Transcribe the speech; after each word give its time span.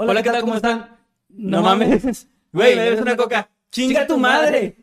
Hola, 0.00 0.22
¿qué 0.22 0.30
tal? 0.30 0.42
¿Cómo 0.42 0.54
están? 0.54 0.96
No 1.28 1.60
mames. 1.60 2.28
Güey, 2.52 2.76
me 2.76 2.82
debes 2.82 3.00
una 3.00 3.16
coca. 3.16 3.50
¡Chinga 3.70 4.06
tu 4.06 4.16
madre! 4.16 4.76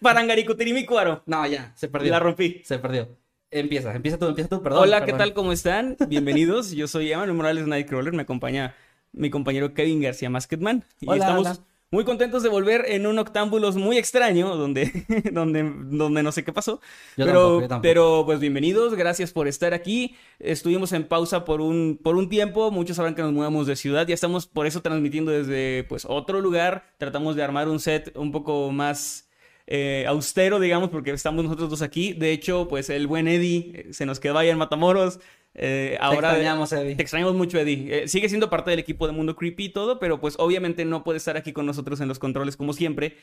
Parangaricutirimícuaro. 0.00 1.22
No, 1.26 1.46
ya, 1.46 1.72
se 1.76 1.88
perdió. 1.88 2.10
La 2.10 2.18
rompí. 2.18 2.62
Se 2.64 2.78
perdió. 2.78 3.08
Empieza, 3.50 3.94
empieza 3.94 4.18
tú, 4.18 4.26
empieza 4.26 4.48
tú, 4.48 4.62
perdón. 4.62 4.84
Hola, 4.84 5.04
¿qué 5.04 5.12
tal? 5.12 5.34
¿Cómo 5.34 5.52
están? 5.52 5.98
Bienvenidos. 6.08 6.72
Yo 6.72 6.88
soy 6.88 7.12
Emanuel 7.12 7.36
Morales 7.36 7.66
Nightcrawler. 7.66 8.14
Me 8.14 8.22
acompaña 8.22 8.74
mi 9.12 9.28
compañero 9.28 9.74
Kevin 9.74 10.00
García 10.00 10.30
Masketman. 10.30 10.82
Y 11.00 11.10
Hola, 11.10 11.24
estamos 11.24 11.46
hola. 11.46 11.66
Muy 11.92 12.04
contentos 12.04 12.42
de 12.42 12.48
volver 12.48 12.86
en 12.88 13.06
un 13.06 13.18
octámbulos 13.18 13.76
muy 13.76 13.98
extraño, 13.98 14.56
donde, 14.56 15.04
donde, 15.32 15.62
donde 15.62 16.22
no 16.22 16.32
sé 16.32 16.42
qué 16.42 16.50
pasó. 16.50 16.80
Yo 17.18 17.26
pero, 17.26 17.32
tampoco, 17.34 17.60
yo 17.60 17.68
tampoco. 17.68 17.82
pero 17.82 18.22
pues 18.24 18.40
bienvenidos, 18.40 18.94
gracias 18.94 19.30
por 19.30 19.46
estar 19.46 19.74
aquí. 19.74 20.16
Estuvimos 20.38 20.92
en 20.92 21.04
pausa 21.04 21.44
por 21.44 21.60
un, 21.60 22.00
por 22.02 22.16
un 22.16 22.30
tiempo. 22.30 22.70
Muchos 22.70 22.96
sabrán 22.96 23.14
que 23.14 23.20
nos 23.20 23.32
mudamos 23.32 23.66
de 23.66 23.76
ciudad. 23.76 24.06
Ya 24.06 24.14
estamos 24.14 24.46
por 24.46 24.66
eso 24.66 24.80
transmitiendo 24.80 25.32
desde 25.32 25.84
pues 25.84 26.06
otro 26.08 26.40
lugar. 26.40 26.86
Tratamos 26.96 27.36
de 27.36 27.42
armar 27.42 27.68
un 27.68 27.78
set 27.78 28.16
un 28.16 28.32
poco 28.32 28.72
más 28.72 29.28
eh, 29.66 30.04
austero, 30.08 30.60
digamos, 30.60 30.90
porque 30.90 31.10
estamos 31.12 31.44
nosotros 31.44 31.70
dos 31.70 31.82
aquí. 31.82 32.12
De 32.12 32.32
hecho, 32.32 32.68
pues 32.68 32.90
el 32.90 33.06
buen 33.06 33.28
Eddie 33.28 33.72
eh, 33.74 33.86
se 33.92 34.06
nos 34.06 34.20
quedó 34.20 34.38
allá 34.38 34.50
en 34.52 34.58
Matamoros. 34.58 35.20
Eh, 35.54 35.98
ahora 36.00 36.30
extrañamos, 36.30 36.72
Eddie. 36.72 36.96
Te 36.96 37.02
extrañamos 37.02 37.34
mucho, 37.34 37.58
Eddie. 37.58 38.04
Eh, 38.04 38.08
sigue 38.08 38.28
siendo 38.28 38.48
parte 38.48 38.70
del 38.70 38.78
equipo 38.78 39.06
de 39.06 39.12
Mundo 39.12 39.36
Creepy 39.36 39.66
y 39.66 39.68
todo, 39.68 39.98
pero 39.98 40.18
pues 40.20 40.36
obviamente 40.38 40.84
no 40.84 41.04
puede 41.04 41.18
estar 41.18 41.36
aquí 41.36 41.52
con 41.52 41.66
nosotros 41.66 42.00
en 42.00 42.08
los 42.08 42.18
controles 42.18 42.56
como 42.56 42.72
siempre. 42.72 43.16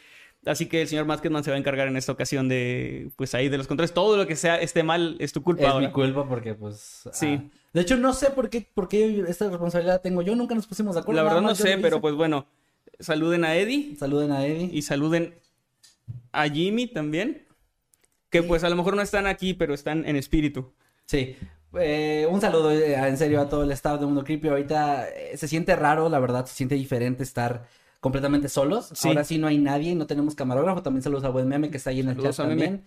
Así 0.46 0.68
que 0.68 0.84
el 0.84 0.88
señor 0.88 1.06
Masketman 1.06 1.44
se 1.44 1.50
va 1.50 1.56
a 1.58 1.60
encargar 1.60 1.88
en 1.88 1.98
esta 1.98 2.12
ocasión 2.14 2.48
de, 2.48 3.10
pues 3.18 3.34
ahí 3.36 3.50
de 3.50 3.58
los 3.58 3.68
controles. 3.68 3.94
Todo 3.94 4.16
lo 4.16 4.26
que 4.28 4.36
sea 4.36 4.56
esté 4.62 4.84
mal 4.84 5.18
es 5.20 5.34
tu 5.34 5.42
culpa 5.44 5.64
Es 5.64 5.70
ahora. 5.70 5.88
mi 5.88 5.92
culpa 5.92 6.26
porque, 6.30 6.54
pues. 6.54 7.10
Sí. 7.12 7.40
ah, 7.42 7.50
De 7.74 7.82
hecho, 7.82 7.98
no 7.98 8.14
sé 8.14 8.30
por 8.30 8.50
qué, 8.50 8.66
por 8.74 8.88
qué 8.88 9.26
esta 9.28 9.50
responsabilidad 9.50 10.00
tengo 10.02 10.22
yo. 10.22 10.36
Nunca 10.36 10.56
nos 10.56 10.68
pusimos 10.68 10.96
de 10.96 11.02
acuerdo. 11.02 11.22
La 11.22 11.28
verdad 11.28 11.42
no 11.42 11.56
sé, 11.56 11.78
pero 11.80 12.00
pues 12.00 12.14
bueno. 12.16 12.46
Saluden 13.02 13.46
a 13.46 13.56
Eddie 13.56 13.96
Saluden 13.98 14.32
a 14.34 14.46
Eddie. 14.46 14.70
y 14.74 14.82
saluden 14.82 15.34
a 16.32 16.48
Jimmy 16.50 16.88
también. 16.88 17.46
Que 18.30 18.44
pues 18.44 18.64
a 18.64 18.70
lo 18.70 18.76
mejor 18.76 18.96
no 18.96 19.02
están 19.02 19.26
aquí, 19.26 19.54
pero 19.54 19.74
están 19.74 20.06
en 20.06 20.16
espíritu. 20.16 20.72
Sí. 21.06 21.36
Eh, 21.80 22.28
un 22.30 22.42
saludo 22.42 22.72
eh, 22.72 22.94
en 22.96 23.18
serio 23.18 23.42
a 23.42 23.50
todo 23.50 23.64
el 23.64 23.72
staff 23.72 24.00
de 24.00 24.06
Mundo 24.06 24.24
Creepy. 24.24 24.48
Ahorita 24.50 25.08
eh, 25.10 25.36
se 25.38 25.48
siente 25.48 25.76
raro, 25.76 26.10
la 26.10 26.20
verdad, 26.20 26.46
se 26.46 26.54
siente 26.54 26.76
diferente 26.76 27.24
estar 27.24 27.66
completamente 28.00 28.48
solos. 28.48 28.92
Sí. 28.94 29.08
Ahora 29.08 29.24
sí 29.24 29.38
no 29.40 29.48
hay 29.48 29.58
nadie, 29.58 29.96
no 29.96 30.06
tenemos 30.06 30.36
camarógrafo. 30.36 30.84
También 30.84 31.02
saludos 31.02 31.24
a 31.24 31.30
Buen 31.30 31.48
Meme 31.48 31.72
que 31.72 31.78
está 31.78 31.90
ahí 31.90 32.02
en 32.02 32.10
el 32.10 32.16
Saludos 32.16 32.38
chat 32.38 32.48
también. 32.48 32.84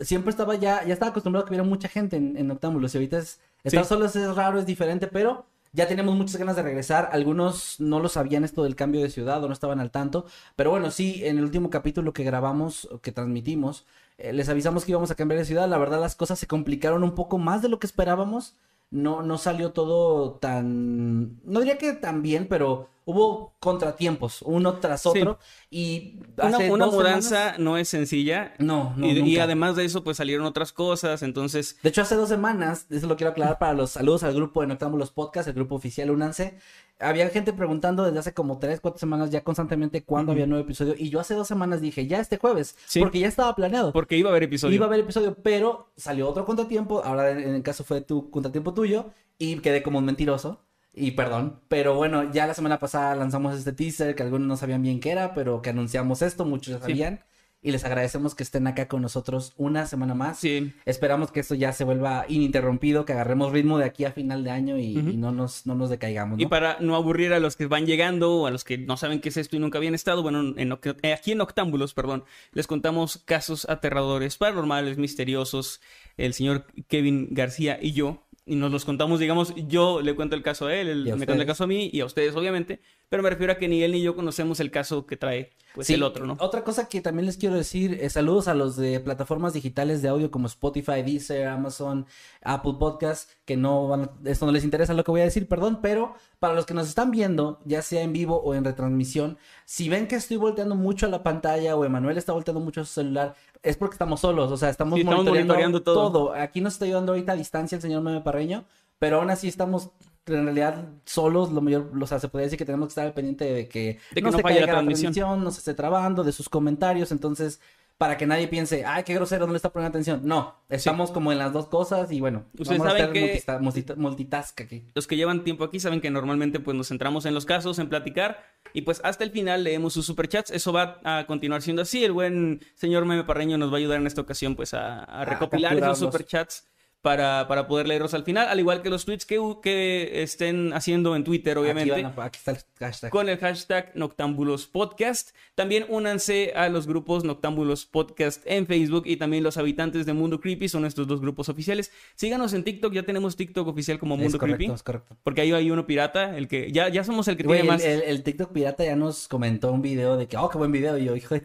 Siempre 0.00 0.30
estaba 0.30 0.56
ya, 0.56 0.84
ya 0.84 0.92
estaba 0.92 1.10
acostumbrado 1.10 1.44
a 1.44 1.46
que 1.46 1.50
hubiera 1.52 1.64
mucha 1.64 1.88
gente 1.88 2.16
en, 2.16 2.36
en 2.36 2.50
Octámbulos 2.50 2.92
y 2.94 2.98
ahorita 2.98 3.18
es, 3.18 3.40
estar 3.62 3.84
Sí. 3.84 3.88
solos 3.88 4.16
es 4.16 4.34
raro, 4.34 4.58
es 4.58 4.66
diferente, 4.66 5.06
pero 5.06 5.46
ya 5.74 5.88
tenemos 5.88 6.14
muchas 6.14 6.36
ganas 6.36 6.54
de 6.54 6.62
regresar. 6.62 7.10
Algunos 7.12 7.80
no 7.80 7.98
lo 7.98 8.08
sabían 8.08 8.44
esto 8.44 8.62
del 8.62 8.76
cambio 8.76 9.02
de 9.02 9.10
ciudad 9.10 9.42
o 9.42 9.48
no 9.48 9.52
estaban 9.52 9.80
al 9.80 9.90
tanto. 9.90 10.24
Pero 10.54 10.70
bueno, 10.70 10.92
sí, 10.92 11.22
en 11.24 11.36
el 11.38 11.44
último 11.44 11.68
capítulo 11.68 12.12
que 12.12 12.22
grabamos, 12.22 12.88
que 13.02 13.10
transmitimos, 13.10 13.84
eh, 14.16 14.32
les 14.32 14.48
avisamos 14.48 14.84
que 14.84 14.92
íbamos 14.92 15.10
a 15.10 15.16
cambiar 15.16 15.40
de 15.40 15.44
ciudad. 15.44 15.68
La 15.68 15.78
verdad, 15.78 16.00
las 16.00 16.14
cosas 16.14 16.38
se 16.38 16.46
complicaron 16.46 17.02
un 17.02 17.16
poco 17.16 17.38
más 17.38 17.60
de 17.60 17.68
lo 17.68 17.80
que 17.80 17.88
esperábamos. 17.88 18.56
No, 18.90 19.22
no 19.22 19.36
salió 19.36 19.72
todo 19.72 20.34
tan. 20.34 21.40
No 21.44 21.58
diría 21.58 21.76
que 21.78 21.92
tan 21.94 22.22
bien, 22.22 22.46
pero 22.48 22.88
hubo 23.06 23.54
contratiempos, 23.60 24.40
uno 24.42 24.74
tras 24.78 25.02
Sí. 25.02 25.08
otro. 25.08 25.38
Y 25.70 26.20
Una, 26.42 26.58
una 26.58 26.86
mudanza 26.86 27.28
semanas- 27.36 27.58
no 27.58 27.76
es 27.76 27.88
sencilla. 27.88 28.54
No, 28.58 28.94
no. 28.96 29.06
y, 29.06 29.38
además 29.38 29.76
de 29.76 29.84
eso, 29.84 30.02
pues 30.04 30.16
salieron 30.16 30.46
otras 30.46 30.72
cosas. 30.72 31.22
Entonces, 31.22 31.76
De 31.82 31.90
hecho, 31.90 32.02
hace 32.02 32.14
dos 32.16 32.28
semanas, 32.28 32.86
eso 32.90 33.06
lo 33.06 33.16
quiero 33.16 33.32
aclarar 33.32 33.58
para 33.58 33.74
los 33.74 33.90
saludos 33.90 34.22
al 34.22 34.34
grupo 34.34 34.60
de 34.62 34.68
Noctámbulos 34.68 35.10
Podcast, 35.10 35.48
el 35.48 35.54
grupo 35.54 35.74
oficial 35.74 36.10
Únanse. 36.10 36.58
Había 37.00 37.28
gente 37.28 37.52
preguntando 37.52 38.04
desde 38.04 38.20
hace 38.20 38.32
como 38.34 38.58
tres, 38.58 38.80
cuatro 38.80 39.00
semanas 39.00 39.28
ya 39.30 39.42
constantemente 39.42 40.04
cuándo 40.04 40.30
había 40.32 40.46
nuevo 40.46 40.64
episodio. 40.64 40.94
Y 40.96 41.10
yo 41.10 41.18
hace 41.20 41.34
dos 41.34 41.48
semanas 41.48 41.80
dije, 41.80 42.06
ya 42.06 42.20
este 42.20 42.38
jueves, 42.38 42.76
Sí. 42.86 43.00
porque 43.00 43.18
ya 43.18 43.26
estaba 43.28 43.54
planeado. 43.56 43.92
porque 43.92 44.16
iba 44.16 44.30
a 44.30 44.32
haber 44.32 44.44
episodio. 44.44 44.76
Iba 44.76 44.86
a 44.86 44.88
haber 44.88 45.00
episodio, 45.00 45.34
pero 45.42 45.90
salió 45.96 46.28
otro 46.28 46.44
contratiempo. 46.44 47.02
Ahora 47.04 47.30
en 47.32 47.54
el 47.56 47.62
caso 47.62 47.82
fue 47.84 48.00
tu 48.00 48.30
contratiempo 48.30 48.72
tuyo. 48.72 49.06
Y 49.36 49.58
quedé 49.58 49.82
como 49.82 49.98
un 49.98 50.04
mentiroso. 50.04 50.60
Y 50.94 51.12
perdón. 51.12 51.60
Pero 51.68 51.94
bueno, 51.96 52.30
ya 52.32 52.46
la 52.46 52.54
semana 52.54 52.78
pasada 52.78 53.14
lanzamos 53.16 53.56
este 53.58 53.72
teaser 53.72 54.14
que 54.14 54.22
algunos 54.22 54.46
no 54.46 54.56
sabían 54.56 54.82
bien 54.82 55.00
qué 55.00 55.10
era, 55.10 55.34
pero 55.34 55.60
que 55.60 55.70
anunciamos 55.70 56.22
esto, 56.22 56.44
muchos 56.44 56.74
ya 56.74 56.78
Sí. 56.78 56.82
sabían. 56.92 57.24
Y 57.66 57.72
les 57.72 57.82
agradecemos 57.86 58.34
que 58.34 58.42
estén 58.42 58.66
acá 58.66 58.88
con 58.88 59.00
nosotros 59.00 59.54
una 59.56 59.86
semana 59.86 60.14
más. 60.14 60.38
Sí. 60.38 60.74
Esperamos 60.84 61.32
que 61.32 61.40
esto 61.40 61.54
ya 61.54 61.72
se 61.72 61.84
vuelva 61.84 62.26
ininterrumpido, 62.28 63.06
que 63.06 63.14
agarremos 63.14 63.52
ritmo 63.52 63.78
de 63.78 63.86
aquí 63.86 64.04
a 64.04 64.12
final 64.12 64.44
de 64.44 64.50
año 64.50 64.78
y, 64.78 64.98
Ujú. 64.98 65.08
y 65.08 65.16
no, 65.16 65.32
nos, 65.32 65.66
no 65.66 65.74
nos 65.74 65.88
decaigamos. 65.88 66.38
Y 66.38 66.42
¿no? 66.42 66.50
para 66.50 66.76
no 66.80 66.94
aburrir 66.94 67.32
a 67.32 67.40
los 67.40 67.56
que 67.56 67.64
van 67.66 67.86
llegando 67.86 68.34
o 68.42 68.46
a 68.46 68.50
los 68.50 68.64
que 68.64 68.76
no 68.76 68.98
saben 68.98 69.22
qué 69.22 69.30
es 69.30 69.38
esto 69.38 69.56
y 69.56 69.60
nunca 69.60 69.78
habían 69.78 69.94
estado, 69.94 70.22
bueno, 70.22 70.40
en, 70.58 70.78
eh, 71.02 71.12
aquí 71.14 71.32
en 71.32 71.40
Octámbulos, 71.40 71.94
perdón, 71.94 72.24
les 72.52 72.66
contamos 72.66 73.16
casos 73.24 73.66
aterradores, 73.66 74.36
paranormales, 74.36 74.98
misteriosos, 74.98 75.80
el 76.18 76.34
señor 76.34 76.66
Kevin 76.86 77.28
García 77.30 77.78
y 77.80 77.92
yo. 77.92 78.20
Y 78.46 78.56
nos 78.56 78.70
los 78.70 78.84
contamos, 78.84 79.20
digamos, 79.20 79.54
yo 79.68 80.02
le 80.02 80.14
cuento 80.14 80.36
el 80.36 80.42
caso 80.42 80.66
a 80.66 80.74
él, 80.74 80.88
él 80.88 81.04
me 81.16 81.24
cuenta 81.24 81.42
el 81.42 81.46
caso 81.46 81.64
a 81.64 81.66
mí 81.66 81.88
y 81.92 82.00
a 82.00 82.04
ustedes, 82.04 82.36
obviamente. 82.36 82.80
Pero 83.14 83.22
me 83.22 83.30
refiero 83.30 83.52
a 83.52 83.56
que 83.56 83.68
ni 83.68 83.82
él 83.82 83.92
ni 83.92 84.02
yo 84.02 84.14
conocemos 84.16 84.58
el 84.60 84.70
caso 84.70 85.06
que 85.06 85.16
trae, 85.16 85.50
pues, 85.74 85.86
Sí, 85.86 85.94
el 85.94 86.02
otro, 86.02 86.26
¿no? 86.26 86.36
Otra 86.40 86.62
cosa 86.64 86.88
que 86.88 87.00
también 87.00 87.26
les 87.26 87.36
quiero 87.36 87.54
decir, 87.54 87.98
eh, 88.00 88.10
saludos 88.10 88.48
a 88.48 88.54
los 88.54 88.76
de 88.76 89.00
plataformas 89.00 89.52
digitales 89.52 90.02
de 90.02 90.08
audio 90.08 90.30
como 90.30 90.46
Spotify, 90.46 91.02
Deezer, 91.04 91.46
Amazon, 91.48 92.06
Apple 92.42 92.74
Podcast, 92.78 93.30
que 93.44 93.56
no 93.56 93.88
van, 93.88 94.02
a- 94.02 94.10
esto 94.30 94.46
no 94.46 94.52
les 94.52 94.64
interesa 94.64 94.94
lo 94.94 95.04
que 95.04 95.10
voy 95.10 95.20
a 95.20 95.24
decir, 95.24 95.48
perdón, 95.48 95.80
pero 95.82 96.14
para 96.38 96.54
los 96.54 96.66
que 96.66 96.74
nos 96.74 96.88
están 96.88 97.10
viendo, 97.10 97.60
ya 97.64 97.82
sea 97.82 98.02
en 98.02 98.12
vivo 98.12 98.40
o 98.42 98.54
en 98.54 98.64
retransmisión, 98.64 99.38
si 99.64 99.88
ven 99.88 100.06
que 100.08 100.16
estoy 100.16 100.36
volteando 100.36 100.74
mucho 100.74 101.06
a 101.06 101.08
la 101.08 101.22
pantalla 101.22 101.76
o 101.76 101.84
Emanuel 101.84 102.18
está 102.18 102.32
volteando 102.32 102.60
mucho 102.60 102.80
a 102.82 102.84
su 102.84 102.92
celular, 102.94 103.34
es 103.62 103.76
porque 103.76 103.94
estamos 103.94 104.20
solos, 104.20 104.50
o 104.52 104.56
sea, 104.56 104.68
estamos, 104.68 104.94
Sí, 104.96 105.00
estamos 105.00 105.18
monitoreando, 105.24 105.54
monitoreando 105.54 105.82
todo. 105.82 106.34
Aquí 106.34 106.60
nos 106.60 106.74
está 106.74 106.84
ayudando 106.84 107.12
ahorita 107.12 107.32
a 107.32 107.36
distancia 107.36 107.76
el 107.76 107.82
señor 107.82 108.02
Meme 108.02 108.20
Parreño, 108.20 108.64
pero 108.98 109.18
aún 109.20 109.30
así 109.30 109.48
estamos 109.48 109.90
en 110.26 110.44
realidad 110.44 110.88
solos, 111.04 111.52
lo 111.52 111.60
mayor, 111.60 111.90
o 112.00 112.06
sea, 112.06 112.18
se 112.18 112.28
podría 112.28 112.44
decir 112.46 112.58
que 112.58 112.64
tenemos 112.64 112.88
que 112.88 112.92
estar 112.92 113.04
al 113.06 113.12
pendiente 113.12 113.44
de 113.44 113.68
que, 113.68 113.98
De 114.10 114.14
que 114.14 114.22
no 114.22 114.32
se 114.32 114.40
falle 114.40 114.60
la 114.60 114.66
caiga 114.66 114.80
transmisión. 114.82 115.44
no 115.44 115.50
se 115.50 115.58
esté 115.58 115.74
trabando, 115.74 116.24
de 116.24 116.32
sus 116.32 116.48
comentarios, 116.48 117.12
entonces, 117.12 117.60
para 117.98 118.16
que 118.16 118.26
nadie 118.26 118.48
piense, 118.48 118.84
ay, 118.86 119.04
qué 119.04 119.12
grosero, 119.14 119.46
no 119.46 119.52
le 119.52 119.56
está 119.58 119.70
poniendo 119.70 119.90
atención. 119.90 120.22
No, 120.24 120.56
estamos 120.70 121.10
como 121.12 121.30
en 121.30 121.38
las 121.38 121.52
dos 121.52 121.68
cosas 121.68 122.10
y 122.10 122.20
bueno, 122.20 122.46
Ustedes 122.58 122.78
vamos 122.78 122.86
a 122.86 122.90
saben 122.90 123.02
hacer 123.02 123.12
que- 123.12 123.20
multita- 123.34 123.58
multita- 123.60 123.94
multitask 123.96 124.60
aquí. 124.62 124.88
Los 124.94 125.06
que 125.06 125.16
llevan 125.16 125.44
tiempo 125.44 125.62
aquí 125.62 125.78
saben 125.78 126.00
que 126.00 126.10
normalmente 126.10 126.58
pues 126.58 126.74
nos 126.76 126.88
centramos 126.88 127.26
en 127.26 127.34
los 127.34 127.44
casos, 127.44 127.78
en 127.78 127.88
platicar 127.90 128.42
y 128.72 128.80
pues 128.82 129.00
hasta 129.04 129.22
el 129.24 129.30
final 129.30 129.62
leemos 129.62 129.92
sus 129.92 130.06
superchats. 130.06 130.50
Eso 130.50 130.72
va 130.72 131.00
a 131.04 131.26
continuar 131.26 131.60
siendo 131.62 131.82
así. 131.82 132.02
El 132.02 132.12
buen 132.12 132.60
señor 132.74 133.04
Meme 133.04 133.24
Parreño 133.24 133.58
nos 133.58 133.70
va 133.70 133.74
a 133.74 133.78
ayudar 133.78 134.00
en 134.00 134.06
esta 134.08 134.22
ocasión 134.22 134.56
pues 134.56 134.72
a, 134.74 135.04
a 135.04 135.24
recopilar 135.26 135.72
esos 135.74 135.80
capturarlos. 135.82 135.98
superchats 135.98 136.66
para, 137.04 137.46
para 137.48 137.68
poder 137.68 137.86
leerlos 137.86 138.14
al 138.14 138.24
final, 138.24 138.48
al 138.48 138.58
igual 138.58 138.80
que 138.80 138.88
los 138.88 139.04
tweets 139.04 139.26
que, 139.26 139.38
que 139.62 140.22
estén 140.22 140.72
haciendo 140.72 141.14
en 141.14 141.22
Twitter, 141.22 141.58
obviamente. 141.58 141.92
Aquí, 141.92 142.02
van 142.02 142.14
a- 142.18 142.24
aquí 142.24 142.38
está 142.38 142.52
el 142.52 142.58
hashtag. 142.80 143.10
Con 143.10 143.28
el 143.28 143.36
hashtag 143.36 143.92
Noctámbulos 143.94 144.66
Podcast. 144.66 145.36
También 145.54 145.84
únanse 145.90 146.52
a 146.56 146.70
los 146.70 146.86
grupos 146.86 147.22
Noctámbulos 147.22 147.84
Podcast 147.84 148.42
en 148.46 148.66
Facebook 148.66 149.02
y 149.04 149.18
también 149.18 149.42
los 149.44 149.58
habitantes 149.58 150.06
de 150.06 150.14
Mundo 150.14 150.40
Creepy 150.40 150.66
son 150.70 150.86
estos 150.86 151.06
dos 151.06 151.20
grupos 151.20 151.50
oficiales. 151.50 151.92
Síganos 152.14 152.54
en 152.54 152.64
TikTok, 152.64 152.94
ya 152.94 153.02
tenemos 153.02 153.36
TikTok 153.36 153.68
oficial 153.68 153.98
como 153.98 154.14
Es 154.14 154.22
Mundo 154.22 154.38
correcto, 154.38 154.56
Creepy. 154.56 154.74
es 154.74 154.82
correcto. 154.82 155.16
Porque 155.22 155.42
ahí 155.42 155.52
hay 155.52 155.70
uno 155.70 155.86
pirata, 155.86 156.38
el 156.38 156.48
que 156.48 156.72
ya, 156.72 156.88
ya 156.88 157.04
somos 157.04 157.28
el 157.28 157.36
que 157.36 157.42
Güey, 157.42 157.60
tiene 157.60 157.74
el, 157.76 157.80
más. 157.82 157.84
el- 157.84 158.02
el 158.02 158.22
TikTok 158.22 158.50
pirata 158.50 158.82
ya 158.82 158.96
nos 158.96 159.28
comentó 159.28 159.70
un 159.72 159.82
video 159.82 160.16
de 160.16 160.26
que, 160.26 160.38
oh, 160.38 160.48
qué 160.48 160.56
buen 160.56 160.72
video. 160.72 160.96
Y 160.96 161.04
yo, 161.04 161.14
hijo 161.14 161.34
de... 161.34 161.42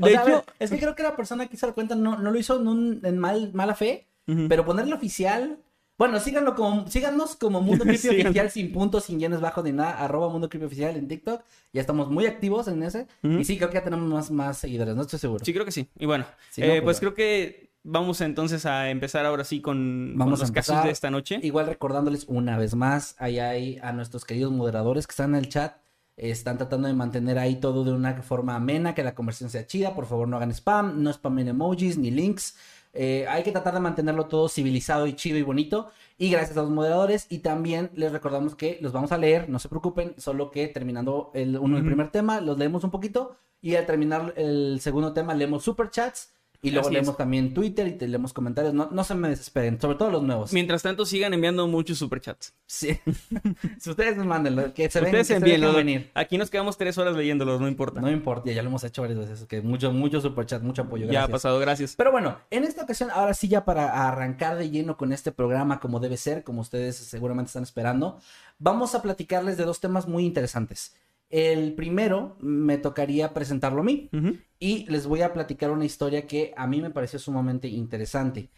O 0.00 0.04
De 0.04 0.12
sea, 0.12 0.24
ver, 0.24 0.34
hecho- 0.34 0.44
es 0.58 0.70
que 0.70 0.78
creo 0.78 0.94
que 0.94 1.02
la 1.02 1.16
persona 1.16 1.46
que 1.46 1.56
hizo 1.56 1.66
la 1.66 1.72
cuenta 1.72 1.94
no, 1.94 2.18
no 2.18 2.30
lo 2.30 2.38
hizo 2.38 2.60
en, 2.60 2.68
un- 2.68 3.00
en 3.02 3.18
mal, 3.18 3.50
mala 3.54 3.74
fe, 3.74 4.08
pero 4.48 4.64
ponerle 4.64 4.94
oficial... 4.94 5.58
Bueno, 5.96 6.18
síganlo 6.18 6.56
como, 6.56 6.88
síganos 6.88 7.36
como 7.36 7.60
Mundo 7.60 7.84
Creepy. 7.86 8.08
Oficial 8.22 8.50
sin 8.50 8.72
puntos, 8.72 9.04
sin 9.04 9.20
llenes 9.20 9.40
bajos 9.40 9.62
ni 9.62 9.70
nada, 9.70 9.92
arroba 9.92 10.28
Mundo 10.28 10.48
Creepy 10.48 10.66
Oficial 10.66 10.96
en 10.96 11.06
TikTok. 11.06 11.44
Ya 11.72 11.80
estamos 11.80 12.10
muy 12.10 12.26
activos 12.26 12.66
en 12.66 12.82
ese. 12.82 13.06
Y 13.22 13.44
sí, 13.44 13.56
creo 13.56 13.70
que 13.70 13.76
ya 13.76 13.84
tenemos 13.84 14.08
más, 14.08 14.30
más 14.32 14.58
seguidores, 14.58 14.96
no 14.96 15.02
estoy 15.02 15.20
seguro. 15.20 15.44
Sí, 15.44 15.52
creo 15.52 15.64
que 15.64 15.70
sí. 15.70 15.88
Y 15.96 16.06
bueno, 16.06 16.24
Sí, 16.50 16.62
eh, 16.62 16.82
pues 16.82 16.82
pues 16.82 16.98
creo 16.98 17.14
que 17.14 17.70
vamos 17.84 18.20
entonces 18.22 18.66
a 18.66 18.90
empezar 18.90 19.24
ahora 19.24 19.44
sí 19.44 19.60
con, 19.60 20.08
con 20.10 20.18
Vamos 20.18 20.40
los 20.40 20.50
a 20.50 20.52
casos 20.52 20.82
de 20.82 20.90
esta 20.90 21.10
noche. 21.10 21.38
Igual 21.42 21.66
recordándoles 21.66 22.24
una 22.26 22.58
vez 22.58 22.74
más, 22.74 23.14
ahí 23.18 23.38
hay 23.38 23.78
a 23.80 23.92
nuestros 23.92 24.24
queridos 24.24 24.50
moderadores 24.50 25.06
que 25.06 25.12
están 25.12 25.30
en 25.36 25.44
el 25.44 25.48
chat. 25.48 25.76
Están 26.16 26.58
tratando 26.58 26.88
de 26.88 26.94
mantener 26.94 27.38
ahí 27.38 27.56
todo 27.56 27.84
de 27.84 27.92
una 27.92 28.14
forma 28.22 28.56
amena, 28.56 28.94
que 28.94 29.02
la 29.02 29.14
conversación 29.14 29.50
sea 29.50 29.66
chida. 29.66 29.94
Por 29.94 30.06
favor, 30.06 30.28
no 30.28 30.36
hagan 30.36 30.50
spam, 30.52 31.02
no 31.02 31.12
spamen 31.12 31.48
emojis 31.48 31.98
ni 31.98 32.10
links. 32.10 32.56
Eh, 32.94 33.26
hay 33.28 33.42
que 33.42 33.52
tratar 33.52 33.74
de 33.74 33.80
mantenerlo 33.80 34.26
todo 34.26 34.48
civilizado 34.48 35.06
y 35.06 35.14
chido 35.14 35.36
y 35.36 35.42
bonito. 35.42 35.90
Y 36.16 36.30
gracias 36.30 36.56
a 36.56 36.62
los 36.62 36.70
moderadores. 36.70 37.26
Y 37.28 37.40
también 37.40 37.90
les 37.94 38.12
recordamos 38.12 38.54
que 38.54 38.78
los 38.80 38.92
vamos 38.92 39.12
a 39.12 39.18
leer, 39.18 39.48
no 39.48 39.58
se 39.58 39.68
preocupen. 39.68 40.14
Solo 40.16 40.50
que 40.50 40.68
terminando 40.68 41.30
el, 41.34 41.58
uno, 41.58 41.76
el 41.76 41.84
primer 41.84 42.10
tema, 42.10 42.40
los 42.40 42.56
leemos 42.58 42.84
un 42.84 42.90
poquito. 42.90 43.36
Y 43.60 43.74
al 43.76 43.86
terminar 43.86 44.32
el 44.36 44.78
segundo 44.80 45.12
tema, 45.12 45.34
leemos 45.34 45.64
superchats. 45.64 46.32
Y 46.64 46.70
luego 46.70 46.88
Así 46.88 46.96
es. 46.96 47.00
leemos 47.02 47.16
también 47.18 47.52
Twitter 47.52 47.86
y 47.86 47.92
te 47.92 48.08
leemos 48.08 48.32
comentarios. 48.32 48.72
No, 48.72 48.88
no 48.90 49.04
se 49.04 49.14
me 49.14 49.28
desesperen, 49.28 49.78
sobre 49.78 49.98
todo 49.98 50.10
los 50.10 50.22
nuevos. 50.22 50.52
Mientras 50.52 50.82
tanto, 50.82 51.04
sigan 51.04 51.34
enviando 51.34 51.68
muchos 51.68 51.98
superchats. 51.98 52.54
Sí. 52.66 52.98
si 53.78 53.90
ustedes 53.90 54.16
nos 54.16 54.26
mandan, 54.26 54.72
que 54.72 54.90
se 54.90 55.00
ven, 55.00 55.08
Ustedes 55.08 55.28
que 55.28 55.58
se 55.58 55.72
venir. 55.72 56.10
Aquí 56.14 56.38
nos 56.38 56.48
quedamos 56.48 56.78
tres 56.78 56.96
horas 56.96 57.14
leyéndolos, 57.16 57.60
no 57.60 57.68
importa. 57.68 58.00
No 58.00 58.10
importa, 58.10 58.50
ya 58.50 58.62
lo 58.62 58.70
hemos 58.70 58.82
hecho 58.82 59.02
varias 59.02 59.18
veces. 59.18 59.46
Que 59.46 59.60
mucho, 59.60 59.92
mucho 59.92 60.22
superchat, 60.22 60.62
mucho 60.62 60.82
apoyo. 60.82 61.06
ya 61.06 61.24
ha 61.24 61.28
pasado, 61.28 61.58
gracias. 61.58 61.94
Pero 61.96 62.10
bueno, 62.10 62.38
en 62.50 62.64
esta 62.64 62.82
ocasión, 62.82 63.10
ahora 63.10 63.34
sí, 63.34 63.48
ya 63.48 63.66
para 63.66 64.08
arrancar 64.08 64.56
de 64.56 64.70
lleno 64.70 64.96
con 64.96 65.12
este 65.12 65.32
programa 65.32 65.80
como 65.80 66.00
debe 66.00 66.16
ser, 66.16 66.44
como 66.44 66.62
ustedes 66.62 66.96
seguramente 66.96 67.48
están 67.48 67.62
esperando, 67.62 68.18
vamos 68.58 68.94
a 68.94 69.02
platicarles 69.02 69.58
de 69.58 69.64
dos 69.64 69.80
temas 69.80 70.08
muy 70.08 70.24
interesantes. 70.24 70.94
El 71.34 71.74
primero 71.74 72.36
me 72.38 72.78
tocaría 72.78 73.34
presentarlo 73.34 73.80
a 73.80 73.84
mí 73.84 74.08
y 74.60 74.88
les 74.88 75.04
voy 75.04 75.22
a 75.22 75.32
platicar 75.32 75.72
una 75.72 75.84
historia 75.84 76.28
que 76.28 76.54
a 76.56 76.68
mí 76.68 76.80
me 76.80 76.90
pareció 76.90 77.18
sumamente 77.18 77.66
interesante. 77.66 78.50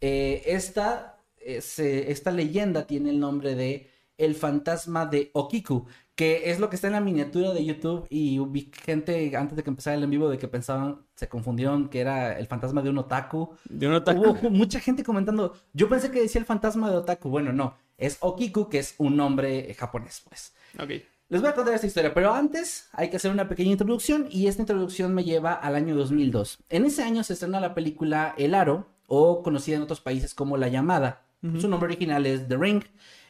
Eh, 0.00 0.42
esta, 0.46 1.22
es, 1.38 1.78
eh, 1.78 2.10
esta 2.10 2.32
leyenda 2.32 2.88
tiene 2.88 3.10
el 3.10 3.20
nombre 3.20 3.54
de 3.54 3.88
El 4.18 4.34
fantasma 4.34 5.06
de 5.06 5.30
Okiku, 5.32 5.86
que 6.16 6.50
es 6.50 6.58
lo 6.58 6.68
que 6.68 6.74
está 6.74 6.88
en 6.88 6.94
la 6.94 7.00
miniatura 7.00 7.52
de 7.52 7.64
YouTube 7.64 8.08
y 8.10 8.40
vi 8.48 8.68
gente 8.84 9.36
antes 9.36 9.54
de 9.54 9.62
que 9.62 9.70
empezara 9.70 9.96
el 9.96 10.02
en 10.02 10.10
vivo 10.10 10.28
de 10.28 10.36
que 10.36 10.48
pensaban, 10.48 11.06
se 11.14 11.28
confundieron 11.28 11.88
que 11.88 12.00
era 12.00 12.36
el 12.36 12.48
fantasma 12.48 12.82
de 12.82 12.90
un 12.90 12.98
otaku. 12.98 13.54
De 13.68 13.86
un 13.86 13.94
otaku. 13.94 14.30
Hubo 14.30 14.50
mucha 14.50 14.80
gente 14.80 15.04
comentando, 15.04 15.54
yo 15.72 15.88
pensé 15.88 16.10
que 16.10 16.22
decía 16.22 16.40
el 16.40 16.46
fantasma 16.46 16.90
de 16.90 16.96
otaku, 16.96 17.28
bueno, 17.28 17.52
no, 17.52 17.76
es 17.96 18.18
Okiku, 18.18 18.68
que 18.68 18.80
es 18.80 18.96
un 18.98 19.16
nombre 19.16 19.72
japonés, 19.74 20.20
pues. 20.28 20.52
Ok. 20.80 21.13
Les 21.30 21.40
voy 21.40 21.50
a 21.50 21.54
contar 21.54 21.74
esta 21.74 21.86
historia, 21.86 22.12
pero 22.12 22.32
antes 22.34 22.88
hay 22.92 23.08
que 23.08 23.16
hacer 23.16 23.30
una 23.30 23.48
pequeña 23.48 23.72
introducción 23.72 24.28
y 24.30 24.46
esta 24.46 24.62
introducción 24.62 25.14
me 25.14 25.24
lleva 25.24 25.54
al 25.54 25.74
año 25.74 25.96
2002. 25.96 26.58
En 26.68 26.84
ese 26.84 27.02
año 27.02 27.24
se 27.24 27.32
estrena 27.32 27.60
la 27.60 27.74
película 27.74 28.34
El 28.36 28.54
Aro, 28.54 28.86
o 29.06 29.42
conocida 29.42 29.76
en 29.76 29.82
otros 29.82 30.00
países 30.00 30.34
como 30.34 30.56
La 30.56 30.68
Llamada. 30.68 31.22
Su 31.60 31.68
nombre 31.68 31.88
original 31.88 32.24
es 32.24 32.48
The 32.48 32.56
Ring. 32.56 32.82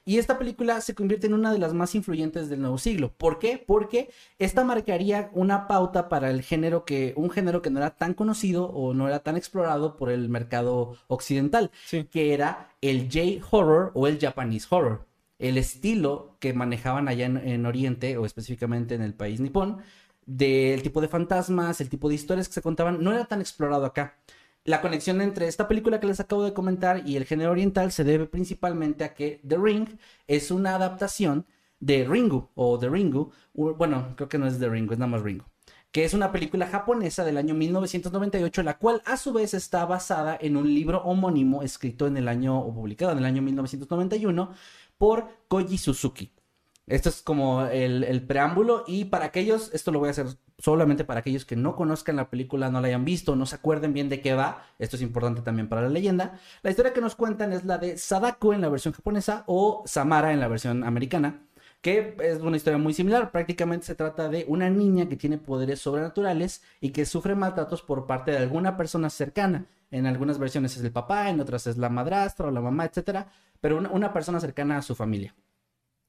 Y 0.04 0.18
esta 0.18 0.38
película 0.38 0.80
se 0.80 0.94
convierte 0.94 1.26
en 1.26 1.34
una 1.34 1.52
de 1.52 1.58
las 1.58 1.74
más 1.74 1.96
influyentes 1.96 2.48
del 2.48 2.60
nuevo 2.60 2.78
siglo. 2.78 3.12
¿Por 3.12 3.40
qué? 3.40 3.58
Porque 3.66 4.08
esta 4.38 4.62
marcaría 4.62 5.30
una 5.32 5.66
pauta 5.66 6.08
para 6.08 6.30
el 6.30 6.42
género 6.42 6.84
que, 6.84 7.12
un 7.16 7.28
género 7.30 7.60
que 7.60 7.70
no 7.70 7.80
era 7.80 7.90
tan 7.90 8.14
conocido 8.14 8.66
o 8.66 8.94
no 8.94 9.08
era 9.08 9.18
tan 9.20 9.36
explorado 9.36 9.96
por 9.96 10.10
el 10.12 10.28
mercado 10.28 10.96
occidental, 11.08 11.72
Sí. 11.86 12.04
que 12.04 12.34
era 12.34 12.68
el 12.82 13.08
J-horror 13.12 13.90
o 13.94 14.06
el 14.06 14.20
Japanese 14.20 14.66
horror 14.70 15.06
el 15.38 15.58
estilo 15.58 16.36
que 16.40 16.52
manejaban 16.52 17.08
allá 17.08 17.26
en, 17.26 17.36
en 17.36 17.66
Oriente, 17.66 18.16
o 18.16 18.26
específicamente 18.26 18.94
en 18.94 19.02
el 19.02 19.14
país 19.14 19.40
nipón, 19.40 19.82
del 20.26 20.82
tipo 20.82 21.00
de 21.00 21.08
fantasmas, 21.08 21.80
el 21.80 21.88
tipo 21.88 22.08
de 22.08 22.14
historias 22.14 22.48
que 22.48 22.54
se 22.54 22.62
contaban, 22.62 23.02
no 23.02 23.12
era 23.12 23.26
tan 23.26 23.40
explorado 23.40 23.84
acá. 23.84 24.16
La 24.64 24.80
conexión 24.80 25.20
entre 25.20 25.46
esta 25.46 25.68
película 25.68 26.00
que 26.00 26.06
les 26.06 26.20
acabo 26.20 26.42
de 26.42 26.54
comentar 26.54 27.06
y 27.06 27.16
el 27.16 27.26
género 27.26 27.50
oriental 27.50 27.92
se 27.92 28.04
debe 28.04 28.26
principalmente 28.26 29.04
a 29.04 29.12
que 29.12 29.40
The 29.46 29.58
Ring 29.58 29.88
es 30.26 30.50
una 30.50 30.74
adaptación 30.74 31.46
de 31.80 32.04
Ringu, 32.04 32.48
o 32.54 32.78
The 32.78 32.88
Ringu, 32.88 33.30
bueno, 33.52 34.14
creo 34.16 34.28
que 34.28 34.38
no 34.38 34.46
es 34.46 34.58
The 34.58 34.70
Ringu, 34.70 34.94
es 34.94 34.98
nada 34.98 35.10
más 35.10 35.22
Ringu, 35.22 35.44
que 35.92 36.04
es 36.04 36.14
una 36.14 36.32
película 36.32 36.66
japonesa 36.66 37.24
del 37.24 37.36
año 37.36 37.54
1998, 37.54 38.62
la 38.62 38.78
cual 38.78 39.02
a 39.04 39.18
su 39.18 39.34
vez 39.34 39.52
está 39.52 39.84
basada 39.84 40.38
en 40.40 40.56
un 40.56 40.72
libro 40.72 41.02
homónimo 41.02 41.62
escrito 41.62 42.06
en 42.06 42.16
el 42.16 42.28
año, 42.28 42.58
o 42.58 42.74
publicado 42.74 43.12
en 43.12 43.18
el 43.18 43.26
año 43.26 43.42
1991, 43.42 44.54
por 44.98 45.28
Koji 45.48 45.78
Suzuki. 45.78 46.32
Esto 46.86 47.08
es 47.08 47.22
como 47.22 47.62
el, 47.62 48.22
preámbulo 48.26 48.84
y 48.86 49.06
para 49.06 49.24
aquellos, 49.26 49.72
esto 49.72 49.90
lo 49.90 50.00
voy 50.00 50.08
a 50.08 50.10
hacer 50.10 50.26
solamente 50.58 51.04
para 51.04 51.20
aquellos 51.20 51.46
que 51.46 51.56
no 51.56 51.76
conozcan 51.76 52.16
la 52.16 52.28
película, 52.28 52.68
no 52.68 52.80
la 52.80 52.88
hayan 52.88 53.06
visto, 53.06 53.36
no 53.36 53.46
se 53.46 53.56
acuerden 53.56 53.94
bien 53.94 54.10
de 54.10 54.20
qué 54.20 54.34
va, 54.34 54.66
esto 54.78 54.96
es 54.96 55.02
importante 55.02 55.40
también 55.40 55.68
para 55.68 55.82
la 55.82 55.88
leyenda. 55.88 56.38
La 56.62 56.70
historia 56.70 56.92
que 56.92 57.00
nos 57.00 57.14
cuentan 57.14 57.54
es 57.54 57.64
la 57.64 57.78
de 57.78 57.96
Sadako 57.96 58.52
en 58.52 58.60
la 58.60 58.68
versión 58.68 58.92
japonesa 58.92 59.44
o 59.46 59.82
Samara 59.86 60.32
en 60.32 60.40
la 60.40 60.48
versión 60.48 60.84
americana, 60.84 61.42
que 61.80 62.16
es 62.20 62.40
una 62.40 62.58
historia 62.58 62.78
muy 62.78 62.92
similar, 62.92 63.30
prácticamente 63.30 63.86
se 63.86 63.94
trata 63.94 64.28
de 64.28 64.44
una 64.46 64.68
niña 64.68 65.08
que 65.08 65.16
tiene 65.16 65.38
poderes 65.38 65.80
sobrenaturales 65.80 66.62
y 66.82 66.90
que 66.90 67.06
sufre 67.06 67.34
maltratos 67.34 67.80
por 67.80 68.06
parte 68.06 68.30
de 68.30 68.38
alguna 68.38 68.76
persona 68.76 69.08
cercana. 69.08 69.66
En 69.94 70.06
algunas 70.06 70.38
versiones 70.38 70.76
es 70.76 70.82
el 70.84 70.90
papá, 70.92 71.30
en 71.30 71.40
otras 71.40 71.66
es 71.66 71.76
la 71.76 71.88
madrastra 71.88 72.48
o 72.48 72.50
la 72.50 72.60
mamá, 72.60 72.84
etcétera, 72.86 73.28
pero 73.60 73.78
una- 73.78 73.90
una 73.90 74.12
persona 74.12 74.40
cercana 74.40 74.76
a 74.78 74.82
su 74.82 74.94
familia 74.94 75.34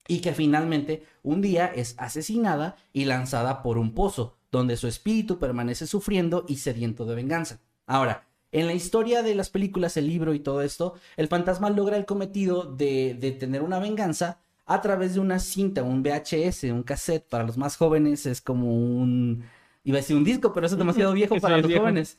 y 0.07 0.21
que 0.21 0.33
finalmente 0.33 1.03
un 1.23 1.41
día 1.41 1.65
es 1.67 1.95
asesinada 1.97 2.75
y 2.93 3.05
lanzada 3.05 3.61
por 3.63 3.77
un 3.77 3.93
pozo, 3.93 4.37
donde 4.51 4.77
su 4.77 4.87
espíritu 4.87 5.39
permanece 5.39 5.87
sufriendo 5.87 6.45
y 6.47 6.57
sediento 6.57 7.05
de 7.05 7.15
venganza. 7.15 7.59
Ahora, 7.87 8.27
en 8.51 8.67
la 8.67 8.73
historia 8.73 9.23
de 9.23 9.35
las 9.35 9.49
películas, 9.49 9.97
el 9.97 10.07
libro 10.07 10.33
y 10.33 10.39
todo 10.39 10.61
esto, 10.61 10.93
el 11.17 11.27
fantasma 11.27 11.69
logra 11.69 11.97
el 11.97 12.05
cometido 12.05 12.63
de, 12.63 13.15
de 13.19 13.31
tener 13.31 13.61
una 13.63 13.79
venganza 13.79 14.39
a 14.65 14.81
través 14.81 15.13
de 15.15 15.19
una 15.19 15.39
cinta, 15.39 15.83
un 15.83 16.01
VHS, 16.03 16.71
un 16.71 16.83
cassette, 16.83 17.27
para 17.27 17.43
los 17.43 17.57
más 17.57 17.75
jóvenes 17.77 18.25
es 18.25 18.41
como 18.41 18.73
un... 18.75 19.43
Iba 19.83 19.97
a 19.97 20.01
decir 20.01 20.15
un 20.15 20.23
disco, 20.23 20.53
pero 20.53 20.65
eso 20.65 20.75
es 20.75 20.79
demasiado 20.79 21.13
viejo 21.13 21.35
para 21.41 21.57
los 21.57 21.67
viejo. 21.67 21.81
jóvenes. 21.83 22.17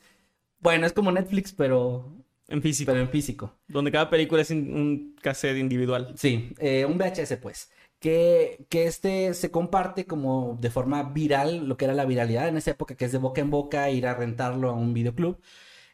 Bueno, 0.59 0.85
es 0.85 0.93
como 0.93 1.11
Netflix, 1.11 1.51
pero, 1.53 2.11
En 2.47 2.61
físico. 2.61 2.91
pero 2.91 3.03
en 3.03 3.09
físico. 3.09 3.53
Donde 3.67 3.91
cada 3.91 4.09
película 4.09 4.41
es 4.41 4.49
un 4.51 5.15
cassette 5.21 5.57
individual. 5.57 6.13
Sí, 6.17 6.53
eh, 6.59 6.85
un 6.85 6.97
VHS 6.97 7.37
pues. 7.37 7.69
Que, 7.99 8.65
que 8.69 8.85
este 8.85 9.33
se 9.33 9.49
comparte 9.49 10.05
como 10.05 10.57
de 10.61 10.69
forma 10.69 11.01
viral, 11.03 11.67
lo 11.67 11.77
que 11.77 11.85
era 11.85 11.95
la 11.95 12.05
viralidad 12.05 12.47
en 12.47 12.57
esa 12.57 12.71
época, 12.71 12.95
que 12.95 13.05
es 13.05 13.11
de 13.11 13.17
boca 13.17 13.41
en 13.41 13.49
boca, 13.49 13.89
ir 13.89 14.05
a 14.05 14.13
rentarlo 14.13 14.69
a 14.69 14.73
un 14.73 14.93
videoclub. 14.93 15.39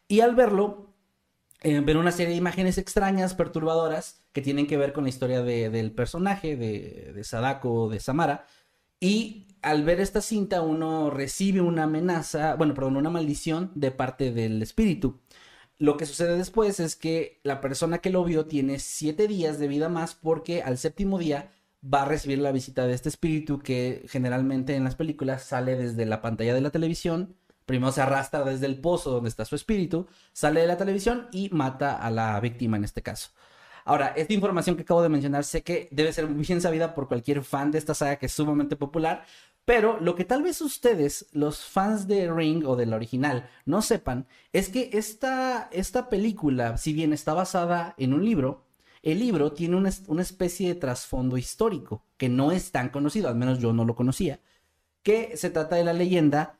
Y 0.10 0.20
al 0.20 0.36
verlo, 0.36 0.94
eh, 1.62 1.80
ver 1.80 1.96
una 1.96 2.12
serie 2.12 2.32
de 2.32 2.38
imágenes 2.38 2.78
extrañas, 2.78 3.34
perturbadoras, 3.36 4.22
que 4.34 4.42
tienen 4.42 4.68
que 4.68 4.76
ver 4.78 4.92
con 4.92 5.04
la 5.06 5.10
historia 5.10 5.42
de- 5.44 5.70
del 5.70 5.92
personaje, 5.94 6.58
de, 6.58 7.14
de 7.16 7.24
Sadako, 7.24 7.88
de 7.90 8.00
Samara. 8.02 8.46
Y 9.00 9.48
al 9.64 9.84
ver 9.84 10.00
esta 10.00 10.22
cinta, 10.22 10.62
uno 10.62 11.10
recibe 11.10 11.62
una 11.62 11.84
amenaza, 11.84 12.56
bueno, 12.56 12.74
perdón, 12.74 12.98
una 12.98 13.10
maldición 13.10 13.72
de 13.76 13.92
parte 13.92 14.32
del 14.32 14.62
espíritu. 14.62 15.22
Lo 15.80 15.98
que 15.98 16.06
sucede 16.06 16.38
después 16.38 16.80
es 16.80 16.96
que 16.96 17.40
la 17.44 17.62
persona 17.62 17.98
que 17.98 18.10
lo 18.10 18.24
vio 18.24 18.46
tiene 18.46 18.80
siete 18.80 19.28
días 19.28 19.60
de 19.60 19.68
vida 19.68 19.90
más 19.90 20.16
porque 20.16 20.62
al 20.62 20.78
séptimo 20.78 21.18
día 21.18 21.52
va 21.84 22.04
a 22.04 22.06
recibir 22.06 22.40
la 22.40 22.52
visita 22.52 22.86
de 22.88 22.94
este 22.94 23.10
espíritu 23.10 23.60
que 23.60 24.06
generalmente 24.08 24.76
en 24.76 24.84
las 24.84 24.96
películas 24.96 25.44
sale 25.44 25.76
desde 25.76 26.06
la 26.06 26.22
pantalla 26.22 26.54
de 26.54 26.62
la 26.62 26.70
televisión. 26.70 27.36
Primero 27.66 27.92
se 27.92 28.02
arrastra 28.02 28.44
desde 28.44 28.66
el 28.66 28.80
pozo 28.80 29.12
donde 29.12 29.30
está 29.30 29.46
su 29.46 29.56
espíritu, 29.56 30.08
sale 30.34 30.62
de 30.62 30.68
la 30.68 30.78
televisión 30.78 31.28
y 31.32 31.50
mata 31.50 31.96
a 31.96 32.12
la 32.12 32.40
víctima 32.40 32.78
en 32.78 32.84
este 32.84 33.02
caso. 33.02 33.32
Ahora, 33.86 34.14
esta 34.16 34.34
información 34.34 34.76
que 34.76 34.84
acabo 34.84 35.02
de 35.02 35.10
mencionar 35.10 35.44
sé 35.44 35.62
que 35.64 35.90
debe 35.92 36.14
ser 36.14 36.28
bien 36.28 36.62
sabida 36.62 36.94
por 36.96 37.08
cualquier 37.08 37.44
fan 37.44 37.72
de 37.72 37.78
esta 37.78 37.94
saga 37.94 38.16
que 38.18 38.28
es 38.28 38.32
sumamente 38.34 38.76
popular, 38.78 39.26
Pero 39.66 40.00
lo 40.00 40.16
que 40.16 40.26
tal 40.26 40.44
vez 40.44 40.62
ustedes, 40.62 41.28
los 41.32 41.64
fans 41.64 42.08
de 42.08 42.32
Ring 42.32 42.66
o 42.66 42.76
de 42.76 42.86
la 42.86 42.98
original, 42.98 43.50
no 43.66 43.82
sepan, 43.82 44.28
es 44.52 44.70
que 44.70 44.90
esta, 44.94 45.70
esta 45.72 46.10
película, 46.10 46.78
si 46.78 46.92
bien 46.94 47.14
está 47.14 47.34
basada 47.34 47.96
en 47.98 48.14
un 48.14 48.26
libro, 48.26 48.66
el 49.04 49.20
libro 49.20 49.54
tiene 49.54 49.78
una, 49.78 49.92
una 50.08 50.22
especie 50.22 50.68
de 50.70 50.76
trasfondo 50.76 51.38
histórico 51.38 52.06
que 52.18 52.30
no 52.30 52.52
es 52.52 52.72
tan 52.72 52.90
conocido, 52.90 53.30
al 53.30 53.36
menos 53.36 53.60
yo 53.60 53.72
no 53.74 53.86
lo 53.86 53.96
conocía, 53.96 54.42
que 55.02 55.38
se 55.38 55.50
trata 55.50 55.76
de 55.78 55.84
la 55.86 55.94
leyenda 55.94 56.60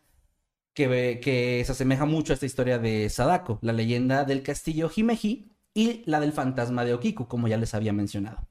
que, 0.74 1.20
que 1.22 1.64
se 1.66 1.72
asemeja 1.72 2.06
mucho 2.06 2.34
a 2.34 2.36
esta 2.36 2.46
historia 2.46 2.80
de 2.80 3.10
Sadako, 3.10 3.60
la 3.62 3.74
leyenda 3.74 4.26
del 4.26 4.44
castillo 4.44 4.90
Himeji 4.94 5.52
y 5.74 6.04
la 6.06 6.20
del 6.20 6.34
fantasma 6.34 6.86
de 6.86 6.94
Okiku, 6.94 7.28
como 7.28 7.48
ya 7.48 7.58
les 7.58 7.74
había 7.74 7.94
mencionado. 7.94 8.48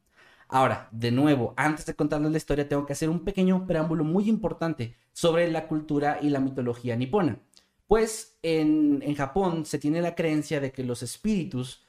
Ahora, 0.53 0.87
de 0.93 1.11
nuevo, 1.11 1.55
antes 1.57 1.87
de 1.87 1.95
contarles 1.95 2.31
la 2.31 2.37
historia, 2.37 2.69
tengo 2.69 2.85
que 2.85 2.93
hacer 2.93 3.09
un 3.09 3.25
pequeño 3.25 3.67
preámbulo 3.67 4.05
muy 4.05 4.29
importante 4.29 4.95
sobre 5.15 5.51
la 5.51 5.67
cultura 5.67 6.19
y 6.21 6.29
la 6.29 6.41
mitología 6.41 6.95
nipona. 6.95 7.39
Pues 7.87 8.37
en, 8.43 9.01
en 9.03 9.15
Japón 9.15 9.65
se 9.65 9.79
tiene 9.79 10.03
la 10.03 10.15
creencia 10.15 10.61
de 10.61 10.71
que 10.71 10.85
los 10.85 11.03
espíritus 11.03 11.87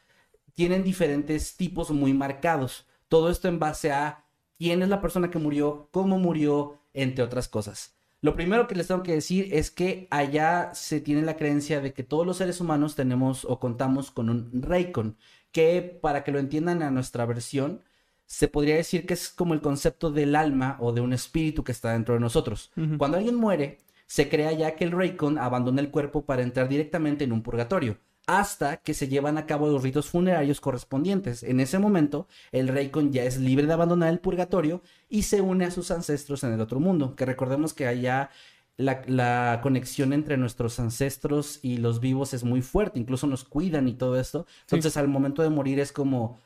tienen 0.53 0.81
diferentes 0.81 1.57
tipos 1.57 1.91
muy 1.91 2.13
marcados. 2.13 2.87
Todo 3.09 3.29
esto 3.29 3.49
en 3.49 3.59
base 3.59 3.91
a 3.91 4.23
quién 4.57 4.81
es 4.81 4.87
la 4.87 5.01
persona 5.01 5.29
que 5.29 5.39
murió, 5.39 5.89
cómo 5.91 6.17
murió, 6.17 6.79
entre 6.93 7.25
otras 7.25 7.49
cosas. 7.49 7.95
Lo 8.21 8.33
primero 8.33 8.69
que 8.69 8.75
les 8.75 8.87
tengo 8.87 9.03
que 9.03 9.11
decir 9.11 9.49
es 9.51 9.71
que 9.71 10.07
allá 10.09 10.71
se 10.73 11.01
tiene 11.01 11.23
la 11.23 11.35
creencia 11.35 11.81
de 11.81 11.91
que 11.91 12.03
todos 12.03 12.25
los 12.25 12.37
seres 12.37 12.61
humanos 12.61 12.95
tenemos 12.95 13.43
o 13.43 13.59
contamos 13.59 14.09
con 14.09 14.29
un 14.29 14.63
Reikon, 14.63 15.17
que 15.51 15.81
para 16.01 16.23
que 16.23 16.31
lo 16.31 16.39
entiendan 16.39 16.81
a 16.81 16.91
nuestra 16.91 17.25
versión, 17.25 17.83
se 18.25 18.47
podría 18.47 18.75
decir 18.75 19.05
que 19.05 19.13
es 19.13 19.29
como 19.29 19.53
el 19.53 19.61
concepto 19.61 20.11
del 20.11 20.35
alma 20.35 20.77
o 20.79 20.91
de 20.91 21.01
un 21.01 21.13
espíritu 21.13 21.63
que 21.63 21.71
está 21.71 21.93
dentro 21.93 22.13
de 22.13 22.19
nosotros. 22.19 22.71
Cuando 22.97 23.17
alguien 23.17 23.35
muere, 23.35 23.79
se 24.07 24.29
crea 24.29 24.51
ya 24.51 24.75
que 24.75 24.83
el 24.83 24.91
Raycon 24.91 25.37
abandona 25.37 25.81
el 25.81 25.91
cuerpo 25.91 26.25
para 26.25 26.43
entrar 26.43 26.67
directamente 26.69 27.23
en 27.23 27.31
un 27.31 27.41
purgatorio, 27.41 27.97
hasta 28.25 28.77
que 28.77 28.93
se 28.93 29.07
llevan 29.07 29.37
a 29.37 29.45
cabo 29.45 29.67
los 29.67 29.83
ritos 29.83 30.09
funerarios 30.09 30.61
correspondientes. 30.61 31.43
En 31.43 31.59
ese 31.59 31.79
momento, 31.79 32.27
el 32.51 32.67
Raycon 32.67 33.11
ya 33.11 33.23
es 33.23 33.37
libre 33.37 33.67
de 33.67 33.73
abandonar 33.73 34.09
el 34.09 34.19
purgatorio 34.19 34.81
y 35.09 35.23
se 35.23 35.41
une 35.41 35.65
a 35.65 35.71
sus 35.71 35.91
ancestros 35.91 36.43
en 36.43 36.53
el 36.53 36.61
otro 36.61 36.79
mundo. 36.79 37.15
Que 37.15 37.25
recordemos 37.25 37.73
que 37.73 37.87
allá 37.87 38.29
la, 38.77 39.01
la, 39.07 39.59
conexión 39.61 40.13
entre 40.13 40.37
nuestros 40.37 40.79
ancestros 40.79 41.59
y 41.61 41.77
los 41.77 41.99
vivos 41.99 42.33
es 42.33 42.43
muy 42.43 42.61
fuerte, 42.61 42.99
incluso 42.99 43.27
nos 43.27 43.43
cuidan 43.43 43.87
y 43.87 43.93
todo 43.93 44.19
esto. 44.19 44.45
Entonces, 44.61 44.93
sí. 44.93 44.99
al 44.99 45.07
momento 45.07 45.41
de 45.41 45.49
morir 45.49 45.79
es 45.79 45.91
como 45.91 46.39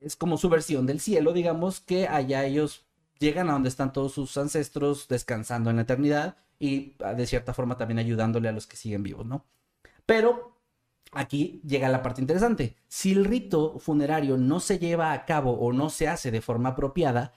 es 0.00 0.16
como 0.16 0.36
su 0.36 0.48
versión 0.48 0.86
del 0.86 1.00
cielo, 1.00 1.32
digamos, 1.32 1.80
que 1.80 2.08
allá 2.08 2.44
ellos 2.44 2.84
llegan 3.18 3.48
a 3.48 3.54
donde 3.54 3.68
están 3.68 3.92
todos 3.92 4.12
sus 4.12 4.36
ancestros 4.36 5.08
descansando 5.08 5.70
en 5.70 5.76
la 5.76 5.82
eternidad 5.82 6.36
y 6.58 6.94
ah, 7.02 7.14
de 7.14 7.26
cierta 7.26 7.54
forma 7.54 7.76
también 7.76 7.98
ayudándole 7.98 8.48
a 8.48 8.52
los 8.52 8.66
que 8.66 8.76
siguen 8.76 9.02
vivos, 9.02 9.26
¿no? 9.26 9.44
Pero 10.06 10.58
aquí 11.12 11.60
llega 11.66 11.88
la 11.88 12.02
parte 12.02 12.20
interesante. 12.20 12.76
Si 12.88 13.12
el 13.12 13.24
rito 13.24 13.78
funerario 13.78 14.36
no 14.36 14.60
se 14.60 14.78
lleva 14.78 15.12
a 15.12 15.24
cabo 15.24 15.52
o 15.52 15.72
no 15.72 15.90
se 15.90 16.08
hace 16.08 16.30
de 16.30 16.42
forma 16.42 16.70
apropiada, 16.70 17.32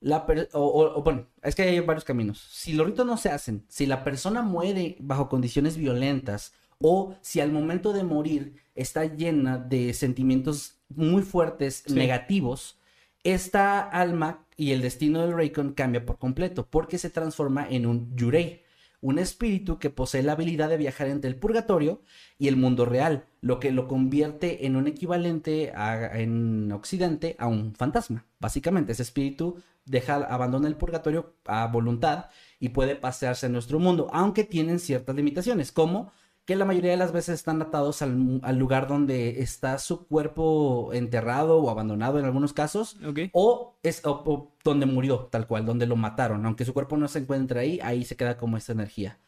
la 0.00 0.26
o, 0.52 0.60
o, 0.60 0.98
o, 0.98 1.02
bueno, 1.02 1.26
es 1.42 1.54
que 1.54 1.62
hay 1.62 1.80
varios 1.80 2.04
caminos. 2.04 2.40
Si 2.50 2.72
los 2.72 2.86
ritos 2.86 3.06
no 3.06 3.16
se 3.16 3.30
hacen, 3.30 3.64
si 3.68 3.86
la 3.86 4.04
persona 4.04 4.42
muere 4.42 4.96
bajo 5.00 5.28
condiciones 5.28 5.76
violentas 5.76 6.54
o 6.80 7.14
si 7.20 7.40
al 7.40 7.52
momento 7.52 7.92
de 7.92 8.02
morir 8.02 8.56
está 8.74 9.04
llena 9.04 9.58
de 9.58 9.92
sentimientos 9.92 10.80
muy 10.88 11.22
fuertes, 11.22 11.84
sí. 11.86 11.94
negativos, 11.94 12.78
esta 13.24 13.80
alma 13.80 14.46
y 14.56 14.72
el 14.72 14.82
destino 14.82 15.20
del 15.20 15.34
Raycon 15.34 15.74
cambia 15.74 16.04
por 16.04 16.18
completo 16.18 16.66
porque 16.68 16.98
se 16.98 17.10
transforma 17.10 17.66
en 17.68 17.86
un 17.86 18.16
Yurei, 18.16 18.62
un 19.00 19.18
espíritu 19.18 19.78
que 19.78 19.90
posee 19.90 20.22
la 20.22 20.32
habilidad 20.32 20.68
de 20.68 20.76
viajar 20.76 21.08
entre 21.08 21.28
el 21.28 21.36
purgatorio 21.36 22.02
y 22.38 22.48
el 22.48 22.56
mundo 22.56 22.84
real, 22.84 23.24
lo 23.40 23.58
que 23.58 23.72
lo 23.72 23.88
convierte 23.88 24.66
en 24.66 24.76
un 24.76 24.86
equivalente 24.86 25.72
a, 25.74 26.18
en 26.20 26.70
Occidente 26.72 27.36
a 27.38 27.48
un 27.48 27.74
fantasma. 27.74 28.24
Básicamente, 28.38 28.92
ese 28.92 29.02
espíritu 29.02 29.60
deja, 29.84 30.14
abandona 30.14 30.68
el 30.68 30.76
purgatorio 30.76 31.34
a 31.46 31.66
voluntad 31.66 32.26
y 32.60 32.68
puede 32.70 32.94
pasearse 32.94 33.46
en 33.46 33.52
nuestro 33.52 33.80
mundo, 33.80 34.08
aunque 34.12 34.44
tienen 34.44 34.78
ciertas 34.78 35.16
limitaciones, 35.16 35.72
como 35.72 36.12
que 36.44 36.56
la 36.56 36.64
mayoría 36.64 36.90
de 36.90 36.96
las 36.96 37.12
veces 37.12 37.36
están 37.36 37.62
atados 37.62 38.02
al, 38.02 38.40
al, 38.42 38.58
lugar 38.58 38.88
donde 38.88 39.42
está 39.42 39.78
su 39.78 40.06
cuerpo 40.06 40.90
enterrado 40.92 41.58
o 41.58 41.70
abandonado 41.70 42.18
en 42.18 42.24
algunos 42.24 42.52
casos, 42.52 42.96
okay. 43.06 43.30
o 43.32 43.76
es 43.82 44.04
o, 44.04 44.22
o 44.26 44.52
donde 44.64 44.86
murió, 44.86 45.28
tal 45.30 45.46
cual, 45.46 45.64
donde 45.64 45.86
lo 45.86 45.96
mataron. 45.96 46.44
Aunque 46.44 46.64
su 46.64 46.74
cuerpo 46.74 46.96
no 46.96 47.06
se 47.06 47.20
encuentra 47.20 47.60
ahí, 47.60 47.78
ahí 47.82 48.04
se 48.04 48.16
queda 48.16 48.36
como 48.36 48.56
esta 48.56 48.72
energía. 48.72 49.18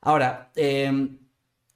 Ahora, 0.00 0.50
eh, 0.56 1.18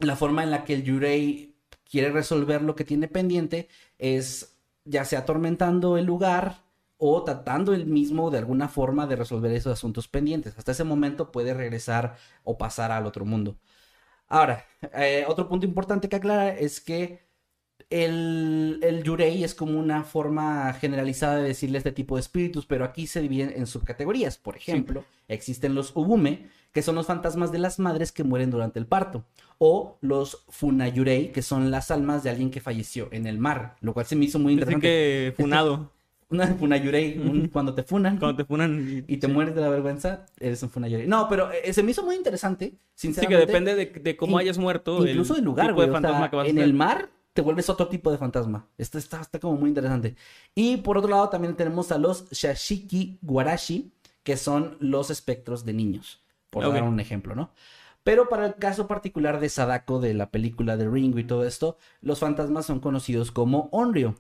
la 0.00 0.16
forma 0.16 0.42
en 0.42 0.50
la 0.50 0.64
que 0.64 0.74
el 0.74 0.82
Yurei 0.82 1.54
quiere 1.88 2.10
resolver 2.10 2.62
lo 2.62 2.74
que 2.74 2.84
tiene 2.84 3.08
pendiente 3.08 3.68
es 3.98 4.56
ya 4.84 5.04
sea 5.04 5.20
atormentando 5.20 5.96
el 5.98 6.06
lugar 6.06 6.62
o 6.96 7.22
tratando 7.24 7.72
él 7.72 7.86
mismo 7.86 8.30
de 8.30 8.38
alguna 8.38 8.68
forma 8.68 9.06
de 9.06 9.16
resolver 9.16 9.52
esos 9.52 9.72
asuntos 9.72 10.08
pendientes. 10.08 10.54
Hasta 10.56 10.72
ese 10.72 10.84
momento 10.84 11.32
puede 11.32 11.54
regresar 11.54 12.16
o 12.44 12.58
pasar 12.58 12.92
al 12.92 13.06
otro 13.06 13.24
mundo. 13.24 13.56
Ahora, 14.30 14.64
eh, 14.94 15.24
otro 15.26 15.48
punto 15.48 15.66
importante 15.66 16.08
que 16.08 16.16
aclarar 16.16 16.56
es 16.58 16.80
que 16.80 17.20
el, 17.90 18.78
el 18.82 19.02
Yurei 19.02 19.42
es 19.42 19.56
como 19.56 19.78
una 19.78 20.04
forma 20.04 20.72
generalizada 20.74 21.38
de 21.38 21.48
decirle 21.48 21.78
este 21.78 21.90
tipo 21.90 22.14
de 22.14 22.20
espíritus, 22.20 22.64
pero 22.64 22.84
aquí 22.84 23.08
se 23.08 23.20
dividen 23.20 23.52
en 23.56 23.66
subcategorías. 23.66 24.38
Por 24.38 24.56
ejemplo, 24.56 25.00
sí. 25.00 25.06
existen 25.28 25.74
los 25.74 25.94
Ubume, 25.96 26.48
que 26.72 26.82
son 26.82 26.94
los 26.94 27.06
fantasmas 27.06 27.50
de 27.50 27.58
las 27.58 27.80
madres 27.80 28.12
que 28.12 28.22
mueren 28.22 28.52
durante 28.52 28.78
el 28.78 28.86
parto, 28.86 29.24
o 29.58 29.98
los 30.00 30.44
Funayurei, 30.48 31.32
que 31.32 31.42
son 31.42 31.72
las 31.72 31.90
almas 31.90 32.22
de 32.22 32.30
alguien 32.30 32.52
que 32.52 32.60
falleció 32.60 33.08
en 33.10 33.26
el 33.26 33.38
mar, 33.38 33.76
lo 33.80 33.92
cual 33.92 34.06
se 34.06 34.14
me 34.14 34.26
hizo 34.26 34.38
muy 34.38 34.52
interesante. 34.52 34.86
que 34.86 35.34
funado. 35.36 35.90
Una 36.30 36.46
funayurei, 36.46 37.18
un, 37.18 37.48
cuando 37.48 37.74
te 37.74 37.82
funan. 37.82 38.16
Cuando 38.16 38.36
te 38.36 38.44
funan. 38.44 39.04
Y, 39.08 39.14
y 39.14 39.16
te 39.16 39.26
sí. 39.26 39.32
mueres 39.32 39.54
de 39.54 39.60
la 39.60 39.68
vergüenza, 39.68 40.26
eres 40.38 40.62
un 40.62 40.70
funayurei. 40.70 41.06
No, 41.06 41.28
pero 41.28 41.50
eh, 41.50 41.72
se 41.72 41.82
me 41.82 41.90
hizo 41.90 42.04
muy 42.04 42.14
interesante, 42.14 42.74
sinceramente. 42.94 43.20
Sí, 43.20 43.46
que 43.46 43.46
depende 43.46 43.74
de, 43.74 43.86
de 44.00 44.16
cómo 44.16 44.38
hayas 44.38 44.56
muerto. 44.56 45.04
Incluso 45.06 45.34
del 45.34 45.44
lugar, 45.44 45.72
güey. 45.74 45.88
De 45.88 45.96
o 45.96 46.00
sea, 46.00 46.30
en 46.44 46.58
el 46.58 46.72
mar 46.72 47.10
te 47.32 47.42
vuelves 47.42 47.68
otro 47.68 47.88
tipo 47.88 48.10
de 48.12 48.18
fantasma. 48.18 48.68
Esto 48.78 48.98
está, 48.98 49.20
está 49.20 49.38
como 49.40 49.56
muy 49.56 49.68
interesante. 49.68 50.14
Y 50.54 50.78
por 50.78 50.98
otro 50.98 51.10
lado 51.10 51.28
también 51.28 51.56
tenemos 51.56 51.90
a 51.90 51.98
los 51.98 52.30
Shashiki 52.30 53.18
Guarashi, 53.22 53.92
que 54.22 54.36
son 54.36 54.76
los 54.78 55.10
espectros 55.10 55.64
de 55.64 55.72
niños. 55.72 56.22
Por 56.50 56.64
okay. 56.64 56.80
dar 56.80 56.88
un 56.88 57.00
ejemplo, 57.00 57.34
¿no? 57.34 57.50
Pero 58.02 58.28
para 58.28 58.46
el 58.46 58.54
caso 58.54 58.86
particular 58.86 59.40
de 59.40 59.48
Sadako, 59.48 60.00
de 60.00 60.14
la 60.14 60.30
película 60.30 60.76
de 60.76 60.88
Ringo 60.88 61.18
y 61.18 61.24
todo 61.24 61.44
esto, 61.44 61.76
los 62.00 62.18
fantasmas 62.18 62.66
son 62.66 62.80
conocidos 62.80 63.30
como 63.30 63.68
Onryo 63.72 64.14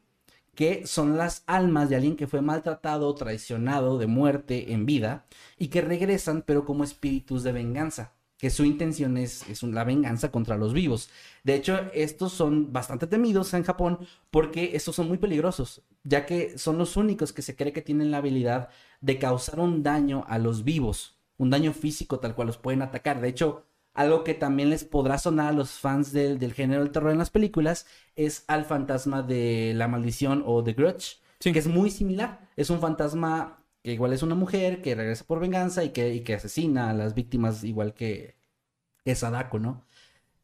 que 0.60 0.86
son 0.86 1.16
las 1.16 1.42
almas 1.46 1.88
de 1.88 1.96
alguien 1.96 2.16
que 2.16 2.26
fue 2.26 2.42
maltratado, 2.42 3.14
traicionado, 3.14 3.96
de 3.96 4.06
muerte 4.06 4.74
en 4.74 4.84
vida, 4.84 5.24
y 5.56 5.68
que 5.68 5.80
regresan, 5.80 6.42
pero 6.46 6.66
como 6.66 6.84
espíritus 6.84 7.42
de 7.42 7.52
venganza, 7.52 8.12
que 8.36 8.50
su 8.50 8.66
intención 8.66 9.16
es, 9.16 9.48
es 9.48 9.62
la 9.62 9.84
venganza 9.84 10.30
contra 10.30 10.58
los 10.58 10.74
vivos. 10.74 11.08
De 11.44 11.54
hecho, 11.54 11.80
estos 11.94 12.34
son 12.34 12.74
bastante 12.74 13.06
temidos 13.06 13.54
en 13.54 13.64
Japón 13.64 14.00
porque 14.30 14.72
estos 14.74 14.96
son 14.96 15.08
muy 15.08 15.16
peligrosos, 15.16 15.80
ya 16.04 16.26
que 16.26 16.58
son 16.58 16.76
los 16.76 16.98
únicos 16.98 17.32
que 17.32 17.40
se 17.40 17.56
cree 17.56 17.72
que 17.72 17.80
tienen 17.80 18.10
la 18.10 18.18
habilidad 18.18 18.68
de 19.00 19.18
causar 19.18 19.60
un 19.60 19.82
daño 19.82 20.26
a 20.28 20.36
los 20.36 20.62
vivos, 20.62 21.16
un 21.38 21.48
daño 21.48 21.72
físico 21.72 22.20
tal 22.20 22.34
cual 22.34 22.48
los 22.48 22.58
pueden 22.58 22.82
atacar. 22.82 23.22
De 23.22 23.28
hecho, 23.28 23.64
algo 24.00 24.24
que 24.24 24.34
también 24.34 24.70
les 24.70 24.84
podrá 24.84 25.18
sonar 25.18 25.48
a 25.48 25.52
los 25.52 25.72
fans 25.72 26.12
del, 26.12 26.38
del, 26.38 26.54
género 26.54 26.82
del 26.82 26.90
terror 26.90 27.12
en 27.12 27.18
las 27.18 27.30
películas 27.30 27.86
es 28.16 28.44
al 28.48 28.64
fantasma 28.64 29.22
de 29.22 29.72
la 29.74 29.88
maldición 29.88 30.42
o 30.46 30.64
The 30.64 30.72
Grudge, 30.72 31.18
sí. 31.38 31.52
que 31.52 31.58
es 31.58 31.66
muy 31.66 31.90
similar. 31.90 32.48
Es 32.56 32.70
un 32.70 32.80
fantasma 32.80 33.62
que 33.82 33.92
igual 33.92 34.14
es 34.14 34.22
una 34.22 34.34
mujer 34.34 34.80
que 34.80 34.94
regresa 34.94 35.24
por 35.24 35.38
venganza 35.38 35.84
y 35.84 35.90
que, 35.90 36.14
y 36.14 36.20
que 36.20 36.34
asesina 36.34 36.90
a 36.90 36.94
las 36.94 37.14
víctimas 37.14 37.62
igual 37.62 37.92
que, 37.92 38.36
que 39.04 39.14
Sadako, 39.14 39.58
¿no? 39.58 39.84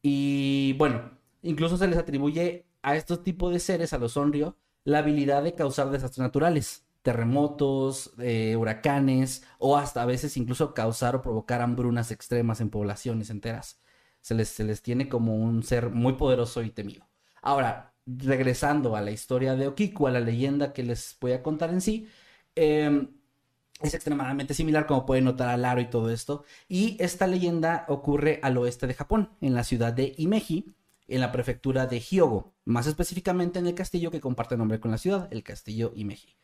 Y 0.03 0.75
bueno, 0.75 1.13
incluso 1.43 1.79
se 1.79 1.89
les 1.89 1.99
atribuye 1.99 2.67
a 2.83 2.95
estos 2.97 3.23
tipos 3.23 3.53
de 3.53 3.59
seres, 3.59 3.93
a 3.95 3.99
los 3.99 4.17
Onryo, 4.19 4.57
la 4.85 4.99
habilidad 4.99 5.43
de 5.43 5.55
causar 5.55 5.91
desastres 5.91 6.19
naturales 6.19 6.86
terremotos, 7.07 8.11
eh, 8.19 8.57
huracanes 8.57 9.45
o 9.61 9.77
hasta 9.77 10.03
a 10.03 10.07
veces 10.07 10.37
incluso 10.37 10.75
causar 10.75 11.15
o 11.15 11.23
provocar 11.23 11.61
hambrunas 11.63 12.11
extremas 12.11 12.61
en 12.61 12.69
poblaciones 12.69 13.31
enteras. 13.31 13.81
Se 14.23 14.35
les, 14.35 14.49
se 14.49 14.65
les 14.65 14.83
tiene 14.83 15.09
como 15.09 15.37
un 15.37 15.63
ser 15.63 15.91
muy 15.91 16.15
poderoso 16.15 16.63
y 16.65 16.71
temido. 16.71 17.09
Ahora, 17.43 17.95
regresando 18.07 18.97
a 18.97 19.03
la 19.03 19.13
historia 19.13 19.55
de 19.55 19.69
Okiku, 19.69 20.09
a 20.09 20.11
la 20.11 20.19
leyenda 20.19 20.73
que 20.73 20.83
les 20.83 21.17
voy 21.21 21.31
a 21.31 21.45
contar 21.45 21.71
en 21.71 21.81
sí, 21.81 22.09
eh, 22.57 23.09
es 23.81 23.95
extremadamente 23.95 24.53
similar 24.53 24.87
como 24.87 25.07
pueden 25.07 25.27
notar 25.27 25.49
al 25.51 25.65
aro 25.65 25.81
y 25.81 25.89
todo 25.89 26.11
esto. 26.11 26.45
Y 26.69 26.97
esta 26.99 27.29
leyenda 27.29 27.85
ocurre 27.89 28.41
al 28.43 28.57
oeste 28.57 28.89
de 28.89 28.95
Japón, 28.95 29.31
en 29.41 29.55
la 29.55 29.63
ciudad 29.63 29.93
de 29.93 30.13
Imeji, 30.19 30.75
en 31.07 31.21
la 31.21 31.31
prefectura 31.31 31.87
de 31.87 32.01
Hyogo, 32.01 32.53
más 32.65 32.89
específicamente 32.89 33.61
en 33.61 33.69
el 33.69 33.77
castillo 33.77 34.11
que 34.11 34.21
comparte 34.21 34.57
nombre 34.57 34.81
con 34.81 34.91
la 34.91 34.99
ciudad, 34.99 35.29
el 35.31 35.45
castillo 35.45 35.93
Imeji. 35.95 36.37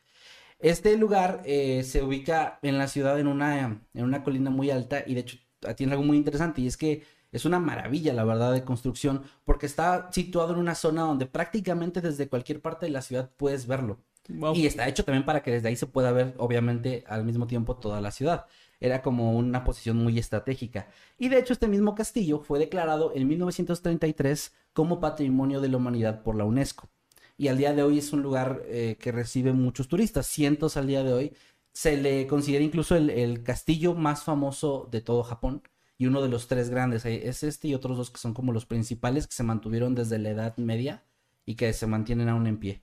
Este 0.62 0.96
lugar 0.96 1.42
eh, 1.44 1.82
se 1.82 2.02
ubica 2.02 2.60
en 2.62 2.78
la 2.78 2.86
ciudad 2.86 3.18
en 3.18 3.26
una, 3.26 3.82
en 3.94 4.04
una 4.04 4.22
colina 4.22 4.48
muy 4.48 4.70
alta 4.70 5.02
y 5.04 5.14
de 5.14 5.20
hecho 5.20 5.38
tiene 5.76 5.92
algo 5.92 6.04
muy 6.04 6.16
interesante 6.16 6.60
y 6.60 6.66
es 6.68 6.76
que 6.76 7.02
es 7.32 7.44
una 7.44 7.58
maravilla, 7.58 8.12
la 8.12 8.24
verdad, 8.24 8.52
de 8.52 8.62
construcción 8.62 9.22
porque 9.44 9.66
está 9.66 10.08
situado 10.12 10.52
en 10.52 10.60
una 10.60 10.74
zona 10.74 11.02
donde 11.02 11.26
prácticamente 11.26 12.00
desde 12.00 12.28
cualquier 12.28 12.60
parte 12.60 12.86
de 12.86 12.92
la 12.92 13.02
ciudad 13.02 13.30
puedes 13.36 13.66
verlo. 13.66 13.98
Wow. 14.28 14.54
Y 14.54 14.66
está 14.66 14.86
hecho 14.86 15.04
también 15.04 15.24
para 15.24 15.42
que 15.42 15.50
desde 15.50 15.68
ahí 15.68 15.76
se 15.76 15.86
pueda 15.86 16.12
ver, 16.12 16.34
obviamente, 16.38 17.02
al 17.08 17.24
mismo 17.24 17.46
tiempo 17.48 17.76
toda 17.76 18.00
la 18.00 18.12
ciudad. 18.12 18.46
Era 18.78 19.02
como 19.02 19.32
una 19.36 19.64
posición 19.64 19.96
muy 19.96 20.18
estratégica. 20.18 20.88
Y 21.18 21.28
de 21.28 21.38
hecho, 21.38 21.52
este 21.52 21.68
mismo 21.68 21.94
castillo 21.94 22.40
fue 22.40 22.58
declarado 22.58 23.12
en 23.14 23.26
1933 23.26 24.52
como 24.72 25.00
Patrimonio 25.00 25.60
de 25.60 25.68
la 25.68 25.78
Humanidad 25.78 26.22
por 26.22 26.36
la 26.36 26.44
UNESCO. 26.44 26.88
Y 27.36 27.48
al 27.48 27.58
día 27.58 27.72
de 27.74 27.82
hoy 27.82 27.98
es 27.98 28.12
un 28.12 28.22
lugar 28.22 28.62
eh, 28.66 28.96
que 29.00 29.12
recibe 29.12 29.52
muchos 29.52 29.88
turistas, 29.88 30.26
cientos 30.26 30.76
al 30.76 30.86
día 30.86 31.02
de 31.02 31.12
hoy. 31.12 31.32
Se 31.72 31.96
le 31.96 32.26
considera 32.26 32.62
incluso 32.64 32.94
el, 32.96 33.42
castillo 33.42 33.94
más 33.94 34.22
famoso 34.24 34.88
de 34.90 35.00
todo 35.00 35.22
Japón 35.22 35.62
y 35.98 36.06
uno 36.06 36.22
de 36.22 36.28
los 36.28 36.46
tres 36.48 36.70
grandes. 36.70 37.04
Es 37.06 37.42
este 37.42 37.68
y 37.68 37.74
otros 37.74 37.96
dos 37.96 38.10
que 38.10 38.18
son 38.18 38.34
como 38.34 38.52
los 38.52 38.66
principales 38.66 39.26
que 39.26 39.34
se 39.34 39.42
mantuvieron 39.42 39.94
desde 39.94 40.18
la 40.18 40.30
Edad 40.30 40.56
Media 40.58 41.04
y 41.46 41.54
que 41.56 41.72
se 41.72 41.86
mantienen 41.86 42.28
aún 42.28 42.46
en 42.46 42.58
pie. 42.58 42.82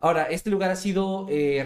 Ahora, 0.00 0.24
este 0.24 0.50
lugar 0.50 0.70
ha 0.70 0.76
sido 0.76 1.26
eh, 1.28 1.64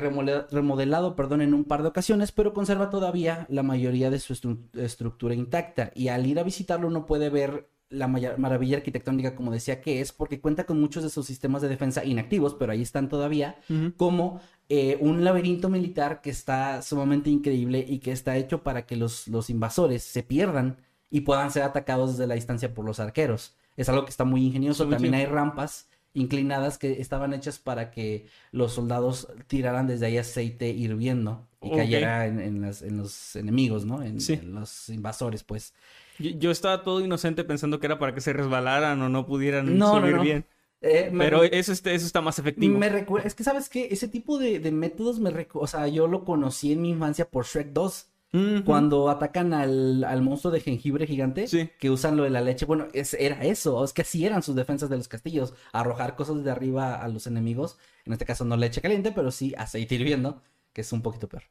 remodelado 0.50 1.14
perdón, 1.16 1.42
en 1.42 1.52
un 1.52 1.64
par 1.64 1.82
de 1.82 1.88
ocasiones, 1.88 2.32
pero 2.32 2.54
conserva 2.54 2.88
todavía 2.88 3.46
la 3.50 3.62
mayoría 3.62 4.08
de 4.10 4.18
su 4.20 4.32
estru- 4.34 4.68
estructura 4.78 5.34
intacta. 5.34 5.92
Y 5.94 6.08
al 6.08 6.26
ir 6.26 6.38
a 6.38 6.42
visitarlo 6.42 6.88
uno 6.88 7.04
puede 7.04 7.28
ver 7.28 7.68
la 7.92 8.08
maravilla 8.08 8.78
arquitectónica, 8.78 9.34
como 9.36 9.52
decía 9.52 9.80
que 9.80 10.00
es, 10.00 10.12
porque 10.12 10.40
cuenta 10.40 10.64
con 10.64 10.80
muchos 10.80 11.02
de 11.02 11.10
sus 11.10 11.26
sistemas 11.26 11.62
de 11.62 11.68
defensa 11.68 12.04
inactivos, 12.04 12.54
pero 12.58 12.72
ahí 12.72 12.82
están 12.82 13.08
todavía, 13.08 13.56
como 13.96 14.40
eh, 14.68 14.96
un 15.00 15.24
laberinto 15.24 15.68
militar 15.68 16.20
que 16.22 16.30
está 16.30 16.82
sumamente 16.82 17.28
increíble 17.30 17.84
y 17.86 17.98
que 17.98 18.12
está 18.12 18.36
hecho 18.36 18.62
para 18.62 18.86
que 18.86 18.96
los, 18.96 19.28
los 19.28 19.50
invasores 19.50 20.02
se 20.02 20.22
pierdan 20.22 20.78
y 21.10 21.20
puedan 21.20 21.50
ser 21.50 21.62
atacados 21.62 22.12
desde 22.12 22.26
la 22.26 22.34
distancia 22.34 22.72
por 22.72 22.84
los 22.86 22.98
arqueros. 22.98 23.54
Es 23.76 23.88
algo 23.88 24.04
que 24.04 24.10
está 24.10 24.24
muy 24.24 24.44
ingenioso. 24.46 24.84
Sí, 24.84 24.90
También 24.90 25.14
sí. 25.14 25.20
hay 25.20 25.26
rampas 25.26 25.88
inclinadas 26.14 26.76
que 26.78 27.00
estaban 27.00 27.32
hechas 27.32 27.58
para 27.58 27.90
que 27.90 28.26
los 28.50 28.72
soldados 28.72 29.28
tiraran 29.46 29.86
desde 29.86 30.06
ahí 30.06 30.18
aceite 30.18 30.68
hirviendo 30.70 31.46
y 31.62 31.70
cayera 31.70 32.26
en, 32.26 32.38
en 32.40 32.60
las- 32.60 32.82
en 32.82 32.98
los 32.98 33.34
enemigos, 33.36 33.84
¿no? 33.86 34.02
En, 34.02 34.20
Sí. 34.20 34.34
en 34.34 34.54
los 34.54 34.88
invasores, 34.90 35.42
pues. 35.42 35.72
Yo, 36.18 36.30
yo 36.38 36.50
estaba 36.50 36.82
todo 36.82 37.00
inocente 37.00 37.44
pensando 37.44 37.80
que 37.80 37.86
era 37.86 37.98
para 37.98 38.14
que 38.14 38.20
se 38.20 38.32
resbalaran 38.32 39.00
o 39.02 39.08
no 39.08 39.26
pudieran 39.26 39.78
No, 39.78 39.94
no, 39.94 40.00
subir 40.00 40.16
no. 40.16 40.22
bien. 40.22 40.44
Eh, 40.80 41.10
me- 41.12 41.24
Pero 41.24 41.44
eso, 41.44 41.72
este- 41.72 41.94
eso 41.94 42.06
está 42.06 42.20
más 42.20 42.38
efectivo. 42.38 42.76
Me 42.78 42.88
recuerda, 42.88 43.26
es 43.28 43.34
que 43.34 43.44
sabes 43.44 43.68
que 43.68 43.86
ese 43.92 44.08
tipo 44.08 44.38
de, 44.38 44.58
de 44.58 44.72
métodos 44.72 45.20
me 45.20 45.30
recu- 45.30 45.60
o 45.60 45.66
sea, 45.66 45.86
yo 45.88 46.08
lo 46.08 46.24
conocí 46.24 46.72
en 46.72 46.82
mi 46.82 46.90
infancia 46.90 47.24
por 47.24 47.44
Shrek 47.46 47.68
2. 47.72 48.08
Ujú. 48.34 48.64
Cuando 48.64 49.10
atacan 49.10 49.52
al, 49.52 50.04
al 50.04 50.22
monstruo 50.22 50.50
de 50.52 50.60
jengibre 50.60 51.06
gigante, 51.06 51.46
Sí. 51.46 51.68
que 51.78 51.90
usan 51.90 52.16
lo 52.16 52.22
de 52.22 52.30
la 52.30 52.40
leche, 52.40 52.64
bueno, 52.64 52.88
es, 52.94 53.12
era 53.14 53.44
eso, 53.44 53.84
es 53.84 53.92
que 53.92 54.00
así 54.02 54.24
eran 54.24 54.42
sus 54.42 54.56
defensas 54.56 54.88
de 54.88 54.96
los 54.96 55.06
castillos, 55.06 55.52
arrojar 55.70 56.16
cosas 56.16 56.42
de 56.42 56.50
arriba 56.50 56.94
a 56.94 57.08
los 57.08 57.26
enemigos, 57.26 57.76
en 58.06 58.14
este 58.14 58.24
caso 58.24 58.46
no 58.46 58.56
leche 58.56 58.80
caliente, 58.80 59.12
pero 59.12 59.30
sí 59.30 59.52
aceite 59.58 59.96
hirviendo, 59.96 60.40
que 60.72 60.80
es 60.80 60.90
un 60.94 61.02
poquito 61.02 61.28
peor. 61.28 61.42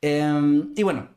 Em, 0.00 0.72
y 0.76 0.82
bueno, 0.84 1.08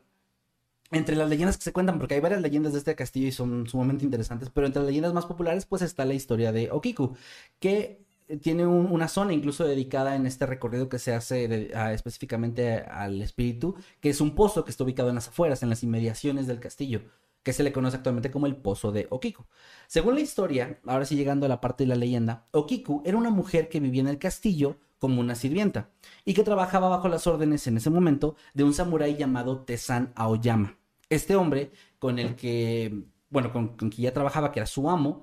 entre 0.90 1.16
las 1.16 1.28
leyendas 1.28 1.56
que 1.56 1.64
se 1.64 1.72
cuentan, 1.72 1.98
porque 1.98 2.14
hay 2.14 2.20
varias 2.20 2.40
leyendas 2.42 2.72
de 2.72 2.78
este 2.78 2.94
castillo 2.94 3.26
y 3.28 3.32
son 3.32 3.66
sumamente 3.66 4.04
interesantes, 4.04 4.50
pero 4.50 4.66
entre 4.66 4.82
las 4.82 4.88
leyendas 4.88 5.12
más 5.12 5.26
populares, 5.26 5.66
pues 5.66 5.82
está 5.82 6.04
la 6.04 6.14
historia 6.14 6.52
de 6.52 6.70
Okiku, 6.70 7.16
que 7.58 8.04
tiene 8.40 8.66
un- 8.66 8.86
una 8.92 9.08
zona 9.08 9.32
incluso 9.32 9.64
dedicada 9.64 10.16
en 10.16 10.26
este 10.26 10.46
recorrido 10.46 10.88
que 10.88 10.98
se 10.98 11.14
hace 11.14 11.70
específicamente 11.92 12.78
al 12.80 13.22
espíritu, 13.22 13.76
que 14.00 14.10
es 14.10 14.20
un 14.20 14.34
pozo 14.34 14.64
que 14.64 14.70
está 14.70 14.84
ubicado 14.84 15.08
en 15.08 15.14
las 15.14 15.28
afueras, 15.28 15.62
en 15.62 15.70
las 15.70 15.82
inmediaciones 15.82 16.46
del 16.46 16.58
castillo, 16.60 17.02
que 17.44 17.52
se 17.52 17.62
le 17.62 17.72
conoce 17.72 17.96
actualmente 17.96 18.32
como 18.32 18.46
el 18.46 18.56
pozo 18.56 18.90
de 18.90 19.06
Okiku. 19.10 19.44
Según 19.86 20.14
la 20.14 20.20
historia, 20.20 20.80
ahora 20.86 21.04
sí 21.04 21.14
llegando 21.14 21.46
a 21.46 21.48
la 21.48 21.60
parte 21.60 21.84
de 21.84 21.88
la 21.88 21.94
leyenda, 21.94 22.46
Okiku 22.50 23.02
era 23.04 23.16
una 23.16 23.30
mujer 23.30 23.68
que 23.68 23.78
vivía 23.78 24.00
en 24.00 24.08
el 24.08 24.18
castillo 24.18 24.78
como 24.98 25.20
una 25.20 25.34
sirvienta 25.34 25.90
y 26.24 26.34
que 26.34 26.42
trabajaba 26.42 26.88
bajo 26.88 27.08
las 27.08 27.26
órdenes 27.26 27.66
en 27.66 27.76
ese 27.76 27.90
momento 27.90 28.36
de 28.54 28.64
un 28.64 28.72
samurái 28.74 29.16
llamado 29.16 29.60
Tesan 29.64 30.12
Aoyama. 30.16 30.78
Este 31.08 31.36
hombre 31.36 31.70
con 31.98 32.18
el 32.18 32.34
que, 32.36 33.04
bueno, 33.30 33.52
con, 33.52 33.76
con 33.76 33.90
quien 33.90 34.04
ya 34.04 34.12
trabajaba, 34.14 34.52
que 34.52 34.60
era 34.60 34.66
su 34.66 34.88
amo, 34.90 35.22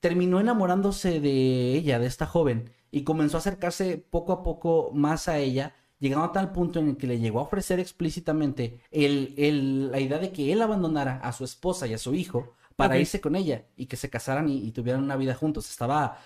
terminó 0.00 0.40
enamorándose 0.40 1.20
de 1.20 1.74
ella, 1.76 1.98
de 1.98 2.06
esta 2.06 2.26
joven, 2.26 2.70
y 2.90 3.02
comenzó 3.04 3.36
a 3.36 3.40
acercarse 3.40 3.98
poco 3.98 4.32
a 4.32 4.42
poco 4.42 4.90
más 4.94 5.28
a 5.28 5.38
ella, 5.38 5.74
llegando 5.98 6.26
a 6.26 6.32
tal 6.32 6.52
punto 6.52 6.80
en 6.80 6.88
el 6.90 6.96
que 6.96 7.06
le 7.06 7.18
llegó 7.20 7.38
a 7.40 7.42
ofrecer 7.44 7.78
explícitamente 7.80 8.80
el, 8.90 9.34
el- 9.38 9.90
la 9.90 10.00
idea 10.00 10.18
de 10.18 10.32
que 10.32 10.52
él 10.52 10.60
abandonara 10.62 11.18
a 11.22 11.32
su 11.32 11.44
esposa 11.44 11.86
y 11.86 11.94
a 11.94 11.98
su 11.98 12.14
hijo 12.14 12.54
para 12.76 12.98
irse 12.98 13.20
con 13.20 13.36
ella 13.36 13.66
y 13.76 13.86
que 13.86 13.96
se 13.96 14.10
casaran 14.10 14.48
y, 14.48 14.58
y 14.66 14.72
tuvieran 14.72 15.02
una 15.04 15.16
vida 15.16 15.34
juntos. 15.34 15.70
Estaba 15.70 16.18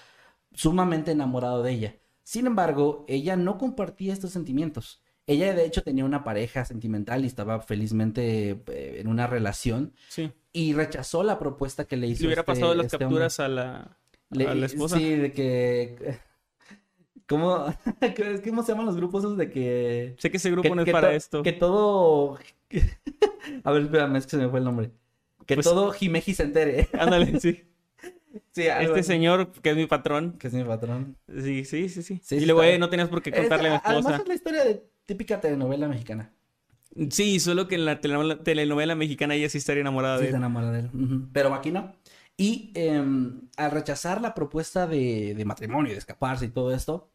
sumamente 0.54 1.12
enamorado 1.12 1.62
de 1.62 1.72
ella. 1.72 1.96
Sin 2.26 2.48
embargo, 2.48 3.04
ella 3.06 3.36
no 3.36 3.56
compartía 3.56 4.12
estos 4.12 4.32
sentimientos. 4.32 5.00
Ella 5.28 5.54
de 5.54 5.64
hecho 5.64 5.82
tenía 5.84 6.04
una 6.04 6.24
pareja 6.24 6.64
sentimental 6.64 7.22
y 7.22 7.28
estaba 7.28 7.60
felizmente 7.60 8.50
eh, 8.66 8.96
en 8.98 9.06
una 9.06 9.28
relación 9.28 9.92
Sí. 10.08 10.32
y 10.52 10.72
rechazó 10.72 11.22
la 11.22 11.38
propuesta 11.38 11.84
que 11.84 11.96
le 11.96 12.08
hizo. 12.08 12.22
Le 12.22 12.26
hubiera 12.28 12.40
este- 12.42 12.52
pasado 12.52 12.74
las 12.74 12.86
este 12.86 12.98
capturas 12.98 13.38
a 13.38 13.46
la, 13.46 13.76
a 14.32 14.54
la 14.54 14.66
esposa. 14.66 14.96
Sí, 14.98 15.14
de 15.14 15.30
que... 15.30 16.18
¿Cómo, 17.28 17.64
¿Cómo 18.44 18.62
se 18.64 18.72
llaman 18.72 18.86
los 18.86 18.96
grupos 18.96 19.22
esos 19.22 19.36
de 19.36 19.48
que... 19.48 20.16
Sé 20.18 20.28
que 20.32 20.38
ese 20.38 20.50
grupo 20.50 20.68
que- 20.68 20.74
no 20.74 20.82
es 20.82 20.90
para 20.90 21.10
to- 21.10 21.14
esto. 21.14 21.42
Que 21.44 21.52
todo... 21.52 22.38
A 23.62 23.70
ver, 23.70 23.82
espérame, 23.82 24.16
es 24.16 24.24
que 24.24 24.30
se 24.30 24.36
me 24.38 24.48
fue 24.48 24.58
el 24.58 24.64
nombre. 24.64 24.90
Que 25.46 25.54
Pues- 25.54 25.64
todo 25.64 25.92
Jimeji 25.92 26.34
se 26.34 26.42
entere. 26.42 26.88
Ándale, 26.92 27.38
sí. 27.38 27.62
Sí, 28.52 28.68
algo 28.68 28.88
Este 28.94 29.00
así. 29.00 29.06
señor, 29.08 29.52
que 29.52 29.70
es 29.70 29.76
mi 29.76 29.86
patrón. 29.86 30.32
Que 30.38 30.48
es 30.48 30.54
mi 30.54 30.64
patrón. 30.64 31.16
Sí, 31.28 31.64
sí, 31.64 31.88
sí, 31.88 32.02
sí. 32.02 32.20
Sí, 32.22 32.36
y 32.36 32.40
sí, 32.40 32.46
luego, 32.46 32.62
está- 32.62 32.74
eh, 32.74 32.78
no 32.78 32.88
tenías 32.88 33.08
por 33.08 33.22
qué 33.22 33.30
Es- 33.30 33.36
contarle 33.40 33.68
a 33.68 33.72
mi 33.72 33.78
Además 33.84 34.20
es 34.20 34.28
la 34.28 34.34
historia 34.34 34.64
de 34.64 34.84
típica 35.06 35.40
telenovela 35.40 35.88
mexicana. 35.88 36.32
Sí, 37.10 37.40
solo 37.40 37.68
que 37.68 37.74
en 37.74 37.84
la 37.84 38.00
telenovela, 38.00 38.42
telenovela 38.42 38.94
mexicana 38.94 39.34
ella 39.34 39.48
sí 39.48 39.58
estaría 39.58 39.82
enamorada 39.82 40.16
Sí, 40.18 40.24
de 40.24 40.28
él. 40.30 40.34
enamora 40.36 40.70
de 40.72 40.80
él. 40.80 40.90
Pero 41.32 41.52
aquí 41.54 41.70
no. 41.70 41.94
Y 42.38 42.70
em, 42.74 43.42
al 43.56 43.70
rechazar 43.70 44.20
la 44.20 44.34
propuesta 44.34 44.86
de, 44.86 45.34
de 45.34 45.44
matrimonio, 45.44 45.92
de 45.92 45.98
escaparse 45.98 46.46
y 46.46 46.48
todo 46.48 46.74
esto, 46.74 47.10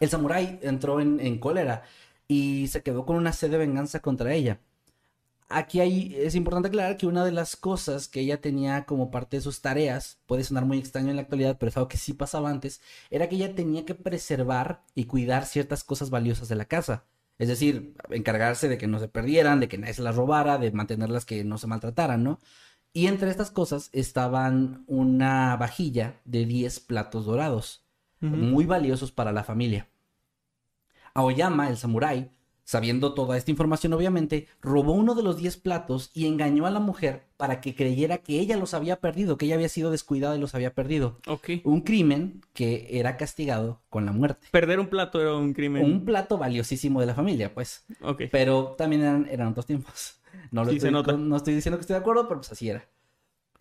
el 0.00 0.08
samurái 0.08 0.58
entró 0.62 1.00
en, 1.00 1.18
en 1.20 1.38
cólera 1.38 1.82
y 2.28 2.66
se 2.68 2.82
quedó 2.82 3.04
con 3.06 3.16
una 3.16 3.32
sed 3.32 3.50
de 3.50 3.58
venganza 3.58 4.00
contra 4.00 4.32
ella. 4.34 4.60
Aquí 5.50 5.80
hay, 5.80 6.14
es 6.14 6.34
importante 6.34 6.68
aclarar 6.68 6.98
que 6.98 7.06
una 7.06 7.24
de 7.24 7.32
las 7.32 7.56
cosas 7.56 8.06
que 8.06 8.20
ella 8.20 8.40
tenía 8.40 8.84
como 8.84 9.10
parte 9.10 9.38
de 9.38 9.40
sus 9.42 9.62
tareas, 9.62 10.18
puede 10.26 10.44
sonar 10.44 10.66
muy 10.66 10.78
extraño 10.78 11.08
en 11.08 11.16
la 11.16 11.22
actualidad, 11.22 11.56
pero 11.58 11.70
es 11.70 11.76
algo 11.78 11.88
que 11.88 11.96
sí 11.96 12.12
pasaba 12.12 12.50
antes, 12.50 12.82
era 13.10 13.28
que 13.28 13.36
ella 13.36 13.54
tenía 13.54 13.86
que 13.86 13.94
preservar 13.94 14.82
y 14.94 15.04
cuidar 15.04 15.46
ciertas 15.46 15.84
cosas 15.84 16.10
valiosas 16.10 16.48
de 16.48 16.56
la 16.56 16.66
casa. 16.66 17.04
Es 17.38 17.48
decir, 17.48 17.94
encargarse 18.10 18.68
de 18.68 18.76
que 18.78 18.88
no 18.88 18.98
se 18.98 19.08
perdieran, 19.08 19.60
de 19.60 19.68
que 19.68 19.78
nadie 19.78 19.94
se 19.94 20.02
las 20.02 20.16
robara, 20.16 20.58
de 20.58 20.72
mantenerlas 20.72 21.24
que 21.24 21.44
no 21.44 21.56
se 21.56 21.68
maltrataran, 21.68 22.22
¿no? 22.22 22.40
Y 22.92 23.06
entre 23.06 23.30
estas 23.30 23.50
cosas 23.50 23.90
estaban 23.92 24.84
una 24.86 25.56
vajilla 25.56 26.20
de 26.24 26.44
10 26.46 26.80
platos 26.80 27.26
dorados, 27.26 27.84
muy 28.20 28.66
valiosos 28.66 29.12
para 29.12 29.30
la 29.30 29.44
familia. 29.44 29.88
Aoyama, 31.14 31.68
el 31.68 31.76
samurái, 31.76 32.32
sabiendo 32.68 33.14
toda 33.14 33.38
esta 33.38 33.50
información 33.50 33.94
obviamente, 33.94 34.46
robó 34.60 34.92
uno 34.92 35.14
de 35.14 35.22
los 35.22 35.38
10 35.38 35.56
platos 35.56 36.10
y 36.12 36.26
engañó 36.26 36.66
a 36.66 36.70
la 36.70 36.80
mujer 36.80 37.22
para 37.38 37.62
que 37.62 37.74
creyera 37.74 38.18
que 38.18 38.38
ella 38.40 38.58
los 38.58 38.74
había 38.74 39.00
perdido, 39.00 39.38
que 39.38 39.46
ella 39.46 39.54
había 39.54 39.70
sido 39.70 39.90
descuidada 39.90 40.36
y 40.36 40.38
los 40.38 40.54
había 40.54 40.74
perdido. 40.74 41.18
Ok. 41.26 41.48
Un 41.64 41.80
crimen 41.80 42.42
que 42.52 42.86
era 42.90 43.16
castigado 43.16 43.80
con 43.88 44.04
la 44.04 44.12
muerte. 44.12 44.48
Perder 44.50 44.80
un 44.80 44.88
plato 44.88 45.18
era 45.18 45.34
un 45.34 45.54
crimen. 45.54 45.82
Un 45.82 46.04
plato 46.04 46.36
valiosísimo 46.36 47.00
de 47.00 47.06
la 47.06 47.14
familia, 47.14 47.54
pues. 47.54 47.86
Ok. 48.02 48.24
Pero 48.30 48.74
también 48.76 49.00
eran, 49.00 49.26
eran 49.30 49.48
otros 49.48 49.64
tiempos. 49.64 50.16
No, 50.50 50.62
lo 50.62 50.70
Sí, 50.70 50.78
se 50.78 50.88
estoy, 50.88 50.92
nota. 50.92 51.12
no 51.14 51.36
estoy 51.36 51.54
diciendo 51.54 51.78
que 51.78 51.82
estoy 51.82 51.94
de 51.94 52.00
acuerdo, 52.00 52.28
pero 52.28 52.40
pues 52.40 52.52
así 52.52 52.68
era. 52.68 52.86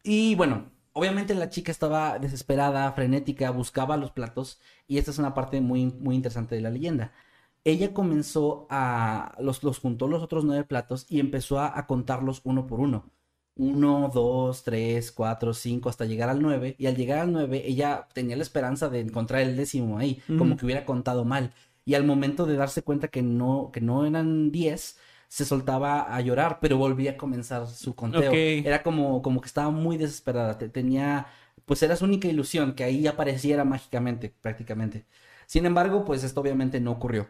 Y 0.03 0.35
bueno, 0.35 0.65
obviamente 0.91 1.33
la 1.33 1.49
chica 1.49 1.71
estaba 1.71 2.19
desesperada, 2.19 2.91
frenética, 2.91 3.51
buscaba 3.51 3.95
los 3.95 4.11
platos. 4.11 4.59
Y 4.85 4.97
esta 4.97 5.11
es 5.11 5.17
una 5.17 5.33
parte 5.33 5.61
muy, 5.61 5.85
muy 5.85 6.15
interesante 6.15 6.55
de 6.55 6.61
la 6.61 6.69
leyenda. 6.69 7.13
Ella 7.69 7.93
comenzó 7.93 8.67
a. 8.69 9.35
Los, 9.39 9.63
los 9.63 9.79
juntó 9.79 10.07
los 10.07 10.23
otros 10.23 10.45
nueve 10.45 10.63
platos 10.63 11.05
y 11.09 11.19
empezó 11.19 11.59
a, 11.59 11.77
a 11.77 11.87
contarlos 11.87 12.41
uno 12.45 12.65
por 12.67 12.79
uno. 12.79 13.11
Uno, 13.55 14.09
dos, 14.13 14.63
tres, 14.63 15.11
cuatro, 15.11 15.53
cinco, 15.53 15.89
hasta 15.89 16.05
llegar 16.05 16.29
al 16.29 16.41
nueve. 16.41 16.75
Y 16.77 16.85
al 16.85 16.95
llegar 16.95 17.19
al 17.19 17.31
nueve, 17.31 17.63
ella 17.67 18.07
tenía 18.13 18.35
la 18.37 18.43
esperanza 18.43 18.87
de 18.89 18.99
encontrar 19.01 19.41
el 19.41 19.57
décimo 19.57 19.97
ahí, 19.97 20.21
como 20.35 20.55
que 20.57 20.65
hubiera 20.65 20.85
contado 20.85 21.25
mal. 21.25 21.53
Y 21.83 21.95
al 21.95 22.03
momento 22.05 22.45
de 22.45 22.55
darse 22.55 22.83
cuenta 22.83 23.07
que 23.07 23.21
no, 23.23 23.71
que 23.73 23.81
no 23.81 24.05
eran 24.05 24.51
diez, 24.51 24.97
se 25.27 25.43
soltaba 25.45 26.01
a 26.15 26.21
llorar, 26.21 26.59
pero 26.61 26.77
volvía 26.77 27.11
a 27.11 27.17
comenzar 27.17 27.67
su 27.67 27.95
conteo. 27.95 28.39
Era 28.61 28.83
como, 28.83 29.21
como 29.23 29.41
que 29.41 29.47
estaba 29.47 29.71
muy 29.71 29.97
desesperada. 29.97 30.57
te- 30.57 30.69
tenía, 30.69 31.27
pues 31.65 31.81
era 31.83 31.95
su 31.95 32.05
única 32.05 32.27
ilusión, 32.27 32.75
que 32.75 32.83
ahí 32.83 33.07
apareciera 33.07 33.63
mágicamente, 33.65 34.33
prácticamente. 34.41 35.05
Sin 35.47 35.65
embargo, 35.65 36.05
pues 36.05 36.23
esto 36.23 36.41
obviamente 36.41 36.79
no 36.79 36.91
ocurrió. 36.91 37.29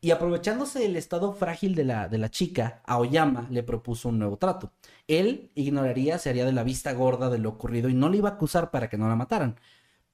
Y 0.00 0.10
aprovechándose 0.12 0.78
del 0.78 0.96
estado 0.96 1.32
frágil 1.34 1.74
de 1.74 1.84
la, 1.84 2.08
de 2.08 2.16
la 2.18 2.30
chica, 2.30 2.80
Aoyama 2.86 3.46
le 3.50 3.62
propuso 3.62 4.08
un 4.08 4.18
nuevo 4.18 4.38
trato. 4.38 4.72
Él 5.08 5.50
ignoraría, 5.54 6.18
se 6.18 6.30
haría 6.30 6.46
de 6.46 6.52
la 6.52 6.64
vista 6.64 6.92
gorda 6.94 7.28
de 7.28 7.38
lo 7.38 7.50
ocurrido 7.50 7.88
y 7.90 7.94
no 7.94 8.08
le 8.08 8.16
iba 8.18 8.30
a 8.30 8.32
acusar 8.32 8.70
para 8.70 8.88
que 8.88 8.96
no 8.98 9.08
la 9.08 9.16
mataran. 9.16 9.56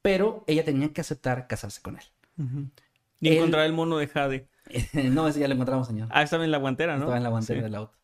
Pero 0.01 0.43
ella 0.49 0.65
tenía 0.65 0.93
que 0.93 1.01
aceptar 1.03 1.47
casarse 1.47 1.81
con 1.83 1.97
él. 1.97 2.03
Y 3.21 3.29
Él- 3.29 3.37
encontrar 3.37 3.67
el 3.67 3.73
mono 3.73 3.99
de 3.99 4.09
Jade. 4.09 4.49
no, 5.13 5.29
ese 5.29 5.41
ya 5.41 5.49
lo 5.49 5.55
encontramos, 5.55 5.87
señor. 5.87 6.09
Ah, 6.11 6.23
estaba 6.23 6.45
en 6.45 6.51
la 6.51 6.59
guantera, 6.59 6.95
¿no? 6.97 7.03
Estaba 7.03 7.19
en 7.19 7.23
la 7.25 7.29
guantera 7.31 7.61
Sí. 7.61 7.65
del 7.65 7.75
auto. 7.77 7.97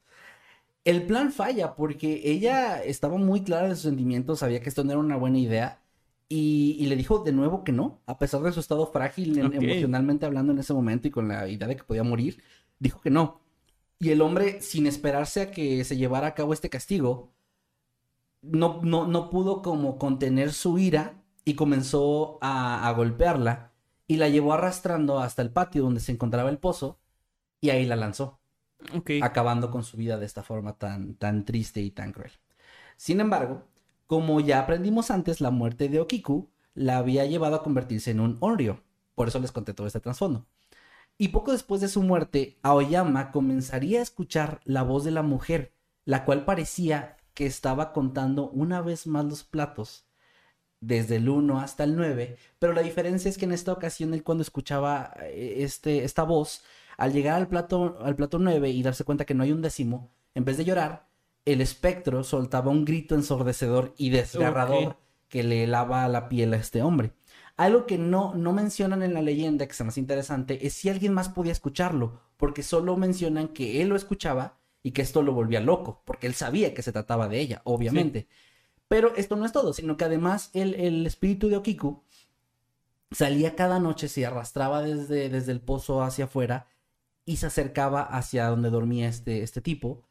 El 0.85 1.03
plan 1.07 1.33
falla 1.33 1.75
porque 1.75 2.23
ella 2.25 2.83
estaba 2.83 3.17
muy 3.19 3.43
clara 3.43 3.69
de 3.69 3.75
sus 3.75 3.83
sentimientos, 3.85 4.39
sabía 4.41 4.61
que 4.61 4.69
esto 4.69 4.85
no 4.85 4.93
era 4.93 5.01
una 5.01 5.17
buena 5.17 5.39
idea 5.39 5.81
y, 6.29 6.77
y 6.79 6.87
le 6.87 6.97
dijo 6.97 7.21
de 7.21 7.33
nuevo 7.33 7.64
que 7.64 7.73
no, 7.73 8.01
a 8.07 8.19
pesar 8.19 8.43
de 8.43 8.53
su 8.53 8.61
estado 8.61 8.87
frágil 8.87 9.38
emocionalmente 9.55 10.27
hablando 10.27 10.53
en 10.53 10.59
ese 10.59 10.75
momento 10.75 11.09
y 11.09 11.11
con 11.11 11.29
la 11.29 11.49
idea 11.49 11.69
de 11.69 11.77
que 11.77 11.85
podía 11.85 12.05
morir, 12.05 12.43
dijo 12.79 13.01
que 13.01 13.11
no. 13.11 13.41
Y 14.01 14.11
el 14.11 14.23
hombre, 14.23 14.61
sin 14.62 14.87
esperarse 14.87 15.43
a 15.43 15.51
que 15.53 15.85
se 15.85 15.97
llevara 15.97 16.29
a 16.29 16.35
cabo 16.35 16.53
este 16.55 16.71
castigo, 16.71 17.33
no, 18.43 18.81
no, 18.83 19.07
no 19.07 19.31
pudo 19.31 19.62
como 19.62 19.99
contener 19.99 20.53
su 20.53 20.79
ira 20.79 21.23
y 21.45 21.55
comenzó 21.55 22.38
a, 22.41 22.88
a 22.88 22.93
golpearla 22.93 23.73
y 24.07 24.17
la 24.17 24.29
llevó 24.29 24.53
arrastrando 24.53 25.19
hasta 25.21 25.43
el 25.43 25.51
patio 25.53 25.83
donde 25.83 26.01
se 26.01 26.12
encontraba 26.12 26.51
el 26.51 26.59
pozo 26.59 26.99
y 27.61 27.71
ahí 27.71 27.87
la 27.87 27.97
lanzó 27.97 28.41
Ok. 28.95 29.11
acabando 29.21 29.71
con 29.71 29.85
su 29.85 29.97
vida 29.97 30.19
de 30.19 30.27
esta 30.27 30.43
forma 30.43 30.79
tan, 30.79 31.14
tan 31.17 31.45
triste 31.45 31.81
y 31.83 31.91
tan 31.93 32.12
cruel. 32.12 32.33
Sin 32.97 33.21
embargo, 33.21 33.64
como 34.09 34.40
ya 34.40 34.59
aprendimos 34.59 35.12
antes, 35.12 35.42
la 35.42 35.51
muerte 35.51 35.90
de 35.90 36.01
Okiku 36.01 36.49
la 36.75 36.97
había 36.97 37.27
llevado 37.27 37.57
a 37.57 37.62
convertirse 37.62 38.11
en 38.11 38.21
un 38.21 38.38
Onryo. 38.40 38.81
Por 39.14 39.29
eso 39.29 39.38
les 39.38 39.53
conté 39.53 39.75
todo 39.75 39.87
este 39.87 40.01
trasfondo. 40.01 40.47
Y 41.18 41.29
poco 41.29 41.53
después 41.53 41.83
de 41.83 41.88
su 41.88 42.03
muerte, 42.03 42.59
Aoyama 42.62 43.31
comenzaría 43.31 43.99
a 43.99 44.03
escuchar 44.03 44.61
la 44.64 44.83
voz 44.83 45.05
de 45.05 45.11
la 45.11 45.23
mujer, 45.23 45.75
la 46.07 46.25
cual 46.25 46.47
parecía 46.47 47.18
que 47.35 47.44
estaba 47.44 47.92
contando 47.92 48.49
una 48.49 48.81
vez 48.81 49.07
más 49.07 49.27
los 49.27 49.44
platos, 49.44 50.07
desde 50.81 51.16
el 51.16 51.29
1 51.29 51.61
hasta 51.61 51.85
el 51.85 51.94
9, 51.94 52.38
pero 52.59 52.73
la 52.73 52.83
diferencia 52.83 53.29
es 53.29 53.37
que 53.37 53.44
en 53.44 53.53
esta 53.53 53.73
ocasión 53.73 54.14
él 54.14 54.23
cuando 54.23 54.42
escuchaba 54.42 55.12
eh, 55.23 55.57
este, 55.59 56.05
esta 56.05 56.23
voz, 56.23 56.62
al 56.97 57.12
llegar 57.12 57.35
al 57.35 57.49
plato, 57.49 57.99
al 58.01 58.16
plato 58.16 58.38
9 58.38 58.71
y 58.71 58.83
darse 58.83 59.05
cuenta 59.05 59.27
que 59.27 59.35
no 59.35 59.42
hay 59.42 59.53
un 59.53 59.61
décimo, 59.61 60.11
en 60.35 60.44
vez 60.44 60.57
de 60.57 60.64
llorar, 60.64 61.08
el 61.53 61.63
espectro 61.63 62.25
soltaba 62.25 62.71
un 62.71 62.85
grito 62.85 63.15
ensordecedor 63.15 63.95
y 63.97 64.11
desgarrador 64.11 64.99
que 65.29 65.43
le 65.43 65.65
helaba 65.65 66.07
la 66.09 66.29
piel 66.29 66.53
a 66.53 66.59
este 66.59 66.83
hombre. 66.83 67.13
Algo 67.57 67.87
que 67.87 67.97
no, 67.97 68.35
no 68.35 68.53
mencionan 68.53 69.03
en 69.03 69.15
la 69.15 69.23
leyenda, 69.23 69.67
que 69.67 69.73
es 69.73 69.85
más 69.85 69.97
interesante, 69.97 70.67
es 70.67 70.75
si 70.75 70.91
alguien 70.91 71.15
más 71.15 71.31
podía 71.31 71.53
escucharlo, 71.53 72.21
porque 72.37 72.63
solo 72.63 72.97
mencionan 72.97 73.49
que 73.49 73.81
él 73.81 73.89
lo 73.89 73.97
escuchaba 73.97 74.59
y 74.83 74.93
que 74.93 75.03
esto 75.03 75.23
lo 75.23 75.33
volvía 75.33 75.61
loco, 75.61 76.03
porque 76.05 76.27
él 76.27 76.35
sabía 76.35 76.75
que 76.75 76.83
se 76.83 76.93
trataba 76.93 77.29
de 77.29 77.41
ella, 77.41 77.63
obviamente. 77.65 78.29
Pero 78.87 79.15
esto 79.17 79.35
no 79.35 79.47
es 79.47 79.53
todo, 79.53 79.73
sino 79.73 79.97
que 79.97 80.05
además 80.05 80.51
el, 80.53 80.75
el 80.75 81.07
espíritu 81.07 81.49
de 81.49 81.57
Okiku 81.57 82.05
salía 83.11 83.57
cada 83.57 83.81
noche, 83.81 84.09
se 84.09 84.27
arrastraba 84.27 84.83
desde, 84.83 85.31
desde 85.31 85.53
el 85.53 85.63
pozo 85.63 86.03
hacia 86.03 86.27
afuera 86.27 86.69
y 87.25 87.37
se 87.37 87.47
acercaba 87.47 88.03
hacia 88.03 88.47
donde 88.49 88.71
dormía 88.71 89.09
este, 89.09 89.43
este 89.43 89.61
tipo 89.61 90.08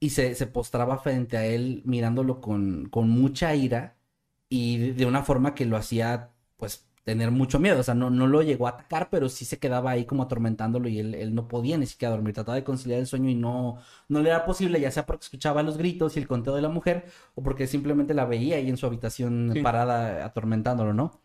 y 0.00 0.10
se, 0.10 0.34
se 0.34 0.46
postraba 0.46 0.98
frente 0.98 1.36
a 1.36 1.44
él 1.46 1.82
mirándolo 1.84 2.40
con, 2.40 2.88
con 2.90 3.08
mucha 3.10 3.54
ira 3.54 3.96
y 4.48 4.92
de, 4.92 5.06
una 5.06 5.22
forma 5.22 5.54
que 5.54 5.66
lo 5.66 5.76
hacía 5.76 6.30
pues 6.56 6.86
tener 7.04 7.30
mucho 7.30 7.58
miedo, 7.58 7.80
o 7.80 7.82
sea, 7.82 7.94
no, 7.94 8.10
no 8.10 8.26
lo 8.26 8.42
llegó 8.42 8.66
a 8.66 8.70
atacar, 8.70 9.08
pero 9.10 9.28
sí 9.28 9.44
se 9.44 9.58
quedaba 9.58 9.92
ahí 9.92 10.04
como 10.06 10.22
atormentándolo 10.24 10.88
y 10.88 10.98
él, 10.98 11.14
él 11.14 11.34
no 11.34 11.48
podía 11.48 11.78
ni 11.78 11.86
siquiera 11.86 12.12
dormir, 12.14 12.34
trataba 12.34 12.56
de 12.56 12.64
conciliar 12.64 13.00
el 13.00 13.06
sueño 13.06 13.30
y 13.30 13.34
no, 13.34 13.78
no 14.08 14.20
le 14.20 14.30
era 14.30 14.44
posible, 14.44 14.80
ya 14.80 14.90
sea 14.90 15.06
porque 15.06 15.24
escuchaba 15.24 15.62
los 15.62 15.78
gritos 15.78 16.16
y 16.16 16.20
el 16.20 16.28
conteo 16.28 16.54
de 16.54 16.62
la 16.62 16.68
mujer 16.68 17.06
o 17.34 17.42
porque 17.42 17.66
simplemente 17.66 18.14
la 18.14 18.26
veía 18.26 18.56
ahí 18.56 18.68
en 18.68 18.76
su 18.76 18.86
habitación 18.86 19.50
Sí. 19.54 19.62
parada 19.62 20.24
atormentándolo, 20.24 20.92
¿no? 20.94 21.20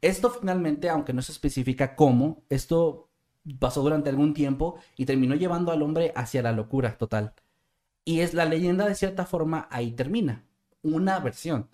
Esto 0.00 0.30
finalmente, 0.30 0.88
aunque 0.90 1.12
no 1.12 1.22
se 1.22 1.32
especifica 1.32 1.96
cómo, 1.96 2.42
esto 2.48 3.08
pasó 3.58 3.82
durante 3.82 4.10
algún 4.10 4.34
tiempo 4.34 4.76
y 4.96 5.06
terminó 5.06 5.34
llevando 5.34 5.72
al 5.72 5.82
hombre 5.82 6.12
hacia 6.14 6.42
la 6.42 6.52
locura 6.52 6.96
total. 6.98 7.34
Y 8.08 8.20
es 8.20 8.34
la 8.34 8.44
leyenda 8.44 8.86
de 8.86 8.94
cierta 8.94 9.24
forma 9.26 9.68
ahí 9.70 9.92
termina. 9.92 10.44
Una 10.82 11.18
versión. 11.20 11.68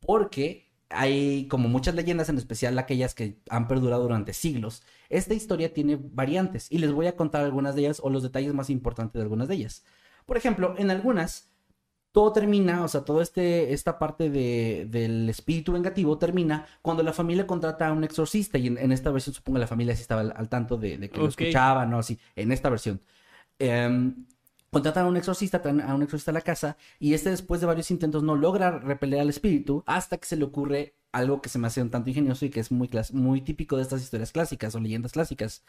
Porque 0.00 0.46
hay 0.88 1.46
como 1.48 1.68
muchas 1.68 1.94
leyendas, 1.94 2.28
en 2.28 2.38
especial 2.38 2.78
aquellas 2.78 3.14
que 3.14 3.38
han 3.50 3.68
perdurado 3.68 4.02
durante 4.02 4.32
siglos. 4.32 4.82
Esta 5.08 5.34
historia 5.34 5.72
tiene 5.74 5.98
variantes 6.00 6.66
y 6.70 6.78
les 6.78 6.92
voy 6.92 7.06
a 7.06 7.16
contar 7.16 7.44
algunas 7.44 7.74
de 7.74 7.82
ellas 7.82 8.00
o 8.02 8.10
los 8.10 8.22
detalles 8.22 8.54
más 8.54 8.70
importantes 8.70 9.14
de 9.14 9.22
algunas 9.22 9.48
de 9.48 9.54
ellas. 9.56 9.84
Por 10.26 10.36
ejemplo, 10.36 10.74
en 10.78 10.90
algunas 10.90 11.50
todo 12.12 12.32
termina, 12.32 12.82
o 12.84 12.88
sea, 12.88 13.04
todo 13.04 13.20
este, 13.20 13.72
esta 13.74 13.98
parte 13.98 14.30
de, 14.30 14.86
del 14.90 15.28
espíritu 15.28 15.72
vengativo 15.72 16.18
termina 16.18 16.66
cuando 16.82 17.02
la 17.02 17.12
familia 17.12 17.46
contrata 17.46 17.88
a 17.88 17.92
un 17.92 18.04
exorcista 18.04 18.56
y 18.58 18.68
en, 18.68 18.78
en 18.78 18.92
esta 18.92 19.10
versión 19.10 19.34
supongo 19.34 19.58
la 19.58 19.66
familia 19.66 19.94
sí 19.94 20.02
estaba 20.02 20.22
al, 20.22 20.32
al 20.36 20.48
tanto 20.48 20.78
de, 20.78 20.98
de 20.98 21.10
que 21.10 21.20
lo 21.20 21.28
Ok. 21.28 21.28
escuchaba, 21.28 21.84
¿no? 21.86 21.98
Así, 21.98 22.18
en 22.36 22.52
esta 22.52 22.70
versión. 22.70 23.02
Em, 23.58 24.26
contratan 24.76 25.06
a 25.06 25.08
un 25.08 25.16
exorcista, 25.16 25.62
traen 25.62 25.80
a 25.80 25.94
un 25.94 26.02
exorcista 26.02 26.32
a 26.32 26.34
la 26.34 26.42
casa 26.42 26.76
y 26.98 27.14
este 27.14 27.30
después 27.30 27.62
de 27.62 27.66
varios 27.66 27.90
intentos 27.90 28.22
no 28.22 28.36
logra 28.36 28.78
repeler 28.78 29.20
al 29.20 29.30
espíritu 29.30 29.82
hasta 29.86 30.18
que 30.18 30.26
se 30.26 30.36
le 30.36 30.44
ocurre 30.44 30.98
algo 31.12 31.40
que 31.40 31.48
se 31.48 31.58
me 31.58 31.66
hace 31.66 31.80
un 31.80 31.88
tanto 31.88 32.10
ingenioso 32.10 32.44
y 32.44 32.50
que 32.50 32.60
es 32.60 32.70
muy, 32.70 32.90
muy 33.12 33.40
típico 33.40 33.76
de 33.78 33.82
estas 33.84 34.02
historias 34.02 34.32
clásicas 34.32 34.74
o 34.74 34.80
leyendas 34.80 35.12
clásicas. 35.12 35.64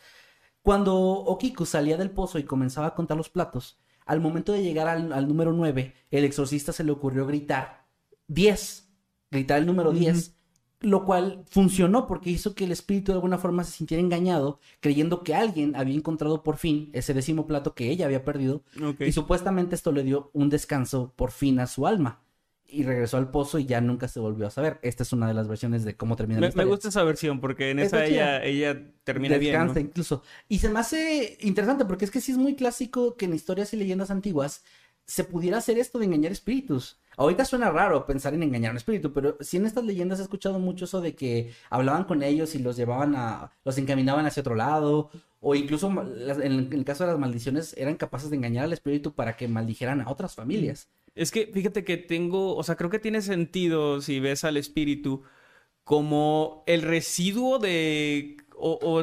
Cuando 0.62 0.94
Okiku 0.98 1.66
salía 1.66 1.96
del 1.96 2.12
pozo 2.12 2.38
y 2.38 2.44
comenzaba 2.44 2.88
a 2.88 2.96
contar 2.96 3.16
los 3.16 3.30
platos, 3.30 3.80
al 4.06 4.20
momento 4.20 4.52
de 4.52 4.62
llegar 4.62 4.90
al, 4.90 5.14
al 5.14 5.26
número 5.26 5.54
9, 5.54 5.94
el 6.12 6.26
exorcista 6.26 6.74
se 6.74 6.84
le 6.84 6.92
ocurrió 6.92 7.26
gritar 7.26 7.86
10, 8.28 8.90
gritar 9.32 9.60
el 9.60 9.68
número 9.68 9.94
10, 9.94 10.37
lo 10.80 11.06
cual 11.06 11.44
funcionó 11.50 12.06
porque 12.08 12.30
hizo 12.30 12.54
que 12.54 12.66
el 12.66 12.72
espíritu 12.72 13.12
de 13.12 13.16
alguna 13.18 13.38
forma 13.38 13.64
se 13.64 13.72
sintiera 13.72 14.02
engañado, 14.02 14.60
creyendo 14.80 15.24
que 15.24 15.34
alguien 15.34 15.76
había 15.76 15.96
encontrado 15.96 16.44
por 16.44 16.58
fin 16.58 16.90
ese 16.94 17.14
décimo 17.14 17.48
plato 17.48 17.74
que 17.74 17.90
ella 17.90 18.06
había 18.06 18.24
perdido, 18.24 18.64
y 19.00 19.12
supuestamente 19.12 19.76
esto 19.76 19.92
le 19.92 20.04
dio 20.04 20.30
un 20.34 20.50
descanso 20.50 21.14
por 21.16 21.32
fin 21.32 21.60
a 21.60 21.68
su 21.68 21.88
alma. 21.88 22.22
Y 22.70 22.84
regresó 22.84 23.16
al 23.16 23.32
pozo 23.32 23.60
y 23.60 23.66
ya 23.66 23.80
nunca 23.80 24.10
se 24.10 24.20
volvió 24.20 24.46
a 24.46 24.50
saber. 24.50 24.78
Esta 24.82 25.04
es 25.04 25.14
una 25.14 25.26
de 25.30 25.34
las 25.34 25.48
versiones 25.48 25.86
de 25.86 25.96
cómo 25.96 26.18
termina 26.18 26.42
la 26.42 26.48
Me, 26.48 26.48
me 26.48 26.50
historia. 26.50 26.70
gusta 26.70 26.90
esa 26.90 27.04
versión 27.04 27.40
porque 27.40 27.72
en 27.72 27.80
esa 27.80 28.06
ella, 28.06 28.44
ella 28.44 28.92
termina 29.06 29.38
bien. 29.38 29.54
Descansa 29.54 29.76
¿no? 29.76 29.80
incluso. 29.80 30.22
Y 30.50 30.60
se 30.60 30.68
me 30.68 30.80
hace 30.80 31.38
interesante 31.40 31.86
porque 31.86 32.04
es 32.04 32.12
que 32.12 32.20
sí 32.20 32.34
es 32.34 32.38
muy 32.38 32.56
clásico 32.56 33.16
que 33.16 33.24
en 33.24 33.34
historias 33.34 33.74
y 33.74 33.78
leyendas 33.78 34.12
antiguas 34.12 34.66
se 35.06 35.24
pudiera 35.24 35.60
hacer 35.60 35.78
esto 35.80 35.98
de 35.98 36.06
engañar 36.06 36.34
espíritus. 36.34 37.00
Ahorita 37.18 37.46
suena 37.46 37.72
raro 37.72 38.06
pensar 38.06 38.36
en 38.36 38.44
engañar 38.44 38.70
a 38.70 38.72
un 38.74 38.78
espíritu, 38.78 39.12
pero 39.12 39.38
sí 39.42 39.58
en 39.58 39.66
estas 39.66 39.84
leyendas 39.84 40.20
he 40.20 40.22
escuchado 40.22 40.60
mucho 40.60 40.86
eso 40.86 41.02
de 41.02 41.16
que 41.16 41.52
hablaban 41.72 42.04
con 42.04 42.22
ellos 42.22 42.54
y 42.54 42.60
los 42.60 42.78
llevaban 42.78 43.16
a, 43.16 43.52
los 43.66 43.78
encaminaban 43.80 44.28
hacia 44.28 44.42
otro 44.42 44.54
lado, 44.54 45.10
o 45.40 45.56
incluso 45.56 45.90
en 45.90 46.70
el, 46.72 46.86
caso 46.86 47.06
de 47.06 47.12
las 47.12 47.20
maldiciones 47.20 47.74
eran 47.76 47.96
capaces 47.96 48.30
de 48.30 48.36
engañar 48.36 48.66
al 48.66 48.74
espíritu 48.74 49.14
para 49.14 49.36
que 49.36 49.48
maldijeran 49.48 50.02
a 50.02 50.12
otras 50.12 50.36
familias. 50.36 50.90
Es 51.16 51.32
que 51.32 51.50
fíjate 51.52 51.84
que 51.84 51.98
tengo, 51.98 52.56
o 52.56 52.62
sea, 52.62 52.76
creo 52.76 52.92
que 52.92 53.00
tiene 53.00 53.24
sentido 53.24 54.00
si 54.00 54.20
ves 54.20 54.44
al 54.44 54.56
espíritu 54.56 55.24
como 55.84 56.64
el 56.68 56.84
residuo 56.84 57.58
de 57.58 58.38
o, 58.56 59.02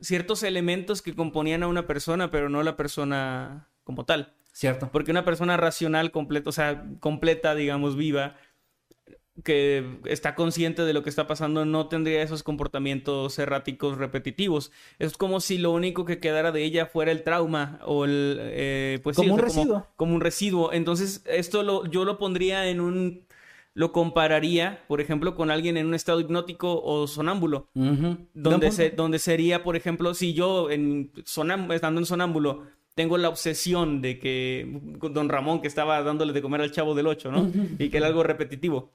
ciertos 0.00 0.42
elementos 0.42 1.00
que 1.00 1.14
componían 1.14 1.62
a 1.62 1.68
una 1.68 1.86
persona, 1.86 2.32
pero 2.32 2.48
no 2.48 2.64
la 2.64 2.76
persona 2.76 3.68
como 3.84 4.04
tal. 4.04 4.34
¿Cierto? 4.52 4.90
Porque 4.92 5.10
una 5.10 5.24
persona 5.24 5.56
racional 5.56 6.10
completa, 6.10 6.50
o 6.50 6.52
sea, 6.52 6.84
completa, 7.00 7.54
digamos, 7.54 7.96
viva, 7.96 8.36
que 9.44 9.98
está 10.04 10.34
consciente 10.34 10.82
de 10.82 10.92
lo 10.92 11.02
que 11.02 11.08
está 11.08 11.26
pasando, 11.26 11.64
no 11.64 11.88
tendría 11.88 12.22
esos 12.22 12.42
comportamientos 12.42 13.38
erráticos 13.38 13.96
repetitivos. 13.96 14.70
Es 14.98 15.16
como 15.16 15.40
si 15.40 15.56
lo 15.56 15.70
único 15.70 16.04
que 16.04 16.20
quedara 16.20 16.52
de 16.52 16.64
ella 16.64 16.84
fuera 16.84 17.12
el 17.12 17.22
trauma 17.22 17.80
o 17.86 18.04
el... 18.04 18.36
eh, 18.40 19.00
pues 19.02 19.16
sí, 19.16 19.22
Como 19.22 19.32
o 19.32 19.36
un 19.36 19.40
sea, 19.40 19.48
residuo. 19.48 19.86
Como 19.96 20.14
un 20.14 20.20
residuo. 20.20 20.72
Entonces, 20.74 21.24
esto 21.26 21.62
lo, 21.62 21.86
yo 21.86 22.04
lo 22.04 22.18
pondría 22.18 22.68
en 22.68 22.80
un... 22.80 23.26
Lo 23.74 23.90
compararía, 23.90 24.84
por 24.86 25.00
ejemplo, 25.00 25.34
con 25.34 25.50
alguien 25.50 25.78
en 25.78 25.86
un 25.86 25.94
estado 25.94 26.20
hipnótico 26.20 26.82
o 26.82 27.06
sonámbulo. 27.06 27.70
Donde, 28.34 28.70
se, 28.70 28.90
donde 28.90 29.18
sería, 29.18 29.64
por 29.64 29.76
ejemplo, 29.76 30.12
si 30.12 30.34
yo 30.34 30.70
en 30.70 31.10
sonam- 31.24 31.72
estando 31.72 31.98
en 31.98 32.04
sonámbulo 32.04 32.66
tengo 32.94 33.16
la 33.18 33.28
obsesión 33.28 34.02
de 34.02 34.18
que 34.18 34.80
don 35.00 35.28
Ramón 35.28 35.60
que 35.60 35.68
estaba 35.68 36.02
dándole 36.02 36.32
de 36.32 36.42
comer 36.42 36.60
al 36.60 36.72
chavo 36.72 36.94
del 36.94 37.06
8, 37.06 37.30
¿no? 37.30 37.50
Y 37.78 37.88
que 37.88 37.96
era 37.96 38.06
algo 38.06 38.22
repetitivo. 38.22 38.92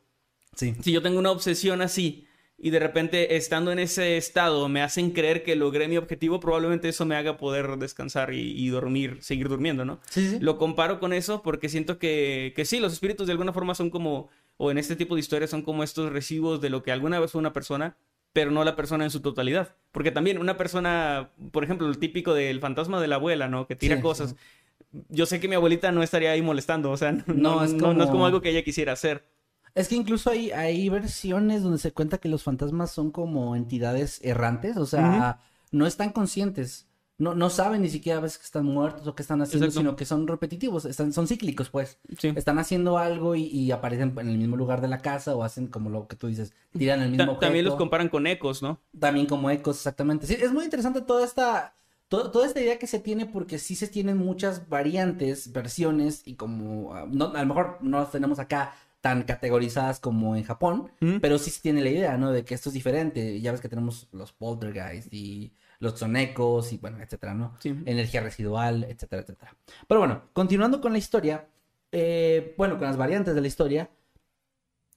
Sí. 0.56 0.76
Si 0.82 0.92
yo 0.92 1.02
tengo 1.02 1.20
una 1.20 1.32
obsesión 1.32 1.82
así 1.82 2.26
y 2.60 2.72
de 2.72 2.80
repente 2.80 3.36
estando 3.36 3.72
en 3.72 3.78
ese 3.78 4.18
estado 4.18 4.68
me 4.70 4.82
hacen 4.82 5.12
creer 5.12 5.44
que 5.44 5.56
logré 5.56 5.88
mi 5.88 5.98
objetivo, 5.98 6.40
probablemente 6.40 6.90
eso 6.90 7.06
me 7.06 7.16
haga 7.16 7.38
poder 7.38 7.78
descansar 7.78 8.34
y, 8.34 8.52
y 8.60 8.70
dormir, 8.70 9.18
seguir 9.22 9.50
durmiendo, 9.50 9.86
¿no? 9.86 10.00
Sí, 10.10 10.30
sí. 10.30 10.38
Lo 10.40 10.58
comparo 10.58 11.00
con 11.00 11.14
eso 11.14 11.42
porque 11.44 11.70
siento 11.70 12.00
que, 12.00 12.54
que 12.56 12.66
sí, 12.66 12.80
los 12.80 12.94
espíritus 12.94 13.28
de 13.28 13.34
alguna 13.34 13.54
forma 13.54 13.76
son 13.76 13.90
como, 13.90 14.30
o 14.58 14.72
en 14.72 14.78
este 14.78 14.96
tipo 14.96 15.16
de 15.16 15.22
historias 15.22 15.52
son 15.52 15.62
como 15.62 15.84
estos 15.84 16.12
residuos 16.12 16.62
de 16.62 16.70
lo 16.70 16.82
que 16.82 16.92
alguna 16.92 17.20
vez 17.20 17.32
fue 17.32 17.40
una 17.40 17.54
persona, 17.54 17.98
pero 18.38 18.52
no 18.52 18.64
la 18.64 18.76
persona 18.76 19.04
en 19.04 19.10
su 19.10 19.22
totalidad. 19.22 19.74
Porque 19.92 20.12
también 20.12 20.38
una 20.38 20.58
persona, 20.58 21.32
por 21.52 21.64
ejemplo, 21.64 21.88
el 21.88 21.98
típico 21.98 22.36
del 22.36 22.60
fantasma 22.60 23.02
de 23.02 23.08
la 23.08 23.16
abuela, 23.16 23.48
¿no? 23.48 23.66
Que 23.66 23.76
tira 23.76 23.96
Sí, 23.96 24.02
cosas. 24.04 24.30
sí. 24.30 24.36
Yo 25.10 25.26
sé 25.26 25.40
que 25.40 25.48
mi 25.48 25.56
abuelita 25.56 25.92
no 25.92 26.04
estaría 26.04 26.30
ahí 26.30 26.44
molestando, 26.44 26.92
o 26.92 26.98
sea, 26.98 27.14
no, 27.14 27.24
no, 27.34 27.64
es 27.64 27.74
no- 27.74 27.96
no 27.96 28.04
es 28.04 28.06
como- 28.06 28.12
como 28.12 28.26
algo 28.28 28.42
que 28.42 28.52
ella 28.52 28.64
quisiera 28.64 28.94
hacer. 28.94 29.26
Es 29.74 29.88
que 29.88 29.96
incluso 29.96 30.30
hay, 30.30 30.52
hay 30.52 30.88
versiones 30.90 31.64
donde 31.64 31.80
se 31.80 31.92
cuenta 31.94 32.20
que 32.20 32.30
los 32.30 32.44
fantasmas 32.44 32.92
son 32.92 33.10
como 33.10 33.56
entidades 33.56 34.20
errantes, 34.24 34.78
o 34.78 34.86
sea, 34.86 35.40
no 35.72 35.88
están 35.88 36.12
conscientes. 36.12 36.86
No, 37.20 37.34
no 37.34 37.50
saben 37.50 37.82
ni 37.82 37.90
siquiera 37.90 38.20
a 38.20 38.22
veces 38.22 38.38
que 38.38 38.44
están 38.46 38.66
muertos 38.66 39.08
o 39.08 39.16
que 39.16 39.24
están 39.24 39.42
haciendo, 39.42 39.66
Exacto. 39.66 39.80
sino 39.82 39.96
que 39.96 40.06
son 40.06 40.28
repetitivos, 40.28 40.86
están, 40.86 41.12
son 41.14 41.28
cíclicos, 41.28 41.70
pues. 41.70 41.98
Sí. 42.20 42.32
Están 42.36 42.60
haciendo 42.60 43.00
algo 43.00 43.34
y, 43.36 43.44
y 43.46 43.72
aparecen 43.72 44.14
en 44.20 44.30
el 44.30 44.38
mismo 44.38 44.56
lugar 44.56 44.82
de 44.82 44.88
la 44.88 45.00
casa 45.00 45.36
o 45.36 45.44
hacen 45.44 45.66
como 45.68 45.90
lo 45.90 46.08
que 46.08 46.16
tú 46.16 46.28
dices, 46.28 46.54
tiran 46.78 47.02
el 47.02 47.10
mismo 47.10 47.26
Ta- 47.26 47.32
objeto. 47.32 47.46
también 47.48 47.66
los 47.66 47.76
comparan 47.76 48.10
con 48.10 48.28
ecos, 48.28 48.62
¿no? 48.62 48.80
También 49.00 49.26
como 49.26 49.50
ecos, 49.50 49.78
exactamente. 49.78 50.28
Sí, 50.28 50.36
es 50.40 50.52
muy 50.52 50.64
interesante 50.64 51.02
toda 51.02 51.26
esta, 51.26 51.74
to- 52.08 52.30
toda 52.30 52.46
esta 52.46 52.62
idea 52.62 52.78
que 52.78 52.86
se 52.86 53.00
tiene 53.00 53.26
porque 53.26 53.58
sí 53.58 53.76
se 53.76 53.88
tienen 53.88 54.18
muchas 54.18 54.70
variantes, 54.70 55.52
versiones 55.52 56.22
y 56.24 56.36
como, 56.36 56.94
ah, 56.94 57.08
no, 57.10 57.34
a 57.34 57.42
lo 57.42 57.46
mejor 57.48 57.80
no 57.82 57.98
las 58.00 58.12
tenemos 58.12 58.38
acá 58.38 58.76
tan 59.02 59.24
categorizadas 59.24 60.00
como 60.00 60.36
en 60.36 60.44
Japón, 60.44 60.92
pero 61.22 61.40
sí 61.40 61.50
se 61.50 61.62
tiene 61.62 61.82
la 61.82 61.90
idea, 61.90 62.18
¿no? 62.18 62.32
De 62.32 62.44
que 62.46 62.54
esto 62.54 62.70
es 62.70 62.74
diferente. 62.74 63.40
Ya 63.42 63.52
ves 63.52 63.62
que 63.62 63.70
tenemos 63.70 64.08
los 64.12 64.34
poltergeist 64.34 65.12
y 65.14 65.54
los 65.80 66.00
sonecos 66.00 66.74
y 66.74 66.78
bueno, 66.78 67.00
etcétera, 67.02 67.34
¿no? 67.34 67.56
Sí. 67.60 67.76
Energía 67.86 68.22
residual, 68.22 68.84
etcétera, 68.84 69.22
etcétera. 69.22 69.56
Pero 69.88 70.00
bueno, 70.00 70.24
continuando 70.34 70.82
con 70.82 70.92
la 70.92 70.98
historia, 70.98 71.48
eh, 71.92 72.56
bueno, 72.58 72.78
con 72.78 72.88
las 72.88 72.98
variantes 72.98 73.36
de 73.36 73.42
la 73.42 73.48
historia, 73.48 73.90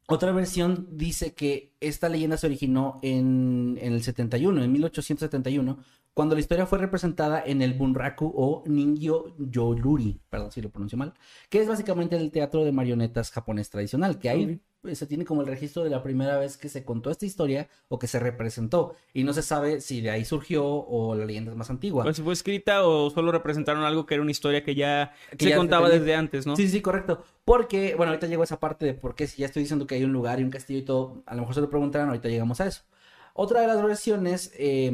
otra 0.06 0.32
versión 0.32 0.88
dice 0.92 1.34
que 1.34 1.72
esta 1.80 2.08
leyenda 2.08 2.36
se 2.36 2.46
originó 2.46 2.98
en, 3.02 3.78
en 3.80 3.92
el 3.92 4.02
71, 4.02 4.64
en 4.64 4.72
1871, 4.72 5.78
cuando 6.14 6.34
la 6.34 6.40
historia 6.40 6.66
fue 6.66 6.78
representada 6.78 7.42
en 7.44 7.62
el 7.62 7.74
Bunraku 7.74 8.32
o 8.36 8.62
Ningyo 8.66 9.34
Yoruri, 9.38 10.20
perdón 10.28 10.52
si 10.52 10.60
lo 10.60 10.70
pronuncio 10.70 10.98
mal, 10.98 11.14
que 11.48 11.60
es 11.62 11.68
básicamente 11.68 12.16
el 12.16 12.30
teatro 12.30 12.64
de 12.64 12.72
marionetas 12.72 13.30
japonés 13.30 13.70
tradicional, 13.70 14.18
que 14.18 14.28
ahí 14.28 14.60
eh, 14.84 14.94
se 14.94 15.06
tiene 15.06 15.24
como 15.24 15.42
el 15.42 15.46
registro 15.46 15.84
de 15.84 15.90
la 15.90 16.02
primera 16.02 16.36
vez 16.38 16.56
que 16.56 16.68
se 16.68 16.84
contó 16.84 17.10
esta 17.10 17.26
historia 17.26 17.68
o 17.88 17.98
que 17.98 18.06
se 18.06 18.18
representó, 18.18 18.94
y 19.14 19.22
no 19.24 19.32
se 19.32 19.42
sabe 19.42 19.80
si 19.80 20.00
de 20.00 20.10
ahí 20.10 20.24
surgió 20.24 20.66
o 20.66 21.14
la 21.14 21.24
leyenda 21.24 21.52
es 21.52 21.56
más 21.56 21.70
antigua. 21.70 22.04
O 22.04 22.12
si 22.12 22.22
fue 22.22 22.32
escrita 22.32 22.84
o 22.86 23.08
solo 23.10 23.30
representaron 23.30 23.84
algo 23.84 24.04
que 24.04 24.14
era 24.14 24.22
una 24.22 24.30
historia 24.32 24.64
que 24.64 24.74
ya 24.74 25.12
Que 25.36 25.44
se 25.44 25.50
ya 25.50 25.56
contaba 25.56 25.86
tenía. 25.86 26.00
desde 26.00 26.14
antes, 26.16 26.46
¿no? 26.46 26.56
Sí, 26.56 26.68
sí, 26.68 26.80
correcto. 26.82 27.22
Porque, 27.44 27.94
bueno, 27.94 28.10
ahorita 28.10 28.26
llego 28.26 28.42
a 28.42 28.44
esa 28.44 28.58
parte 28.60 28.84
de 28.84 28.94
por 28.94 29.14
qué 29.14 29.26
si 29.26 29.40
ya 29.40 29.46
estoy 29.46 29.62
diciendo 29.62 29.86
que 29.86 29.94
hay 29.94 30.04
un 30.04 30.12
lugar 30.12 30.40
y 30.40 30.42
un 30.42 30.50
castillo 30.50 30.80
y 30.80 30.84
todo, 30.84 31.22
a 31.26 31.34
lo 31.34 31.42
mejor 31.42 31.54
se 31.54 31.60
lo 31.60 31.70
preguntarán, 31.70 32.08
ahorita 32.08 32.28
llegamos 32.28 32.60
a 32.60 32.66
eso. 32.66 32.82
Otra 33.34 33.60
de 33.60 33.68
las 33.68 33.82
versiones 33.82 34.52
eh, 34.58 34.92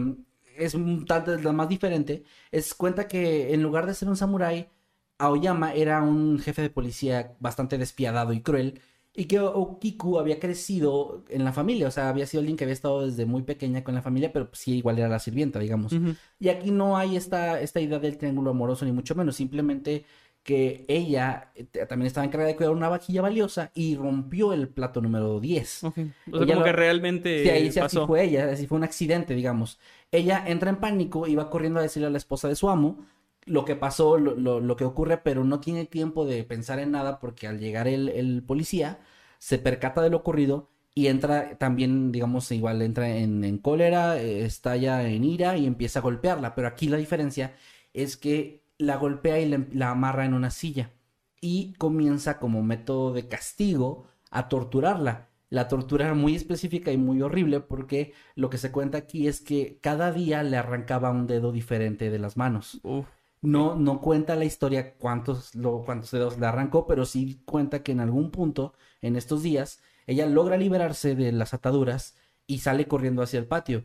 es 0.59 0.75
un 0.75 1.05
tanto 1.07 1.37
de 1.37 1.43
la 1.43 1.53
más 1.53 1.69
diferente, 1.69 2.25
es 2.51 2.75
cuenta 2.75 3.09
que 3.09 3.53
en 3.55 3.63
lugar 3.63 3.87
de 3.87 3.95
ser 3.95 4.09
un 4.09 4.17
samurái, 4.17 4.69
Aoyama 5.19 5.73
era 5.75 6.03
un 6.03 6.39
jefe 6.39 6.63
de 6.63 6.71
policía 6.71 7.37
bastante 7.41 7.79
despiadado 7.79 8.33
y 8.33 8.43
cruel 8.43 8.81
y 9.17 9.25
que 9.25 9.41
Okiku 9.41 10.19
había 10.19 10.39
crecido 10.39 11.25
en 11.31 11.43
la 11.45 11.53
familia, 11.53 11.89
o 11.89 11.91
sea, 11.91 12.11
había 12.11 12.27
sido 12.27 12.43
alguien 12.43 12.59
que 12.59 12.65
había 12.65 12.75
estado 12.75 13.07
desde 13.07 13.25
muy 13.25 13.43
pequeña 13.43 13.83
con 13.83 13.95
la 13.95 14.03
familia, 14.03 14.31
pero 14.31 14.51
sí 14.53 14.77
igual 14.77 14.99
era 14.99 15.09
la 15.09 15.19
sirvienta, 15.19 15.59
digamos. 15.59 15.95
Y 16.39 16.51
aquí 16.51 16.71
no 16.71 16.99
hay 16.99 17.17
esta, 17.17 17.59
esta 17.63 17.81
idea 17.81 17.99
del 17.99 18.19
triángulo 18.19 18.51
amoroso, 18.51 18.85
ni 18.85 18.93
mucho 18.93 19.15
menos. 19.15 19.37
Simplemente 19.37 20.05
que 20.47 20.87
ella 20.89 21.53
eh, 21.57 21.65
también 21.89 22.07
estaba 22.09 22.27
encargada 22.27 22.49
de 22.51 22.57
cuidar 22.57 22.73
una 22.75 22.89
vajilla 22.91 23.23
valiosa 23.23 23.73
y 23.75 23.97
rompió 23.97 24.55
el 24.55 24.69
plato 24.71 25.03
número 25.03 25.41
10. 25.41 25.89
Ok. 25.89 25.99
O 26.31 26.39
sea, 26.39 26.47
como 26.47 26.61
lo- 26.61 26.65
que 26.65 26.73
realmente 26.73 27.29
Sí, 27.35 27.51
ahí 27.51 27.71
sí 27.71 27.81
así 27.81 28.01
pasó. 28.01 28.07
fue 28.07 28.25
ella, 28.25 28.51
así 28.53 28.67
fue 28.67 28.79
un 28.79 28.85
accidente, 28.85 29.35
digamos. 29.35 29.79
Ella 30.11 30.43
entra 30.47 30.71
en 30.71 30.77
pánico 30.81 31.27
y 31.27 31.35
va 31.37 31.51
corriendo 31.51 31.81
a 31.81 31.83
decirle 31.83 32.09
a 32.09 32.11
la 32.11 32.19
esposa 32.19 32.49
de 32.49 32.57
su 32.57 32.71
amo 32.71 33.07
lo 33.45 33.65
que 33.65 33.77
pasó, 33.77 34.19
lo, 34.19 34.35
lo- 34.35 34.61
lo 34.61 34.77
que 34.77 34.85
ocurre, 34.85 35.19
pero 35.19 35.45
no 35.45 35.61
tiene 35.61 35.87
tiempo 35.87 36.25
de 36.27 36.45
pensar 36.45 36.79
en 36.81 36.93
nada 36.93 37.21
porque 37.21 37.47
al 37.47 37.61
llegar 37.61 37.89
el, 37.89 38.09
el 38.09 38.43
policía 38.43 39.01
se 39.39 39.59
percata 39.59 40.03
de 40.03 40.11
lo 40.11 40.19
ocurrido 40.19 40.71
y 40.95 41.09
entra 41.09 41.59
también, 41.59 42.11
digamos, 42.11 42.51
igual 42.53 42.81
entra 42.83 43.09
en, 43.11 43.45
en 43.45 43.59
cólera, 43.59 44.19
eh, 44.21 44.45
estalla 44.45 45.07
en 45.09 45.25
ira 45.25 45.57
y 45.59 45.67
empieza 45.67 45.99
a 46.01 46.03
golpearla. 46.03 46.55
Pero 46.55 46.69
aquí 46.69 46.89
la 46.89 46.97
diferencia 46.97 47.55
es 47.93 48.17
que 48.17 48.63
la 48.79 48.97
golpea 48.97 49.39
y 49.41 49.49
la, 49.49 49.67
la 49.73 49.91
amarra 49.91 50.25
en 50.25 50.35
una 50.35 50.51
silla 50.51 50.93
y 51.41 51.75
comienza 51.75 52.39
como 52.39 52.63
método 52.63 53.13
de 53.13 53.29
castigo 53.29 54.07
a 54.31 54.49
torturarla. 54.49 55.29
La 55.49 55.69
tortura 55.69 56.07
era 56.07 56.15
muy 56.15 56.35
específica 56.35 56.91
y 56.93 56.97
muy 56.97 57.23
horrible 57.23 57.61
porque 57.61 58.13
lo 58.35 58.51
que 58.51 58.59
se 58.59 58.73
cuenta 58.73 58.99
aquí 58.99 59.29
es 59.29 59.41
que 59.41 59.79
cada 59.81 60.13
día 60.13 60.43
le 60.43 60.57
arrancaba 60.57 61.11
un 61.11 61.27
dedo 61.27 61.53
diferente 61.53 62.11
de 62.11 62.19
las 62.19 62.37
manos. 62.37 62.81
Uf. 62.83 63.07
No, 63.43 63.77
no 63.77 64.01
cuenta 64.01 64.35
la 64.35 64.45
historia 64.45 64.95
cuántos, 64.97 65.55
lo, 65.55 65.83
cuántos 65.85 66.11
dedos 66.11 66.39
le 66.39 66.47
arrancó, 66.47 66.87
pero 66.87 67.05
sí 67.05 67.43
cuenta 67.45 67.83
que 67.83 67.93
en 67.93 68.01
algún 68.01 68.31
punto, 68.31 68.75
en 69.03 69.15
estos 69.15 69.43
días, 69.43 69.81
ella 70.07 70.27
logra 70.27 70.57
liberarse 70.57 71.15
de 71.15 71.31
las 71.33 71.55
ataduras 71.55 72.17
y 72.47 72.59
sale 72.59 72.89
corriendo 72.89 73.23
hacia 73.23 73.39
el 73.39 73.47
patio. 73.47 73.85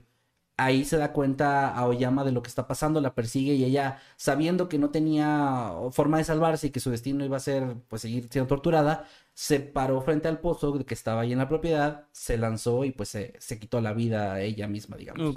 Ahí 0.58 0.86
se 0.86 0.98
da 0.98 1.12
cuenta 1.12 1.70
a 1.74 1.88
Oyama 1.88 2.24
de 2.24 2.32
lo 2.32 2.44
que 2.44 2.50
está 2.50 2.68
pasando, 2.68 3.02
la 3.02 3.16
persigue 3.16 3.54
y 3.56 3.64
ella, 3.64 4.00
sabiendo 4.16 4.70
que 4.70 4.78
no 4.78 4.92
tenía 4.92 5.74
forma 5.92 6.18
de 6.20 6.24
salvarse 6.24 6.68
y 6.68 6.70
que 6.72 6.80
su 6.80 6.92
destino 6.92 7.26
iba 7.26 7.38
a 7.38 7.40
ser, 7.40 7.78
pues, 7.88 8.04
seguir 8.04 8.28
siendo 8.30 8.48
torturada, 8.48 9.08
se 9.34 9.60
paró 9.60 10.02
frente 10.02 10.28
al 10.28 10.40
pozo 10.40 10.86
que 10.86 10.94
estaba 10.94 11.22
ahí 11.22 11.32
en 11.32 11.40
la 11.40 11.48
propiedad, 11.50 12.08
se 12.12 12.38
lanzó 12.38 12.86
y 12.86 12.92
pues 12.92 13.10
se, 13.10 13.34
se 13.40 13.60
quitó 13.60 13.82
la 13.82 13.94
vida 13.94 14.34
a 14.34 14.42
ella 14.42 14.68
misma, 14.68 14.98
digamos. 14.98 15.34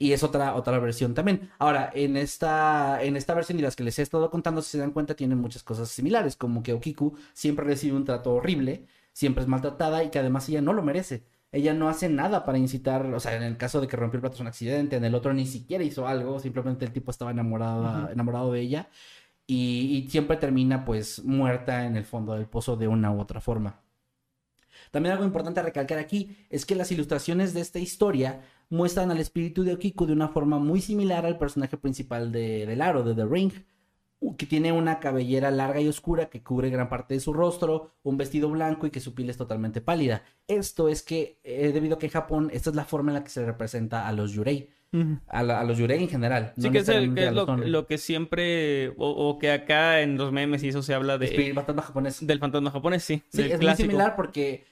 Y 0.00 0.12
es 0.12 0.22
otra, 0.22 0.54
otra 0.54 0.78
versión 0.78 1.14
también. 1.14 1.50
Ahora, 1.58 1.90
en 1.92 2.16
esta, 2.16 3.02
en 3.02 3.16
esta 3.16 3.34
versión 3.34 3.58
y 3.58 3.62
las 3.62 3.74
que 3.74 3.82
les 3.82 3.98
he 3.98 4.02
estado 4.02 4.30
contando, 4.30 4.62
si 4.62 4.70
se 4.72 4.78
dan 4.78 4.92
cuenta, 4.92 5.16
tienen 5.16 5.38
muchas 5.38 5.62
cosas 5.64 5.88
similares, 5.88 6.36
como 6.36 6.62
que 6.62 6.72
Okiku 6.72 7.16
siempre 7.32 7.64
recibe 7.64 7.96
un 7.96 8.04
trato 8.04 8.32
horrible, 8.34 8.86
siempre 9.12 9.42
es 9.42 9.48
maltratada 9.48 10.04
y 10.04 10.10
que 10.10 10.18
además 10.20 10.48
ella 10.48 10.62
no 10.62 10.72
lo 10.72 10.82
merece. 10.82 11.24
Ella 11.50 11.72
no 11.72 11.88
hace 11.88 12.08
nada 12.08 12.44
para 12.44 12.58
incitar, 12.58 13.06
o 13.06 13.20
sea, 13.20 13.34
en 13.36 13.42
el 13.42 13.56
caso 13.56 13.80
de 13.80 13.88
que 13.88 13.96
rompió 13.96 14.18
el 14.18 14.20
plato 14.20 14.34
es 14.34 14.40
un 14.40 14.48
accidente, 14.48 14.96
en 14.96 15.04
el 15.04 15.14
otro 15.14 15.32
ni 15.32 15.46
siquiera 15.46 15.82
hizo 15.82 16.06
algo, 16.06 16.38
simplemente 16.40 16.84
el 16.84 16.92
tipo 16.92 17.10
estaba 17.10 17.30
enamorado, 17.30 18.10
enamorado 18.10 18.52
de 18.52 18.60
ella 18.60 18.88
y, 19.46 20.04
y 20.06 20.10
siempre 20.10 20.36
termina 20.36 20.84
pues 20.84 21.24
muerta 21.24 21.86
en 21.86 21.96
el 21.96 22.04
fondo 22.04 22.34
del 22.34 22.46
pozo 22.46 22.76
de 22.76 22.88
una 22.88 23.10
u 23.12 23.20
otra 23.20 23.40
forma. 23.40 23.80
También 24.90 25.12
algo 25.12 25.24
importante 25.24 25.60
a 25.60 25.62
recalcar 25.62 25.98
aquí 25.98 26.36
es 26.50 26.64
que 26.66 26.74
las 26.74 26.90
ilustraciones 26.92 27.54
de 27.54 27.60
esta 27.60 27.78
historia 27.78 28.42
muestran 28.70 29.10
al 29.10 29.18
espíritu 29.18 29.64
de 29.64 29.74
Okiku 29.74 30.06
de 30.06 30.12
una 30.12 30.28
forma 30.28 30.58
muy 30.58 30.80
similar 30.80 31.26
al 31.26 31.38
personaje 31.38 31.76
principal 31.76 32.32
de, 32.32 32.66
del 32.66 32.82
aro, 32.82 33.02
de 33.02 33.14
The 33.14 33.26
Ring, 33.26 33.52
que 34.36 34.46
tiene 34.46 34.72
una 34.72 34.98
cabellera 34.98 35.50
larga 35.50 35.80
y 35.80 35.88
oscura 35.88 36.28
que 36.28 36.42
cubre 36.42 36.70
gran 36.70 36.88
parte 36.88 37.14
de 37.14 37.20
su 37.20 37.32
rostro, 37.32 37.92
un 38.02 38.16
vestido 38.16 38.48
blanco 38.50 38.86
y 38.86 38.90
que 38.90 39.00
su 39.00 39.14
piel 39.14 39.30
es 39.30 39.36
totalmente 39.36 39.80
pálida. 39.80 40.22
Esto 40.48 40.88
es 40.88 41.02
que, 41.02 41.38
eh, 41.44 41.70
debido 41.72 41.96
a 41.96 41.98
que 41.98 42.06
en 42.06 42.12
Japón, 42.12 42.50
esta 42.52 42.70
es 42.70 42.76
la 42.76 42.84
forma 42.84 43.10
en 43.10 43.14
la 43.14 43.24
que 43.24 43.30
se 43.30 43.44
representa 43.46 44.08
a 44.08 44.12
los 44.12 44.32
yurei, 44.32 44.70
a, 45.28 45.42
la- 45.42 45.60
a 45.60 45.64
los 45.64 45.78
yurei 45.78 46.02
en 46.02 46.08
general. 46.08 46.52
Sí, 46.56 46.66
no 46.66 46.72
que 46.72 46.78
es, 46.78 46.88
el- 46.88 47.14
que 47.14 47.30
lo, 47.30 47.86
que 47.86 47.98
siempre, 47.98 48.88
o, 48.96 49.08
o 49.10 49.38
que 49.38 49.52
acá 49.52 50.00
en 50.00 50.16
los 50.16 50.32
memes 50.32 50.62
y 50.64 50.68
eso 50.68 50.82
se 50.82 50.94
habla 50.94 51.16
de, 51.18 51.52
fantasma 51.54 51.82
japonés. 51.82 52.26
del 52.26 52.38
fantasma 52.40 52.70
japonés, 52.70 53.04
sí. 53.04 53.22
Es 53.32 53.58
clásico. 53.58 53.62
muy 53.66 53.74
similar 53.76 54.16
porque, 54.16 54.64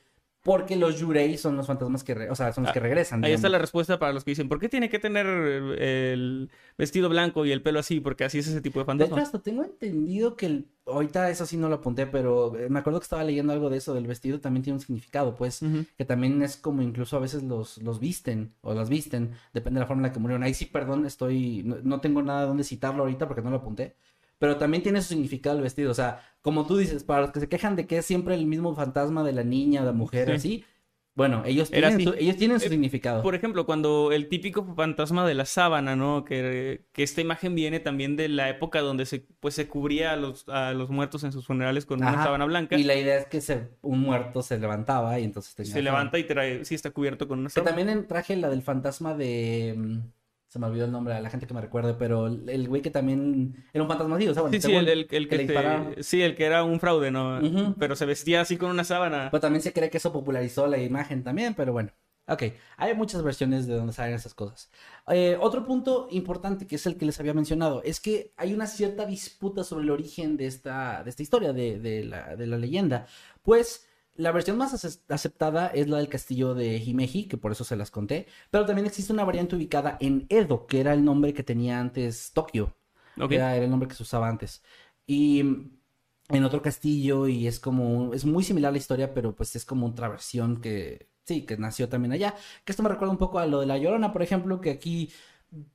porque 0.47 0.77
los 0.77 0.99
yurei 0.99 1.37
son 1.37 1.57
los 1.57 1.67
fantasmas 1.67 2.05
que, 2.05 2.15
re- 2.15 2.31
o 2.31 2.35
sea, 2.35 2.53
son 2.53 2.65
los 2.65 2.73
que 2.73 2.81
regresan. 2.81 3.23
Ahí 3.25 3.33
está 3.33 3.49
la 3.49 3.59
respuesta 3.59 3.99
para 3.99 4.13
los 4.13 4.25
que 4.25 4.31
dicen, 4.31 4.49
¿por 4.49 4.61
qué 4.61 4.69
tiene 4.69 4.89
que 4.89 4.99
tener 4.99 5.27
el 5.27 6.51
vestido 6.79 7.09
blanco 7.09 7.45
y 7.45 7.53
el 7.53 7.63
pelo 7.63 7.81
así? 7.81 8.01
Porque 8.01 8.25
así 8.25 8.39
es 8.39 8.47
ese 8.47 8.61
tipo 8.61 8.79
de 8.79 8.87
De 8.87 9.05
hecho, 9.05 9.15
fantasma. 9.15 9.43
tengo 9.43 9.65
entendido 9.65 10.37
que 10.37 10.47
el... 10.47 10.67
ahorita 10.87 11.29
eso 11.31 11.45
sí 11.47 11.57
no 11.57 11.69
lo 11.69 11.77
apunté, 11.77 12.07
pero 12.07 12.57
eh, 12.59 12.69
me 12.71 12.79
acuerdo 12.79 13.01
que 13.01 13.05
estaba 13.05 13.25
leyendo 13.25 13.53
algo 13.53 13.69
de 13.71 13.79
eso 13.79 13.93
del 13.95 14.07
vestido, 14.07 14.41
también 14.41 14.63
tiene 14.63 14.77
un 14.77 14.81
significado, 14.81 15.35
pues, 15.35 15.61
que 15.99 16.05
también 16.05 16.41
es 16.43 16.57
como 16.57 16.81
incluso 16.83 17.17
a 17.17 17.21
veces 17.21 17.43
los, 17.43 17.79
los 17.79 17.99
visten 17.99 18.55
o 18.61 18.73
las 18.75 18.89
visten, 18.89 19.33
depende 19.53 19.79
de 19.79 19.85
la 19.85 19.87
forma 19.89 20.03
en 20.03 20.09
la 20.09 20.13
que 20.13 20.21
murieron. 20.21 20.43
Ahí 20.45 20.55
sí, 20.55 20.67
perdón, 20.67 21.07
estoy, 21.07 21.63
no, 21.65 21.77
no 21.83 22.01
tengo 22.01 22.23
nada 22.23 22.47
donde 22.47 22.63
citarlo 22.65 23.03
ahorita 23.03 23.27
porque 23.27 23.43
no 23.43 23.51
lo 23.51 23.57
apunté, 23.57 23.97
pero 24.39 24.57
también 24.57 24.83
tiene 24.83 25.01
su 25.03 25.09
significado 25.09 25.57
el 25.57 25.63
vestido, 25.63 25.91
o 25.91 25.95
sea, 25.95 26.21
como 26.43 26.67
tú 26.67 26.77
dices, 26.77 27.05
para 27.05 27.23
los 27.23 27.31
que 27.33 27.41
se 27.41 27.49
quejan 27.49 27.77
de 27.77 27.87
que 27.87 27.99
es 27.99 28.07
siempre 28.07 28.35
el 28.35 28.47
mismo 28.47 28.75
fantasma 28.75 29.25
de 29.25 29.33
la 29.33 29.45
niña 29.45 29.83
o 29.83 29.85
la 29.85 29.93
mujer, 29.93 30.27
Sí. 30.29 30.33
así, 30.35 30.65
bueno, 31.15 31.43
ellos 31.47 31.71
tienen, 31.71 31.99
su, 32.05 32.13
ellos 32.13 32.37
tienen 32.37 32.61
su 32.61 32.67
Eh, 32.67 32.69
significado. 32.69 33.23
Por 33.23 33.35
ejemplo, 33.35 33.65
cuando 33.65 34.13
el 34.13 34.29
típico 34.29 34.63
fantasma 34.75 35.27
de 35.27 35.33
la 35.33 35.47
sábana, 35.47 35.97
¿no? 35.97 36.27
Que, 36.27 36.85
que 36.93 37.03
esta 37.03 37.23
imagen 37.23 37.55
viene 37.55 37.81
también 37.81 38.17
de 38.17 38.29
la 38.29 38.51
época 38.51 38.83
donde 38.83 39.07
se, 39.07 39.21
pues, 39.41 39.55
se 39.55 39.67
cubría 39.67 40.13
a 40.13 40.17
los, 40.17 40.47
a 40.51 40.75
los 40.75 40.91
muertos 40.91 41.25
en 41.25 41.33
sus 41.33 41.47
funerales 41.47 41.87
con 41.87 42.01
una 42.03 42.23
sábana 42.23 42.45
blanca. 42.45 42.77
Y 42.77 42.83
la 42.85 42.97
idea 42.97 43.17
es 43.17 43.25
que 43.29 43.41
se, 43.41 43.71
un 43.81 44.01
muerto 44.01 44.43
se 44.43 44.59
levantaba 44.59 45.19
y 45.19 45.25
entonces 45.25 45.55
tenía 45.55 45.73
Se 45.73 45.81
levanta 45.81 46.19
y 46.19 46.25
trae, 46.25 46.67
sí 46.67 46.75
está 46.75 46.91
cubierto 46.91 47.27
con 47.27 47.39
una 47.39 47.49
Que 47.49 47.55
sábana. 47.55 47.71
también 47.75 47.89
en- 47.89 48.07
traje 48.07 48.37
la 48.37 48.51
del 48.51 48.61
fantasma 48.61 49.15
de. 49.15 50.03
Se 50.57 50.61
me 50.61 50.69
olvidó 50.69 50.87
el 50.87 50.93
nombre 50.93 51.13
a 51.13 51.21
la 51.21 51.29
gente 51.29 51.47
que 51.47 51.53
me 51.53 51.61
recuerde, 51.61 51.93
pero 51.93 52.29
el 52.29 52.67
güey 52.67 52.81
que 52.81 52.91
también 52.91 53.67
era 53.75 53.83
un 53.85 53.89
fantasma 53.89 54.17
así, 54.17 54.27
o 54.27 54.33
sea, 54.33 54.41
bueno, 54.41 54.57
Sí, 54.59 54.63
sí, 54.67 54.75
el, 54.75 54.89
el- 54.89 55.01
el 55.01 55.07
que, 55.09 55.21
le 55.21 55.29
te- 55.29 55.39
dispararon. 55.53 55.95
sí, 56.01 56.23
el 56.23 56.35
que 56.35 56.45
era 56.47 56.65
un 56.65 56.81
fraude, 56.81 57.11
¿no? 57.11 57.41
Pero 57.79 57.95
se 57.95 58.07
vestía 58.07 58.41
así 58.41 58.57
con 58.57 58.71
una 58.71 58.85
sábana. 58.85 59.29
Pero 59.31 59.43
también 59.43 59.61
se 59.61 59.75
cree 59.75 59.91
que 59.91 59.99
eso 59.99 60.15
popularizó 60.15 60.67
la 60.67 60.79
imagen 60.79 61.23
también, 61.23 61.53
pero 61.55 61.75
bueno. 61.75 61.91
Ok, 62.29 62.43
hay 62.79 62.95
muchas 62.95 63.23
versiones 63.23 63.67
de 63.69 63.75
donde 63.75 63.93
salen 63.93 64.15
esas 64.15 64.33
cosas. 64.35 64.71
Eh, 65.09 65.37
otro 65.41 65.65
punto 65.65 66.09
importante, 66.11 66.67
que 66.67 66.77
es 66.77 66.87
el 66.87 66.97
que 66.97 67.05
les 67.05 67.21
había 67.21 67.35
mencionado, 67.35 67.83
es 67.85 68.01
que 68.01 68.33
hay 68.39 68.55
una 68.55 68.67
cierta 68.67 69.05
disputa 69.07 69.63
sobre 69.63 69.85
el 69.85 69.91
origen 69.91 70.37
de 70.39 70.47
esta, 70.47 71.05
de 71.05 71.11
esta 71.11 71.23
historia, 71.23 71.53
de, 71.53 71.79
de 71.79 72.03
la, 72.05 72.35
de 72.35 72.47
la 72.47 72.57
leyenda. 72.57 73.07
Pues 73.43 73.86
la 74.19 74.33
versión 74.33 74.57
más 74.59 74.75
ace- 74.75 75.01
aceptada 75.09 75.69
es 75.69 75.89
la 75.89 75.99
del 75.99 76.09
castillo 76.09 76.55
de 76.55 76.77
Himeji, 76.79 77.29
que 77.29 77.37
por 77.39 77.53
eso 77.53 77.65
se 77.65 77.77
las 77.77 77.91
conté, 77.91 78.27
pero 78.51 78.67
también 78.67 78.87
existe 78.87 79.13
una 79.13 79.25
variante 79.25 79.57
ubicada 79.57 79.97
en 80.01 80.27
Edo, 80.29 80.67
que 80.67 80.81
era 80.81 80.93
el 80.95 81.05
nombre 81.05 81.35
que 81.35 81.43
tenía 81.43 81.81
antes 81.81 82.33
Tokio. 82.33 82.77
Ok. 83.19 83.33
Era, 83.33 83.57
era 83.57 83.65
el 83.65 83.71
nombre 83.71 83.89
que 83.89 83.95
se 83.95 84.03
usaba 84.03 84.29
antes. 84.29 84.63
Y 85.07 85.43
mm, 85.43 85.71
en 86.31 86.45
otro 86.45 86.63
castillo, 86.63 87.29
y 87.29 87.47
es 87.47 87.61
como, 87.61 88.13
es 88.15 88.25
muy 88.25 88.43
similar 88.45 88.73
la 88.73 88.79
historia, 88.79 89.15
pero 89.15 89.35
pues 89.35 89.55
es 89.57 89.65
como 89.65 89.87
otra 89.87 90.09
versión 90.09 90.61
que, 90.61 91.09
sí, 91.25 91.43
que 91.47 91.57
nació 91.57 91.89
también 91.89 92.13
allá. 92.13 92.35
Que 92.65 92.73
esto 92.73 92.83
me 92.83 92.89
recuerda 92.89 93.13
un 93.13 93.19
poco 93.19 93.39
a 93.39 93.47
lo 93.47 93.61
de 93.61 93.67
La 93.67 93.79
Llorona, 93.79 94.13
por 94.13 94.23
ejemplo, 94.23 94.61
que 94.61 94.71
aquí 94.71 95.11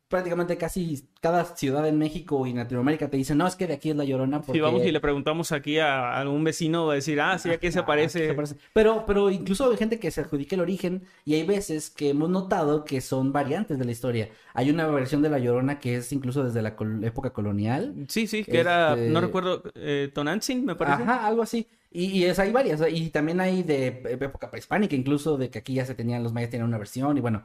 prácticamente 0.07 0.57
casi 0.57 1.07
cada 1.21 1.45
ciudad 1.45 1.87
en 1.87 1.97
México 1.97 2.45
y 2.45 2.49
en 2.51 2.57
Latinoamérica 2.57 3.09
te 3.09 3.15
dicen, 3.15 3.37
no, 3.37 3.47
es 3.47 3.55
que 3.55 3.65
de 3.65 3.73
aquí 3.75 3.91
es 3.91 3.95
La 3.95 4.03
Llorona. 4.03 4.41
Si 4.43 4.59
vamos 4.59 4.83
y 4.83 4.91
le 4.91 4.99
preguntamos 4.99 5.51
aquí 5.53 5.79
a 5.79 6.17
algún 6.17 6.43
vecino, 6.43 6.85
va 6.87 6.91
a 6.93 6.95
decir, 6.95 7.21
ah, 7.21 7.37
sí, 7.39 7.49
aquí 7.49 7.71
se 7.71 7.79
aparece. 7.79 8.19
se 8.25 8.31
aparece. 8.31 8.55
Pero, 8.73 9.05
pero 9.07 9.29
incluso 9.31 9.71
hay 9.71 9.77
gente 9.77 9.99
que 9.99 10.11
se 10.11 10.21
adjudica 10.21 10.55
el 10.55 10.61
origen 10.61 11.03
y 11.23 11.35
hay 11.35 11.43
veces 11.43 11.89
que 11.89 12.09
hemos 12.09 12.29
notado 12.29 12.83
que 12.83 12.99
son 12.99 13.31
variantes 13.31 13.79
de 13.79 13.85
la 13.85 13.91
historia. 13.91 14.29
Hay 14.53 14.69
una 14.69 14.85
versión 14.87 15.21
de 15.21 15.29
La 15.29 15.39
Llorona 15.39 15.79
que 15.79 15.95
es 15.95 16.11
incluso 16.11 16.43
desde 16.43 16.61
la 16.61 16.75
col- 16.75 17.03
época 17.05 17.29
colonial. 17.31 17.95
Sí, 18.09 18.27
sí, 18.27 18.43
que 18.43 18.59
era, 18.59 18.93
Este- 18.93 19.09
no 19.09 19.21
recuerdo, 19.21 19.63
eh, 19.75 20.11
Tonantzin, 20.13 20.65
me 20.65 20.75
parece. 20.75 21.03
Ajá, 21.03 21.25
algo 21.25 21.41
así. 21.41 21.67
Y, 21.89 22.05
y 22.05 22.23
es, 22.25 22.37
hay 22.39 22.51
varias. 22.51 22.81
Y 22.91 23.09
también 23.11 23.39
hay 23.39 23.63
de 23.63 23.87
época 24.09 24.49
prehispánica, 24.49 24.95
incluso 24.95 25.37
de 25.37 25.49
que 25.49 25.59
aquí 25.59 25.75
ya 25.75 25.85
se 25.85 25.95
tenían, 25.95 26.21
los 26.23 26.33
mayas 26.33 26.49
tenían 26.49 26.67
una 26.67 26.77
versión. 26.77 27.17
Y 27.17 27.21
bueno. 27.21 27.43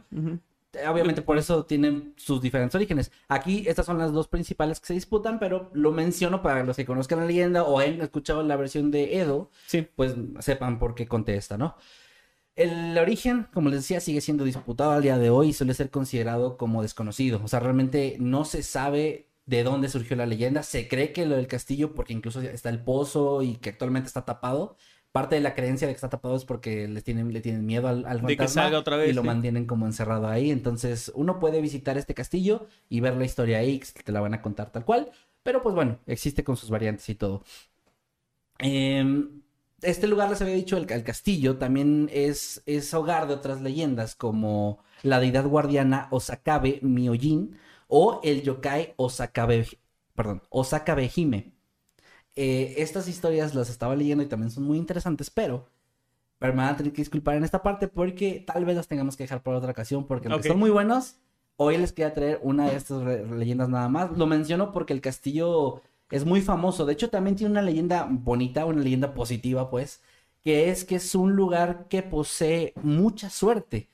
Obviamente 0.88 1.22
por 1.22 1.38
eso 1.38 1.64
tienen 1.64 2.14
sus 2.16 2.40
diferentes 2.40 2.74
orígenes. 2.74 3.12
Aquí 3.28 3.64
estas 3.66 3.86
son 3.86 3.98
las 3.98 4.12
dos 4.12 4.28
principales 4.28 4.80
que 4.80 4.86
se 4.86 4.94
disputan, 4.94 5.38
pero 5.38 5.70
lo 5.74 5.92
menciono 5.92 6.42
para 6.42 6.64
los 6.64 6.76
que 6.76 6.84
conozcan 6.86 7.20
la 7.20 7.26
leyenda 7.26 7.62
o 7.64 7.78
hayan 7.78 8.00
escuchado 8.00 8.42
la 8.42 8.56
versión 8.56 8.90
de 8.90 9.18
Edo, 9.18 9.50
Sí. 9.66 9.86
pues 9.96 10.14
sepan 10.40 10.78
por 10.78 10.94
qué 10.94 11.06
contesta, 11.08 11.56
¿no? 11.58 11.76
El 12.54 12.96
origen, 12.96 13.46
como 13.52 13.68
les 13.68 13.80
decía, 13.80 14.00
sigue 14.00 14.20
siendo 14.22 14.44
disputado 14.44 14.92
al 14.92 15.02
día 15.02 15.18
de 15.18 15.28
hoy 15.28 15.48
y 15.48 15.52
suele 15.52 15.74
ser 15.74 15.90
considerado 15.90 16.56
como 16.56 16.80
desconocido. 16.82 17.40
O 17.44 17.48
sea, 17.48 17.60
realmente 17.60 18.16
no 18.18 18.44
se 18.46 18.62
sabe 18.62 19.28
de 19.44 19.62
dónde 19.62 19.88
surgió 19.90 20.16
la 20.16 20.24
leyenda. 20.26 20.62
Se 20.62 20.88
cree 20.88 21.12
que 21.12 21.26
lo 21.26 21.36
del 21.36 21.48
castillo, 21.48 21.94
porque 21.94 22.14
incluso 22.14 22.40
está 22.40 22.70
el 22.70 22.82
pozo 22.82 23.42
y 23.42 23.56
que 23.56 23.70
actualmente 23.70 24.06
está 24.08 24.24
tapado. 24.24 24.76
Parte 25.16 25.36
de 25.36 25.40
la 25.40 25.54
creencia 25.54 25.88
de 25.88 25.94
que 25.94 25.96
está 25.96 26.10
tapado 26.10 26.36
es 26.36 26.44
porque 26.44 26.86
le 26.88 27.00
tienen, 27.00 27.32
le 27.32 27.40
tienen 27.40 27.64
miedo 27.64 27.88
al, 27.88 28.04
al 28.04 28.20
De 28.20 28.36
que 28.36 28.48
salga 28.48 28.78
otra 28.78 28.98
vez, 28.98 29.08
y 29.08 29.12
lo 29.14 29.22
sí. 29.22 29.26
mantienen 29.26 29.64
como 29.64 29.86
encerrado 29.86 30.28
ahí. 30.28 30.50
Entonces, 30.50 31.10
uno 31.14 31.38
puede 31.38 31.62
visitar 31.62 31.96
este 31.96 32.12
castillo 32.12 32.66
y 32.90 33.00
ver 33.00 33.16
la 33.16 33.24
historia 33.24 33.56
ahí, 33.56 33.78
que 33.78 34.02
te 34.02 34.12
la 34.12 34.20
van 34.20 34.34
a 34.34 34.42
contar 34.42 34.70
tal 34.70 34.84
cual. 34.84 35.10
Pero 35.42 35.62
pues 35.62 35.74
bueno, 35.74 36.00
existe 36.06 36.44
con 36.44 36.58
sus 36.58 36.68
variantes 36.68 37.08
y 37.08 37.14
todo. 37.14 37.42
Em, 38.58 39.40
este 39.80 40.06
lugar, 40.06 40.28
les 40.28 40.42
había 40.42 40.54
dicho, 40.54 40.76
el, 40.76 40.90
el 40.92 41.02
castillo, 41.02 41.56
también 41.56 42.10
es, 42.12 42.62
es 42.66 42.92
hogar 42.92 43.26
de 43.26 43.32
otras 43.32 43.62
leyendas, 43.62 44.16
como 44.16 44.80
la 45.02 45.18
deidad 45.18 45.46
guardiana 45.46 46.08
Osakabe 46.10 46.80
Myojin 46.82 47.56
o 47.88 48.20
el 48.22 48.42
yokai 48.42 48.92
Osakabe, 48.96 49.66
perdón, 50.14 50.42
Osakabe 50.50 51.10
Hime. 51.14 51.55
Eh, 52.36 52.74
estas 52.78 53.08
historias 53.08 53.54
las 53.54 53.70
estaba 53.70 53.96
leyendo 53.96 54.22
y 54.24 54.28
también 54.28 54.50
son 54.50 54.64
muy 54.64 54.78
interesantes, 54.78 55.30
pero, 55.30 55.66
pero 56.38 56.52
me 56.54 56.58
van 56.62 56.74
a 56.74 56.76
tener 56.76 56.92
que 56.92 57.02
disculpar 57.02 57.36
en 57.36 57.44
esta 57.44 57.62
parte 57.62 57.88
porque 57.88 58.44
tal 58.46 58.64
vez 58.64 58.76
las 58.76 58.88
tengamos 58.88 59.16
que 59.16 59.24
dejar 59.24 59.42
para 59.42 59.58
otra 59.58 59.72
ocasión, 59.72 60.06
porque 60.06 60.28
aunque 60.28 60.42
Ok. 60.42 60.46
son 60.46 60.58
muy 60.58 60.70
buenos, 60.70 61.16
hoy 61.56 61.78
les 61.78 61.92
quería 61.92 62.14
traer 62.14 62.40
una 62.42 62.68
de 62.70 62.76
estas 62.76 63.02
leyendas 63.30 63.68
nada 63.68 63.88
más. 63.88 64.16
Lo 64.18 64.26
menciono 64.26 64.72
porque 64.72 64.92
el 64.92 65.00
castillo 65.00 65.82
es 66.10 66.24
muy 66.26 66.42
famoso. 66.42 66.86
De 66.86 66.92
hecho, 66.94 67.10
también 67.10 67.36
tiene 67.36 67.52
una 67.52 67.62
leyenda 67.62 68.06
bonita, 68.10 68.66
una 68.66 68.82
leyenda 68.82 69.14
positiva, 69.14 69.70
pues, 69.70 70.02
que 70.42 70.70
es 70.70 70.84
que 70.84 70.96
es 70.96 71.14
un 71.14 71.34
lugar 71.36 71.88
que 71.88 72.02
posee 72.02 72.74
mucha 72.82 73.30
suerte. 73.30 73.88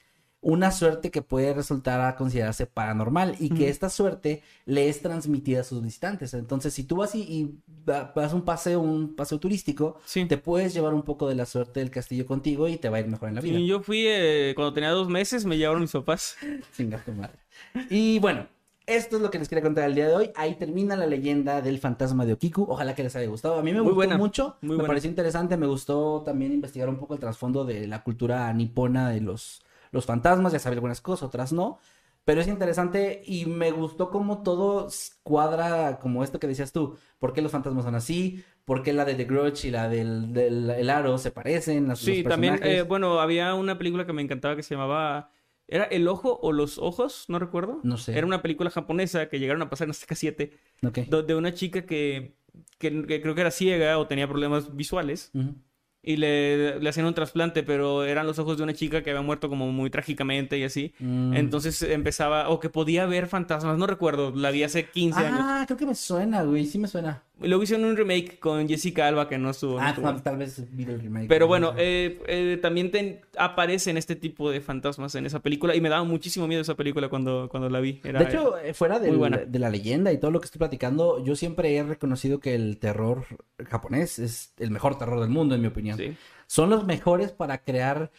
Una 0.45 0.73
suerte 0.73 1.13
que 1.13 1.23
puede 1.23 1.55
resultar 1.55 2.01
a 2.01 2.17
considerarse 2.17 2.67
paranormal 2.67 3.37
y 3.39 3.49
que 3.51 3.69
esta 3.69 3.89
suerte 3.89 4.43
le 4.67 4.89
es 4.89 5.01
transmitida 5.01 5.61
a 5.61 5.65
sus 5.65 5.81
visitantes. 5.81 6.35
Entonces, 6.35 6.75
si 6.75 6.83
tú 6.83 6.97
vas 6.97 7.15
y, 7.15 7.21
y 7.23 7.55
va- 7.89 8.13
vas 8.15 8.33
un 8.33 8.43
paseo, 8.43 8.81
un 8.81 9.15
paseo 9.15 9.39
turístico, 9.39 9.99
Sí. 10.05 10.25
te 10.27 10.39
puedes 10.39 10.75
llevar 10.75 10.95
un 10.95 11.03
poco 11.03 11.29
de 11.29 11.37
la 11.37 11.47
suerte 11.47 11.79
del 11.79 11.91
castillo 11.93 12.27
contigo 12.27 12.67
y 12.67 12.77
te 12.77 12.89
va 12.89 12.97
a 12.97 13.01
ir 13.01 13.07
mejor 13.07 13.29
en 13.29 13.37
la 13.37 13.41
vida. 13.41 13.57
Y 13.57 13.69
yo 13.69 13.81
fui 13.83 14.05
eh, 14.09 14.53
cuando 14.57 14.73
tenía 14.75 14.91
dos 14.91 15.09
meses, 15.09 15.45
me 15.45 15.57
llevaron 15.57 15.81
mis 15.83 15.93
papás. 15.93 16.37
Chinga 16.77 16.99
tu 17.05 17.13
madre. 17.13 17.39
Y 17.89 18.19
bueno, 18.19 18.49
esto 18.87 19.15
es 19.19 19.23
lo 19.23 19.31
que 19.31 19.39
les 19.39 19.49
quería 19.49 19.63
contar 19.63 19.85
el 19.85 19.95
día 19.95 20.09
de 20.09 20.17
hoy. 20.17 20.31
Ahí 20.35 20.57
termina 20.57 20.97
la 20.97 21.07
leyenda 21.07 21.61
del 21.63 21.79
fantasma 21.79 22.27
de 22.27 22.33
Okiku. 22.33 22.67
Ojalá 22.69 22.97
que 22.97 23.05
les 23.05 23.15
haya 23.15 23.29
gustado. 23.29 23.61
A 23.61 23.63
mí 23.63 23.71
me 23.71 23.77
Muy 23.79 23.83
gustó 23.93 23.95
buena, 23.95 24.19
mucho. 24.19 24.57
muy 24.61 24.71
me 24.71 24.75
buena. 24.79 24.89
pareció 24.89 25.09
interesante. 25.09 25.57
Me 25.57 25.69
gustó 25.69 26.23
también 26.27 26.53
investigar 26.53 26.89
un 26.89 26.97
poco 26.99 27.15
el 27.15 27.21
trasfondo 27.21 27.65
de 27.65 27.87
la 27.87 28.03
cultura 28.03 28.53
nipona 28.53 29.09
de 29.11 29.21
los, 29.21 29.63
los 29.93 30.05
fantasmas. 30.07 30.53
Ya 30.53 30.59
sabía 30.59 30.75
algunas 30.77 31.01
cosas, 31.01 31.23
otras 31.29 31.53
no. 31.53 31.79
Pero 32.25 32.41
es 32.41 32.47
interesante 32.47 33.23
y 33.27 33.47
me 33.47 33.73
gustó 33.73 34.11
cómo 34.11 34.43
todo 34.45 34.89
cuadra, 35.25 35.99
como 36.01 36.23
esto 36.23 36.39
que 36.39 36.47
decías 36.47 36.73
tú. 36.73 36.97
¿Por 37.19 37.33
qué 37.33 37.43
los 37.43 37.51
fantasmas 37.51 37.85
son 37.85 37.95
así? 37.97 38.45
¿Por 38.65 38.83
qué 38.85 38.93
la 38.93 39.05
de 39.05 39.15
The 39.17 39.25
Grudge 39.25 39.65
y 39.67 39.71
la 39.73 39.89
del, 39.89 40.33
del 40.33 40.71
el 40.71 40.89
aro 40.91 41.19
se 41.19 41.33
parecen? 41.33 41.95
Sí, 41.97 42.23
también, 42.23 42.61
eh, 42.63 42.83
bueno, 42.83 43.21
había 43.21 43.55
una 43.55 43.77
película 43.77 44.07
que 44.07 44.13
me 44.13 44.23
encantaba 44.23 44.55
que 44.57 44.63
se 44.63 44.75
llamaba... 44.75 45.31
¿Era 45.69 45.85
El 45.85 46.07
Ojo 46.07 46.39
o 46.43 46.53
Los 46.53 46.79
Ojos? 46.79 47.25
No 47.29 47.39
recuerdo. 47.39 47.81
No 47.83 47.97
sé. 47.97 48.17
Era 48.17 48.27
una 48.27 48.43
película 48.43 48.69
japonesa 48.71 49.29
que 49.29 49.39
llegaron 49.39 49.63
a 49.63 49.71
pasar 49.71 49.87
en 49.87 49.91
Azteca 49.93 50.15
7, 50.15 50.53
Ok. 50.85 50.99
do- 51.09 51.23
de 51.23 51.35
una 51.35 51.55
chica 51.55 51.87
que, 51.87 52.37
que, 52.79 53.07
que 53.07 53.23
creo 53.23 53.35
que 53.35 53.41
era 53.41 53.51
ciega 53.51 53.99
o 53.99 54.07
tenía 54.07 54.29
problemas 54.29 54.77
visuales. 54.77 55.33
Y 56.03 56.17
le, 56.17 56.81
le 56.81 56.89
hacían 56.89 57.07
un 57.07 57.15
trasplante, 57.15 57.63
pero 57.63 58.05
eran 58.05 58.27
los 58.27 58.39
ojos 58.41 58.57
de 58.57 58.65
una 58.65 58.75
chica 58.75 59.03
que 59.03 59.11
había 59.11 59.23
muerto 59.23 59.49
como 59.49 59.71
muy 59.71 59.89
trágicamente 59.89 60.59
y 60.59 60.65
así. 60.65 60.93
Mm. 60.99 61.35
Entonces 61.35 61.81
empezaba, 61.83 62.49
o 62.49 62.59
que 62.59 62.71
podía 62.71 63.07
ver 63.07 63.29
fantasmas, 63.29 63.79
no 63.79 63.87
recuerdo, 63.87 64.33
la 64.35 64.51
vi 64.51 64.65
hace 64.65 64.87
15 64.87 65.21
años. 65.21 65.41
Ah, 65.41 65.65
creo 65.67 65.79
que 65.79 65.87
me 65.87 65.95
suena, 65.95 66.43
güey. 66.43 66.67
Sí 66.67 66.79
me 66.79 66.89
suena. 66.89 67.23
Luego 67.43 67.63
hicieron 67.63 67.85
un 67.87 67.97
remake 67.97 68.39
con 68.39 68.69
Jessica 68.69 69.09
Alba 69.09 69.29
que 69.29 69.39
no 69.39 69.51
estuvo. 69.51 69.79
Ah, 69.81 69.95
tal 70.23 70.37
vez 70.37 70.65
vi 70.75 70.85
el 70.85 71.01
remake. 71.01 71.29
Pero 71.29 71.45
no 71.45 71.49
bueno, 71.49 71.75
eh, 71.77 72.21
eh, 72.27 72.59
también 72.61 72.91
ten- 72.91 73.21
aparecen 73.37 73.97
este 73.97 74.17
tipo 74.17 74.51
de 74.51 74.61
fantasmas 74.61 75.15
en 75.15 75.27
esa 75.27 75.41
película 75.41 75.75
y 75.75 75.81
me 75.81 75.89
daba 75.89 76.05
muchísimo 76.05 76.47
miedo 76.49 76.63
esa 76.63 76.75
película 76.77 77.09
cuando, 77.09 77.49
cuando 77.51 77.69
la 77.69 77.81
vi. 77.81 78.01
Era, 78.05 78.21
de 78.21 78.27
hecho, 78.27 78.59
eh, 78.59 78.75
fuera 78.75 78.99
del- 78.99 79.51
de 79.51 79.59
la 79.59 79.71
leyenda 79.71 80.13
y 80.13 80.19
todo 80.19 80.31
lo 80.31 80.41
que 80.41 80.47
estoy 80.47 80.59
platicando, 80.59 81.23
yo 81.25 81.37
siempre 81.37 81.75
he 81.77 81.83
reconocido 81.83 82.41
que 82.41 82.55
el 82.55 82.79
terror 82.79 83.25
japonés 83.69 84.19
es 84.19 84.53
el 84.59 84.71
mejor 84.71 84.99
terror 84.99 85.21
del 85.21 85.31
mundo, 85.31 85.55
en 85.55 85.61
mi 85.61 85.67
opinión. 85.69 85.97
sí. 85.99 86.17
Son 86.49 86.69
los 86.69 86.85
mejores 86.85 87.31
para 87.33 87.65
crear 87.65 88.11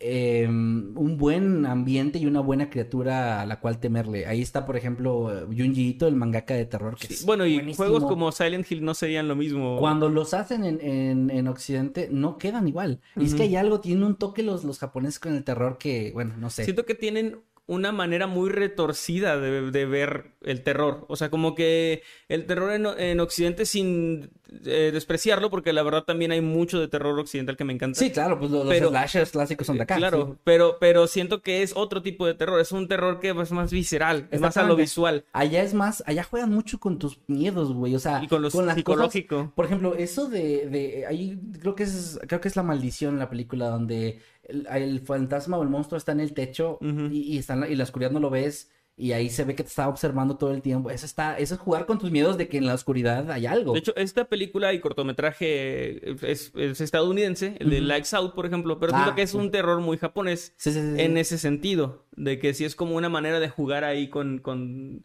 eh, 0.00 0.46
un 0.48 1.16
buen 1.18 1.66
ambiente 1.66 2.18
y 2.18 2.26
una 2.26 2.40
buena 2.40 2.70
criatura 2.70 3.40
a 3.40 3.46
la 3.46 3.60
cual 3.60 3.78
temerle. 3.80 4.26
Ahí 4.26 4.42
está, 4.42 4.66
por 4.66 4.76
ejemplo, 4.76 5.46
Junji 5.46 5.88
Ito, 5.90 6.06
el 6.06 6.16
mangaka 6.16 6.54
de 6.54 6.66
terror. 6.66 6.96
Que 6.96 7.06
Sí, 7.08 7.14
es 7.14 7.24
Bueno, 7.24 7.46
y 7.46 7.54
buenísimo. 7.54 7.86
juegos 7.86 8.04
como 8.04 8.30
Silent 8.32 8.70
Hill 8.70 8.84
no 8.84 8.94
serían 8.94 9.28
lo 9.28 9.36
mismo. 9.36 9.78
Cuando 9.78 10.08
los 10.08 10.34
hacen 10.34 10.64
en, 10.64 10.80
en, 10.80 11.30
en 11.30 11.48
Occidente, 11.48 12.08
no 12.10 12.38
quedan 12.38 12.68
igual. 12.68 13.00
Y 13.16 13.24
es 13.24 13.34
que 13.34 13.44
hay 13.44 13.56
algo, 13.56 13.80
tienen 13.80 14.04
un 14.04 14.16
toque 14.16 14.42
los, 14.42 14.64
los 14.64 14.78
japoneses 14.78 15.18
con 15.18 15.34
el 15.34 15.44
terror 15.44 15.78
que, 15.78 16.10
bueno, 16.12 16.34
no 16.38 16.50
sé. 16.50 16.64
Siento 16.64 16.84
que 16.84 16.94
tienen 16.94 17.40
una 17.66 17.92
manera 17.92 18.26
muy 18.26 18.50
retorcida 18.50 19.38
de, 19.38 19.70
de 19.70 19.86
ver 19.86 20.32
el 20.42 20.62
terror. 20.62 21.06
O 21.08 21.16
sea, 21.16 21.30
como 21.30 21.54
que 21.54 22.02
el 22.28 22.44
terror 22.46 22.72
en, 22.72 22.86
en 22.98 23.20
Occidente 23.20 23.64
sin 23.64 24.30
eh, 24.64 24.90
despreciarlo, 24.92 25.50
porque 25.50 25.72
la 25.72 25.82
verdad 25.82 26.04
también 26.04 26.32
hay 26.32 26.40
mucho 26.40 26.80
de 26.80 26.88
terror 26.88 27.18
occidental 27.18 27.56
que 27.56 27.64
me 27.64 27.72
encanta. 27.72 27.98
Sí, 27.98 28.10
claro, 28.10 28.38
pues 28.38 28.50
los, 28.50 28.64
los 28.64 28.72
Pero- 28.74 28.88
slashers 28.90 29.30
clásicos 29.30 29.66
son 29.66 29.76
de 29.76 29.82
acá. 29.84 29.96
Claro, 29.96 30.26
sí. 30.32 30.38
pero, 30.44 30.76
pero 30.80 31.06
siento 31.06 31.42
que 31.42 31.62
es 31.62 31.72
otro 31.76 32.02
tipo 32.02 32.26
de 32.26 32.34
terror. 32.34 32.60
Es 32.60 32.72
un 32.72 32.88
terror 32.88 33.20
que 33.20 33.30
es 33.30 33.52
más 33.52 33.72
visceral, 33.72 34.28
es 34.30 34.40
más 34.40 34.56
a 34.56 34.62
lo 34.64 34.76
visual. 34.76 35.24
Allá 35.32 35.62
es 35.62 35.74
más, 35.74 36.02
allá 36.06 36.22
juegan 36.24 36.50
mucho 36.50 36.78
con 36.78 36.98
tus 36.98 37.18
miedos, 37.26 37.72
güey. 37.72 37.94
O 37.94 37.98
sea, 37.98 38.22
Y 38.22 38.28
con 38.28 38.42
lo 38.42 38.46
las 38.48 38.52
cosas- 38.54 38.74
psicológico. 38.74 39.52
por 39.54 39.64
ejemplo, 39.66 39.94
eso 39.94 40.28
de, 40.28 40.68
de 40.68 41.06
ahí 41.06 41.38
creo 41.60 41.74
que 41.74 41.82
es, 41.84 42.18
creo 42.26 42.40
que 42.40 42.48
es 42.48 42.56
la 42.56 42.62
maldición 42.62 43.18
la 43.18 43.28
película 43.30 43.68
donde 43.68 44.20
el, 44.44 44.66
el 44.66 45.00
fantasma 45.00 45.56
o 45.58 45.62
el 45.62 45.68
monstruo 45.68 45.96
está 45.98 46.12
en 46.12 46.20
el 46.20 46.32
techo 46.34 46.78
y, 47.10 47.34
y 47.34 47.38
está 47.38 47.54
en 47.54 47.60
la, 47.60 47.68
y 47.68 47.76
la 47.76 47.84
oscuridad 47.84 48.10
no 48.10 48.20
lo 48.20 48.30
ves 48.30 48.70
y 48.96 49.12
ahí 49.12 49.28
se 49.28 49.44
ve 49.44 49.56
que 49.56 49.64
te 49.64 49.68
está 49.68 49.88
observando 49.88 50.36
todo 50.36 50.52
el 50.52 50.62
tiempo. 50.62 50.90
Eso 50.90 51.04
está, 51.04 51.36
eso 51.38 51.54
es 51.54 51.60
jugar 51.60 51.84
con 51.86 51.98
tus 51.98 52.10
miedos 52.12 52.38
de 52.38 52.48
que 52.48 52.58
en 52.58 52.66
la 52.66 52.74
oscuridad 52.74 53.30
hay 53.30 53.46
algo. 53.46 53.72
De 53.72 53.80
hecho, 53.80 53.94
esta 53.96 54.26
película 54.26 54.72
y 54.72 54.80
cortometraje 54.80 56.10
es, 56.30 56.52
es 56.54 56.80
estadounidense, 56.80 57.56
el 57.58 57.70
de. 57.70 57.80
Lights 57.80 58.14
Out, 58.14 58.34
por 58.34 58.46
ejemplo, 58.46 58.78
pero 58.78 58.92
Ah, 58.94 58.98
siento 58.98 59.14
que 59.16 59.22
es 59.22 59.30
sí. 59.30 59.36
un 59.36 59.50
terror 59.50 59.80
muy 59.80 59.98
japonés 59.98 60.54
sí, 60.56 60.72
sí. 60.72 60.78
en 60.78 61.16
ese 61.16 61.38
sentido, 61.38 62.04
de 62.14 62.38
que 62.38 62.54
sí 62.54 62.64
es 62.64 62.76
como 62.76 62.96
una 62.96 63.08
manera 63.08 63.40
de 63.40 63.48
jugar 63.48 63.82
ahí 63.84 64.08
con, 64.08 64.38
con 64.38 65.04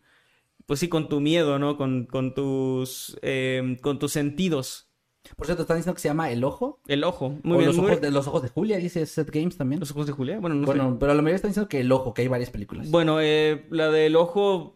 pues 0.68 0.80
sí, 0.80 0.88
con 0.88 1.10
tu 1.10 1.20
miedo, 1.20 1.58
¿no? 1.58 1.76
Con, 1.78 2.06
con 2.06 2.36
tus, 2.36 3.18
eh, 3.24 3.78
con 3.82 3.98
tus 3.98 4.12
sentidos. 4.12 4.89
Por 5.36 5.46
cierto, 5.46 5.64
están 5.64 5.78
diciendo 5.78 5.96
que 5.96 6.02
se 6.02 6.08
llama 6.08 6.32
El 6.32 6.44
Ojo. 6.44 6.80
El 6.88 7.04
ojo. 7.04 7.30
Muy 7.44 7.56
o 7.56 7.58
bien. 7.58 7.68
los, 7.68 7.76
muy 7.78 7.86
ojos 7.86 8.00
bien. 8.00 8.12
de, 8.12 8.12
los 8.12 8.28
ojos 8.28 8.42
de 8.44 8.50
Julia, 8.50 8.78
dice 8.78 9.06
Seth 9.06 9.30
Games 9.32 9.58
también. 9.58 9.80
¿Los 9.80 9.92
ojos 9.92 10.08
de 10.08 10.14
Julia? 10.14 10.40
Bueno, 10.40 10.56
no 10.56 10.66
bueno, 10.66 10.92
sé. 10.92 10.98
pero 11.00 11.14
la 11.14 11.22
mayoría 11.22 11.36
están 11.36 11.52
diciendo 11.52 11.70
que 11.70 11.82
El 11.82 11.92
Ojo, 11.92 12.14
que 12.14 12.22
hay 12.22 12.28
varias 12.28 12.50
películas. 12.50 12.90
Bueno, 12.90 13.20
eh, 13.22 13.66
la 13.70 13.90
del 13.90 14.16
ojo, 14.16 14.76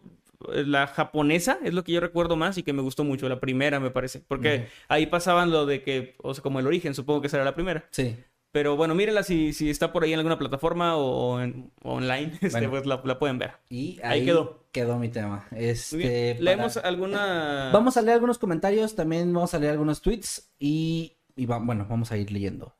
eh, 0.52 0.64
la 0.66 0.86
japonesa, 0.86 1.58
es 1.62 1.74
lo 1.74 1.84
que 1.84 1.92
yo 1.92 2.00
recuerdo 2.00 2.36
más 2.36 2.58
y 2.58 2.62
que 2.62 2.72
me 2.72 2.82
gustó 2.82 3.04
mucho. 3.04 3.28
La 3.28 3.40
primera, 3.40 3.80
me 3.80 3.90
parece. 3.90 4.20
Porque 4.26 4.68
ahí 4.88 5.06
pasaban 5.06 5.50
lo 5.50 5.66
de 5.66 5.82
que, 5.82 6.14
o 6.22 6.34
sea, 6.34 6.42
como 6.42 6.60
el 6.60 6.66
origen, 6.66 6.94
supongo 6.94 7.20
que 7.20 7.28
será 7.28 7.44
la 7.44 7.54
primera. 7.54 7.86
Sí. 7.90 8.16
Pero 8.54 8.76
bueno, 8.76 8.94
mírenla 8.94 9.24
si, 9.24 9.52
si 9.52 9.68
está 9.68 9.92
por 9.92 10.04
ahí 10.04 10.12
en 10.12 10.20
alguna 10.20 10.38
plataforma 10.38 10.94
o, 10.96 11.40
en- 11.40 11.72
o 11.82 11.94
online, 11.94 12.34
este, 12.40 12.50
Bueno. 12.50 12.70
pues 12.70 12.86
la, 12.86 13.02
la 13.04 13.18
pueden 13.18 13.36
ver. 13.36 13.54
Y 13.68 13.98
Ahí 14.04 14.20
ahí, 14.20 14.24
quedó. 14.26 14.64
quedó. 14.70 14.96
mi 14.96 15.08
tema. 15.08 15.48
Este, 15.50 15.96
Muy 15.96 16.04
bien. 16.04 16.32
para- 16.36 16.44
Leemos 16.44 16.76
alguna... 16.76 17.70
Vamos 17.72 17.96
a 17.96 18.02
leer 18.02 18.14
algunos 18.14 18.38
comentarios, 18.38 18.94
también 18.94 19.32
vamos 19.34 19.54
a 19.54 19.58
leer 19.58 19.72
algunos 19.72 20.00
tweets 20.00 20.52
y, 20.60 21.16
y 21.34 21.46
va- 21.46 21.58
bueno, 21.58 21.84
vamos 21.90 22.12
a 22.12 22.16
ir 22.16 22.30
leyendo. 22.30 22.76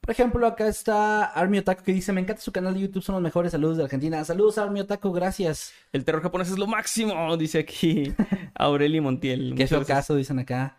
Por 0.00 0.12
ejemplo, 0.12 0.46
acá 0.46 0.68
está 0.68 1.24
Army 1.24 1.58
Otaku 1.58 1.82
que 1.82 1.92
dice, 1.92 2.12
me 2.12 2.20
encanta 2.20 2.40
su 2.40 2.52
canal 2.52 2.74
de 2.74 2.80
YouTube, 2.82 3.02
son 3.02 3.14
los 3.16 3.22
mejores 3.22 3.50
saludos 3.50 3.76
de 3.76 3.82
Argentina. 3.82 4.24
Saludos 4.24 4.56
Army 4.58 4.78
Otaku, 4.78 5.10
gracias. 5.10 5.72
El 5.92 6.04
terror 6.04 6.22
japonés 6.22 6.48
es 6.48 6.58
lo 6.58 6.68
máximo, 6.68 7.36
dice 7.36 7.58
aquí 7.58 8.14
Aureli 8.54 9.00
Montiel. 9.00 9.54
Qué 9.56 9.66
feo 9.66 9.84
caso, 9.84 10.14
dicen 10.14 10.38
acá. 10.38 10.78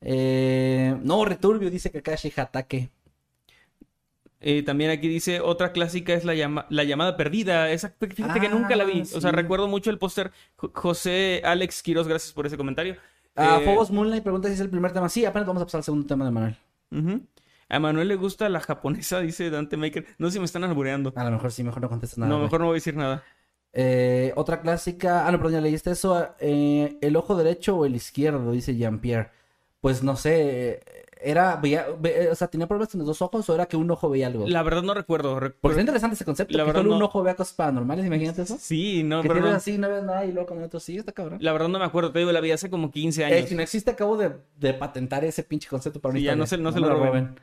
Eh, 0.00 0.96
no, 1.02 1.26
returbio, 1.26 1.70
dice 1.70 1.90
Kakashi 1.90 2.32
Hatake. 2.34 2.90
Eh, 4.48 4.62
también 4.62 4.90
aquí 4.92 5.08
dice, 5.08 5.40
otra 5.40 5.72
clásica 5.72 6.12
es 6.14 6.24
la, 6.24 6.32
llama- 6.34 6.66
la 6.70 6.84
llamada 6.84 7.16
perdida. 7.16 7.68
Esa, 7.72 7.92
fíjate 7.98 8.38
que 8.38 8.48
nunca 8.48 8.76
la 8.76 8.84
vi. 8.84 9.00
Ah, 9.00 9.16
O 9.16 9.20
sea, 9.20 9.32
recuerdo 9.32 9.66
mucho 9.66 9.90
el 9.90 9.98
póster. 9.98 10.30
Jo- 10.54 10.70
José 10.72 11.42
Alex 11.44 11.82
Quiroz, 11.82 12.06
gracias 12.06 12.32
por 12.32 12.46
ese 12.46 12.56
comentario. 12.56 12.96
Ah, 13.34 13.58
Eh, 13.60 13.64
Phobos 13.64 13.90
Moonlight 13.90 14.22
pregunta 14.22 14.46
si 14.46 14.54
es 14.54 14.60
el 14.60 14.70
primer 14.70 14.92
tema. 14.92 15.08
Sí, 15.08 15.24
apenas 15.24 15.48
vamos 15.48 15.62
a 15.62 15.66
pasar 15.66 15.78
al 15.80 15.84
segundo 15.84 16.06
tema 16.06 16.24
de 16.24 16.30
Manuel. 16.30 16.56
A 17.68 17.80
Manuel 17.80 18.06
le 18.06 18.14
gusta 18.14 18.48
la 18.48 18.60
japonesa, 18.60 19.18
dice 19.20 19.50
Dante 19.50 19.76
Maker. 19.76 20.06
No 20.18 20.28
sé 20.28 20.34
si 20.34 20.38
me 20.38 20.44
están 20.44 20.62
albureando. 20.62 21.12
A 21.16 21.24
lo 21.24 21.32
mejor 21.32 21.50
sí, 21.50 21.64
mejor 21.64 21.82
no 21.82 21.88
contestes 21.88 22.16
nada. 22.18 22.30
no, 22.30 22.38
mejor 22.40 22.60
no 22.60 22.66
voy 22.66 22.74
a 22.74 22.80
decir 22.80 22.94
nada. 22.96 23.24
Eh, 23.72 24.32
otra 24.36 24.60
clásica. 24.60 25.26
Ah, 25.26 25.32
no, 25.32 25.38
perdón, 25.38 25.54
ya 25.54 25.60
leíste 25.60 25.90
eso. 25.90 26.28
Eh, 26.38 26.96
¿El 27.00 27.16
ojo 27.16 27.34
derecho 27.36 27.76
o 27.76 27.84
el 27.84 27.96
izquierdo? 27.96 28.52
Dice 28.52 28.76
Jean-Pierre. 28.76 29.30
Pues 29.80 30.02
no 30.04 30.16
sé. 30.16 30.80
Era. 31.20 31.56
Veía, 31.56 31.86
ve- 31.98 32.28
o 32.30 32.34
sea, 32.34 32.48
¿tenía 32.48 32.66
problemas 32.66 32.92
en 32.94 32.98
los 32.98 33.06
dos 33.08 33.22
ojos 33.22 33.48
o 33.48 33.54
era 33.54 33.66
que 33.66 33.76
un 33.76 33.90
ojo 33.90 34.08
veía 34.10 34.26
algo? 34.26 34.46
La 34.46 34.62
verdad 34.62 34.82
no 34.82 34.94
recuerdo. 34.94 35.40
Re- 35.40 35.50
Porque 35.50 35.76
es 35.76 35.80
interesante 35.80 36.14
ese 36.14 36.24
concepto. 36.24 36.56
La 36.56 36.64
que 36.64 36.68
verdad 36.68 36.82
solo 36.82 36.96
un 36.96 37.02
ojo 37.02 37.22
vea 37.22 37.34
cosas 37.34 37.54
paranormales. 37.54 38.04
Imagínate 38.06 38.42
eso. 38.42 38.56
Sí, 38.60 39.02
no, 39.02 39.22
que 39.22 39.28
pero 39.28 39.40
no. 39.40 39.48
así, 39.48 39.78
no 39.78 39.88
ves 39.88 40.02
nada 40.04 40.24
y 40.24 40.32
luego 40.32 40.46
con 40.48 40.58
el 40.58 40.64
otro 40.64 40.78
sí, 40.80 40.96
está 40.98 41.12
cabrón. 41.12 41.38
La 41.40 41.52
verdad 41.52 41.68
no 41.68 41.78
me 41.78 41.84
acuerdo. 41.84 42.12
Te 42.12 42.18
digo, 42.18 42.32
la 42.32 42.40
vi 42.40 42.50
hace 42.52 42.68
como 42.70 42.90
15 42.90 43.22
Eh, 43.22 43.24
años. 43.24 43.48
si 43.48 43.54
no 43.54 43.62
existe, 43.62 43.90
acabo 43.90 44.16
de, 44.16 44.32
de 44.58 44.74
patentar 44.74 45.24
ese 45.24 45.42
pinche 45.42 45.68
concepto 45.68 46.00
para 46.00 46.12
Sí, 46.12 46.18
mí. 46.20 46.24
ya 46.24 46.36
no 46.36 46.46
se- 46.46 46.58
no 46.58 46.70
se 46.72 46.80
lo 46.80 46.90
roben. 46.90 47.38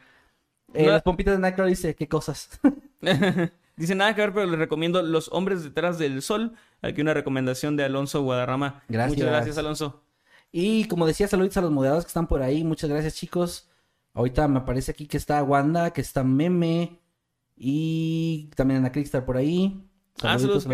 Eh, 0.73 0.87
Las 0.87 1.01
pompitas 1.03 1.33
de 1.35 1.39
Nightcrawler 1.39 1.69
dice, 1.75 1.95
¿qué 1.95 2.07
cosas? 2.07 2.59
Dice 3.75 3.95
nada 3.95 4.13
que 4.13 4.21
ver, 4.21 4.33
pero 4.33 4.45
les 4.45 4.59
recomiendo 4.59 5.01
Los 5.01 5.29
Hombres 5.31 5.63
Detrás 5.63 5.97
del 5.97 6.21
Sol. 6.21 6.53
Aquí 6.83 7.01
una 7.01 7.15
recomendación 7.15 7.75
de 7.75 7.83
Alonso 7.83 8.21
Guadarrama. 8.21 8.83
Gracias. 8.87 9.17
Muchas 9.17 9.31
gracias, 9.31 9.57
Alonso. 9.57 10.02
Y 10.55 10.85
como 10.87 11.05
decía, 11.07 11.27
saludos 11.27 11.57
a 11.57 11.61
los 11.61 11.71
moderadores 11.71 12.05
que 12.05 12.09
están 12.09 12.27
por 12.27 12.41
ahí. 12.43 12.63
Muchas 12.63 12.89
gracias, 12.89 13.15
chicos. 13.15 13.67
Ahorita 14.13 14.47
me 14.47 14.59
aparece 14.59 14.91
aquí 14.91 15.07
que 15.07 15.17
está 15.17 15.41
Wanda, 15.43 15.91
que 15.91 15.99
está 16.01 16.23
Meme. 16.23 16.99
Y 17.57 18.49
también 18.55 18.79
Ana 18.79 18.91
Crickstar 18.91 19.25
por 19.25 19.35
ahí. 19.35 19.83
Ah, 20.21 20.37
saludos. 20.37 20.67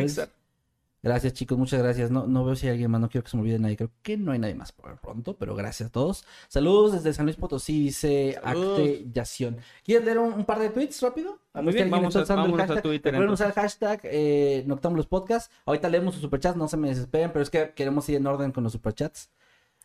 Gracias, 1.02 1.32
chicos, 1.32 1.58
muchas 1.58 1.82
gracias. 1.82 2.12
No, 2.12 2.28
no 2.28 2.44
veo 2.44 2.58
si 2.58 2.68
hay 2.68 2.74
alguien 2.74 2.92
más, 2.92 3.00
no 3.00 3.08
quiero 3.10 3.24
que 3.24 3.30
se 3.32 3.38
me 3.38 3.44
olvide 3.44 3.58
nadie. 3.58 3.78
Creo 3.78 3.90
que 4.02 4.18
no 4.18 4.34
hay 4.34 4.40
nadie 4.40 4.54
más 4.56 4.74
por 4.74 5.00
pronto, 5.00 5.38
pero 5.38 5.56
gracias 5.56 5.88
a 5.88 5.92
todos. 5.94 6.26
Saludos 6.50 6.92
desde 6.92 7.14
San 7.14 7.26
Luis 7.26 7.38
Potosí, 7.38 7.80
dice 7.80 8.38
Saludos. 8.44 8.80
Acte 8.80 9.08
Yación. 9.14 9.58
¿Quieres 9.86 10.04
leer 10.04 10.18
un, 10.20 10.34
un 10.34 10.44
par 10.44 10.60
de 10.60 10.70
tweets 10.72 11.02
rápido? 11.02 11.40
Muy 11.54 11.72
bien, 11.72 11.90
vamos 11.90 12.14
a- 12.18 12.26
vámonos 12.26 12.70
a. 12.70 12.82
Twitter, 12.82 13.16
entonces. 13.16 13.34
usar 13.34 13.48
el 13.48 13.54
hashtag 13.54 14.02
eh, 14.04 14.64
Noctámbulos 14.68 15.08
Podcast. 15.08 15.50
Ahorita 15.66 15.88
leemos 15.88 16.16
sus 16.16 16.22
superchats, 16.22 16.58
no 16.58 16.68
se 16.68 16.76
me 16.76 16.90
desesperen, 16.90 17.32
pero 17.32 17.44
es 17.44 17.50
que 17.50 17.72
queremos 17.74 18.10
ir 18.10 18.18
en 18.18 18.28
orden 18.28 18.52
con 18.52 18.66
los 18.66 18.74
superchats. 18.74 19.30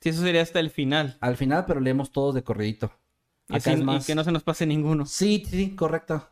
Sí, 0.05 0.11
eso 0.11 0.21
sería 0.21 0.43
hasta 0.43 0.61
el 0.61 0.69
final. 0.69 1.17
Al 1.23 1.39
final, 1.39 1.65
pero 1.67 1.81
leemos 1.81 2.13
todos 2.13 2.35
de 2.35 2.45
corridito. 2.45 2.93
Y, 3.49 3.57
Acá 3.57 3.71
así- 3.71 3.81
es 3.81 3.85
más- 3.87 4.05
y 4.05 4.07
que 4.07 4.15
no 4.15 4.23
se 4.23 4.33
nos 4.33 4.43
pase 4.43 4.67
ninguno. 4.67 5.07
Sí, 5.07 5.43
sí, 5.49 5.75
correcto. 5.75 6.29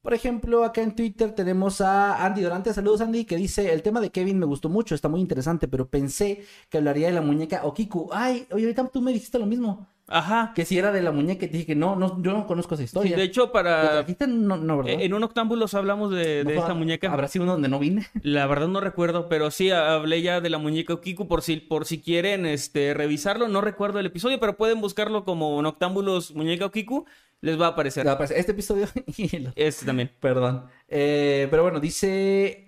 Por 0.00 0.14
ejemplo, 0.14 0.64
acá 0.64 0.80
en 0.80 0.96
Twitter 0.96 1.34
tenemos 1.34 1.82
a 1.82 2.24
Andy 2.24 2.40
Durante. 2.40 2.72
Saludos, 2.72 3.02
Andy, 3.02 3.26
que 3.26 3.36
dice: 3.36 3.70
El 3.70 3.82
tema 3.82 4.00
de 4.00 4.08
Kevin 4.08 4.38
me 4.38 4.46
gustó 4.46 4.70
mucho, 4.70 4.94
está 4.94 5.10
muy 5.10 5.20
interesante, 5.20 5.68
pero 5.68 5.90
pensé 5.90 6.42
que 6.70 6.78
hablaría 6.78 7.08
de 7.08 7.12
la 7.12 7.20
muñeca 7.20 7.66
Okiku. 7.66 8.08
Ay, 8.14 8.46
oye, 8.50 8.64
ahorita 8.64 8.88
tú 8.88 9.02
me 9.02 9.12
dijiste 9.12 9.38
lo 9.38 9.44
mismo. 9.44 9.86
Ajá. 10.10 10.52
Que 10.54 10.64
si 10.64 10.76
era 10.76 10.92
de 10.92 11.00
la 11.02 11.12
muñeca, 11.12 11.40
te 11.46 11.52
dije 11.52 11.66
que 11.66 11.74
no, 11.76 11.94
no, 11.96 12.20
yo 12.22 12.32
no 12.32 12.46
conozco 12.46 12.74
esa 12.74 12.82
Sí, 12.82 12.84
historia. 12.86 13.16
de 13.16 13.22
hecho, 13.22 13.46
¿La 13.46 13.52
para... 13.52 14.04
No, 14.28 14.56
no, 14.56 14.78
¿verdad? 14.78 15.00
En 15.00 15.14
un 15.14 15.22
octámbulos 15.22 15.72
hablamos 15.74 16.10
de, 16.10 16.38
de 16.38 16.44
¿No 16.44 16.50
fue- 16.50 16.58
esta 16.58 16.74
muñeca. 16.74 17.12
¿Habrá 17.12 17.28
sido 17.28 17.44
uno 17.44 17.52
donde 17.52 17.68
no 17.68 17.78
vine? 17.78 18.06
La 18.22 18.46
verdad 18.46 18.68
no 18.68 18.80
recuerdo, 18.80 19.28
pero 19.28 19.50
sí 19.50 19.70
hablé 19.70 20.20
ya 20.22 20.40
de 20.40 20.50
la 20.50 20.58
muñeca 20.58 20.94
Okiku 20.94 21.28
por 21.28 21.42
si, 21.42 21.56
por 21.56 21.84
si 21.86 22.00
quieren 22.00 22.44
este, 22.44 22.92
revisarlo. 22.92 23.48
No 23.48 23.60
recuerdo 23.60 24.00
el 24.00 24.06
episodio, 24.06 24.40
pero 24.40 24.56
pueden 24.56 24.80
buscarlo 24.80 25.24
como 25.24 25.62
Noctámbulos 25.62 26.34
Muñeca 26.34 26.66
Okiku. 26.66 27.06
Les 27.42 27.58
va 27.58 27.66
a 27.66 27.68
aparecer. 27.70 28.06
Va 28.06 28.10
a 28.10 28.14
aparecer 28.16 28.36
Este 28.38 28.52
episodio. 28.52 28.86
y 29.16 29.34
el- 29.36 29.52
Este 29.56 29.86
también. 29.86 30.10
Perdón. 30.20 30.64
Eh, 30.88 31.46
pero 31.50 31.62
bueno, 31.62 31.80
dice. 31.80 32.66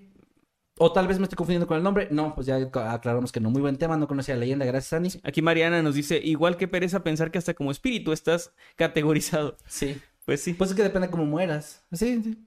O 0.79 0.91
tal 0.93 1.07
vez 1.07 1.19
me 1.19 1.25
estoy 1.25 1.37
confundiendo 1.37 1.67
con 1.67 1.77
el 1.77 1.83
nombre. 1.83 2.09
No, 2.11 2.35
pues 2.35 2.47
ya 2.47 2.57
aclaramos 2.57 3.31
que 3.31 3.41
no. 3.41 3.51
Muy 3.51 3.61
buen 3.61 3.77
tema, 3.77 3.97
no 3.97 4.09
conocía 4.09 4.35
la 4.35 4.41
leyenda. 4.41 4.65
Gracias, 4.65 4.93
Andy. 4.95 5.11
Aquí 5.23 5.43
Mariana 5.43 5.83
nos 5.83 5.95
dice, 5.95 6.19
igual 6.19 6.57
que 6.57 6.67
pereza 6.69 7.05
pensar 7.05 7.31
que 7.31 7.39
hasta 7.39 7.55
como 7.55 7.71
espíritu 7.71 8.13
estás 8.13 8.53
categorizado. 8.77 9.57
Sí. 9.67 10.01
Pues 10.25 10.41
sí. 10.41 10.55
Pues 10.55 10.71
es 10.71 10.77
que 10.77 10.83
depende 10.83 11.11
cómo 11.11 11.25
mueras. 11.27 11.85
Sí, 11.93 12.21
sí. 12.23 12.39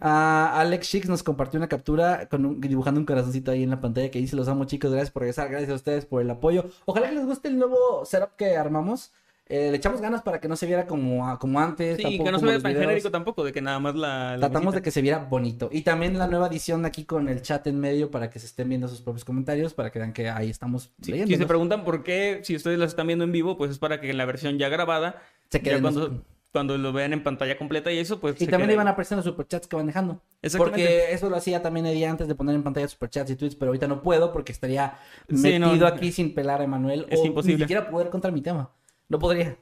Ah, 0.00 0.52
Alex 0.60 0.86
Shix 0.86 1.08
nos 1.08 1.22
compartió 1.24 1.58
una 1.58 1.68
captura 1.68 2.28
con 2.28 2.44
un- 2.46 2.60
dibujando 2.60 3.00
un 3.00 3.06
corazoncito 3.06 3.50
ahí 3.50 3.64
en 3.64 3.70
la 3.70 3.80
pantalla 3.80 4.10
que 4.12 4.20
dice: 4.20 4.36
Los 4.36 4.46
amo, 4.48 4.64
chicos. 4.64 4.90
Gracias 4.92 5.10
por 5.10 5.22
regresar. 5.22 5.48
Gracias 5.48 5.70
a 5.70 5.74
ustedes 5.74 6.06
por 6.06 6.22
el 6.22 6.30
apoyo. 6.30 6.66
Ojalá 6.84 7.08
que 7.08 7.16
les 7.16 7.26
guste 7.26 7.48
el 7.48 7.58
nuevo 7.58 8.04
setup 8.04 8.36
que 8.36 8.56
armamos. 8.56 9.12
Eh, 9.48 9.70
le 9.70 9.76
echamos 9.76 10.00
ganas 10.00 10.22
para 10.22 10.40
que 10.40 10.48
no 10.48 10.56
se 10.56 10.66
viera 10.66 10.86
como, 10.88 11.38
como 11.38 11.60
antes. 11.60 11.98
Sí, 11.98 12.02
tampoco 12.02 12.24
que 12.24 12.32
no 12.32 12.38
se 12.40 12.44
vea 12.46 12.58
tan 12.58 12.70
videos. 12.72 12.80
genérico 12.86 13.10
tampoco, 13.12 13.44
de 13.44 13.52
que 13.52 13.60
nada 13.62 13.78
más 13.78 13.94
la... 13.94 14.36
la 14.36 14.48
Tratamos 14.50 14.74
de 14.74 14.82
que 14.82 14.90
se 14.90 15.00
viera 15.02 15.18
bonito. 15.18 15.68
Y 15.70 15.82
también 15.82 16.18
la 16.18 16.26
nueva 16.26 16.48
edición 16.48 16.84
aquí 16.84 17.04
con 17.04 17.28
el 17.28 17.42
chat 17.42 17.64
en 17.68 17.78
medio 17.78 18.10
para 18.10 18.28
que 18.28 18.40
se 18.40 18.46
estén 18.46 18.68
viendo 18.68 18.88
sus 18.88 19.02
propios 19.02 19.24
comentarios, 19.24 19.72
para 19.72 19.92
que 19.92 20.00
vean 20.00 20.12
que 20.12 20.28
ahí 20.30 20.50
estamos 20.50 20.90
Sí, 21.00 21.12
leyendo. 21.12 21.32
si 21.32 21.38
se 21.38 21.46
preguntan 21.46 21.84
por 21.84 22.02
qué, 22.02 22.40
si 22.42 22.56
ustedes 22.56 22.76
las 22.78 22.88
están 22.90 23.06
viendo 23.06 23.24
en 23.24 23.30
vivo, 23.30 23.56
pues 23.56 23.70
es 23.70 23.78
para 23.78 24.00
que 24.00 24.10
en 24.10 24.16
la 24.18 24.24
versión 24.24 24.58
ya 24.58 24.68
grabada, 24.68 25.22
Se 25.48 25.58
ya 25.58 25.62
queden 25.64 25.82
cuando, 25.82 26.08
los- 26.08 26.20
cuando 26.50 26.76
lo 26.78 26.92
vean 26.92 27.12
en 27.12 27.22
pantalla 27.22 27.56
completa 27.56 27.92
y 27.92 27.98
eso, 27.98 28.18
pues... 28.18 28.34
Y 28.42 28.46
también 28.48 28.68
quede- 28.70 28.74
iban 28.74 28.88
a 28.88 28.92
aparecer 28.92 29.14
los 29.16 29.26
superchats 29.26 29.68
que 29.68 29.76
van 29.76 29.86
dejando. 29.86 30.22
Exactamente. 30.42 30.82
Porque 30.88 31.12
eso 31.14 31.30
lo 31.30 31.36
hacía 31.36 31.62
también 31.62 31.86
Eddie 31.86 32.06
antes 32.08 32.26
de 32.26 32.34
poner 32.34 32.56
en 32.56 32.64
pantalla 32.64 32.88
superchats 32.88 33.30
y 33.30 33.36
tweets, 33.36 33.54
pero 33.54 33.68
ahorita 33.68 33.86
no 33.86 34.02
puedo 34.02 34.32
porque 34.32 34.50
estaría 34.50 34.98
Sí, 35.28 35.36
metido 35.36 35.76
no, 35.76 35.86
aquí 35.86 36.10
sin 36.10 36.34
pelar 36.34 36.62
a 36.62 36.64
Emanuel. 36.64 37.06
es 37.10 37.20
o 37.20 37.26
imposible. 37.26 37.58
Ni 37.58 37.62
siquiera 37.62 37.88
poder 37.88 38.08
contra 38.10 38.32
mi 38.32 38.40
tema. 38.40 38.70
No 39.08 39.18
podría. 39.18 39.56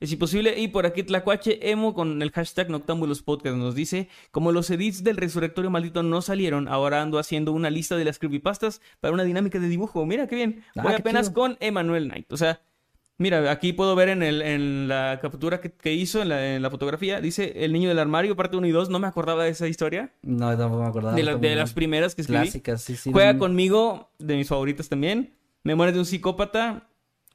Es 0.00 0.12
imposible. 0.12 0.58
Y 0.60 0.68
por 0.68 0.86
aquí 0.86 1.02
Tlacuache 1.02 1.70
Emo 1.70 1.92
con 1.92 2.22
el 2.22 2.30
hashtag 2.30 2.70
Noctámbulos 2.70 3.22
Podcast 3.22 3.56
nos 3.56 3.74
dice, 3.74 4.08
como 4.30 4.52
los 4.52 4.70
edits 4.70 5.02
del 5.02 5.16
Resurrectorio 5.16 5.70
Maldito 5.70 6.02
no 6.04 6.22
salieron, 6.22 6.68
ahora 6.68 7.02
ando 7.02 7.18
haciendo 7.18 7.52
una 7.52 7.68
lista 7.68 7.96
de 7.96 8.04
las 8.04 8.18
creepypastas 8.20 8.80
para 9.00 9.12
una 9.12 9.24
dinámica 9.24 9.58
de 9.58 9.66
dibujo. 9.68 10.06
Mira 10.06 10.28
qué 10.28 10.36
bien. 10.36 10.62
Ah, 10.76 10.82
Voy 10.84 10.92
qué 10.92 11.00
apenas 11.00 11.28
chido. 11.28 11.34
con 11.34 11.56
Emanuel 11.58 12.04
Knight. 12.08 12.32
O 12.32 12.36
sea, 12.36 12.60
mira, 13.18 13.50
aquí 13.50 13.72
puedo 13.72 13.96
ver 13.96 14.10
en, 14.10 14.22
el, 14.22 14.40
en 14.40 14.86
la 14.86 15.18
captura 15.20 15.60
que, 15.60 15.72
que 15.72 15.92
hizo, 15.92 16.22
en 16.22 16.28
la, 16.28 16.54
en 16.54 16.62
la 16.62 16.70
fotografía, 16.70 17.20
dice 17.20 17.64
El 17.64 17.72
Niño 17.72 17.88
del 17.88 17.98
Armario, 17.98 18.36
parte 18.36 18.56
1 18.56 18.68
y 18.68 18.70
2. 18.70 18.90
No 18.90 19.00
me 19.00 19.08
acordaba 19.08 19.42
de 19.42 19.50
esa 19.50 19.66
historia. 19.66 20.12
No, 20.22 20.56
tampoco 20.56 20.84
me 20.84 20.88
acordaba. 20.90 21.16
de, 21.16 21.24
la- 21.24 21.34
de 21.36 21.56
las 21.56 21.72
primeras 21.72 22.14
que 22.14 22.20
escribí. 22.22 22.42
Clásicas, 22.42 22.82
sí, 22.82 22.94
sí. 22.94 23.10
Juega 23.10 23.32
no- 23.32 23.40
conmigo, 23.40 24.12
de 24.20 24.36
mis 24.36 24.46
favoritas 24.46 24.88
también. 24.88 25.34
Memorias 25.64 25.94
de 25.94 25.98
un 26.00 26.06
psicópata. 26.06 26.84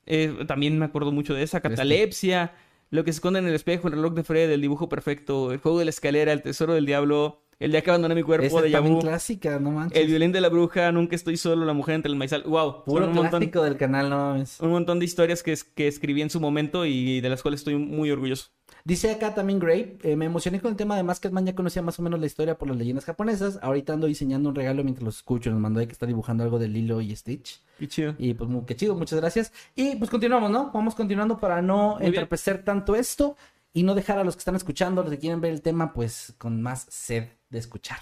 Eh, 0.05 0.45
también 0.47 0.77
me 0.79 0.85
acuerdo 0.85 1.11
mucho 1.11 1.33
de 1.33 1.43
esa. 1.43 1.61
Catalepsia. 1.61 2.53
Lo 2.89 3.03
que 3.03 3.11
se 3.11 3.17
esconde 3.17 3.39
en 3.39 3.47
el 3.47 3.55
espejo, 3.55 3.87
el 3.87 3.95
reloj 3.95 4.13
de 4.13 4.23
Fred, 4.23 4.51
el 4.51 4.61
dibujo 4.61 4.87
perfecto, 4.87 5.51
el 5.51 5.57
juego 5.57 5.79
de 5.79 5.85
la 5.85 5.89
escalera, 5.89 6.31
el 6.31 6.43
tesoro 6.43 6.73
del 6.75 6.85
diablo, 6.85 7.41
el 7.59 7.71
día 7.71 7.81
que 7.81 7.89
abandoné 7.89 8.13
mi 8.13 8.21
cuerpo 8.21 8.45
Esa 8.45 8.61
de 8.61 8.69
Yabu, 8.69 8.99
clásica, 8.99 9.57
no 9.57 9.71
manches. 9.71 9.99
el 9.99 10.07
violín 10.07 10.31
de 10.31 10.41
la 10.41 10.49
bruja, 10.49 10.91
nunca 10.91 11.15
estoy 11.15 11.37
solo, 11.37 11.65
la 11.65 11.73
mujer 11.73 11.95
entre 11.95 12.11
el 12.11 12.17
maizal. 12.17 12.43
Wow, 12.43 12.83
Puro 12.83 13.07
un 13.07 13.13
montón, 13.13 13.49
del 13.49 13.77
canal, 13.77 14.11
no 14.11 14.17
mames. 14.17 14.59
un 14.59 14.69
montón 14.69 14.99
de 14.99 15.05
historias 15.05 15.41
que 15.41 15.87
escribí 15.87 16.21
en 16.21 16.29
su 16.29 16.39
momento 16.39 16.85
y 16.85 17.19
de 17.19 17.29
las 17.29 17.41
cuales 17.41 17.61
estoy 17.61 17.77
muy 17.77 18.11
orgulloso. 18.11 18.51
Dice 18.85 19.11
acá 19.11 19.33
también 19.33 19.59
Gray, 19.59 19.97
eh, 20.03 20.17
me 20.17 20.25
emocioné 20.25 20.59
con 20.59 20.71
el 20.71 20.75
tema 20.75 20.97
de 20.97 21.03
Masketman, 21.03 21.45
ya 21.45 21.55
conocía 21.55 21.81
más 21.81 21.97
o 21.99 22.01
menos 22.01 22.19
la 22.19 22.25
historia 22.25 22.57
por 22.57 22.67
las 22.67 22.75
leyendas 22.75 23.05
japonesas. 23.05 23.57
Ahorita 23.61 23.93
ando 23.93 24.07
diseñando 24.07 24.49
un 24.49 24.55
regalo 24.55 24.83
mientras 24.83 25.05
los 25.05 25.17
escucho. 25.17 25.51
Nos 25.51 25.61
mandó 25.61 25.79
ahí 25.79 25.87
que 25.87 25.93
está 25.93 26.05
dibujando 26.05 26.43
algo 26.43 26.59
de 26.59 26.67
Lilo 26.67 26.99
y 26.99 27.15
Stitch. 27.15 27.61
Qué 27.79 27.87
chido. 27.87 28.15
Y 28.17 28.33
pues 28.33 28.49
muy, 28.49 28.65
qué 28.65 28.75
chido, 28.75 28.95
muchas 28.95 29.21
gracias. 29.21 29.53
Y 29.73 29.95
pues 29.95 30.11
continuamos, 30.11 30.51
¿no? 30.51 30.69
Vamos 30.73 30.95
continuando 30.95 31.39
para 31.39 31.61
no 31.61 31.97
entorpecer 32.01 32.65
tanto 32.65 32.95
esto 32.95 33.37
y 33.71 33.83
no 33.83 33.95
dejar 33.95 34.19
a 34.19 34.25
los 34.25 34.35
que 34.35 34.39
están 34.39 34.55
escuchando, 34.55 35.01
los 35.01 35.11
que 35.11 35.19
quieren 35.19 35.39
ver 35.39 35.53
el 35.53 35.61
tema, 35.61 35.93
pues 35.93 36.33
con 36.37 36.61
más 36.61 36.85
sed 36.89 37.29
de 37.49 37.59
escuchar. 37.59 37.99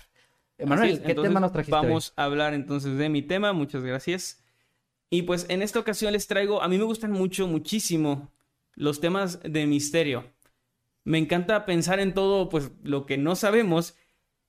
Emanuel, 0.57 0.93
es, 0.93 0.99
¿qué 0.99 1.11
entonces, 1.11 1.29
tema 1.29 1.39
nos 1.39 1.51
trajiste? 1.51 1.75
hoy? 1.75 1.85
Vamos 1.85 2.13
a 2.15 2.23
hablar 2.23 2.55
entonces 2.55 2.97
de 2.97 3.07
mi 3.09 3.21
tema, 3.21 3.53
muchas 3.53 3.83
gracias. 3.83 4.43
Y 5.11 5.23
pues 5.23 5.45
en 5.49 5.61
esta 5.61 5.77
ocasión 5.77 6.11
les 6.13 6.25
traigo, 6.25 6.63
a 6.63 6.67
mí 6.67 6.77
me 6.77 6.85
gustan 6.85 7.11
mucho, 7.11 7.47
muchísimo 7.47 8.29
los 8.75 8.99
temas 8.99 9.39
de 9.43 9.67
misterio. 9.67 10.25
Me 11.03 11.17
encanta 11.17 11.65
pensar 11.65 11.99
en 11.99 12.13
todo, 12.13 12.49
pues, 12.49 12.71
lo 12.83 13.05
que 13.05 13.17
no 13.17 13.35
sabemos. 13.35 13.95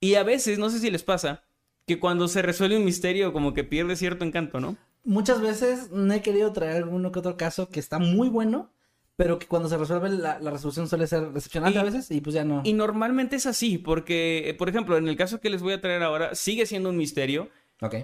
Y 0.01 0.15
a 0.17 0.23
veces, 0.23 0.59
no 0.59 0.71
sé 0.71 0.79
si 0.81 0.91
les 0.91 1.03
pasa, 1.03 1.45
que 1.87 1.99
cuando 1.99 2.29
se 2.29 2.43
resuelve 2.43 2.77
un 2.77 2.85
misterio, 2.85 3.33
como 3.33 3.55
que 3.55 3.65
pierde 3.65 3.97
cierto 3.97 4.25
encanto, 4.25 4.61
¿no? 4.61 4.77
Muchas 5.05 5.41
veces 5.41 5.91
no 5.91 6.13
he 6.15 6.23
querido 6.23 6.53
traer 6.53 6.77
alguno 6.77 7.11
que 7.11 7.19
otro 7.19 7.37
caso 7.37 7.69
que 7.69 7.81
está 7.81 7.99
muy 7.99 8.29
bueno, 8.29 8.71
pero 9.17 9.39
que 9.39 9.47
cuando 9.47 9.69
se 9.69 9.77
resuelve 9.77 10.11
la, 10.11 10.39
la 10.39 10.51
resolución 10.51 10.89
suele 10.89 11.07
ser 11.07 11.33
decepcionante 11.33 11.79
Y- 11.79 11.81
a 11.81 11.85
veces 11.85 12.11
y 12.11 12.21
pues 12.21 12.35
ya 12.35 12.45
no. 12.45 12.63
Y 12.65 12.73
normalmente 12.73 13.37
es 13.37 13.47
así, 13.47 13.79
porque, 13.79 14.55
por 14.59 14.69
ejemplo, 14.69 14.97
en 14.97 15.09
el 15.09 15.17
caso 15.17 15.41
que 15.41 15.51
les 15.51 15.63
voy 15.63 15.73
a 15.73 15.81
traer 15.81 16.03
ahora, 16.03 16.35
sigue 16.35 16.67
siendo 16.67 16.91
un 16.91 16.97
misterio. 16.97 17.49
Ok. 17.81 17.97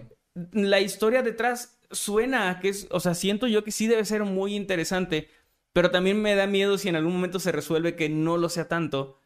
La 0.53 0.81
historia 0.81 1.23
detrás 1.23 1.79
suena 1.91 2.51
a 2.51 2.61
que 2.61 2.69
es, 2.69 2.87
o 2.91 3.01
sea, 3.01 3.15
siento 3.15 3.47
yo 3.47 3.65
que 3.65 3.73
sí 3.73 3.87
debe 3.87 4.05
ser 4.05 4.25
muy 4.25 4.55
interesante, 4.55 5.29
pero 5.73 5.91
también 5.91 6.21
me 6.23 6.35
da 6.35 6.47
miedo 6.47 6.79
si 6.79 6.89
en 6.89 6.97
algún 6.97 7.13
momento 7.15 7.39
se 7.41 7.53
resuelve 7.53 7.97
que 7.97 8.09
no 8.09 8.37
lo 8.39 8.49
sea 8.49 8.69
tanto. 8.69 9.21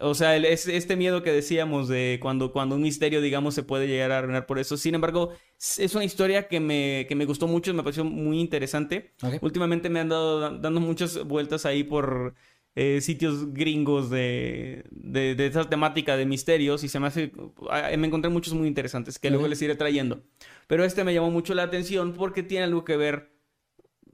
O 0.00 0.14
sea, 0.14 0.36
el- 0.36 0.44
es 0.44 0.68
este 0.68 0.94
miedo 0.96 1.22
que 1.24 1.32
decíamos 1.32 1.88
de 1.88 2.18
cuando, 2.22 2.52
cuando 2.52 2.76
un 2.76 2.82
misterio, 2.82 3.20
digamos, 3.20 3.54
se 3.54 3.64
puede 3.64 3.88
llegar 3.88 4.12
a 4.12 4.18
arruinar 4.18 4.46
por 4.46 4.58
eso. 4.60 4.76
Sin 4.76 4.94
embargo, 4.94 5.32
es 5.78 5.94
una 5.94 6.04
historia 6.04 6.46
que 6.48 6.60
me, 6.60 7.06
que 7.08 7.16
me 7.16 7.24
gustó 7.24 7.48
mucho, 7.48 7.74
me 7.74 7.82
pareció 7.82 8.04
muy 8.04 8.40
interesante. 8.40 9.14
Últimamente 9.40 9.88
me 9.90 10.00
han 10.00 10.08
dado 10.08 10.38
da- 10.40 10.50
dando 10.58 10.80
muchas 10.80 11.24
vueltas 11.24 11.66
ahí 11.66 11.82
por 11.84 12.34
eh, 12.76 13.00
sitios 13.00 13.52
gringos 13.52 14.08
de, 14.10 14.84
de, 14.92 15.34
de 15.34 15.46
esa 15.46 15.68
temática 15.68 16.16
de 16.16 16.26
misterios 16.26 16.84
y 16.84 16.88
se 16.88 17.00
me 17.00 17.08
hace... 17.08 17.32
ah, 17.70 17.90
Me 17.98 18.06
encontré 18.06 18.30
muchos 18.30 18.54
muy 18.54 18.68
interesantes 18.68 19.18
que 19.18 19.30
luego 19.30 19.48
les 19.48 19.60
iré 19.62 19.74
trayendo. 19.74 20.22
Pero 20.68 20.84
este 20.84 21.02
me 21.04 21.12
llamó 21.14 21.30
mucho 21.32 21.54
la 21.54 21.64
atención 21.64 22.14
porque 22.14 22.42
tiene 22.44 22.64
algo 22.64 22.84
que 22.84 22.96
ver 22.96 23.32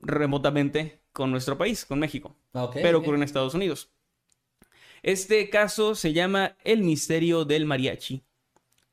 remotamente 0.03 1.04
con 1.15 1.31
nuestro 1.31 1.57
país, 1.57 1.87
con 1.87 2.01
México 2.01 2.37
Ok, 2.53 2.77
pero 2.83 2.99
ocurre 2.99 3.17
en 3.17 3.23
Estados 3.23 3.55
Unidos. 3.55 3.89
Este 5.03 5.49
caso 5.49 5.95
se 5.95 6.13
llama 6.13 6.57
El 6.65 6.83
misterio 6.83 7.45
del 7.45 7.65
mariachi. 7.67 8.23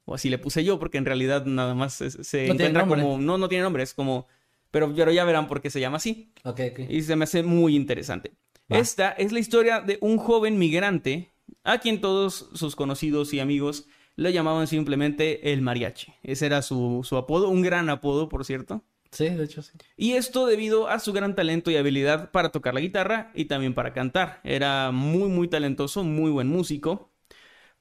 O 0.05 0.13
así 0.13 0.29
le 0.29 0.37
puse 0.37 0.63
yo, 0.63 0.79
porque 0.79 0.97
en 0.97 1.05
realidad 1.05 1.45
nada 1.45 1.73
más 1.73 1.95
se, 1.95 2.11
se 2.11 2.47
No 2.47 2.55
tiene 2.55 2.69
encuentra 2.69 2.87
como. 2.87 3.17
No, 3.17 3.37
no 3.37 3.49
tiene 3.49 3.63
nombre, 3.63 3.83
es 3.83 3.93
como. 3.93 4.27
Pero, 4.71 4.93
pero 4.95 5.11
ya 5.11 5.25
verán 5.25 5.47
por 5.47 5.61
qué 5.61 5.69
se 5.69 5.79
llama 5.79 5.97
así. 5.97 6.31
Ok, 6.43 6.61
ok. 6.71 6.79
Y 6.89 7.01
se 7.01 7.15
me 7.15 7.23
hace 7.23 7.43
muy 7.43 7.75
interesante. 7.75 8.33
Va. 8.71 8.77
Esta 8.77 9.11
es 9.11 9.31
la 9.31 9.39
historia 9.39 9.81
de 9.81 9.97
un 10.01 10.17
joven 10.17 10.57
migrante 10.57 11.31
a 11.63 11.79
quien 11.79 12.01
todos 12.01 12.49
sus 12.53 12.75
conocidos 12.75 13.33
y 13.33 13.39
amigos 13.39 13.87
lo 14.15 14.29
llamaban 14.29 14.67
simplemente 14.67 15.51
el 15.53 15.61
mariachi. 15.61 16.13
Ese 16.23 16.45
era 16.45 16.61
su, 16.61 17.01
su 17.03 17.17
apodo, 17.17 17.49
un 17.49 17.61
gran 17.61 17.89
apodo, 17.89 18.29
por 18.29 18.45
cierto. 18.45 18.83
Sí, 19.11 19.29
de 19.29 19.43
hecho 19.43 19.61
sí. 19.61 19.71
Y 19.97 20.13
esto 20.13 20.45
debido 20.45 20.87
a 20.87 20.99
su 20.99 21.11
gran 21.11 21.35
talento 21.35 21.69
y 21.69 21.75
habilidad 21.75 22.31
para 22.31 22.49
tocar 22.49 22.73
la 22.73 22.79
guitarra 22.79 23.31
y 23.35 23.45
también 23.45 23.73
para 23.73 23.93
cantar. 23.93 24.39
Era 24.43 24.91
muy, 24.91 25.29
muy 25.29 25.47
talentoso, 25.49 26.03
muy 26.03 26.31
buen 26.31 26.47
músico. 26.47 27.11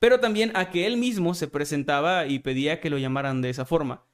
Pero 0.01 0.21
también 0.21 0.53
a 0.57 0.71
que 0.71 0.87
él 0.87 0.97
mismo 0.97 1.35
se 1.35 1.47
presentaba 1.47 2.27
y 2.27 2.41
pedía 2.41 2.81
que 2.81 2.91
lo 2.91 2.99
llamaran 2.99 3.43
de 3.43 3.51
esa 3.51 3.65
forma. 3.65 4.07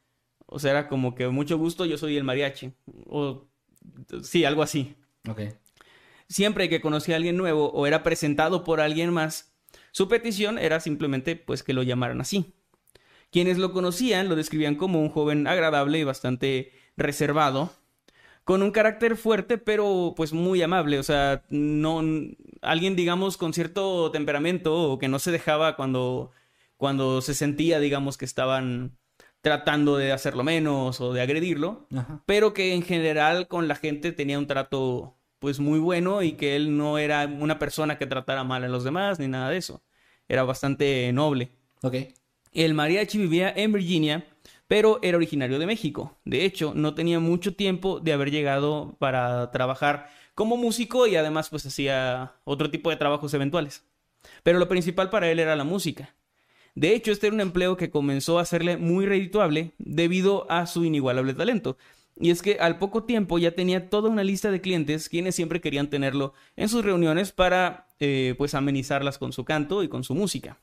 O 0.47 0.59
sea, 0.59 0.73
era 0.73 0.89
como 0.89 1.15
que 1.15 1.29
mucho 1.29 1.59
gusto, 1.59 1.87
yo 1.87 1.99
soy 1.99 2.17
el 2.17 2.25
mariachi. 2.25 2.73
O 3.07 3.49
sí, 4.23 4.45
algo 4.45 4.63
así. 4.63 4.97
Ok. 5.29 5.41
Siempre 6.29 6.69
que 6.69 6.81
conocía 6.81 7.15
a 7.15 7.19
alguien 7.19 7.37
nuevo 7.37 7.71
o 7.71 7.87
era 7.87 8.03
presentado 8.03 8.65
por 8.65 8.81
alguien 8.81 9.13
más, 9.13 9.55
su 9.93 10.09
petición 10.09 10.59
era 10.59 10.81
simplemente 10.81 11.37
pues 11.37 11.63
que 11.63 11.73
lo 11.73 11.83
llamaran 11.83 12.21
así. 12.21 12.55
Quienes 13.31 13.59
lo 13.59 13.73
conocían 13.73 14.29
lo 14.29 14.37
describían 14.37 14.77
como 14.77 15.01
un 15.01 15.11
joven 15.11 15.47
agradable 15.47 15.99
y 15.99 16.05
bastante 16.05 16.73
reservado, 16.97 17.73
con 18.45 18.63
un 18.63 18.71
carácter 18.71 19.17
fuerte 19.17 19.59
pero 19.59 20.15
pues 20.17 20.33
muy 20.33 20.63
amable, 20.63 20.99
o 20.99 21.03
sea, 21.03 21.43
no 21.51 22.03
alguien 22.63 22.97
digamos 22.97 23.37
con 23.37 23.53
cierto 23.53 24.11
temperamento 24.11 24.75
o 24.93 24.99
que 24.99 25.09
no 25.09 25.19
se 25.19 25.33
dejaba 25.33 25.77
cuando 25.77 26.31
cuando 26.77 27.21
se 27.23 27.35
sentía 27.35 27.81
digamos 27.81 28.17
que 28.17 28.25
estaban 28.25 28.97
tratando 29.41 29.97
de 29.97 30.13
hacerlo 30.13 30.43
menos 30.43 31.01
o 31.01 31.13
de 31.13 31.23
agredirlo, 31.23 31.87
Ajá. 31.95 32.23
pero 32.27 32.53
que 32.53 32.75
en 32.75 32.83
general 32.83 33.49
con 33.49 33.69
la 33.69 33.77
gente 33.77 34.13
tenía 34.13 34.39
un 34.39 34.47
trato 34.47 35.17
pues 35.39 35.61
muy 35.61 35.79
bueno 35.79 36.23
y 36.23 36.33
que 36.33 36.57
él 36.57 36.77
no 36.77 36.99
era 36.99 37.27
una 37.27 37.59
persona 37.59 37.99
que 37.99 38.07
tratara 38.07 38.43
mal 38.45 38.65
a 38.65 38.69
los 38.69 38.85
demás 38.85 39.19
ni 39.19 39.29
nada 39.29 39.51
de 39.51 39.59
eso. 39.59 39.83
Era 40.29 40.43
bastante 40.43 41.13
noble. 41.13 41.51
Ok. 41.83 41.95
El 42.53 42.75
mariachi 42.75 43.19
vivía 43.19 43.53
en 43.55 43.73
Virginia, 43.73 44.27
pero 44.69 44.99
era 45.03 45.17
originario 45.17 45.59
de 45.59 45.67
México. 45.67 46.19
De 46.25 46.45
hecho, 46.45 46.73
no 46.75 46.95
tenía 46.95 47.21
mucho 47.21 47.55
tiempo 47.55 48.01
de 48.01 48.13
haber 48.13 48.31
llegado 48.31 48.97
para 48.99 49.51
trabajar 49.51 50.09
como 50.35 50.57
músico 50.57 51.07
y 51.07 51.17
además 51.17 51.49
pues 51.49 51.67
hacía 51.67 52.35
otro 52.45 52.71
tipo 52.71 52.91
de 52.91 52.97
trabajos 52.97 53.33
eventuales. 53.35 53.85
Pero 54.43 54.59
lo 54.59 54.69
principal 54.69 55.11
para 55.11 55.31
él 55.31 55.39
era 55.39 55.57
la 55.57 55.65
música. 55.65 56.15
De 56.75 56.95
hecho, 56.95 57.11
este 57.11 57.29
era 57.29 57.35
un 57.35 57.41
empleo 57.41 57.77
que 57.77 57.91
comenzó 57.91 58.39
a 58.39 58.43
hacerle 58.43 58.77
muy 58.77 59.07
redituable 59.07 59.73
debido 59.79 60.51
a 60.51 60.67
su 60.67 60.85
inigualable 60.85 61.33
talento. 61.33 61.79
Y 62.19 62.31
es 62.31 62.43
que 62.43 62.59
al 62.61 62.79
poco 62.79 63.05
tiempo 63.05 63.39
ya 63.39 63.53
tenía 63.53 63.89
toda 63.89 64.11
una 64.11 64.25
lista 64.25 64.51
de 64.51 64.61
clientes 64.61 65.09
quienes 65.09 65.35
siempre 65.35 65.61
querían 65.61 65.89
tenerlo 65.89 66.35
en 66.57 66.69
sus 66.69 66.85
reuniones 66.85 67.33
para 67.33 67.89
eh, 67.99 68.35
pues 68.37 68.55
amenizarlas 68.55 69.19
con 69.19 69.33
su 69.33 69.45
canto 69.45 69.83
y 69.83 69.89
con 69.89 70.05
su 70.05 70.15
música. 70.15 70.59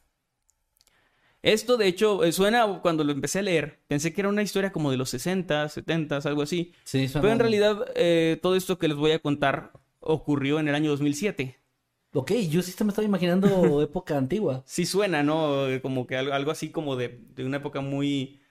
Esto, 1.44 1.78
de 1.78 1.88
hecho, 1.88 2.24
eh, 2.24 2.32
suena 2.32 2.80
cuando 2.82 3.04
lo 3.04 3.12
empecé 3.12 3.40
a 3.40 3.44
leer. 3.44 3.80
Pensé 3.88 4.14
que 4.14 4.22
era 4.22 4.30
una 4.30 4.42
historia 4.42 4.72
como 4.72 4.90
de 4.90 4.98
los 4.98 5.10
60, 5.12 5.70
70, 5.70 6.18
algo 6.24 6.42
así. 6.42 6.74
Sí, 6.86 7.08
suena- 7.08 7.22
Pero 7.22 7.34
en 7.34 7.40
realidad, 7.40 7.86
eh, 7.96 8.40
todo 8.42 8.56
esto 8.56 8.80
que 8.80 8.88
les 8.88 8.98
voy 8.98 9.12
a 9.12 9.20
contar 9.20 9.74
ocurrió 10.00 10.60
en 10.60 10.68
el 10.70 10.76
año 10.76 10.90
2007. 10.90 11.60
Ok, 12.14 12.32
yo 12.50 12.62
sí 12.62 12.74
me 12.84 12.90
estaba 12.90 13.06
imaginando 13.06 13.48
época 13.82 14.18
antigua. 14.18 14.64
Sí 14.66 14.86
suena, 14.86 15.22
¿no? 15.22 15.68
Eh, 15.68 15.82
Como 15.82 16.08
que 16.08 16.16
algo, 16.16 16.34
algo 16.34 16.50
así 16.52 16.70
como 16.70 16.96
de, 16.96 17.20
de 17.36 17.44
una 17.46 17.58
época 17.58 17.82
muy, 17.82 18.42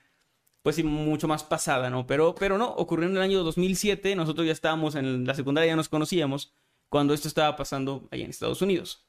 pues 0.63 0.77
sí, 0.77 0.83
mucho 0.83 1.29
más 1.29 1.45
pasada, 1.45 1.89
¿no? 1.89 2.07
Pero, 2.07 2.35
pero 2.35 2.59
no, 2.59 2.69
ocurrió 2.75 3.09
en 3.09 3.17
el 3.17 3.23
año 3.23 3.43
2007. 3.43 4.15
Nosotros 4.17 4.47
ya 4.47 4.53
estábamos 4.53 4.97
en 4.97 5.27
la 5.27 5.35
secundaria, 5.35 5.69
ya 5.73 5.77
nos 5.77 5.89
conocíamos 5.89 6.53
cuando 6.91 7.15
esto 7.15 7.27
estaba 7.29 7.57
pasando 7.57 8.07
allá 8.11 8.25
en 8.25 8.31
Estados 8.31 8.61
Unidos. 8.61 9.07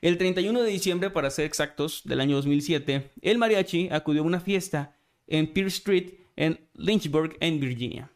El 0.00 0.16
31 0.16 0.62
de 0.62 0.70
diciembre, 0.70 1.10
para 1.10 1.30
ser 1.30 1.44
exactos, 1.44 2.02
del 2.04 2.20
año 2.20 2.36
2007, 2.36 3.10
el 3.20 3.38
mariachi 3.38 3.88
acudió 3.90 4.22
a 4.22 4.26
una 4.26 4.40
fiesta 4.40 4.96
en 5.26 5.52
Pierce 5.52 5.78
Street 5.78 6.14
en 6.36 6.60
Lynchburg, 6.74 7.36
en 7.40 7.58
Virginia. 7.58 8.12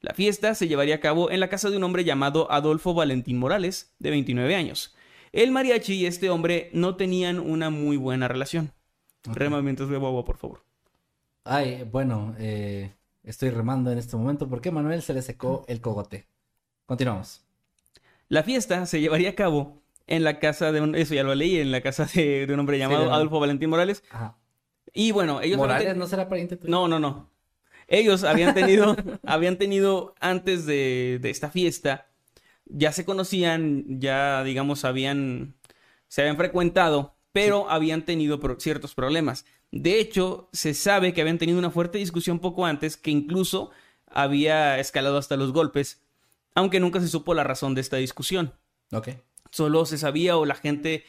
La 0.00 0.14
fiesta 0.14 0.54
se 0.54 0.68
llevaría 0.68 0.96
a 0.96 1.00
cabo 1.00 1.30
en 1.30 1.40
la 1.40 1.48
casa 1.48 1.70
de 1.70 1.76
un 1.76 1.84
hombre 1.84 2.04
llamado 2.04 2.50
Adolfo 2.52 2.94
Valentín 2.94 3.38
Morales, 3.38 3.94
de 3.98 4.10
29 4.10 4.54
años. 4.54 4.94
El 5.32 5.50
mariachi 5.50 5.94
y 5.94 6.06
este 6.06 6.30
hombre 6.30 6.70
no 6.72 6.96
tenían 6.96 7.40
una 7.40 7.70
muy 7.70 7.96
buena 7.96 8.28
relación. 8.28 8.72
Rema 9.24 9.62
mientras 9.62 9.88
bebo 9.88 10.06
agua, 10.06 10.24
por 10.24 10.36
favor. 10.36 10.62
Ay, 11.42 11.88
bueno, 11.90 12.34
eh, 12.38 12.92
estoy 13.24 13.50
remando 13.50 13.90
en 13.90 13.98
este 13.98 14.16
momento 14.16 14.48
porque 14.48 14.68
a 14.68 14.72
Manuel 14.72 15.02
se 15.02 15.14
le 15.14 15.22
secó 15.22 15.64
el 15.66 15.80
cogote. 15.80 16.28
Continuamos. 16.86 17.42
La 18.28 18.42
fiesta 18.42 18.86
se 18.86 19.00
llevaría 19.00 19.30
a 19.30 19.34
cabo 19.34 19.83
en 20.06 20.24
la 20.24 20.38
casa 20.38 20.72
de 20.72 20.80
un... 20.80 20.94
Eso 20.94 21.14
ya 21.14 21.22
lo 21.22 21.34
leí, 21.34 21.58
en 21.58 21.70
la 21.70 21.80
casa 21.80 22.04
de, 22.06 22.46
de 22.46 22.54
un 22.54 22.60
hombre 22.60 22.78
llamado 22.78 23.04
de- 23.06 23.10
Adolfo 23.10 23.40
Valentín 23.40 23.70
Morales. 23.70 24.02
Ajá. 24.10 24.36
Y 24.92 25.12
bueno, 25.12 25.40
ellos... 25.40 25.54
habían 25.54 25.58
Morales 25.58 25.86
ten- 25.88 25.98
no 25.98 26.06
será 26.06 26.28
pariente 26.28 26.56
tuyo. 26.56 26.70
No, 26.70 26.88
no, 26.88 26.98
no. 26.98 27.30
Ellos 27.88 28.24
habían 28.24 28.54
tenido, 28.54 28.96
habían 29.26 29.56
tenido 29.58 30.14
antes 30.20 30.66
de, 30.66 31.18
de 31.20 31.30
esta 31.30 31.50
fiesta, 31.50 32.06
ya 32.66 32.92
se 32.92 33.04
conocían, 33.04 33.84
ya 34.00 34.42
digamos, 34.44 34.84
habían, 34.84 35.54
se 36.08 36.22
habían 36.22 36.36
frecuentado, 36.36 37.14
pero 37.32 37.68
habían 37.70 38.04
tenido 38.04 38.40
pro- 38.40 38.58
ciertos 38.60 38.94
problemas. 38.94 39.44
De 39.70 39.98
hecho, 40.00 40.48
se 40.52 40.72
sabe 40.72 41.12
que 41.12 41.20
habían 41.20 41.38
tenido 41.38 41.58
una 41.58 41.70
fuerte 41.70 41.98
discusión 41.98 42.38
poco 42.38 42.64
antes, 42.64 42.96
que 42.96 43.10
incluso 43.10 43.70
había 44.06 44.78
escalado 44.78 45.18
hasta 45.18 45.36
los 45.36 45.52
golpes, 45.52 46.02
aunque 46.54 46.78
nunca 46.78 47.00
se 47.00 47.08
supo 47.08 47.34
la 47.34 47.42
razón 47.42 47.74
de 47.74 47.80
esta 47.80 47.96
discusión 47.96 48.54
Ok. 48.92 49.08
Solo 49.54 49.86
se 49.86 49.98
sabía 49.98 50.36
o 50.36 50.44
la 50.46 50.56
gente 50.56 51.04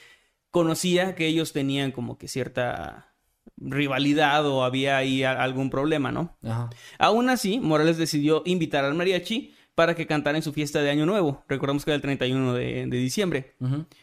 conocía 0.51 1.15
que 1.15 1.25
ellos 1.25 1.51
tenían 1.51 1.91
como 1.91 2.19
que 2.19 2.27
cierta 2.27 3.15
rivalidad 3.57 4.45
o 4.45 4.63
había 4.63 4.97
ahí 4.97 5.23
algún 5.23 5.71
problema, 5.71 6.11
¿no? 6.11 6.37
Ajá. 6.43 6.69
Aún 6.99 7.29
así, 7.29 7.59
Morales 7.59 7.97
decidió 7.97 8.43
invitar 8.45 8.85
al 8.85 8.93
mariachi 8.93 9.55
para 9.73 9.95
que 9.95 10.05
cantara 10.05 10.37
en 10.37 10.43
su 10.43 10.53
fiesta 10.53 10.81
de 10.81 10.91
Año 10.91 11.07
Nuevo. 11.07 11.43
Recordemos 11.47 11.83
que 11.83 11.91
era 11.91 11.95
el 11.95 12.01
31 12.03 12.53
de, 12.53 12.85
de 12.85 12.97
diciembre. 12.97 13.55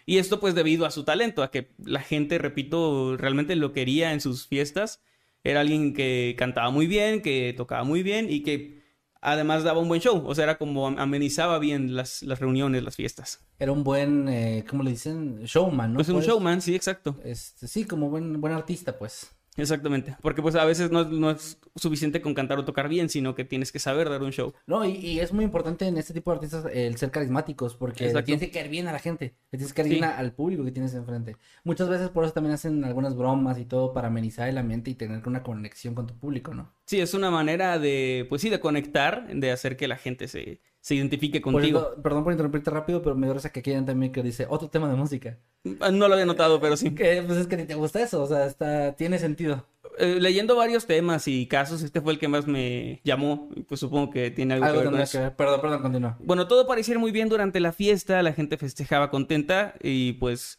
Y 0.06 0.18
esto 0.18 0.40
pues 0.40 0.54
debido 0.54 0.86
a 0.86 0.90
su 0.90 1.04
talento, 1.04 1.42
a 1.44 1.50
que 1.50 1.70
la 1.84 2.00
gente, 2.00 2.38
repito, 2.38 3.16
realmente 3.16 3.54
lo 3.54 3.72
quería 3.72 4.12
en 4.12 4.20
sus 4.20 4.48
fiestas. 4.48 5.02
Era 5.44 5.60
alguien 5.60 5.94
que 5.94 6.34
cantaba 6.36 6.70
muy 6.70 6.88
bien, 6.88 7.22
que 7.22 7.54
tocaba 7.56 7.84
muy 7.84 8.02
bien 8.02 8.26
y 8.28 8.42
que 8.42 8.81
además 9.22 9.64
daba 9.64 9.80
un 9.80 9.88
buen 9.88 10.00
show. 10.00 10.22
O 10.26 10.34
sea, 10.34 10.44
era 10.44 10.58
como 10.58 10.86
am- 10.86 10.98
amenizaba 10.98 11.58
bien 11.58 11.96
las, 11.96 12.22
las 12.22 12.38
reuniones, 12.40 12.82
las 12.82 12.96
fiestas. 12.96 13.40
Era 13.58 13.72
un 13.72 13.82
buen, 13.84 14.28
eh, 14.28 14.64
¿cómo 14.68 14.82
le 14.82 14.90
dicen? 14.90 15.40
Showman, 15.44 15.92
¿no? 15.92 15.96
Pues 15.96 16.08
un 16.08 16.16
Pues, 16.16 16.26
showman, 16.26 16.60
sí, 16.60 16.74
exacto. 16.74 17.16
Este, 17.24 17.66
sí, 17.68 17.84
como 17.86 18.10
buen, 18.10 18.40
buen 18.40 18.52
artista, 18.52 18.98
pues. 18.98 19.30
Exactamente, 19.56 20.16
porque 20.22 20.40
pues 20.40 20.54
a 20.54 20.64
veces 20.64 20.90
no, 20.90 21.02
es- 21.02 21.08
no 21.08 21.30
es 21.30 21.58
suficiente 21.76 22.22
con 22.22 22.32
cantar 22.32 22.58
o 22.58 22.64
tocar 22.64 22.88
bien, 22.88 23.10
sino 23.10 23.34
que 23.34 23.44
tienes 23.44 23.70
que 23.70 23.78
saber 23.78 24.08
dar 24.08 24.22
un 24.22 24.32
show. 24.32 24.54
No, 24.66 24.84
y, 24.86 24.92
y 24.96 25.20
es 25.20 25.32
muy 25.32 25.44
importante 25.44 25.86
en 25.86 25.98
este 25.98 26.14
tipo 26.14 26.30
de 26.30 26.36
artistas 26.36 26.64
el 26.72 26.96
ser 26.96 27.10
carismáticos, 27.10 27.76
porque 27.76 28.10
tienes 28.24 28.40
que 28.46 28.50
caer 28.50 28.70
bien 28.70 28.88
a 28.88 28.92
la 28.92 28.98
gente, 28.98 29.34
le 29.50 29.58
tienes 29.58 29.72
que 29.74 29.82
caer 29.82 29.88
Sí. 29.88 29.94
bien 30.00 30.04
al 30.04 30.32
público 30.32 30.64
que 30.64 30.72
tienes 30.72 30.94
enfrente. 30.94 31.36
Muchas 31.64 31.88
veces 31.90 32.08
por 32.08 32.24
eso 32.24 32.32
también 32.32 32.54
hacen 32.54 32.82
algunas 32.84 33.14
bromas 33.14 33.58
y 33.58 33.66
todo 33.66 33.92
para 33.92 34.08
amenizar 34.08 34.48
el 34.48 34.56
ambiente 34.56 34.90
y 34.90 34.94
tener 34.94 35.26
una 35.28 35.42
conexión 35.42 35.94
con 35.94 36.06
tu 36.06 36.16
público, 36.18 36.54
¿no? 36.54 36.72
Sí, 36.86 37.00
es 37.00 37.12
una 37.12 37.30
manera 37.30 37.78
de, 37.78 38.26
pues 38.30 38.40
sí, 38.42 38.48
de 38.48 38.58
conectar, 38.60 39.28
de 39.34 39.50
hacer 39.50 39.76
que 39.76 39.86
la 39.86 39.96
gente 39.96 40.28
se, 40.28 40.60
se 40.82 40.96
identifique 40.96 41.40
Por 41.40 41.52
contigo. 41.54 41.94
perdón 42.02 42.24
por 42.24 42.32
interrumpirte 42.32 42.68
rápido, 42.70 43.02
pero 43.02 43.14
me 43.14 43.32
risa 43.32 43.50
que 43.52 43.60
aquí 43.60 43.70
hay 43.72 43.82
también 43.84 44.10
que 44.10 44.20
dice 44.22 44.46
otro 44.50 44.68
tema 44.68 44.88
de 44.90 44.96
música. 44.96 45.38
Ah, 45.80 45.92
No 45.92 46.08
lo 46.08 46.14
había 46.14 46.26
notado, 46.26 46.60
pero 46.60 46.76
sí. 46.76 46.92
Que 46.94 47.22
pues 47.24 47.38
es 47.38 47.46
que 47.46 47.56
ni 47.56 47.64
te 47.64 47.76
gusta 47.76 48.02
eso, 48.02 48.20
o 48.20 48.26
sea, 48.26 48.46
está, 48.46 48.92
tiene 48.96 49.18
sentido. 49.20 49.64
Eh, 49.98 50.18
leyendo 50.20 50.56
varios 50.56 50.86
temas 50.86 51.28
y 51.28 51.46
casos, 51.46 51.82
este 51.82 52.00
fue 52.00 52.12
el 52.14 52.18
que 52.18 52.26
más 52.26 52.48
me 52.48 53.00
llamó. 53.04 53.48
Pues 53.68 53.78
supongo 53.78 54.10
que 54.10 54.32
tiene 54.32 54.54
algo, 54.54 54.66
Algo 54.66 54.78
que 54.80 54.84
ver 54.86 54.92
con 54.92 55.00
eso. 55.02 55.18
que 55.18 55.24
ver. 55.24 55.36
Perdón, 55.36 55.60
perdón, 55.60 55.82
continúa. 55.82 56.16
Bueno, 56.20 56.48
todo 56.48 56.66
parecía 56.66 56.98
muy 56.98 57.12
bien 57.12 57.28
durante 57.28 57.60
la 57.60 57.72
fiesta, 57.72 58.20
la 58.22 58.32
gente 58.32 58.56
festejaba 58.56 59.08
contenta 59.08 59.74
y 59.82 60.14
pues 60.14 60.58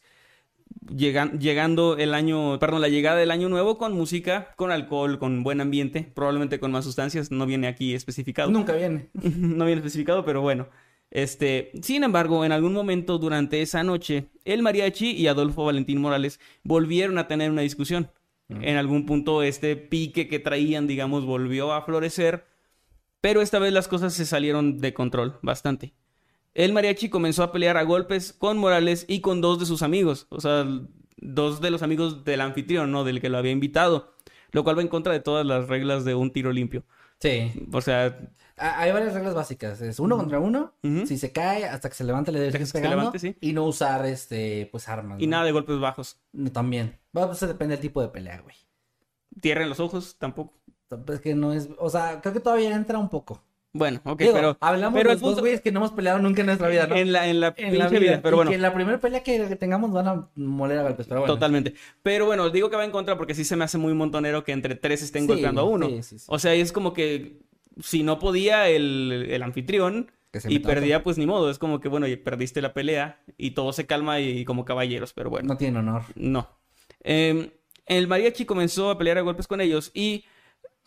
llegan- 0.88 1.38
llegando 1.40 1.96
el 1.96 2.14
año, 2.14 2.58
perdón, 2.58 2.80
la 2.80 2.88
llegada 2.88 3.18
del 3.18 3.30
año 3.30 3.48
nuevo 3.48 3.78
con 3.78 3.92
música, 3.92 4.52
con 4.56 4.70
alcohol, 4.70 5.18
con 5.18 5.42
buen 5.42 5.60
ambiente, 5.60 6.10
probablemente 6.14 6.60
con 6.60 6.72
más 6.72 6.84
sustancias, 6.84 7.30
no 7.30 7.46
viene 7.46 7.66
aquí 7.66 7.94
especificado. 7.94 8.50
Nunca 8.50 8.74
viene. 8.74 9.08
no 9.14 9.64
viene 9.64 9.80
especificado, 9.80 10.24
pero 10.24 10.40
bueno. 10.40 10.68
Este, 11.10 11.70
sin 11.82 12.02
embargo, 12.02 12.44
en 12.44 12.50
algún 12.52 12.72
momento 12.72 13.18
durante 13.18 13.62
esa 13.62 13.84
noche, 13.84 14.26
el 14.44 14.62
mariachi 14.62 15.12
y 15.12 15.28
Adolfo 15.28 15.64
Valentín 15.64 16.00
Morales 16.00 16.40
volvieron 16.64 17.18
a 17.18 17.28
tener 17.28 17.50
una 17.50 17.62
discusión. 17.62 18.10
En 18.48 18.76
algún 18.76 19.06
punto 19.06 19.42
este 19.42 19.74
pique 19.74 20.28
que 20.28 20.38
traían, 20.38 20.86
digamos, 20.86 21.24
volvió 21.24 21.72
a 21.72 21.82
florecer, 21.82 22.44
pero 23.22 23.40
esta 23.40 23.58
vez 23.58 23.72
las 23.72 23.88
cosas 23.88 24.12
se 24.12 24.26
salieron 24.26 24.78
de 24.78 24.92
control 24.92 25.38
bastante. 25.40 25.94
El 26.54 26.72
mariachi 26.72 27.08
comenzó 27.08 27.42
a 27.42 27.52
pelear 27.52 27.76
a 27.76 27.82
golpes 27.82 28.32
con 28.32 28.58
Morales 28.58 29.04
y 29.08 29.20
con 29.20 29.40
dos 29.40 29.58
de 29.58 29.66
sus 29.66 29.82
amigos, 29.82 30.26
o 30.30 30.40
sea, 30.40 30.64
dos 31.16 31.60
de 31.60 31.70
los 31.70 31.82
amigos 31.82 32.24
del 32.24 32.40
anfitrión, 32.40 32.92
¿no? 32.92 33.02
Del 33.04 33.20
que 33.20 33.28
lo 33.28 33.38
había 33.38 33.50
invitado, 33.50 34.14
lo 34.52 34.62
cual 34.62 34.78
va 34.78 34.82
en 34.82 34.88
contra 34.88 35.12
de 35.12 35.20
todas 35.20 35.44
las 35.44 35.68
reglas 35.68 36.04
de 36.04 36.14
un 36.14 36.32
tiro 36.32 36.52
limpio. 36.52 36.84
Sí. 37.18 37.68
O 37.72 37.80
sea, 37.80 38.18
Hay 38.56 38.92
varias 38.92 39.14
reglas 39.14 39.34
básicas. 39.34 39.80
Es 39.80 39.98
uno 39.98 40.16
contra 40.16 40.38
uno. 40.38 40.74
Si 40.82 41.18
se 41.18 41.32
cae, 41.32 41.64
hasta 41.64 41.88
que 41.88 41.94
se 41.94 42.04
levante 42.04 42.30
le 42.30 42.40
debes 42.40 42.72
pegando. 42.72 42.96
levante, 42.96 43.18
sí. 43.18 43.36
Y 43.40 43.52
no 43.52 43.64
usar, 43.64 44.04
este, 44.06 44.68
pues, 44.70 44.88
armas. 44.88 45.20
y 45.20 45.26
¿no? 45.26 45.32
nada 45.32 45.44
de 45.44 45.52
golpes 45.52 45.78
bajos. 45.80 46.18
No, 46.32 46.52
También. 46.52 46.98
Va, 47.16 47.26
pues, 47.26 47.40
depende 47.40 47.76
del 47.76 47.82
tipo 47.82 48.00
de 48.02 48.08
pelea, 48.08 48.40
güey. 48.40 48.56
Tierra 49.40 49.62
en 49.62 49.70
los 49.70 49.80
ojos, 49.80 50.16
tampoco. 50.18 50.54
Es 51.08 51.20
que 51.20 51.34
no 51.34 51.52
es... 51.52 51.68
O 51.78 51.90
sea, 51.90 52.20
creo 52.20 52.32
que 52.34 52.40
todavía 52.40 52.74
entra 52.76 52.98
un 52.98 53.08
poco. 53.08 53.42
Bueno, 53.76 54.00
ok, 54.04 54.20
Digo, 54.20 54.32
pero. 54.34 54.56
hablamos 54.60 54.96
pero 54.96 55.10
de 55.10 55.14
los 55.16 55.20
dos 55.20 55.40
güeyes 55.40 55.60
que 55.60 55.72
no 55.72 55.80
hemos 55.80 55.90
peleado 55.90 56.20
nunca 56.20 56.40
en 56.42 56.46
nuestra 56.46 56.68
vida, 56.68 56.86
¿no? 56.86 56.94
En 56.94 57.12
la, 57.12 57.28
en 57.28 57.40
la 57.40 57.52
En 57.56 57.76
la 57.76 57.88
vida. 57.88 58.00
vida, 58.00 58.20
pero 58.22 58.36
Y 58.36 58.38
bueno. 58.38 58.50
que 58.50 58.54
en 58.54 58.62
la 58.62 58.72
primera 58.72 58.98
pelea 58.98 59.22
que 59.24 59.56
tengamos 59.56 59.92
van 59.92 60.06
a 60.06 60.28
moler 60.36 60.78
a 60.78 60.82
golpes, 60.84 61.06
pero 61.08 61.20
bueno. 61.22 61.34
Totalmente. 61.34 61.74
Pero 62.02 62.24
bueno, 62.26 62.48
digo 62.50 62.70
que 62.70 62.76
va 62.76 62.84
en 62.84 62.92
contra 62.92 63.18
porque 63.18 63.34
sí 63.34 63.44
se 63.44 63.56
me 63.56 63.64
hace 63.64 63.76
muy 63.76 63.92
montonero 63.92 64.44
que 64.44 64.52
entre 64.52 64.76
tres 64.76 65.02
estén 65.02 65.22
Sí, 65.22 65.26
golpeando 65.28 65.62
a 65.62 65.64
uno. 65.64 65.88
sí, 65.88 66.02
sí. 66.02 66.16
O 66.28 66.38
sea, 66.38 66.54
es 66.54 66.70
como 66.70 66.92
que 66.94 67.40
si 67.82 68.04
no 68.04 68.20
podía 68.20 68.68
el, 68.68 69.26
el 69.28 69.42
anfitrión 69.42 70.12
y 70.48 70.60
perdía, 70.60 71.02
pues 71.02 71.18
ni 71.18 71.26
modo. 71.26 71.50
Es 71.50 71.58
como 71.58 71.80
que, 71.80 71.88
bueno, 71.88 72.06
perdiste 72.22 72.62
la 72.62 72.74
pelea 72.74 73.20
y 73.36 73.50
todo 73.52 73.72
se 73.72 73.86
calma 73.86 74.20
y, 74.20 74.44
como 74.44 74.64
caballeros, 74.64 75.12
pero 75.12 75.30
bueno. 75.30 75.48
No 75.48 75.56
tiene 75.56 75.80
honor. 75.80 76.02
No. 76.14 76.48
Eh, 77.02 77.50
el 77.86 78.06
mariachi 78.06 78.44
comenzó 78.44 78.90
a 78.90 78.98
pelear 78.98 79.18
a 79.18 79.22
golpes 79.22 79.46
con 79.48 79.60
ellos 79.60 79.90
y 79.94 80.24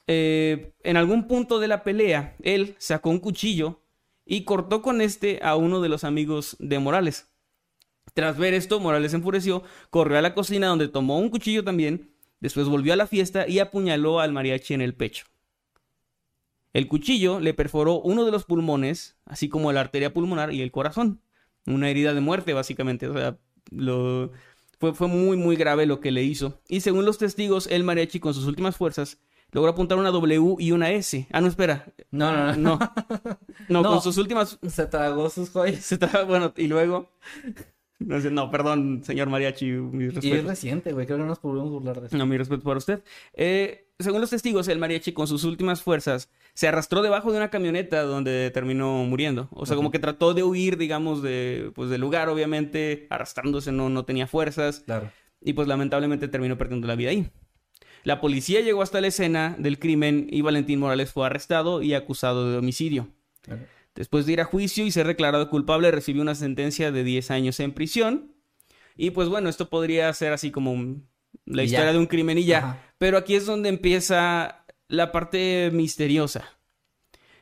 eh, 0.08 0.74
en 0.84 0.98
algún 0.98 1.28
punto 1.28 1.60
de 1.60 1.68
la 1.68 1.84
pelea, 1.84 2.36
él 2.42 2.76
sacó 2.80 3.10
un 3.10 3.20
cuchillo 3.20 3.82
y 4.26 4.44
cortó 4.44 4.82
con 4.82 5.02
este 5.02 5.40
a 5.44 5.56
uno 5.56 5.82
de 5.82 5.90
los 5.90 6.04
amigos 6.04 6.56
de 6.60 6.80
Morales. 6.80 7.30
Tras 8.14 8.38
ver 8.38 8.54
esto, 8.54 8.80
Morales 8.80 9.14
enfureció, 9.14 9.64
corrió 9.90 10.18
a 10.18 10.22
la 10.22 10.34
cocina 10.34 10.68
donde 10.68 10.88
tomó 10.88 11.20
un 11.20 11.30
cuchillo 11.30 11.64
también, 11.64 12.12
después 12.40 12.68
volvió 12.68 12.94
a 12.94 12.96
la 12.96 13.08
fiesta 13.08 13.48
y 13.48 13.60
apuñaló 13.60 14.20
al 14.20 14.32
mariachi 14.32 14.74
en 14.74 14.82
el 14.82 14.96
pecho. 14.96 15.26
El 16.74 16.88
cuchillo 16.88 17.40
le 17.40 17.54
perforó 17.54 18.02
uno 18.02 18.24
de 18.26 18.32
los 18.32 18.46
pulmones, 18.46 19.18
así 19.26 19.50
como 19.50 19.72
la 19.72 19.82
arteria 19.82 20.14
pulmonar 20.14 20.54
y 20.54 20.62
el 20.62 20.72
corazón. 20.72 21.22
Una 21.66 21.90
herida 21.90 22.14
de 22.14 22.22
muerte, 22.22 22.54
básicamente. 22.54 23.08
O 23.08 23.14
sea, 23.14 23.40
lo... 23.72 24.32
fue 24.80 25.08
muy, 25.08 25.38
muy 25.38 25.56
grave 25.56 25.86
lo 25.86 26.00
que 26.00 26.12
le 26.12 26.24
hizo. 26.24 26.62
Y 26.68 26.82
según 26.82 27.04
los 27.04 27.18
testigos, 27.18 27.68
el 27.68 27.84
mariachi, 27.84 28.20
con 28.20 28.34
sus 28.34 28.46
últimas 28.46 28.78
fuerzas, 28.78 29.20
logró 29.52 29.72
apuntar 29.72 29.98
una 29.98 30.12
W 30.12 30.56
y 30.60 30.72
una 30.72 30.92
S. 30.92 31.28
Ah, 31.32 31.42
no, 31.42 31.48
espera. 31.48 31.86
No, 32.12 32.32
no, 32.32 32.56
no. 32.56 32.78
No. 32.78 32.80
No, 33.70 33.82
No. 33.82 33.90
con 33.90 34.02
sus 34.02 34.18
últimas. 34.18 34.60
Se 34.68 34.86
tragó 34.86 35.30
sus 35.30 35.50
joyas. 35.50 35.80
Se 35.84 35.98
traba, 35.98 36.24
bueno, 36.24 36.54
y 36.56 36.68
luego. 36.68 37.10
No, 38.00 38.20
no, 38.20 38.52
perdón, 38.52 39.02
señor 39.04 39.28
mariachi, 39.28 39.66
mi 39.72 40.04
Y 40.06 40.08
es 40.10 40.14
respeto. 40.16 40.48
reciente, 40.48 40.94
güey. 40.94 41.06
Creo 41.08 41.18
que 41.18 41.24
no 41.24 41.28
nos 41.30 41.40
podemos 41.40 41.70
burlar 41.72 42.00
de 42.00 42.08
eso. 42.08 42.18
No, 42.18 42.28
mi 42.28 42.38
respeto 42.38 42.64
para 42.64 42.78
usted. 42.78 43.04
Eh, 43.34 43.90
según 43.98 44.22
los 44.22 44.30
testigos, 44.30 44.68
el 44.68 44.78
mariachi 44.78 45.14
con 45.14 45.26
sus 45.28 45.44
últimas 45.44 45.82
fuerzas 45.82 46.30
se 46.54 46.68
arrastró 46.68 47.02
debajo 47.02 47.32
de 47.32 47.38
una 47.38 47.50
camioneta 47.50 48.04
donde 48.04 48.52
terminó 48.54 49.04
muriendo. 49.06 49.48
O 49.52 49.66
sea, 49.66 49.76
como 49.76 49.90
que 49.90 49.98
trató 49.98 50.36
de 50.36 50.44
huir, 50.44 50.78
digamos, 50.78 51.24
de, 51.24 51.72
pues, 51.74 51.90
del 51.90 52.02
lugar, 52.02 52.30
obviamente, 52.30 53.08
arrastrándose, 53.10 53.72
no, 53.72 53.90
no 53.90 54.06
tenía 54.06 54.28
fuerzas. 54.28 54.82
Claro. 54.86 55.10
Y 55.42 55.54
pues 55.54 55.68
lamentablemente 55.68 56.28
terminó 56.28 56.56
perdiendo 56.58 56.88
la 56.88 56.96
vida 56.96 57.10
ahí. 57.10 57.30
La 58.08 58.22
policía 58.22 58.62
llegó 58.62 58.82
hasta 58.84 59.02
la 59.02 59.08
escena 59.08 59.56
del 59.60 59.80
crimen 59.80 60.28
y 60.32 60.40
Valentín 60.42 60.80
Morales 60.80 61.12
fue 61.12 61.26
arrestado 61.26 61.82
y 61.82 61.94
acusado 61.94 62.50
de 62.50 62.58
homicidio. 62.58 63.10
Claro. 63.42 63.64
Después 63.96 64.26
de 64.26 64.32
ir 64.32 64.40
a 64.40 64.46
juicio 64.46 64.86
y 64.86 64.92
ser 64.92 65.08
declarado 65.08 65.50
culpable, 65.50 65.92
recibió 65.92 66.22
una 66.22 66.34
sentencia 66.34 66.94
de 66.94 67.04
10 67.04 67.32
años 67.32 67.60
en 67.60 67.74
prisión. 67.74 68.32
Y 68.96 69.10
pues 69.10 69.28
bueno, 69.28 69.50
esto 69.50 69.70
podría 69.70 70.14
ser 70.14 70.32
así 70.32 70.52
como 70.52 70.72
un- 70.72 71.06
la 71.44 71.64
historia 71.64 71.92
de 71.92 71.98
un 71.98 72.06
crimen 72.08 72.38
y 72.38 72.46
ya. 72.46 72.58
Ajá. 72.60 72.84
Pero 72.98 73.18
aquí 73.18 73.36
es 73.36 73.46
donde 73.46 73.68
empieza 73.68 74.64
la 74.88 75.12
parte 75.12 75.70
misteriosa. 75.74 76.46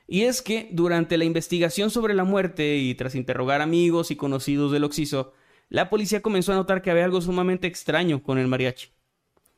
Y 0.07 0.21
es 0.21 0.41
que 0.41 0.69
durante 0.71 1.19
la 1.19 1.25
investigación 1.25 1.91
sobre 1.91 2.15
la 2.15 2.23
muerte 2.23 2.77
y 2.77 2.95
tras 2.95 3.13
interrogar 3.13 3.61
amigos 3.61 4.09
y 4.09 4.15
conocidos 4.15 4.71
del 4.71 4.83
Oxiso, 4.83 5.33
la 5.69 5.91
policía 5.91 6.21
comenzó 6.23 6.53
a 6.53 6.55
notar 6.55 6.81
que 6.81 6.89
había 6.89 7.05
algo 7.05 7.21
sumamente 7.21 7.67
extraño 7.67 8.23
con 8.23 8.39
el 8.39 8.47
mariachi. 8.47 8.94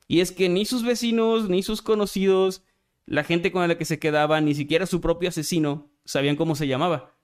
Y 0.08 0.20
es 0.20 0.32
que 0.32 0.48
ni 0.48 0.64
sus 0.64 0.82
vecinos, 0.82 1.48
ni 1.48 1.62
sus 1.62 1.82
conocidos, 1.82 2.62
la 3.06 3.22
gente 3.24 3.52
con 3.52 3.66
la 3.68 3.78
que 3.78 3.84
se 3.84 3.98
quedaba, 3.98 4.40
ni 4.40 4.54
siquiera 4.54 4.86
su 4.86 5.00
propio 5.00 5.28
asesino 5.28 5.90
sabían 6.04 6.34
cómo 6.36 6.54
se 6.56 6.66
llamaba. 6.66 7.14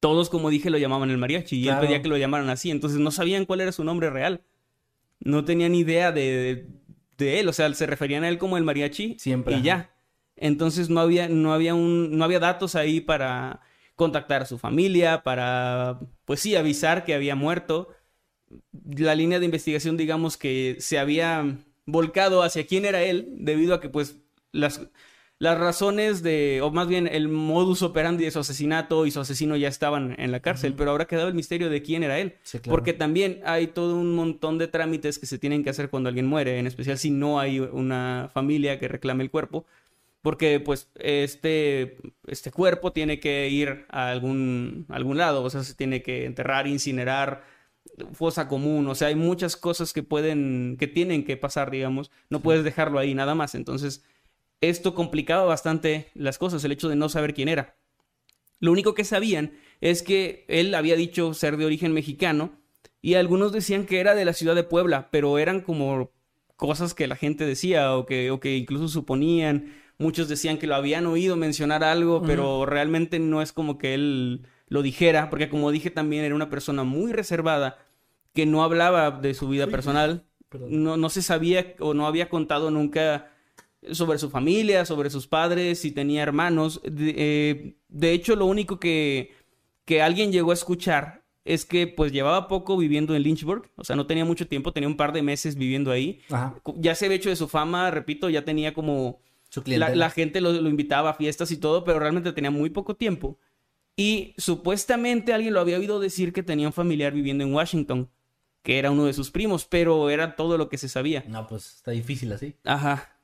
Todos, 0.00 0.30
como 0.30 0.50
dije, 0.50 0.70
lo 0.70 0.78
llamaban 0.78 1.10
el 1.10 1.18
mariachi 1.18 1.60
y 1.60 1.62
Claro. 1.64 1.80
él 1.82 1.86
pedía 1.86 2.02
que 2.02 2.08
lo 2.08 2.16
llamaran 2.16 2.48
así, 2.48 2.70
entonces 2.70 2.98
no 2.98 3.10
sabían 3.10 3.44
cuál 3.44 3.60
era 3.60 3.72
su 3.72 3.84
nombre 3.84 4.10
real. 4.10 4.42
No 5.20 5.44
tenían 5.44 5.74
idea 5.74 6.10
de, 6.10 6.66
de 7.18 7.40
él, 7.40 7.48
o 7.48 7.52
sea, 7.52 7.72
se 7.74 7.86
referían 7.86 8.24
a 8.24 8.28
él 8.28 8.38
como 8.38 8.56
el 8.56 8.64
mariachi 8.64 9.16
Siempre, 9.18 9.56
y 9.56 9.62
ya. 9.62 9.94
Entonces 10.36 10.90
no 10.90 11.00
había, 11.00 11.28
no 11.28 11.52
había 11.52 11.74
un, 11.74 12.16
no 12.18 12.24
había 12.24 12.40
datos 12.40 12.74
ahí 12.74 13.00
para 13.00 13.60
contactar 13.94 14.42
a 14.42 14.46
su 14.46 14.58
familia, 14.58 15.22
para, 15.22 16.00
pues 16.24 16.40
sí, 16.40 16.56
avisar 16.56 17.04
que 17.04 17.14
había 17.14 17.36
muerto. 17.36 17.88
La 18.88 19.14
línea 19.14 19.38
de 19.38 19.44
investigación, 19.44 19.96
digamos 19.96 20.36
que 20.36 20.76
se 20.80 20.98
había 20.98 21.56
volcado 21.86 22.42
hacia 22.42 22.66
quién 22.66 22.84
era 22.84 23.02
él, 23.02 23.28
debido 23.38 23.74
a 23.74 23.80
que, 23.80 23.88
pues, 23.88 24.16
las, 24.52 24.82
las 25.38 25.58
razones 25.58 26.22
de, 26.22 26.60
o 26.62 26.70
más 26.70 26.86
bien 26.86 27.08
el 27.08 27.28
modus 27.28 27.82
operandi 27.82 28.24
de 28.24 28.30
su 28.30 28.38
asesinato 28.38 29.06
y 29.06 29.10
su 29.10 29.18
asesino 29.18 29.56
ya 29.56 29.66
estaban 29.66 30.14
en 30.18 30.30
la 30.30 30.38
cárcel, 30.38 30.74
pero 30.74 30.92
ahora 30.92 31.06
quedaba 31.06 31.28
el 31.28 31.34
misterio 31.34 31.68
de 31.68 31.82
quién 31.82 32.04
era 32.04 32.20
él. 32.20 32.34
Sí, 32.44 32.60
claro. 32.60 32.76
Porque 32.76 32.92
también 32.92 33.40
hay 33.44 33.66
todo 33.66 33.96
un 33.96 34.14
montón 34.14 34.58
de 34.58 34.68
trámites 34.68 35.18
que 35.18 35.26
se 35.26 35.38
tienen 35.38 35.64
que 35.64 35.70
hacer 35.70 35.90
cuando 35.90 36.08
alguien 36.08 36.26
muere, 36.26 36.60
en 36.60 36.68
especial 36.68 36.96
si 36.96 37.10
no 37.10 37.40
hay 37.40 37.58
una 37.58 38.30
familia 38.32 38.78
que 38.78 38.86
reclame 38.86 39.24
el 39.24 39.32
cuerpo. 39.32 39.66
Porque 40.20 40.60
pues 40.60 40.88
este, 40.94 41.98
este 42.28 42.52
cuerpo 42.52 42.92
tiene 42.92 43.18
que 43.18 43.48
ir 43.48 43.84
a 43.88 44.10
algún, 44.10 44.86
a 44.88 44.94
algún 44.94 45.18
lado, 45.18 45.42
o 45.42 45.50
sea, 45.50 45.64
se 45.64 45.74
tiene 45.74 46.00
que 46.02 46.24
enterrar, 46.24 46.68
incinerar, 46.68 47.42
fosa 48.12 48.48
común, 48.48 48.86
o 48.88 48.94
sea, 48.94 49.08
hay 49.08 49.14
muchas 49.14 49.56
cosas 49.56 49.92
que 49.92 50.02
pueden, 50.02 50.76
que 50.78 50.86
tienen 50.86 51.24
que 51.24 51.36
pasar, 51.36 51.70
digamos, 51.70 52.10
no 52.30 52.40
puedes 52.40 52.64
dejarlo 52.64 52.98
ahí 52.98 53.14
nada 53.14 53.34
más. 53.34 53.54
Entonces, 53.54 54.04
esto 54.60 54.94
complicaba 54.94 55.44
bastante 55.44 56.10
las 56.14 56.38
cosas, 56.38 56.64
el 56.64 56.72
hecho 56.72 56.88
de 56.88 56.96
no 56.96 57.08
saber 57.08 57.34
quién 57.34 57.48
era. 57.48 57.76
Lo 58.60 58.70
único 58.70 58.94
que 58.94 59.04
sabían 59.04 59.52
es 59.80 60.02
que 60.02 60.44
él 60.48 60.74
había 60.74 60.94
dicho 60.94 61.34
ser 61.34 61.56
de 61.56 61.66
origen 61.66 61.92
mexicano 61.92 62.52
y 63.00 63.14
algunos 63.14 63.50
decían 63.50 63.84
que 63.86 63.98
era 63.98 64.14
de 64.14 64.24
la 64.24 64.32
ciudad 64.32 64.54
de 64.54 64.62
Puebla, 64.62 65.08
pero 65.10 65.38
eran 65.38 65.60
como 65.60 66.12
cosas 66.56 66.94
que 66.94 67.08
la 67.08 67.16
gente 67.16 67.44
decía 67.44 67.96
o 67.96 68.06
que, 68.06 68.30
o 68.30 68.38
que 68.38 68.56
incluso 68.56 68.86
suponían. 68.86 69.74
Muchos 69.98 70.28
decían 70.28 70.58
que 70.58 70.68
lo 70.68 70.76
habían 70.76 71.06
oído 71.06 71.36
mencionar 71.36 71.82
algo, 71.82 72.22
pero 72.22 72.64
realmente 72.64 73.18
no 73.18 73.42
es 73.42 73.52
como 73.52 73.78
que 73.78 73.94
él 73.94 74.46
lo 74.72 74.82
dijera, 74.82 75.30
porque 75.30 75.48
como 75.48 75.70
dije 75.70 75.90
también 75.90 76.24
era 76.24 76.34
una 76.34 76.50
persona 76.50 76.84
muy 76.84 77.12
reservada 77.12 77.78
que 78.32 78.46
no 78.46 78.64
hablaba 78.64 79.10
de 79.10 79.34
su 79.34 79.48
vida 79.48 79.66
personal 79.66 80.24
no, 80.58 80.96
no 80.96 81.08
se 81.08 81.22
sabía 81.22 81.74
o 81.78 81.94
no 81.94 82.06
había 82.06 82.28
contado 82.28 82.70
nunca 82.70 83.30
sobre 83.92 84.18
su 84.18 84.30
familia, 84.30 84.84
sobre 84.84 85.10
sus 85.10 85.26
padres, 85.26 85.80
si 85.80 85.90
tenía 85.90 86.22
hermanos. 86.22 86.80
De, 86.84 87.14
eh, 87.16 87.74
de 87.88 88.12
hecho, 88.12 88.36
lo 88.36 88.46
único 88.46 88.78
que, 88.78 89.32
que 89.84 90.02
alguien 90.02 90.32
llegó 90.32 90.50
a 90.50 90.54
escuchar 90.54 91.22
es 91.44 91.64
que 91.64 91.88
pues 91.88 92.12
llevaba 92.12 92.46
poco 92.46 92.76
viviendo 92.76 93.16
en 93.16 93.22
Lynchburg, 93.24 93.68
o 93.74 93.82
sea, 93.82 93.96
no 93.96 94.06
tenía 94.06 94.24
mucho 94.24 94.46
tiempo, 94.46 94.72
tenía 94.72 94.88
un 94.88 94.96
par 94.96 95.12
de 95.12 95.22
meses 95.22 95.56
viviendo 95.56 95.90
ahí. 95.90 96.20
Ajá. 96.30 96.54
Ya 96.76 96.94
se 96.94 97.06
había 97.06 97.16
hecho 97.16 97.30
de 97.30 97.36
su 97.36 97.48
fama, 97.48 97.90
repito, 97.90 98.30
ya 98.30 98.44
tenía 98.44 98.72
como... 98.74 99.20
Su 99.48 99.62
La, 99.66 100.08
gente 100.08 100.40
lo, 100.40 100.50
lo 100.50 100.70
invitaba 100.70 101.10
a 101.10 101.14
fiestas 101.14 101.50
y 101.50 101.58
todo, 101.58 101.84
pero 101.84 101.98
realmente 101.98 102.32
tenía 102.32 102.50
muy 102.50 102.70
poco 102.70 102.96
tiempo. 102.96 103.38
Y 103.96 104.34
supuestamente 104.38 105.32
alguien 105.32 105.54
lo 105.54 105.60
había 105.60 105.78
oído 105.78 106.00
decir 106.00 106.32
que 106.32 106.42
tenía 106.42 106.66
un 106.66 106.72
familiar 106.72 107.12
viviendo 107.12 107.44
en 107.44 107.54
Washington, 107.54 108.10
que 108.62 108.78
era 108.78 108.90
uno 108.90 109.04
de 109.04 109.12
sus 109.12 109.30
primos, 109.30 109.64
pero 109.64 110.08
era 110.10 110.36
todo 110.36 110.56
lo 110.56 110.68
que 110.68 110.78
se 110.78 110.88
sabía. 110.88 111.24
No, 111.28 111.46
pues 111.46 111.76
está 111.76 111.90
difícil 111.90 112.32
así. 112.32 112.56
Ajá. 112.64 113.18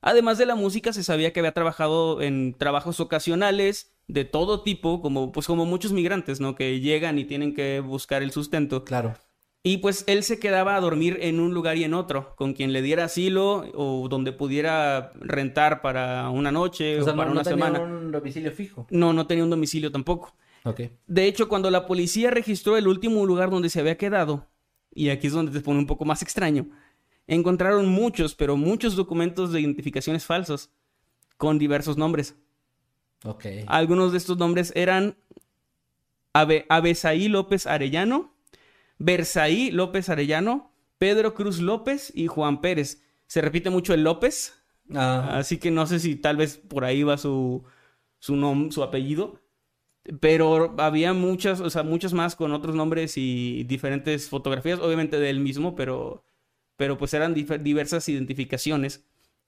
Además 0.00 0.38
de 0.38 0.46
la 0.46 0.54
música, 0.54 0.92
se 0.92 1.02
sabía 1.02 1.32
que 1.32 1.40
había 1.40 1.52
trabajado 1.52 2.20
en 2.22 2.54
trabajos 2.54 3.00
ocasionales 3.00 3.92
de 4.08 4.24
todo 4.24 4.62
tipo, 4.62 5.02
como 5.02 5.32
pues 5.32 5.46
como 5.46 5.66
muchos 5.66 5.92
migrantes, 5.92 6.40
¿no? 6.40 6.54
Que 6.54 6.80
llegan 6.80 7.18
y 7.18 7.24
tienen 7.24 7.54
que 7.54 7.80
buscar 7.80 8.22
el 8.22 8.30
sustento. 8.30 8.84
Claro. 8.84 9.14
Y 9.68 9.78
pues 9.78 10.04
él 10.06 10.22
se 10.22 10.38
quedaba 10.38 10.76
a 10.76 10.80
dormir 10.80 11.18
en 11.22 11.40
un 11.40 11.52
lugar 11.52 11.76
y 11.76 11.82
en 11.82 11.92
otro, 11.92 12.36
con 12.36 12.52
quien 12.52 12.72
le 12.72 12.82
diera 12.82 13.06
asilo 13.06 13.68
o 13.74 14.06
donde 14.08 14.30
pudiera 14.30 15.10
rentar 15.16 15.82
para 15.82 16.30
una 16.30 16.52
noche 16.52 17.00
O 17.00 17.02
o, 17.02 17.04
sea, 17.04 17.14
no, 17.14 17.16
para 17.16 17.30
no 17.30 17.32
una 17.32 17.42
tenía 17.42 17.66
semana. 17.66 17.80
un 17.80 18.12
domicilio 18.12 18.52
fijo. 18.52 18.86
No, 18.90 19.12
no 19.12 19.26
tenía 19.26 19.42
un 19.42 19.50
domicilio 19.50 19.90
tampoco. 19.90 20.36
De 21.08 21.26
hecho, 21.26 21.48
cuando 21.48 21.68
la 21.68 21.84
policía 21.84 22.30
registró 22.30 22.76
el 22.76 22.86
último 22.86 23.26
lugar 23.26 23.50
donde 23.50 23.68
se 23.68 23.80
había 23.80 23.96
quedado, 23.96 24.46
y 24.94 25.08
aquí 25.08 25.26
es 25.26 25.32
donde 25.32 25.50
te 25.50 25.60
pone 25.60 25.80
un 25.80 25.86
poco 25.88 26.04
más 26.04 26.22
extraño, 26.22 26.68
encontraron 27.26 27.88
muchos, 27.88 28.36
pero 28.36 28.56
muchos 28.56 28.94
documentos 28.94 29.52
de 29.52 29.62
identificaciones 29.62 30.24
falsos 30.24 30.70
con 31.38 31.58
diversos 31.58 31.96
nombres. 31.96 32.36
Algunos 33.66 34.12
de 34.12 34.18
estos 34.18 34.38
nombres 34.38 34.72
eran 34.76 35.16
Abe 36.32 36.66
Abesaí 36.68 37.26
López 37.26 37.66
Arellano, 37.66 38.35
Bersaí 38.98 39.70
López 39.70 40.08
Arellano, 40.08 40.72
Pedro 40.98 41.34
Cruz 41.34 41.60
López 41.60 42.12
y 42.14 42.26
Juan 42.26 42.60
Pérez. 42.60 43.02
Se 43.26 43.40
repite 43.40 43.70
mucho 43.70 43.94
el 43.94 44.02
López, 44.04 44.54
Ah, 44.94 45.38
así 45.38 45.58
que 45.58 45.72
no 45.72 45.84
sé 45.86 45.98
si 45.98 46.14
tal 46.14 46.36
vez 46.36 46.58
por 46.58 46.84
ahí 46.84 47.02
va 47.02 47.18
su, 47.18 47.64
su, 48.20 48.36
nom- 48.36 48.70
su 48.70 48.82
apellido. 48.84 49.40
Pero 50.20 50.74
había 50.78 51.12
muchas, 51.12 51.60
o 51.60 51.68
sea, 51.70 51.82
muchos 51.82 52.12
más 52.12 52.36
con 52.36 52.52
otros 52.52 52.76
nombres 52.76 53.14
y 53.16 53.64
diferentes 53.64 54.28
fotografías, 54.28 54.78
obviamente 54.78 55.18
del 55.18 55.40
mismo, 55.40 55.74
pero, 55.74 56.24
pero 56.76 56.96
pues 56.96 57.12
eran 57.14 57.34
diversas 57.34 58.08
identificaciones, 58.08 59.04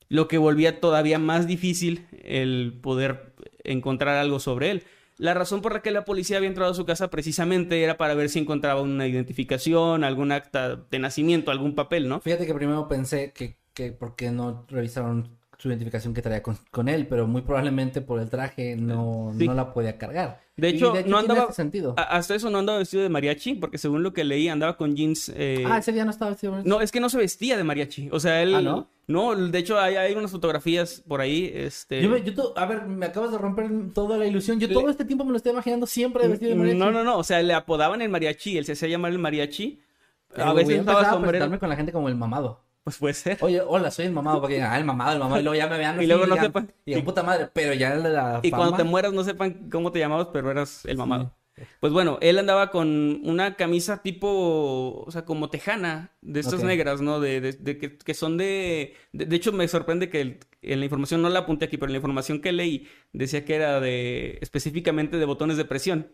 lo 0.09 0.27
que 0.27 0.39
volvía 0.39 0.81
todavía 0.81 1.19
más 1.21 1.47
difícil 1.47 2.07
el 2.25 2.79
poder 2.83 3.35
encontrar 3.63 4.17
algo 4.17 4.41
sobre 4.41 4.73
él. 4.73 4.83
La 5.19 5.35
razón 5.35 5.61
por 5.63 5.73
la 5.75 5.83
que 5.83 5.91
la 5.91 6.05
policía 6.05 6.37
había 6.37 6.49
entrado 6.49 6.71
a 6.71 6.75
su 6.75 6.85
casa 6.87 7.11
precisamente 7.11 7.83
era 7.83 7.97
para 7.97 8.15
ver 8.15 8.29
si 8.29 8.39
encontraba 8.39 8.81
una 8.83 9.07
identificación, 9.07 10.05
algún 10.05 10.33
acta 10.33 10.77
de 10.77 10.99
nacimiento, 10.99 11.51
algún 11.51 11.75
papel, 11.75 12.09
¿no? 12.09 12.21
Fíjate 12.21 12.47
que 12.47 12.55
primero 12.55 12.89
pensé 12.89 13.33
que, 13.33 13.59
que 13.75 13.93
por 13.93 14.15
qué 14.17 14.31
no 14.31 14.65
revisaron 14.69 15.37
su 15.59 15.69
identificación 15.69 16.15
que 16.15 16.23
traía 16.23 16.41
con, 16.41 16.57
con 16.71 16.89
él, 16.89 17.09
pero 17.09 17.27
muy 17.27 17.43
probablemente 17.43 18.01
por 18.01 18.21
el 18.21 18.31
traje 18.31 18.77
no, 18.77 19.33
Sí. 19.37 19.47
no 19.49 19.55
la 19.55 19.73
podía 19.75 19.99
cargar. 19.99 20.41
De 20.57 20.71
Y 20.71 20.77
hecho, 20.77 20.95
no 21.07 21.19
andaba. 21.19 21.41
este 21.43 21.55
sentido. 21.55 21.95
Hasta 21.97 22.37
eso 22.37 22.49
no 22.51 22.59
andaba 22.59 22.79
vestido 22.79 23.03
de 23.03 23.09
mariachi, 23.09 23.55
porque 23.55 23.77
según 23.79 24.05
lo 24.05 24.13
que 24.13 24.23
leí, 24.23 24.49
andaba 24.49 24.77
con 24.77 24.95
jeans. 24.95 25.33
eh, 25.35 25.65
ah, 25.67 25.79
ese 25.79 25.93
día 25.93 26.05
no 26.05 26.13
estaba 26.13 26.31
vestido. 26.31 26.63
No, 26.65 26.81
es 26.81 26.93
que 26.93 27.01
no 27.01 27.09
se 27.09 27.19
vestía 27.19 27.57
de 27.57 27.65
mariachi. 27.65 28.09
O 28.13 28.21
sea, 28.21 28.41
él. 28.41 28.55
Ah, 28.55 28.63
¿no? 28.63 28.89
No, 29.09 29.35
de 29.35 29.59
hecho, 29.59 29.81
hay, 29.81 29.97
hay 29.97 30.13
unas 30.15 30.31
fotografías 30.31 31.03
por 31.09 31.21
ahí. 31.23 31.51
Este. 31.53 32.03
Yo 32.03 32.17
yo 32.19 32.53
a 32.57 32.67
ver, 32.67 32.85
me 32.87 33.07
acabas 33.07 33.33
de 33.33 33.39
romper 33.39 33.69
toda 33.95 34.19
la 34.19 34.27
ilusión. 34.27 34.61
Yo 34.61 34.69
Le- 34.69 34.75
todo 34.75 34.91
este 34.91 35.05
tiempo 35.07 35.25
me 35.25 35.31
lo 35.31 35.39
estoy 35.39 35.53
imaginando 35.53 35.87
siempre 35.87 36.23
de 36.25 36.29
vestido 36.29 36.51
de 36.51 36.57
mariachi. 36.57 36.79
No, 36.79 36.91
no, 36.93 37.03
no. 37.03 37.17
O 37.19 37.25
sea, 37.25 37.43
le 37.43 37.55
apodaban 37.55 38.03
el 38.03 38.11
mariachi. 38.11 38.59
Él 38.59 38.67
se 38.67 38.73
hacía 38.73 38.89
llamar 38.89 39.11
el 39.13 39.19
mariachi. 39.19 39.83
Pero 40.29 40.45
A 40.45 40.53
veces 40.53 40.77
empezar 40.77 40.95
usaba 41.01 41.09
a 41.09 41.13
sombrero. 41.15 41.59
con 41.59 41.69
la 41.71 41.77
gente 41.77 41.91
como 41.91 42.09
el 42.09 42.15
mamado. 42.17 42.61
Pues 42.85 42.99
puede 42.99 43.15
ser. 43.15 43.39
Oye, 43.41 43.61
hola, 43.67 43.91
soy 43.91 44.07
el 44.07 44.13
mamado. 44.13 44.41
Porque 44.41 44.55
digan, 44.57 44.73
ah, 44.73 44.79
el 44.79 44.85
mamado, 44.85 45.13
el 45.13 45.19
mamado. 45.19 45.41
Y 45.41 45.43
luego 45.45 45.57
ya 45.59 45.67
me 45.69 45.79
vean 45.79 46.03
Y 46.03 46.07
luego 46.07 46.27
no 46.27 46.37
sepan. 46.37 46.71
digan, 46.85 47.01
Y- 47.01 47.05
puta 47.05 47.23
madre. 47.23 47.49
Pero 47.53 47.73
ya 47.75 47.95
la, 47.95 48.09
la 48.11 48.41
Y 48.43 48.51
cuando 48.51 48.77
te 48.77 48.85
mueras 48.85 49.13
no 49.15 49.25
sepan 49.25 49.71
cómo 49.71 49.91
te 49.91 49.99
llamabas, 50.01 50.29
pero 50.35 50.51
eras 50.51 50.85
el 50.85 50.99
mamado. 50.99 51.33
Pues 51.81 51.93
bueno, 51.93 52.19
él 52.21 52.39
andaba 52.39 52.71
con 52.71 53.21
una 53.25 53.57
camisa 53.57 54.03
tipo, 54.03 55.05
o 55.07 55.11
sea, 55.11 55.25
como 55.25 55.51
tejana, 55.51 56.11
de 56.23 56.41
estas 56.41 56.61
negras, 56.69 57.01
¿no? 57.01 57.21
De, 57.21 57.41
de- 57.41 57.53
de 57.53 57.79
que, 57.79 57.97
que 57.99 58.15
son 58.15 58.37
de, 58.37 58.95
de... 59.13 59.27
de 59.27 59.37
hecho, 59.37 59.53
me 59.53 59.67
sorprende 59.69 60.09
que 60.11 60.21
el- 60.21 60.39
en 60.63 60.81
la 60.81 60.87
información, 60.87 61.23
no 61.23 61.29
la 61.29 61.41
apunté 61.41 61.67
aquí, 61.67 61.77
pero 61.77 61.89
en 61.91 61.93
la 61.95 61.99
información 61.99 62.41
que 62.41 62.53
leí 62.53 62.89
decía 63.13 63.45
que 63.45 63.55
era 63.55 63.81
de... 63.81 64.39
específicamente 64.41 65.17
de 65.19 65.25
botones 65.25 65.57
de 65.57 65.65
presión. 65.65 66.09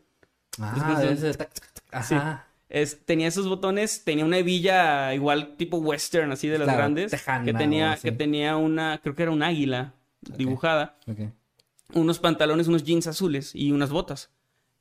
Ah, 0.59 0.75
está- 1.31 1.49
Ajá. 2.15 2.47
Es, 2.69 3.05
tenía 3.05 3.29
esos 3.29 3.47
botones, 3.49 4.05
tenía 4.05 4.25
una 4.25 4.39
hebilla 4.39 5.15
igual 5.15 5.55
tipo 5.57 5.77
western, 5.79 6.33
así 6.33 6.49
de 6.49 6.59
las 6.59 6.67
Claro, 6.67 6.79
grandes. 6.79 7.11
tejana 7.11 7.45
que 7.45 7.53
tenía, 7.59 7.97
que 8.03 8.13
tenía 8.13 8.57
una, 8.57 8.99
creo 9.03 9.15
que 9.15 9.23
era 9.23 9.31
un 9.31 9.43
águila 9.43 9.95
dibujada. 10.23 10.97
Unos 11.93 12.19
pantalones, 12.19 12.67
unos 12.67 12.83
jeans 12.83 13.07
azules 13.07 13.55
y 13.55 13.71
unas 13.71 13.91
botas. 13.91 14.31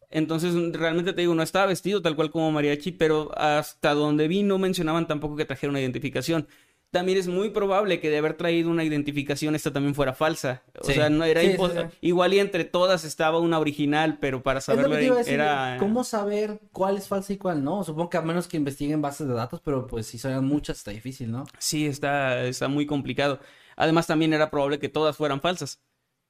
Entonces, 0.10 0.54
realmente 0.74 1.14
te 1.14 1.22
digo, 1.22 1.34
no 1.36 1.44
estaba 1.44 1.66
vestido 1.66 2.02
tal 2.02 2.16
cual 2.16 2.32
como 2.32 2.52
mariachi, 2.52 2.92
pero 2.92 3.32
hasta 3.38 3.94
donde 3.94 4.28
vi 4.28 4.44
no 4.44 4.58
mencionaban 4.58 5.08
tampoco 5.08 5.36
que 5.36 5.46
trajera 5.46 5.72
una 5.72 5.82
identificación. 5.82 6.48
También 6.92 7.18
es 7.18 7.28
muy 7.28 7.50
probable 7.50 8.00
que 8.00 8.12
de 8.12 8.20
haber 8.20 8.36
traído 8.36 8.70
una 8.70 8.84
identificación 8.84 9.56
esta 9.56 9.74
también 9.74 9.96
fuera 9.96 10.14
falsa. 10.14 10.62
O 10.80 10.86
Sí. 10.86 10.94
sea, 10.94 11.10
no 11.10 11.24
era 11.24 11.42
Sí, 11.42 11.48
impos- 11.48 11.72
sí, 11.72 11.78
sí. 11.90 11.98
igual 12.02 12.36
y 12.36 12.40
entre 12.40 12.66
todas 12.66 13.04
estaba 13.04 13.40
una 13.40 13.58
original, 13.58 14.20
pero 14.22 14.44
para 14.44 14.62
saberlo 14.62 14.96
era 15.26 15.78
¿cómo 15.80 16.04
saber 16.04 16.60
cuál 16.72 16.98
es 16.98 17.08
falsa 17.08 17.34
y 17.34 17.38
cuál 17.38 17.64
no? 17.64 17.84
Supongo 17.84 18.12
que 18.12 18.18
a 18.18 18.22
menos 18.22 18.48
que 18.48 18.58
investiguen 18.58 19.02
bases 19.02 19.28
de 19.28 19.34
datos, 19.34 19.60
pero 19.66 19.88
pues 19.88 20.06
si 20.06 20.20
son 20.20 20.46
muchas 20.46 20.78
está 20.78 20.92
difícil, 20.92 21.32
¿no? 21.32 21.46
Sí, 21.58 21.88
está, 21.88 22.44
está 22.44 22.68
muy 22.68 22.86
complicado. 22.86 23.40
Además, 23.76 24.06
también 24.06 24.32
era 24.34 24.52
probable 24.52 24.78
que 24.78 24.88
todas 24.90 25.18
fueran 25.18 25.42
falsas. 25.42 25.80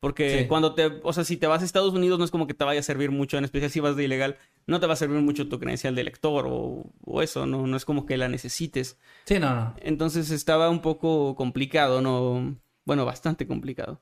Porque 0.03 0.39
Sí. 0.41 0.47
cuando 0.49 0.75
te, 0.75 0.99
o 1.01 1.13
sea, 1.13 1.23
si 1.23 1.37
te 1.37 1.47
vas 1.47 1.61
a 1.61 1.65
Estados 1.65 1.93
Unidos 1.93 2.19
no 2.19 2.25
es 2.25 2.29
como 2.31 2.45
que 2.45 2.53
te 2.53 2.65
vaya 2.65 2.81
a 2.81 2.83
servir 2.83 3.09
mucho, 3.09 3.37
en 3.37 3.45
especial 3.45 3.71
si 3.71 3.79
vas 3.79 3.95
de 3.95 4.03
ilegal, 4.03 4.35
no 4.67 4.81
te 4.81 4.85
va 4.85 4.93
a 4.93 4.97
servir 4.97 5.21
mucho 5.21 5.47
tu 5.47 5.59
credencial 5.59 5.95
de 5.95 6.03
lector 6.03 6.45
o, 6.45 6.91
o 7.05 7.21
eso, 7.21 7.45
no, 7.45 7.65
no 7.67 7.77
es 7.77 7.85
como 7.85 8.05
que 8.05 8.17
la 8.17 8.27
necesites. 8.27 8.99
Sí, 9.23 9.39
no, 9.39 9.55
no. 9.55 9.73
Entonces 9.81 10.29
estaba 10.29 10.69
un 10.69 10.81
poco 10.81 11.35
complicado, 11.35 12.01
no, 12.01 12.57
bueno, 12.83 13.05
bastante 13.05 13.47
complicado. 13.47 14.01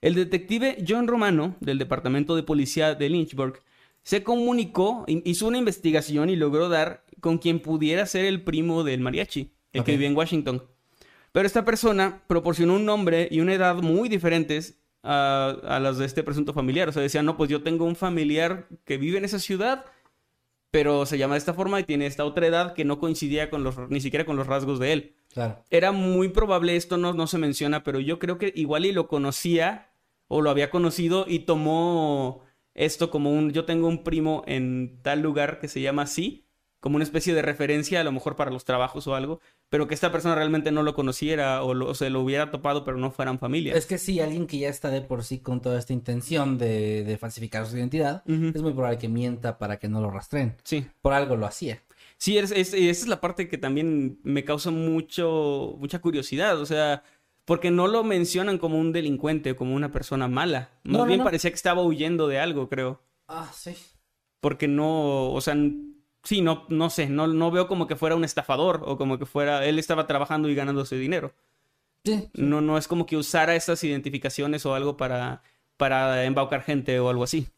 El 0.00 0.14
detective 0.14 0.78
John 0.86 1.08
Romano, 1.08 1.56
del 1.58 1.78
Departamento 1.78 2.36
de 2.36 2.44
Policía 2.44 2.94
de 2.94 3.08
Lynchburg, 3.08 3.58
se 4.04 4.22
comunicó, 4.22 5.04
hi- 5.08 5.22
hizo 5.24 5.48
una 5.48 5.58
investigación 5.58 6.30
y 6.30 6.36
logró 6.36 6.68
dar 6.68 7.04
con 7.18 7.38
quien 7.38 7.58
pudiera 7.58 8.06
ser 8.06 8.26
el 8.26 8.42
primo 8.44 8.84
del 8.84 9.00
mariachi, 9.00 9.52
el 9.72 9.82
que 9.82 9.90
vivía 9.92 10.06
en 10.06 10.16
Washington. 10.16 10.62
Pero 11.32 11.46
esta 11.46 11.64
persona 11.64 12.22
proporcionó 12.28 12.74
un 12.76 12.84
nombre 12.84 13.26
y 13.28 13.40
una 13.40 13.54
edad 13.54 13.76
muy 13.76 14.08
diferentes 14.08 14.78
a, 15.02 15.56
a 15.64 15.80
las 15.80 15.98
de 15.98 16.06
este 16.06 16.22
presunto 16.22 16.52
familiar. 16.52 16.88
O 16.88 16.92
sea, 16.92 17.02
decía, 17.02 17.22
no, 17.22 17.36
pues 17.36 17.50
yo 17.50 17.62
tengo 17.62 17.84
un 17.84 17.96
familiar 17.96 18.66
que 18.84 18.98
vive 18.98 19.18
en 19.18 19.24
esa 19.24 19.38
ciudad, 19.38 19.84
pero 20.70 21.06
se 21.06 21.18
llama 21.18 21.34
de 21.34 21.38
esta 21.38 21.54
forma 21.54 21.80
y 21.80 21.84
tiene 21.84 22.06
esta 22.06 22.24
otra 22.24 22.46
edad 22.46 22.72
que 22.74 22.84
no 22.84 22.98
coincidía 22.98 23.50
con 23.50 23.62
los, 23.62 23.76
ni 23.90 24.00
siquiera 24.00 24.24
con 24.24 24.36
los 24.36 24.46
rasgos 24.46 24.78
de 24.78 24.92
él. 24.92 25.14
Claro. 25.32 25.62
Era 25.70 25.92
muy 25.92 26.28
probable, 26.28 26.76
esto 26.76 26.96
no, 26.96 27.12
no 27.12 27.26
se 27.26 27.38
menciona, 27.38 27.84
pero 27.84 28.00
yo 28.00 28.18
creo 28.18 28.38
que 28.38 28.52
igual 28.54 28.86
y 28.86 28.92
lo 28.92 29.08
conocía 29.08 29.92
o 30.28 30.40
lo 30.40 30.50
había 30.50 30.70
conocido 30.70 31.26
y 31.28 31.40
tomó 31.40 32.42
esto 32.74 33.10
como 33.10 33.32
un, 33.32 33.52
yo 33.52 33.64
tengo 33.66 33.86
un 33.86 34.02
primo 34.02 34.44
en 34.46 34.98
tal 35.02 35.20
lugar 35.20 35.60
que 35.60 35.68
se 35.68 35.80
llama 35.80 36.02
así, 36.02 36.46
como 36.82 36.96
una 36.96 37.04
especie 37.04 37.32
de 37.32 37.42
referencia 37.42 38.00
a 38.00 38.04
lo 38.04 38.10
mejor 38.10 38.34
para 38.34 38.50
los 38.50 38.64
trabajos 38.64 39.06
o 39.06 39.14
algo, 39.14 39.38
pero 39.68 39.86
que 39.86 39.94
esta 39.94 40.10
persona 40.10 40.34
realmente 40.34 40.72
no 40.72 40.82
lo 40.82 40.94
conociera 40.94 41.62
o, 41.62 41.74
lo- 41.74 41.86
o 41.90 41.94
se 41.94 42.10
lo 42.10 42.20
hubiera 42.20 42.50
topado 42.50 42.82
pero 42.84 42.96
no 42.98 43.12
fueran 43.12 43.38
familia. 43.38 43.74
Es 43.74 43.86
que 43.86 43.98
sí, 43.98 44.18
alguien 44.18 44.48
que 44.48 44.58
ya 44.58 44.68
está 44.68 44.90
de 44.90 45.00
por 45.00 45.22
sí 45.22 45.38
con 45.38 45.60
toda 45.60 45.78
esta 45.78 45.92
intención 45.92 46.58
de, 46.58 47.04
de 47.04 47.18
falsificar 47.18 47.66
su 47.66 47.76
identidad, 47.76 48.24
es 48.26 48.60
muy 48.62 48.72
probable 48.72 48.98
que 48.98 49.08
mienta 49.08 49.58
para 49.58 49.78
que 49.78 49.88
no 49.88 50.00
lo 50.00 50.10
rastreen. 50.10 50.56
Sí. 50.64 50.84
Por 51.00 51.12
algo 51.12 51.36
lo 51.36 51.46
hacía. 51.46 51.80
Sí, 52.18 52.36
es, 52.36 52.50
es- 52.50 52.74
esa 52.74 52.90
es 52.90 53.06
la 53.06 53.20
parte 53.20 53.48
que 53.48 53.58
también 53.58 54.18
me 54.24 54.44
causa 54.44 54.72
mucho, 54.72 55.76
mucha 55.78 56.00
curiosidad, 56.00 56.60
o 56.60 56.66
sea, 56.66 57.04
porque 57.44 57.70
no 57.70 57.86
lo 57.86 58.02
mencionan 58.04 58.58
como 58.58 58.78
un 58.78 58.92
delincuente, 58.92 59.54
como 59.54 59.74
una 59.76 59.92
persona 59.92 60.26
mala. 60.28 60.70
Más 60.82 60.98
No, 60.98 61.06
bien 61.06 61.18
no. 61.18 61.24
parecía 61.24 61.50
que 61.50 61.56
estaba 61.56 61.82
huyendo 61.84 62.26
de 62.28 62.38
algo, 62.40 62.68
creo. 62.68 63.00
Ah, 63.28 63.50
sí. 63.54 63.74
Porque 64.40 64.66
no, 64.66 65.30
o 65.32 65.40
sea, 65.40 65.54
sí, 66.22 66.42
no, 66.42 66.64
no 66.68 66.90
sé, 66.90 67.08
no, 67.08 67.26
no 67.26 67.50
veo 67.50 67.68
como 67.68 67.86
que 67.86 67.96
fuera 67.96 68.16
un 68.16 68.24
estafador 68.24 68.82
o 68.86 68.96
como 68.96 69.18
que 69.18 69.26
fuera, 69.26 69.64
él 69.66 69.78
estaba 69.78 70.06
trabajando 70.06 70.48
y 70.48 70.54
ganándose 70.54 70.96
dinero. 70.96 71.34
Sí. 72.04 72.28
No, 72.34 72.60
no 72.60 72.78
es 72.78 72.88
como 72.88 73.06
que 73.06 73.16
usara 73.16 73.54
estas 73.54 73.84
identificaciones 73.84 74.66
o 74.66 74.74
algo 74.74 74.96
para, 74.96 75.42
para 75.76 76.24
embaucar 76.24 76.62
gente 76.62 76.98
o 77.00 77.08
algo 77.08 77.24
así. 77.24 77.48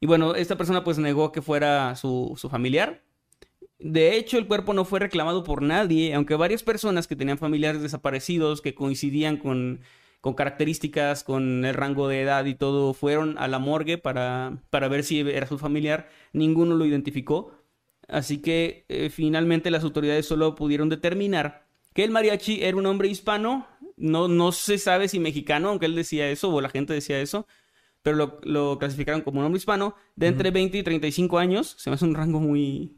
Y 0.00 0.06
bueno, 0.06 0.34
esta 0.34 0.56
persona 0.56 0.84
pues 0.84 0.98
negó 0.98 1.32
que 1.32 1.42
fuera 1.42 1.96
su, 1.96 2.34
su 2.36 2.48
familiar. 2.48 3.02
De 3.78 4.16
hecho, 4.16 4.38
el 4.38 4.46
cuerpo 4.46 4.74
no 4.74 4.84
fue 4.84 5.00
reclamado 5.00 5.44
por 5.44 5.62
nadie, 5.62 6.14
aunque 6.14 6.34
varias 6.34 6.62
personas 6.62 7.06
que 7.06 7.16
tenían 7.16 7.38
familiares 7.38 7.80
desaparecidos, 7.82 8.60
que 8.60 8.74
coincidían 8.74 9.36
con, 9.36 9.80
con 10.20 10.34
características, 10.34 11.24
con 11.24 11.64
el 11.64 11.74
rango 11.74 12.08
de 12.08 12.22
edad 12.22 12.44
y 12.44 12.54
todo, 12.54 12.92
fueron 12.92 13.38
a 13.38 13.48
la 13.48 13.58
morgue 13.58 13.98
para, 13.98 14.58
para 14.70 14.88
ver 14.88 15.04
si 15.04 15.20
era 15.20 15.46
su 15.46 15.58
familiar, 15.58 16.08
ninguno 16.32 16.74
lo 16.74 16.84
identificó. 16.84 17.52
Así 18.08 18.38
que 18.38 18.84
eh, 18.88 19.10
finalmente 19.10 19.70
las 19.70 19.84
autoridades 19.84 20.26
solo 20.26 20.54
pudieron 20.54 20.88
determinar 20.88 21.66
que 21.94 22.04
el 22.04 22.10
mariachi 22.10 22.62
era 22.62 22.76
un 22.76 22.86
hombre 22.86 23.08
hispano, 23.08 23.66
no, 23.96 24.28
no 24.28 24.52
se 24.52 24.78
sabe 24.78 25.08
si 25.08 25.18
mexicano, 25.18 25.68
aunque 25.68 25.86
él 25.86 25.94
decía 25.94 26.30
eso, 26.30 26.48
o 26.50 26.60
la 26.60 26.68
gente 26.70 26.94
decía 26.94 27.20
eso, 27.20 27.46
pero 28.02 28.16
lo, 28.16 28.40
lo 28.44 28.78
clasificaron 28.78 29.20
como 29.22 29.40
un 29.40 29.46
hombre 29.46 29.58
hispano, 29.58 29.94
de 30.16 30.28
entre 30.28 30.50
20 30.50 30.78
y 30.78 30.82
35 30.82 31.38
años, 31.38 31.74
se 31.78 31.90
me 31.90 31.94
hace 31.94 32.04
un 32.04 32.14
rango 32.14 32.40
muy, 32.40 32.96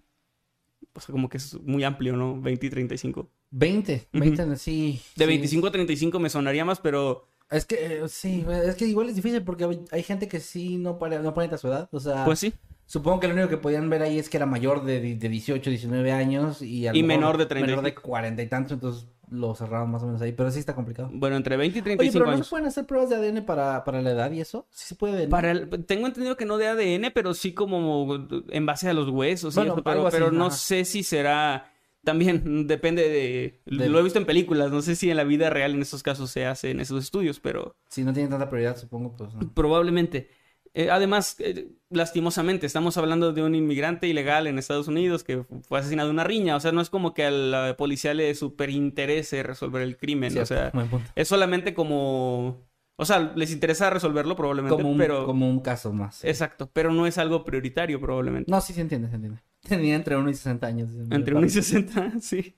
o 0.93 1.01
sea, 1.01 1.13
como 1.13 1.29
que 1.29 1.39
es 1.39 1.55
muy 1.63 1.83
amplio, 1.83 2.17
¿no? 2.17 2.41
20 2.41 2.67
y 2.67 2.71
35. 2.71 3.29
20, 3.51 4.09
20, 4.13 4.57
sí. 4.57 5.01
De 5.17 5.25
sí. 5.25 5.29
25 5.29 5.67
a 5.67 5.73
35 5.73 6.21
me 6.21 6.31
sonaría 6.31 6.65
más, 6.65 6.79
pero 6.79 7.27
Es 7.51 7.65
que, 7.65 7.75
eh, 8.05 8.09
sí, 8.09 8.45
es 8.65 8.77
que 8.77 8.87
igual 8.87 9.09
es 9.09 9.17
difícil 9.17 9.43
porque 9.43 9.65
hay- 9.91 10.03
gente 10.05 10.29
que 10.29 10.39
sí 10.39 10.77
no, 10.77 10.99
pare, 10.99 11.19
no 11.19 11.31
aparenta 11.31 11.59
su 11.59 11.67
edad. 11.67 11.89
O 11.91 11.99
sea, 11.99 12.25
pues 12.25 12.39
sí. 12.39 12.53
Supongo 12.91 13.21
que 13.21 13.29
lo 13.29 13.35
único 13.35 13.49
que 13.49 13.57
podían 13.57 13.89
ver 13.89 14.03
ahí 14.03 14.19
es 14.19 14.29
que 14.29 14.37
era 14.37 14.47
mayor 14.47 14.85
de, 14.85 15.01
de 15.15 15.29
18, 15.29 15.71
19 15.71 16.11
años 16.11 16.61
y, 16.61 16.89
a 16.89 16.95
Y 16.97 17.05
menor 17.05 17.39
de 17.39 17.47
30 17.47 17.65
y 17.65 17.71
Menor 17.71 17.85
de 17.85 17.91
pico. 17.93 18.03
40 18.03 18.43
y 18.43 18.49
tantos, 18.49 18.73
entonces 18.73 19.07
lo 19.31 19.55
cerraron 19.55 19.89
más 19.93 20.03
o 20.03 20.07
menos 20.07 20.21
ahí. 20.23 20.33
Pero 20.33 20.51
sí 20.51 20.59
está 20.59 20.75
complicado. 20.75 21.09
Bueno, 21.13 21.37
entre 21.37 21.57
20 21.57 21.79
y 21.79 21.81
Oye, 21.83 21.85
35 21.85 22.13
pero 22.19 22.27
¿no 22.27 22.33
años. 22.33 22.47
se 22.47 22.51
pueden 22.51 22.67
hacer 22.67 22.85
pruebas 22.87 23.11
de 23.11 23.17
ADN 23.17 23.45
para, 23.47 23.85
para 23.85 24.03
la 24.03 24.11
edad 24.11 24.33
y 24.33 24.41
eso? 24.41 24.67
Sí 24.71 24.87
se 24.89 24.97
puede. 24.97 25.25
¿no? 25.25 25.31
Para 25.31 25.53
el- 25.53 25.69
tengo 25.87 26.09
entendido 26.09 26.37
que 26.37 26.47
no 26.47 26.59
de 26.59 26.67
ADN, 26.67 27.13
pero 27.15 27.33
sí 27.33 27.55
como 27.55 28.19
en 28.49 28.67
base 28.67 28.89
a 28.89 28.93
los 28.93 29.09
huesos. 29.09 29.57
y 29.57 29.61
eso, 29.61 29.83
pero 29.85 30.07
así, 30.09 30.17
pero 30.17 30.33
no 30.33 30.51
sé 30.51 30.85
si 30.85 31.05
será. 31.05 31.73
También 32.03 32.67
depende 32.67 33.03
de... 33.09 33.61
De- 33.67 33.89
Lo 33.89 34.01
he 34.01 34.03
visto 34.03 34.19
en 34.19 34.25
películas. 34.27 34.73
No 34.73 34.83
sé 34.83 34.97
si 34.97 35.11
en 35.11 35.17
la 35.17 35.23
vida 35.25 35.49
real 35.51 35.75
en 35.75 35.83
estos 35.83 36.03
casos 36.03 36.31
se 36.31 36.47
hacen 36.47 36.81
esos 36.81 37.05
estudios, 37.05 37.39
pero 37.39 37.77
Si 37.89 38.03
no 38.03 38.13
tienen 38.13 38.31
tanta 38.31 38.49
prioridad, 38.49 38.77
supongo, 38.79 39.15
pues 39.17 39.33
no. 39.35 39.53
probablemente. 39.55 40.29
Eh, 40.73 40.89
además, 40.91 41.37
eh, 41.41 41.69
lastimosamente, 41.89 42.67
estamos 42.67 42.97
hablando 42.97 43.33
de 43.33 43.43
un 43.43 43.55
inmigrante 43.55 44.07
ilegal 44.07 44.47
en 44.47 44.59
Estados 44.59 44.87
Unidos 44.89 45.25
que 45.25 45.45
fue 45.63 45.81
asesinado 45.81 46.11
en 46.11 46.15
una 46.15 46.25
riña. 46.25 46.57
O 46.57 46.61
sea, 46.61 46.73
no 46.73 46.81
es 46.81 46.91
como 46.91 47.13
que 47.13 47.25
a 47.25 47.31
la 47.31 47.77
policía 47.77 48.15
le 48.15 48.35
super 48.35 48.71
interese 48.71 49.43
resolver 49.43 49.83
el 49.83 49.97
crimen. 49.97 50.31
Cierto, 50.31 50.55
o 50.55 50.57
sea, 50.57 50.73
es 51.15 51.29
solamente 51.29 51.75
como... 51.75 52.69
O 52.97 53.05
sea, 53.07 53.33
les 53.35 53.51
interesa 53.51 53.89
resolverlo 53.89 54.37
probablemente, 54.37 54.77
Como 54.77 54.91
un, 54.91 54.99
pero... 54.99 55.25
como 55.25 55.49
un 55.49 55.61
caso 55.61 55.91
más. 55.91 56.23
Exacto, 56.23 56.69
pero 56.71 56.93
no 56.93 57.07
es 57.07 57.17
algo 57.17 57.45
prioritario 57.45 57.99
probablemente. 57.99 58.51
No, 58.51 58.61
sí 58.61 58.75
se 58.75 58.83
entiende, 58.83 59.09
se 59.09 59.15
entiende. 59.15 59.41
Tenía 59.69 59.95
entre 59.97 60.17
1 60.17 60.31
y 60.31 60.35
60 60.35 60.67
años. 60.67 60.91
Entre 61.11 61.35
1 61.35 61.47
y 61.47 61.51
60, 61.51 62.13
sí. 62.21 62.57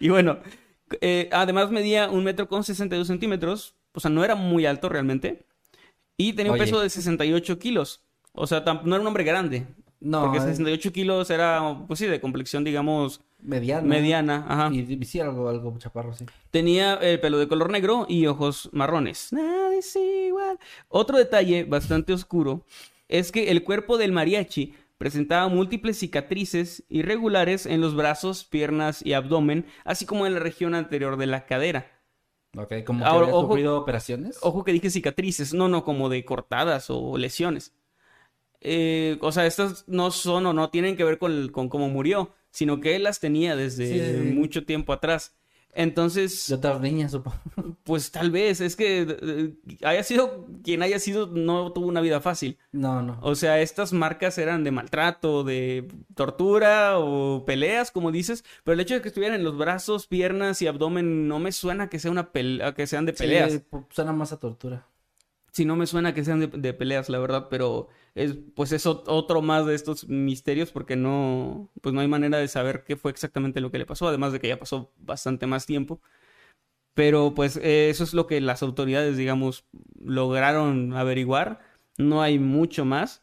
Y 0.00 0.08
bueno, 0.08 0.38
eh, 1.00 1.28
además 1.32 1.70
medía 1.70 2.10
un 2.10 2.24
metro 2.24 2.48
con 2.48 2.64
62 2.64 3.06
centímetros, 3.06 3.76
o 3.92 4.00
sea, 4.00 4.10
no 4.10 4.24
era 4.24 4.34
muy 4.34 4.66
alto 4.66 4.88
realmente. 4.88 5.46
Y 6.16 6.32
tenía 6.32 6.52
un 6.52 6.58
peso 6.58 6.80
de 6.80 6.90
68 6.90 7.58
kilos. 7.58 8.02
O 8.32 8.46
sea, 8.46 8.60
no 8.60 8.94
era 8.94 9.00
un 9.00 9.06
hombre 9.06 9.24
grande. 9.24 9.66
No, 10.00 10.22
porque 10.22 10.38
es 10.38 10.44
68 10.44 10.92
kilos 10.92 11.30
era, 11.30 11.84
pues 11.86 12.00
sí, 12.00 12.06
de 12.06 12.20
complexión, 12.20 12.64
digamos, 12.64 13.20
mediana. 13.40 13.86
mediana. 13.86 14.44
Ajá. 14.48 14.70
Y, 14.72 14.98
y 15.00 15.04
sí, 15.04 15.20
algo, 15.20 15.48
algo 15.48 15.78
chaparro, 15.78 16.12
sí. 16.12 16.26
Tenía 16.50 16.94
el 16.94 17.20
pelo 17.20 17.38
de 17.38 17.46
color 17.46 17.70
negro 17.70 18.06
y 18.08 18.26
ojos 18.26 18.68
marrones. 18.72 19.32
Nada 19.32 19.72
es 19.74 19.94
igual. 19.94 20.58
Otro 20.88 21.18
detalle 21.18 21.64
bastante 21.64 22.12
oscuro 22.12 22.64
es 23.08 23.30
que 23.30 23.50
el 23.52 23.62
cuerpo 23.62 23.96
del 23.96 24.10
mariachi 24.10 24.74
presentaba 24.98 25.48
múltiples 25.48 25.98
cicatrices 25.98 26.84
irregulares 26.88 27.66
en 27.66 27.80
los 27.80 27.94
brazos, 27.94 28.44
piernas 28.44 29.04
y 29.04 29.12
abdomen, 29.12 29.66
así 29.84 30.06
como 30.06 30.26
en 30.26 30.34
la 30.34 30.40
región 30.40 30.74
anterior 30.74 31.16
de 31.16 31.26
la 31.26 31.46
cadera. 31.46 31.90
Ok, 32.56 32.84
como 32.84 33.00
que 33.00 33.04
Ahora, 33.06 33.26
había 33.26 33.34
ojo- 33.34 33.46
sufrido 33.48 33.78
operaciones. 33.78 34.38
Ojo 34.42 34.62
que 34.64 34.72
dije 34.72 34.90
cicatrices, 34.90 35.54
no, 35.54 35.68
no, 35.68 35.84
como 35.84 36.08
de 36.08 36.24
cortadas 36.24 36.86
o 36.90 37.16
lesiones. 37.16 37.72
Eh, 38.60 39.18
o 39.20 39.32
sea, 39.32 39.46
estas 39.46 39.84
no 39.88 40.10
son 40.10 40.46
o 40.46 40.52
no 40.52 40.70
tienen 40.70 40.96
que 40.96 41.04
ver 41.04 41.18
con, 41.18 41.32
el- 41.32 41.50
con 41.52 41.68
cómo 41.68 41.88
murió, 41.88 42.34
sino 42.50 42.80
que 42.80 42.94
él 42.96 43.04
las 43.04 43.20
tenía 43.20 43.56
desde 43.56 44.22
sí. 44.22 44.34
mucho 44.34 44.64
tiempo 44.64 44.92
atrás. 44.92 45.34
Entonces, 45.74 46.48
De 46.48 46.54
otras 46.56 46.80
niñas, 46.80 47.12
supongo. 47.12 47.36
Pues 47.84 48.12
tal 48.12 48.30
vez, 48.30 48.60
es 48.60 48.76
que 48.76 49.06
eh, 49.20 49.54
haya 49.84 50.04
sido 50.04 50.46
quien 50.62 50.82
haya 50.82 50.98
sido, 50.98 51.26
no 51.26 51.72
tuvo 51.72 51.86
una 51.86 52.00
vida 52.00 52.20
fácil. 52.20 52.58
No, 52.70 53.02
no. 53.02 53.18
O 53.22 53.34
sea, 53.34 53.60
estas 53.60 53.92
marcas 53.92 54.38
eran 54.38 54.62
de 54.64 54.70
maltrato, 54.70 55.42
de 55.44 55.88
tortura 56.14 56.98
o 56.98 57.44
peleas, 57.44 57.90
como 57.90 58.12
dices, 58.12 58.44
pero 58.64 58.74
el 58.74 58.80
hecho 58.80 58.94
de 58.94 59.02
que 59.02 59.08
estuvieran 59.08 59.38
en 59.38 59.44
los 59.44 59.56
brazos, 59.58 60.06
piernas 60.06 60.62
y 60.62 60.66
abdomen 60.68 61.26
no 61.26 61.38
me 61.40 61.50
suena 61.52 61.88
que 61.88 61.98
sea 61.98 62.10
una 62.10 62.30
pelea, 62.32 62.74
que 62.74 62.86
sean 62.86 63.06
de 63.06 63.12
peleas. 63.14 63.52
Sí, 63.52 63.62
pu- 63.70 63.86
suena 63.90 64.12
más 64.12 64.32
a 64.32 64.38
tortura. 64.38 64.86
Sí, 65.52 65.64
no 65.64 65.76
me 65.76 65.86
suena 65.86 66.14
que 66.14 66.24
sean 66.24 66.40
de, 66.40 66.46
de 66.46 66.72
peleas, 66.74 67.08
la 67.08 67.18
verdad, 67.18 67.48
pero 67.50 67.88
es 68.14 68.36
pues 68.54 68.72
es 68.72 68.86
ot- 68.86 69.04
otro 69.06 69.42
más 69.42 69.66
de 69.66 69.74
estos 69.74 70.08
misterios 70.08 70.70
porque 70.72 70.96
no 70.96 71.70
pues 71.80 71.94
no 71.94 72.00
hay 72.02 72.08
manera 72.08 72.38
de 72.38 72.48
saber 72.48 72.84
qué 72.84 72.96
fue 72.96 73.10
exactamente 73.10 73.60
lo 73.60 73.70
que 73.70 73.78
le 73.78 73.86
pasó, 73.86 74.08
además 74.08 74.32
de 74.32 74.40
que 74.40 74.48
ya 74.48 74.58
pasó 74.58 74.92
bastante 74.98 75.46
más 75.46 75.66
tiempo. 75.66 76.00
Pero 76.94 77.34
pues 77.34 77.56
eh, 77.56 77.88
eso 77.90 78.04
es 78.04 78.12
lo 78.14 78.26
que 78.26 78.40
las 78.40 78.62
autoridades, 78.62 79.16
digamos, 79.16 79.64
lograron 79.98 80.92
averiguar. 80.94 81.60
No 81.98 82.20
hay 82.22 82.38
mucho 82.38 82.84
más. 82.84 83.22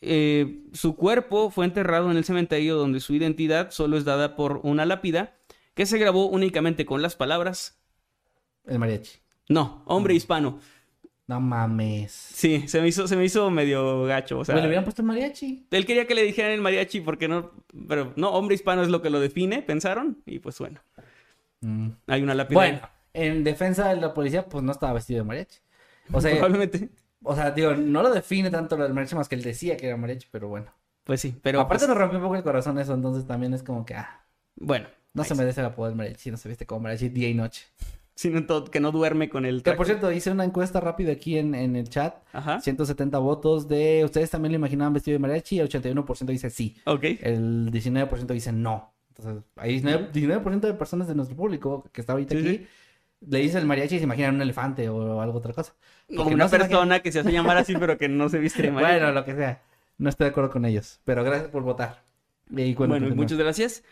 Eh, 0.00 0.64
su 0.72 0.96
cuerpo 0.96 1.50
fue 1.50 1.66
enterrado 1.66 2.10
en 2.10 2.16
el 2.16 2.24
cementerio 2.24 2.76
donde 2.76 3.00
su 3.00 3.14
identidad 3.14 3.70
solo 3.72 3.96
es 3.98 4.04
dada 4.04 4.36
por 4.36 4.60
una 4.64 4.86
lápida 4.86 5.36
que 5.74 5.86
se 5.86 5.98
grabó 5.98 6.26
únicamente 6.28 6.86
con 6.86 7.02
las 7.02 7.16
palabras 7.16 7.78
El 8.64 8.78
mariachi. 8.78 9.18
no, 9.48 9.82
hombre 9.86 10.14
hispano. 10.14 10.60
No 11.28 11.40
mames. 11.40 12.10
Sí, 12.10 12.66
se 12.66 12.80
me 12.80 12.88
hizo, 12.88 13.06
se 13.06 13.14
me 13.14 13.24
hizo 13.24 13.48
medio 13.50 14.04
gacho. 14.04 14.38
O 14.40 14.44
sea, 14.44 14.54
Güey, 14.54 14.62
le 14.62 14.68
hubieran 14.68 14.84
puesto 14.84 15.02
el 15.02 15.06
mariachi. 15.08 15.66
él 15.70 15.86
quería 15.86 16.06
que 16.06 16.14
le 16.16 16.22
dijeran 16.22 16.50
el 16.52 16.60
mariachi 16.62 17.00
porque 17.02 17.28
no, 17.28 17.52
pero 17.86 18.12
no, 18.16 18.30
hombre 18.30 18.54
hispano 18.56 18.82
es 18.82 18.88
lo 18.88 19.02
que 19.02 19.10
lo 19.10 19.20
define, 19.20 19.62
pensaron, 19.62 20.18
y 20.26 20.40
pues 20.40 20.58
bueno, 20.58 20.80
Mm. 21.60 21.88
hay 22.06 22.22
una 22.22 22.34
lápida. 22.34 22.54
Bueno, 22.58 22.80
en 23.12 23.44
defensa 23.44 23.88
de 23.88 24.00
la 24.00 24.14
policía, 24.14 24.46
pues 24.48 24.62
no 24.64 24.72
estaba 24.72 24.92
vestido 24.94 25.18
de 25.18 25.24
mariachi. 25.24 25.58
O 26.12 26.20
sea, 26.20 26.30
probablemente, 26.32 26.88
o 27.22 27.34
sea, 27.34 27.50
digo, 27.50 27.74
no 27.74 28.02
lo 28.02 28.10
define 28.10 28.50
tanto 28.50 28.76
lo 28.76 28.84
del 28.84 28.94
mariachi 28.94 29.14
más 29.16 29.28
que 29.28 29.34
él 29.34 29.42
decía 29.42 29.76
que 29.76 29.86
era 29.88 29.96
mariachi, 29.96 30.28
pero 30.30 30.48
bueno. 30.48 30.72
pues 31.04 31.20
sí, 31.20 31.34
pero 31.42 31.60
Aparte 31.60 31.80
pues, 31.84 31.88
nos 31.88 31.98
rompió 31.98 32.18
un 32.18 32.24
poco 32.24 32.36
el 32.36 32.42
corazón 32.42 32.78
eso, 32.78 32.94
entonces 32.94 33.26
también 33.26 33.52
es 33.54 33.62
como 33.62 33.84
que, 33.84 33.94
ah, 33.94 34.24
bueno, 34.56 34.86
no 35.14 35.24
se 35.24 35.34
merece 35.34 35.60
el 35.60 35.66
apodo 35.66 35.88
del 35.88 35.96
mariachi, 35.96 36.30
no 36.30 36.36
se 36.38 36.48
viste 36.48 36.64
como 36.64 36.80
mariachi 36.82 37.08
día 37.10 37.28
y 37.28 37.34
noche. 37.34 37.66
Sino 38.20 38.44
todo- 38.46 38.64
que 38.64 38.80
no 38.80 38.90
duerme 38.90 39.28
con 39.28 39.46
el 39.46 39.62
Que 39.62 39.74
por 39.74 39.86
traje. 39.86 40.00
cierto, 40.00 40.10
hice 40.10 40.32
una 40.32 40.42
encuesta 40.44 40.80
rápida 40.80 41.12
aquí 41.12 41.38
en, 41.38 41.54
en 41.54 41.76
el 41.76 41.88
chat. 41.88 42.16
Ajá, 42.32 42.60
170 42.60 43.16
votos 43.20 43.68
de 43.68 44.02
ustedes 44.04 44.28
también 44.28 44.50
lo 44.50 44.56
imaginaban 44.56 44.92
vestido 44.92 45.14
de 45.14 45.20
mariachi, 45.20 45.60
el 45.60 45.68
81% 45.68 46.26
dice 46.32 46.50
sí, 46.50 46.76
ok, 46.84 47.04
el 47.20 47.70
19% 47.70 48.26
dice 48.34 48.50
no. 48.50 48.92
Entonces, 49.10 49.44
hay 49.54 49.80
19%, 49.80 50.10
19% 50.10 50.60
de 50.66 50.74
personas 50.74 51.06
de 51.06 51.14
nuestro 51.14 51.36
público 51.36 51.84
que 51.92 52.00
está 52.00 52.14
ahorita 52.14 52.34
Sí, 52.34 52.40
aquí, 52.40 52.48
sí. 52.58 52.66
le 53.28 53.38
dice 53.38 53.56
el 53.58 53.66
mariachi 53.66 53.94
y 53.94 53.98
se 53.98 54.04
imaginan 54.04 54.34
un 54.34 54.42
elefante 54.42 54.88
o 54.88 55.20
algo 55.20 55.38
otra 55.38 55.52
cosa. 55.52 55.74
como 56.08 56.30
una 56.30 56.36
no 56.44 56.48
se 56.48 56.56
imaginan- 56.56 56.68
persona 56.70 56.98
que 57.00 57.12
se 57.12 57.20
hace 57.20 57.30
llamar 57.30 57.56
así 57.58 57.76
pero 57.76 57.98
que 57.98 58.08
no 58.08 58.28
se 58.28 58.40
viste 58.40 58.62
de 58.62 58.72
mariachi. 58.72 58.98
Bueno, 58.98 59.12
lo 59.12 59.24
que 59.24 59.36
sea. 59.36 59.62
No 59.96 60.08
estoy 60.08 60.24
de 60.24 60.30
acuerdo 60.30 60.50
con 60.50 60.64
ellos, 60.64 60.98
pero 61.04 61.22
gracias 61.22 61.50
por 61.50 61.62
votar. 61.62 62.02
Y 62.50 62.74
bueno, 62.74 62.98
muchas 63.14 63.38
gracias. 63.38 63.84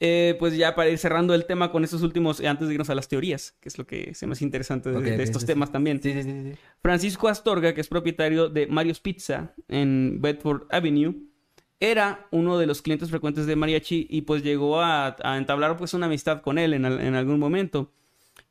Eh, 0.00 0.34
pues 0.40 0.56
ya 0.56 0.74
para 0.74 0.90
ir 0.90 0.98
cerrando 0.98 1.34
el 1.34 1.46
tema 1.46 1.70
con 1.70 1.84
estos 1.84 2.02
últimos, 2.02 2.40
eh, 2.40 2.48
antes 2.48 2.66
de 2.66 2.74
irnos 2.74 2.90
a 2.90 2.94
las 2.94 3.08
teorías, 3.08 3.56
que 3.60 3.68
es 3.68 3.78
lo 3.78 3.86
que 3.86 4.12
se 4.14 4.26
me 4.26 4.32
hace 4.32 4.44
interesante 4.44 4.90
de, 4.90 5.22
estos 5.22 5.42
sí, 5.42 5.46
temas 5.46 5.68
sí. 5.68 5.72
también. 5.72 6.02
Sí. 6.02 6.54
Francisco 6.80 7.28
Astorga, 7.28 7.74
que 7.74 7.80
es 7.80 7.88
propietario 7.88 8.48
de 8.48 8.66
Mario's 8.66 9.00
Pizza 9.00 9.54
en 9.68 10.18
Bedford 10.20 10.66
Avenue, 10.70 11.14
era 11.78 12.26
uno 12.30 12.58
de 12.58 12.66
los 12.66 12.82
clientes 12.82 13.10
frecuentes 13.10 13.46
de 13.46 13.56
Mariachi 13.56 14.06
y 14.10 14.22
pues 14.22 14.42
llegó 14.42 14.80
a, 14.80 15.16
a 15.22 15.36
entablar 15.36 15.76
pues 15.76 15.94
una 15.94 16.06
amistad 16.06 16.40
con 16.40 16.58
él 16.58 16.74
en, 16.74 16.84
en 16.84 17.14
algún 17.14 17.38
momento. 17.38 17.92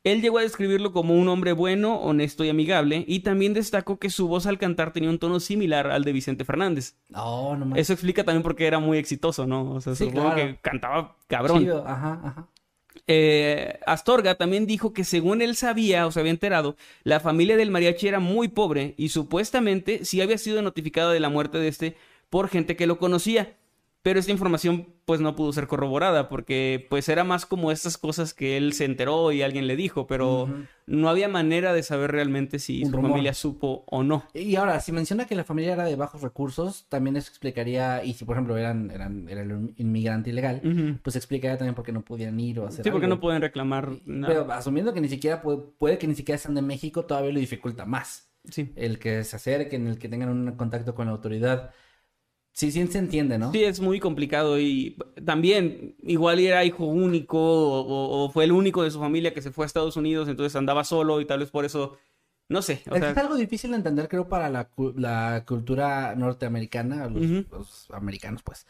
Él 0.04 0.20
llegó 0.22 0.38
a 0.38 0.42
describirlo 0.42 0.92
como 0.92 1.14
un 1.14 1.28
hombre 1.28 1.52
bueno, 1.52 1.96
honesto 2.00 2.44
y 2.44 2.50
amigable 2.50 3.04
y 3.08 3.20
también 3.20 3.54
destacó 3.54 3.98
que 3.98 4.10
su 4.10 4.28
voz 4.28 4.46
al 4.46 4.58
cantar 4.58 4.92
tenía 4.92 5.10
un 5.10 5.18
tono 5.18 5.40
similar 5.40 5.86
al 5.90 6.04
de 6.04 6.12
Vicente 6.12 6.44
Fernández. 6.44 6.96
No, 7.08 7.56
no 7.56 7.64
mames. 7.66 7.80
Eso 7.82 7.94
explica 7.94 8.22
también 8.22 8.42
por 8.42 8.54
qué 8.54 8.66
era 8.66 8.78
muy 8.78 8.98
exitoso, 8.98 9.46
¿no? 9.46 9.72
O 9.72 9.80
sea, 9.80 9.94
Sí, 9.94 10.04
supongo 10.04 10.34
claro. 10.34 10.36
que 10.36 10.58
cantaba 10.60 11.16
cabrón. 11.26 11.60
Chido, 11.60 11.84
Ajá, 11.86 12.20
ajá. 12.22 12.48
Eh, 13.06 13.80
Astorga 13.86 14.36
también 14.36 14.66
dijo 14.66 14.92
que 14.92 15.04
según 15.04 15.42
él 15.42 15.56
sabía 15.56 16.06
o 16.06 16.10
se 16.12 16.20
había 16.20 16.30
enterado, 16.32 16.76
la 17.02 17.20
familia 17.20 17.56
del 17.56 17.70
mariachi 17.70 18.08
era 18.08 18.20
muy 18.20 18.48
pobre 18.48 18.94
y 18.96 19.08
supuestamente 19.10 20.04
sí 20.04 20.20
había 20.22 20.38
sido 20.38 20.62
notificada 20.62 21.12
de 21.12 21.20
la 21.20 21.28
muerte 21.28 21.58
de 21.58 21.68
este 21.68 21.96
por 22.30 22.48
gente 22.48 22.76
que 22.76 22.86
lo 22.86 22.98
conocía. 22.98 23.56
Pero 24.04 24.20
esta 24.20 24.30
información 24.32 24.86
pues 25.06 25.20
no 25.22 25.34
pudo 25.34 25.50
ser 25.54 25.66
corroborada 25.66 26.28
porque 26.28 26.86
pues 26.90 27.08
era 27.08 27.24
más 27.24 27.46
como 27.46 27.72
estas 27.72 27.96
cosas 27.96 28.34
que 28.34 28.58
él 28.58 28.74
se 28.74 28.84
enteró 28.84 29.32
y 29.32 29.40
alguien 29.40 29.66
le 29.66 29.76
dijo, 29.76 30.06
pero 30.06 30.46
no 30.86 31.08
había 31.08 31.26
manera 31.26 31.72
de 31.72 31.82
saber 31.82 32.12
realmente 32.12 32.58
si 32.58 32.82
Un 32.84 32.90
su 32.90 32.96
rumor. 32.96 33.10
familia 33.12 33.32
supo 33.32 33.82
o 33.86 34.02
no. 34.04 34.24
Y 34.34 34.56
ahora, 34.56 34.78
si 34.80 34.92
menciona 34.92 35.24
que 35.26 35.34
la 35.34 35.42
familia 35.44 35.72
era 35.72 35.84
de 35.86 35.96
bajos 35.96 36.20
recursos, 36.20 36.84
también 36.90 37.16
eso 37.16 37.30
explicaría, 37.30 38.04
y 38.04 38.12
si 38.12 38.26
por 38.26 38.36
ejemplo 38.36 38.58
eran, 38.58 38.90
eran, 38.90 39.26
era 39.26 39.40
el 39.40 39.72
inmigrante 39.78 40.28
ilegal, 40.28 40.60
pues 41.02 41.16
explicaría 41.16 41.56
también 41.56 41.74
por 41.74 41.86
qué 41.86 41.92
no 41.92 42.02
podían 42.02 42.38
ir 42.38 42.60
o 42.60 42.66
hacer 42.66 42.84
Sí, 42.84 42.90
porque 42.90 43.06
algo. 43.06 43.16
no 43.16 43.20
pueden 43.22 43.40
reclamar 43.40 43.88
nada. 44.04 44.32
Pero 44.34 44.52
asumiendo 44.52 44.92
que 44.92 45.00
ni 45.00 45.08
siquiera 45.08 45.40
puede, 45.40 45.58
puede 45.78 45.96
que 45.96 46.06
ni 46.06 46.14
siquiera 46.14 46.36
sean 46.38 46.54
de 46.54 46.60
México, 46.60 47.06
todavía 47.06 47.32
lo 47.32 47.40
dificulta 47.40 47.86
más. 47.86 48.28
Sí. 48.50 48.70
El 48.76 48.98
que 48.98 49.24
se 49.24 49.36
acerquen, 49.36 49.86
el 49.86 49.98
que 49.98 50.10
tengan 50.10 50.28
un 50.28 50.52
contacto 50.56 50.94
con 50.94 51.06
la 51.06 51.12
autoridad. 51.12 51.70
Sí, 52.54 52.70
sí 52.70 52.86
se 52.86 52.98
entiende, 52.98 53.36
¿no? 53.36 53.50
Sí, 53.50 53.64
es 53.64 53.80
muy 53.80 53.98
complicado 53.98 54.60
y 54.60 54.96
también 55.24 55.96
igual 56.02 56.38
era 56.38 56.64
hijo 56.64 56.84
único 56.84 57.36
o, 57.38 57.80
o- 57.80 58.24
o 58.24 58.30
fue 58.30 58.44
el 58.44 58.52
único 58.52 58.84
de 58.84 58.92
su 58.92 59.00
familia 59.00 59.34
que 59.34 59.42
se 59.42 59.50
fue 59.50 59.64
a 59.64 59.66
Estados 59.66 59.96
Unidos, 59.96 60.28
entonces 60.28 60.54
andaba 60.54 60.84
solo 60.84 61.20
y 61.20 61.26
tal 61.26 61.40
vez 61.40 61.50
por 61.50 61.64
eso, 61.64 61.98
no 62.48 62.62
sé, 62.62 62.82
o 62.90 62.94
es, 62.94 63.00
sea, 63.00 63.10
es 63.10 63.16
algo 63.18 63.34
difícil 63.34 63.70
de 63.72 63.78
entender, 63.78 64.08
creo, 64.08 64.28
para 64.28 64.48
la, 64.50 64.70
la 64.94 65.44
cultura 65.44 66.14
norteamericana, 66.14 67.08
los, 67.08 67.24
los 67.50 67.90
americanos, 67.90 68.42
pues. 68.44 68.66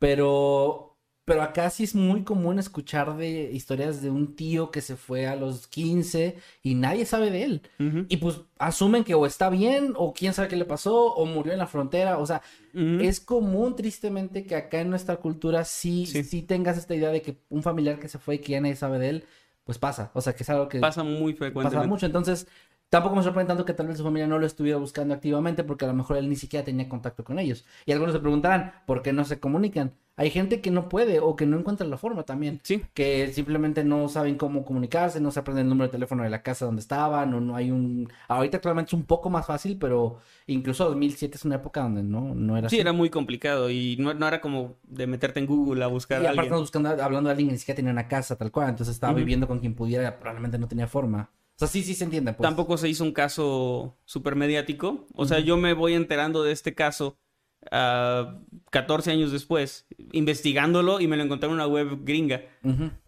Pero, 0.00 0.97
pero 1.28 1.42
acá 1.42 1.70
sí 1.70 1.84
es 1.84 1.94
muy 1.94 2.24
común 2.24 2.58
escuchar 2.58 3.16
de 3.16 3.52
historias 3.52 4.02
de 4.02 4.10
un 4.10 4.34
tío 4.34 4.72
que 4.72 4.80
se 4.80 4.96
fue 4.96 5.28
a 5.28 5.36
los 5.36 5.68
15 5.68 6.36
y 6.64 6.74
nadie 6.74 7.04
sabe 7.06 7.30
de 7.30 7.44
él. 7.44 7.62
Y 8.08 8.16
pues 8.16 8.40
asumen 8.58 9.04
que 9.04 9.14
o 9.14 9.24
está 9.26 9.48
bien, 9.50 9.92
o 9.96 10.12
quién 10.12 10.32
sabe 10.34 10.48
qué 10.48 10.56
le 10.56 10.64
pasó, 10.64 11.12
o 11.14 11.24
murió 11.26 11.52
en 11.52 11.58
la 11.60 11.68
frontera. 11.68 12.18
O 12.18 12.26
sea, 12.26 12.42
es 12.74 13.20
común, 13.20 13.76
tristemente, 13.76 14.44
que 14.44 14.56
acá 14.56 14.80
en 14.80 14.90
nuestra 14.90 15.16
cultura 15.18 15.64
sí, 15.64 16.06
Sí. 16.06 16.24
sí. 16.24 16.42
tengas 16.42 16.76
esta 16.78 16.94
idea 16.96 17.10
de 17.10 17.22
que 17.22 17.38
un 17.48 17.62
familiar 17.62 18.00
que 18.00 18.08
se 18.08 18.18
fue 18.18 18.36
y 18.36 18.38
que 18.38 18.52
ya 18.52 18.60
nadie 18.60 18.74
sabe 18.76 18.98
de 18.98 19.08
él, 19.10 19.24
pues 19.64 19.78
pasa. 19.78 20.10
O 20.14 20.20
sea, 20.22 20.34
que 20.34 20.42
es 20.42 20.50
algo 20.50 20.68
que 20.68 20.80
pasa 20.80 21.02
muy 21.04 21.34
pasa 21.34 21.44
frecuentemente. 21.44 21.88
mucho. 21.88 22.06
Entonces, 22.06 22.46
tampoco 22.90 23.16
me 23.16 23.22
sorprende 23.22 23.48
tanto 23.48 23.64
que 23.64 23.74
tal 23.74 23.86
vez 23.88 23.98
su 23.98 24.04
familia 24.04 24.26
no 24.26 24.38
lo 24.38 24.46
estuviera 24.46 24.78
buscando 24.78 25.14
activamente 25.14 25.64
porque 25.64 25.84
a 25.84 25.88
lo 25.88 25.94
mejor 25.94 26.16
él 26.16 26.28
ni 26.28 26.36
siquiera 26.36 26.64
tenía 26.64 26.88
contacto 26.88 27.24
con 27.24 27.38
ellos. 27.38 27.64
Y 27.86 27.92
algunos 27.92 28.14
se 28.14 28.20
preguntarán, 28.20 28.72
¿por 28.86 29.02
qué 29.02 29.12
no 29.12 29.24
se 29.24 29.40
comunican? 29.40 29.94
Hay 30.16 30.30
gente 30.30 30.60
que 30.60 30.72
no 30.72 30.88
puede 30.88 31.20
o 31.20 31.36
que 31.36 31.46
no 31.46 31.56
encuentra 31.58 31.86
la 31.86 31.96
forma 31.96 32.24
también. 32.24 32.60
Sí. 32.64 32.82
Que 32.92 33.28
simplemente 33.32 33.84
no 33.84 34.08
saben 34.08 34.36
cómo 34.36 34.64
comunicarse, 34.64 35.20
no 35.20 35.30
se 35.30 35.38
aprenden 35.38 35.66
el 35.66 35.68
número 35.68 35.86
de 35.86 35.92
teléfono 35.92 36.24
de 36.24 36.30
la 36.30 36.42
casa 36.42 36.64
donde 36.66 36.80
estaban, 36.80 37.32
o 37.34 37.40
no 37.40 37.54
hay 37.54 37.70
un... 37.70 38.10
Ahorita 38.26 38.56
actualmente 38.56 38.88
es 38.90 38.94
un 38.94 39.04
poco 39.04 39.30
más 39.30 39.46
fácil, 39.46 39.78
pero 39.78 40.18
incluso 40.48 40.86
2007 40.86 41.36
es 41.36 41.44
una 41.44 41.56
época 41.56 41.82
donde 41.82 42.02
no, 42.02 42.34
no 42.34 42.56
era 42.56 42.68
Sí, 42.68 42.76
así. 42.76 42.80
era 42.80 42.92
muy 42.92 43.10
complicado 43.10 43.70
y 43.70 43.96
no, 43.98 44.12
no 44.14 44.26
era 44.26 44.40
como 44.40 44.76
de 44.82 45.06
meterte 45.06 45.38
en 45.38 45.46
Google 45.46 45.84
a 45.84 45.86
buscar 45.86 46.20
Y 46.20 46.26
a 46.26 46.30
aparte 46.30 46.40
alguien. 46.40 46.60
buscando, 46.62 46.88
hablando 46.90 47.28
de 47.28 47.32
alguien 47.32 47.48
que 47.48 47.52
ni 47.52 47.58
siquiera 47.58 47.76
tenía 47.76 47.92
una 47.92 48.08
casa 48.08 48.36
tal 48.36 48.50
cual, 48.50 48.70
entonces 48.70 48.94
estaba 48.96 49.12
viviendo 49.14 49.46
con 49.46 49.60
quien 49.60 49.74
pudiera, 49.74 50.18
probablemente 50.18 50.58
no 50.58 50.66
tenía 50.68 50.88
forma. 50.88 51.30
O 51.58 51.66
sea, 51.66 51.66
sí, 51.66 51.82
sí 51.82 51.94
se 51.94 52.04
entiende. 52.04 52.32
Pues. 52.34 52.48
Tampoco 52.48 52.78
se 52.78 52.88
hizo 52.88 53.02
un 53.02 53.10
caso 53.10 53.98
súper 54.04 54.36
mediático. 54.36 55.08
O 55.16 55.26
sea, 55.26 55.40
yo 55.40 55.56
me 55.56 55.72
voy 55.72 55.94
enterando 55.94 56.44
de 56.44 56.52
este 56.52 56.72
caso 56.72 57.18
ah, 57.72 58.38
14 58.70 59.10
años 59.10 59.32
después, 59.32 59.84
investigándolo 60.12 61.00
y 61.00 61.08
me 61.08 61.16
lo 61.16 61.24
encontré 61.24 61.48
en 61.48 61.54
una 61.54 61.66
web 61.66 62.04
gringa. 62.04 62.42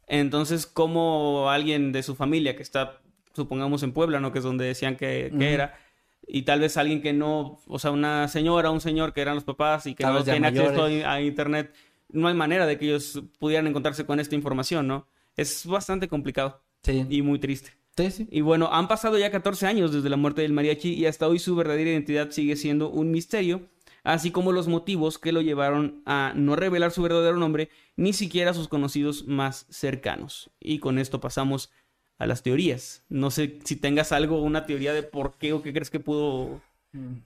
Entonces, 0.09 0.67
como 0.67 1.49
alguien 1.49 1.93
de 1.93 2.03
su 2.03 2.17
familia 2.17 2.57
que 2.57 2.65
está, 2.65 3.01
supongamos, 3.35 3.85
en 3.85 3.93
Puebla, 3.93 4.19
¿no? 4.19 4.33
Que 4.33 4.39
es 4.39 4.45
donde 4.45 4.65
decían 4.65 4.97
que, 4.97 5.33
que 5.39 5.55
era. 5.55 5.79
Y 6.27 6.43
tal 6.43 6.59
vez 6.59 6.77
alguien 6.77 7.03
que 7.03 7.13
no, 7.13 7.61
o 7.69 7.79
sea, 7.79 7.93
una 7.93 8.27
señora, 8.27 8.73
un 8.73 8.81
señor 8.81 9.13
que 9.13 9.21
eran 9.21 9.37
los 9.37 9.45
papás 9.45 9.87
y 9.87 9.95
que 9.95 10.03
Tal 10.03 10.13
no 10.13 10.19
vez 10.19 10.27
ya 10.27 10.33
tiene 10.33 10.49
acceso 10.49 10.85
a, 10.85 11.13
a 11.13 11.23
internet, 11.23 11.73
no 12.09 12.27
hay 12.27 12.35
manera 12.35 12.67
de 12.67 12.79
que 12.79 12.87
ellos 12.87 13.23
pudieran 13.39 13.69
encontrarse 13.69 14.05
con 14.05 14.19
esta 14.19 14.35
información, 14.35 14.89
¿no? 14.89 15.07
Es 15.37 15.65
bastante 15.67 16.09
complicado 16.09 16.63
Sí. 16.83 17.07
y 17.09 17.23
muy 17.23 17.39
triste. 17.39 17.80
Sí, 18.03 18.11
sí. 18.11 18.29
Y 18.31 18.41
bueno, 18.41 18.69
han 18.73 18.89
pasado 18.89 19.19
ya 19.19 19.31
14 19.31 19.67
años 19.67 19.93
desde 19.93 20.09
la 20.09 20.17
muerte 20.17 20.43
del 20.43 20.53
mariachi 20.53 20.95
y 20.95 21.07
hasta 21.07 21.29
hoy 21.29 21.39
su 21.39 21.55
verdadera 21.57 21.91
identidad 21.91 22.31
sigue 22.31 22.57
siendo 22.57 22.91
un 22.91 23.11
misterio, 23.11 23.69
así 24.05 24.31
como 24.31 24.53
los 24.53 24.69
motivos 24.69 25.19
que 25.19 25.33
lo 25.33 25.41
llevaron 25.43 26.03
a 26.07 26.33
no 26.35 26.57
revelar 26.57 26.91
su 26.91 27.03
verdadero 27.03 27.37
nombre 27.37 27.69
ni 27.97 28.13
siquiera 28.13 28.53
a 28.53 28.55
sus 28.55 28.69
conocidos 28.69 29.27
más 29.27 29.67
cercanos. 29.71 30.51
Y 30.61 30.79
con 30.79 30.99
esto 30.99 31.21
pasamos 31.21 31.71
a 32.19 32.27
las 32.27 32.43
teorías. 32.43 33.05
No 33.09 33.31
sé 33.31 33.59
si 33.65 33.77
tengas 33.77 34.13
algo, 34.13 34.43
una 34.43 34.67
teoría 34.67 34.93
de 34.93 35.03
por 35.03 35.37
qué 35.39 35.53
o 35.53 35.63
qué 35.63 35.73
crees 35.73 35.91
que 35.91 36.01
pudo... 36.01 36.61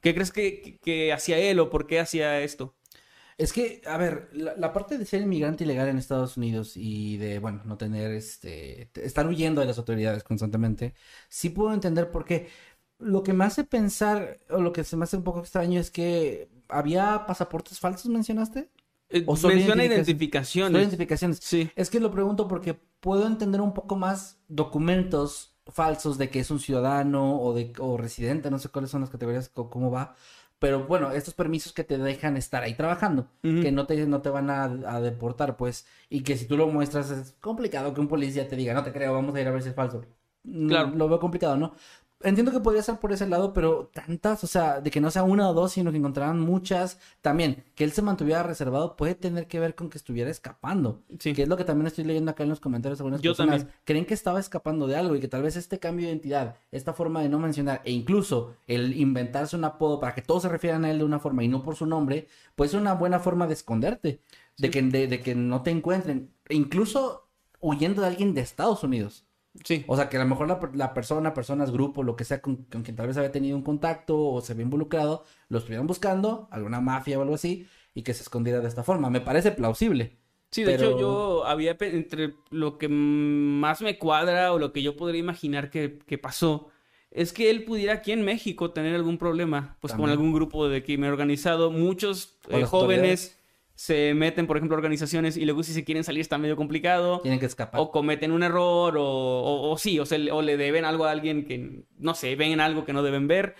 ¿Qué 0.03 0.13
crees 0.13 0.31
que, 0.31 0.61
que, 0.61 0.79
que 0.79 1.13
hacía 1.15 1.39
él 1.39 1.59
o 1.59 1.71
por 1.71 1.87
qué 1.87 1.99
hacía 1.99 2.43
esto? 2.43 2.75
Es 3.37 3.53
que, 3.53 3.83
a 3.87 3.97
ver, 3.99 4.29
la, 4.33 4.55
la 4.57 4.73
parte 4.73 4.97
de 4.97 5.05
ser 5.07 5.23
inmigrante 5.23 5.65
ilegal 5.65 5.89
en 5.89 5.99
Estados 5.99 6.37
Unidos 6.37 6.77
y 6.77 7.17
de, 7.19 7.41
bueno, 7.41 7.63
no 7.65 7.77
tener, 7.77 8.13
este, 8.13 8.91
te- 8.93 9.05
estar 9.05 9.27
huyendo 9.27 9.61
de 9.61 9.67
las 9.67 9.79
autoridades 9.79 10.23
constantemente, 10.25 10.95
sí 11.29 11.51
puedo 11.51 11.73
entender 11.75 12.11
por 12.11 12.25
qué. 12.25 12.49
Lo 12.99 13.23
que 13.25 13.33
me 13.33 13.45
hace 13.45 13.65
pensar, 13.65 14.39
o 14.51 14.61
lo 14.61 14.73
que 14.73 14.85
se 14.85 14.97
me 14.97 15.05
hace 15.05 15.17
un 15.17 15.25
poco 15.25 15.41
extraño 15.41 15.81
es 15.81 15.91
que 15.91 16.49
había 16.69 17.27
pasaportes 17.27 17.81
falsos, 17.81 18.11
mencionaste. 18.11 18.71
Eh, 19.11 19.25
O 19.27 19.37
solo 19.37 19.55
menciona 19.55 19.85
identificaciones. 19.85 20.81
Identificaciones. 20.81 21.39
Sí. 21.43 21.71
Es 21.77 21.91
que 21.91 22.01
lo 22.01 22.11
pregunto 22.11 22.49
porque 22.49 22.75
puedo 23.01 23.27
entender 23.27 23.61
un 23.61 23.75
poco 23.75 23.97
más 23.97 24.39
documentos 24.49 25.55
falsos 25.67 26.19
de 26.19 26.31
que 26.31 26.41
es 26.41 26.51
un 26.51 26.61
ciudadano 26.61 27.41
o 27.41 27.55
de 27.55 27.73
o 27.79 27.97
residente, 27.97 28.51
no 28.51 28.59
sé 28.59 28.69
cuáles 28.69 28.91
son 28.91 29.01
las 29.01 29.11
categorías 29.11 29.49
cómo 29.49 29.91
va, 29.91 30.15
pero 30.59 30.87
bueno, 30.87 31.11
estos 31.13 31.35
permisos 31.35 31.73
que 31.73 31.85
te 31.85 31.99
dejan 31.99 32.37
estar 32.37 32.63
ahí 32.63 32.75
trabajando, 32.75 33.29
que 33.43 33.71
no 33.73 33.87
te 33.87 34.07
no 34.07 34.23
te 34.23 34.31
van 34.31 34.49
a, 34.51 34.65
a 34.65 35.01
deportar, 35.01 35.57
pues, 35.57 35.87
y 36.09 36.23
que 36.23 36.37
si 36.37 36.47
tú 36.47 36.57
lo 36.57 36.67
muestras 36.69 37.11
es 37.11 37.33
complicado 37.41 37.93
que 37.93 38.01
un 38.01 38.09
policía 38.09 38.49
te 38.49 38.57
diga, 38.57 38.73
"No 38.75 38.83
te 38.83 38.93
creo, 38.93 39.13
vamos 39.13 39.35
a 39.35 39.41
ir 39.41 39.49
a 39.49 39.51
ver 39.51 39.63
si 39.63 39.69
es 39.71 39.75
falso." 39.75 40.03
Mm, 40.45 40.69
Claro. 40.69 40.91
Lo 40.95 41.09
veo 41.09 41.19
complicado, 41.21 41.57
¿no? 41.57 41.75
Entiendo 42.25 42.51
que 42.51 42.61
podría 42.61 42.83
ser 42.83 42.97
por 42.99 43.13
ese 43.13 43.29
lado, 43.29 43.53
pero 43.53 43.91
tantas, 43.93 44.43
o 44.43 44.47
sea, 44.47 44.81
de 44.81 44.91
que 44.91 45.01
no 45.01 45.11
sea 45.11 45.23
una 45.23 45.49
o 45.49 45.55
dos, 45.55 45.73
sino 45.73 45.93
que 45.93 45.99
encontraran 45.99 46.41
muchas. 46.41 46.99
También, 47.21 47.63
que 47.75 47.85
él 47.85 47.93
se 47.93 48.03
mantuviera 48.03 48.43
reservado 48.43 48.97
puede 48.97 49.15
tener 49.15 49.47
que 49.47 49.61
ver 49.61 49.75
con 49.75 49.91
que 49.91 49.99
estuviera 49.99 50.31
escapando. 50.31 51.03
Sí. 51.19 51.35
Que 51.35 51.43
es 51.43 51.49
lo 51.49 51.57
que 51.57 51.65
también 51.65 51.87
estoy 51.87 52.05
leyendo 52.05 52.31
acá 52.31 52.43
en 52.43 52.49
los 52.49 52.61
comentarios. 52.61 52.99
Algunas 53.01 53.21
Yo 53.21 53.33
personas 53.33 53.59
también. 53.61 53.79
creen 53.85 54.07
que 54.07 54.15
estaba 54.15 54.41
escapando 54.41 54.87
de 54.87 54.97
algo 54.97 55.15
y 55.15 55.21
que 55.21 55.29
tal 55.29 55.43
vez 55.43 55.57
este 55.57 55.79
cambio 55.79 56.07
de 56.07 56.13
identidad, 56.13 56.57
esta 56.73 56.93
forma 56.95 57.23
de 57.23 57.29
no 57.29 57.39
mencionar 57.39 57.83
e 57.85 57.93
incluso 57.93 58.55
el 58.67 58.97
inventarse 58.99 59.55
un 59.55 59.65
apodo 59.65 60.01
para 60.01 60.15
que 60.15 60.23
todos 60.23 60.43
se 60.43 60.49
refieran 60.49 60.85
a 60.85 60.91
él 60.91 60.99
de 60.99 61.05
una 61.05 61.19
forma 61.21 61.45
y 61.45 61.49
no 61.49 61.63
por 61.63 61.77
su 61.77 61.87
nombre, 61.87 62.27
pues 62.57 62.71
es 62.75 62.81
una 62.81 62.95
buena 62.95 63.19
forma 63.21 63.47
de 63.47 63.53
esconderte, 63.55 64.21
de, 64.57 64.71
que, 64.71 64.83
de, 64.83 65.07
de 65.07 65.21
que 65.21 65.35
no 65.35 65.63
te 65.63 65.71
encuentren, 65.71 66.31
e 66.49 66.55
incluso 66.55 67.29
huyendo 67.61 68.03
de 68.03 68.09
alguien 68.09 68.35
de 68.35 68.41
Estados 68.41 68.83
Unidos. 68.83 69.27
Sí. 69.63 69.85
O 69.87 69.97
sea, 69.97 70.09
que 70.09 70.17
a 70.17 70.21
lo 70.21 70.27
mejor 70.27 70.49
la, 70.49 70.59
la 70.75 70.95
persona, 70.95 71.33
personas, 71.33 71.71
grupo, 71.71 72.03
lo 72.03 72.17
que 72.17 72.25
sea, 72.25 72.43
con, 72.43 72.57
con 72.65 72.83
quien 72.83 72.97
tal 72.97 73.07
vez 73.07 73.17
había 73.17 73.31
tenido 73.31 73.57
un 73.57 73.63
contacto 73.63 74.19
o 74.19 74.41
se 74.41 74.53
había 74.53 74.65
involucrado, 74.65 75.25
lo 75.49 75.59
estuvieran 75.59 75.87
buscando, 75.87 76.49
alguna 76.51 76.81
mafia 76.81 77.19
o 77.19 77.23
algo 77.23 77.35
así, 77.35 77.67
y 77.95 78.03
que 78.03 78.15
se 78.15 78.23
escondiera 78.23 78.61
de 78.61 78.69
esta 78.69 78.83
forma. 78.83 79.11
Me 79.11 79.21
parece 79.21 79.53
plausible. 79.53 80.17
Sí, 80.51 80.65
de 80.65 80.73
Pero- 80.77 80.89
hecho 80.91 80.99
yo 81.01 81.45
había 81.47 81.77
entre 81.81 82.35
lo 82.51 82.79
que 82.79 82.89
más 82.89 83.81
me 83.83 83.99
cuadra 83.99 84.53
o 84.53 84.59
lo 84.59 84.73
que 84.73 84.83
yo 84.83 84.97
podría 84.97 85.21
imaginar 85.21 85.71
que, 85.71 85.99
que 86.07 86.19
pasó 86.19 86.69
es 87.11 87.33
que 87.33 87.49
él 87.49 87.65
pudiera 87.65 87.95
aquí 87.95 88.11
en 88.13 88.25
México 88.25 88.73
tener 88.73 88.95
algún 88.95 89.19
problema, 89.19 89.77
pues 89.81 89.95
con 89.95 90.11
algún 90.11 90.33
grupo 90.33 90.69
de 90.69 90.83
crimen 90.83 91.11
organizado. 91.11 91.71
Muchos 91.71 92.39
eh, 92.49 92.65
jóvenes 92.65 93.39
se 93.75 94.15
meten, 94.15 94.47
por 94.47 94.57
ejemplo, 94.57 94.77
a 94.77 94.79
organizaciones 94.79 95.37
y 95.37 95.45
luego 95.45 95.63
si 95.63 95.73
se 95.73 95.85
quieren 95.85 96.05
salir 96.05 96.21
está 96.21 96.39
medio 96.39 96.57
complicado. 96.57 97.21
Tienen 97.21 97.41
que 97.41 97.47
escapar. 97.47 97.81
O 97.81 97.91
cometen 97.91 98.31
un 98.33 98.43
error, 98.43 98.97
o, 98.97 99.03
o, 99.05 99.71
o 99.73 99.79
sí, 99.79 99.99
o, 99.99 100.07
se 100.07 100.19
le- 100.19 100.31
o 100.33 100.43
le 100.43 100.57
deben 100.57 100.85
algo 100.85 101.05
a 101.07 101.11
alguien 101.11 101.45
que, 101.47 101.83
no 101.99 102.15
sé, 102.15 102.37
ven 102.37 102.61
algo 102.61 102.85
que 102.85 102.93
no 102.93 103.03
deben 103.03 103.27
ver 103.27 103.57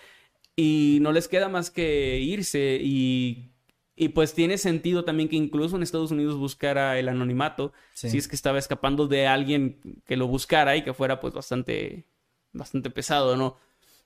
y 0.55 0.99
no 1.01 1.11
les 1.11 1.27
queda 1.27 1.49
más 1.49 1.69
que 1.69 2.17
irse 2.19 2.79
y, 2.81 3.51
y 3.95 4.09
pues 4.09 4.33
tiene 4.33 4.57
sentido 4.57 5.03
también 5.03 5.27
que 5.27 5.35
incluso 5.35 5.75
en 5.75 5.83
Estados 5.83 6.11
Unidos 6.11 6.37
buscara 6.37 6.97
el 6.97 7.09
anonimato, 7.09 7.73
Sí. 7.93 8.09
si 8.09 8.17
es 8.17 8.27
que 8.29 8.35
estaba 8.37 8.57
escapando 8.57 9.07
de 9.07 9.27
alguien 9.27 9.81
que 10.05 10.15
lo 10.15 10.27
buscara 10.27 10.77
y 10.77 10.83
que 10.83 10.93
fuera 10.93 11.19
pues 11.19 11.33
bastante, 11.33 12.05
bastante 12.53 12.89
pesado, 12.89 13.35
¿no? 13.35 13.57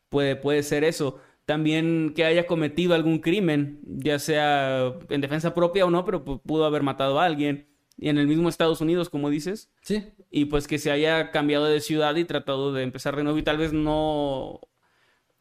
Puede, 0.10 0.36
puede 0.36 0.64
ser 0.64 0.84
eso. 0.84 1.20
También 1.50 2.14
que 2.16 2.26
haya 2.26 2.46
cometido 2.46 2.94
algún 2.94 3.18
crimen, 3.18 3.80
ya 3.88 4.20
sea 4.20 4.94
en 5.10 5.20
defensa 5.20 5.56
propia 5.56 5.84
o 5.84 5.90
no, 5.90 6.06
pero 6.06 6.24
pu- 6.24 6.40
pudo 6.44 6.64
haber 6.66 6.84
matado 6.84 7.20
a 7.20 7.26
alguien. 7.26 7.68
Y 7.98 8.10
en 8.10 8.20
el 8.20 8.28
mismo 8.28 8.50
Estados 8.50 8.82
Unidos, 8.82 9.10
como 9.10 9.32
dices, 9.32 9.72
Sí. 9.82 10.04
y 10.30 10.46
pues 10.46 10.68
que 10.68 10.78
se 10.78 10.92
haya 10.92 11.32
cambiado 11.32 11.66
de 11.66 11.82
ciudad 11.82 12.16
y 12.18 12.24
tratado 12.26 12.72
de 12.72 12.84
empezar 12.84 13.16
de 13.16 13.24
nuevo 13.24 13.40
y 13.40 13.42
tal 13.42 13.58
vez 13.58 13.74
no, 13.74 14.60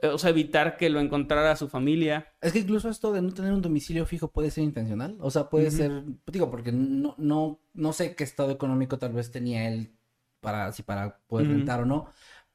eh, 0.00 0.06
o 0.06 0.16
sea, 0.16 0.30
evitar 0.30 0.78
que 0.78 0.88
lo 0.88 0.98
encontrara 1.00 1.54
su 1.56 1.68
familia. 1.68 2.28
Es 2.40 2.54
que 2.54 2.60
incluso 2.60 2.88
esto 2.88 3.12
de 3.12 3.20
no 3.20 3.30
tener 3.34 3.52
un 3.52 3.60
domicilio 3.60 4.06
fijo 4.06 4.28
puede 4.32 4.50
ser 4.50 4.64
intencional. 4.64 5.18
O 5.20 5.30
sea, 5.30 5.50
puede 5.50 5.70
ser, 5.70 6.04
digo, 6.32 6.50
porque 6.50 6.72
no, 6.72 7.16
no, 7.18 7.60
no 7.74 7.92
sé 7.92 8.14
qué 8.16 8.24
estado 8.24 8.50
económico 8.50 8.98
tal 8.98 9.12
vez 9.12 9.30
tenía 9.30 9.68
él 9.68 9.92
para, 10.40 10.72
si 10.72 10.82
para 10.82 11.18
poder 11.26 11.48
rentar 11.48 11.82
o 11.82 11.84
no. 11.84 12.06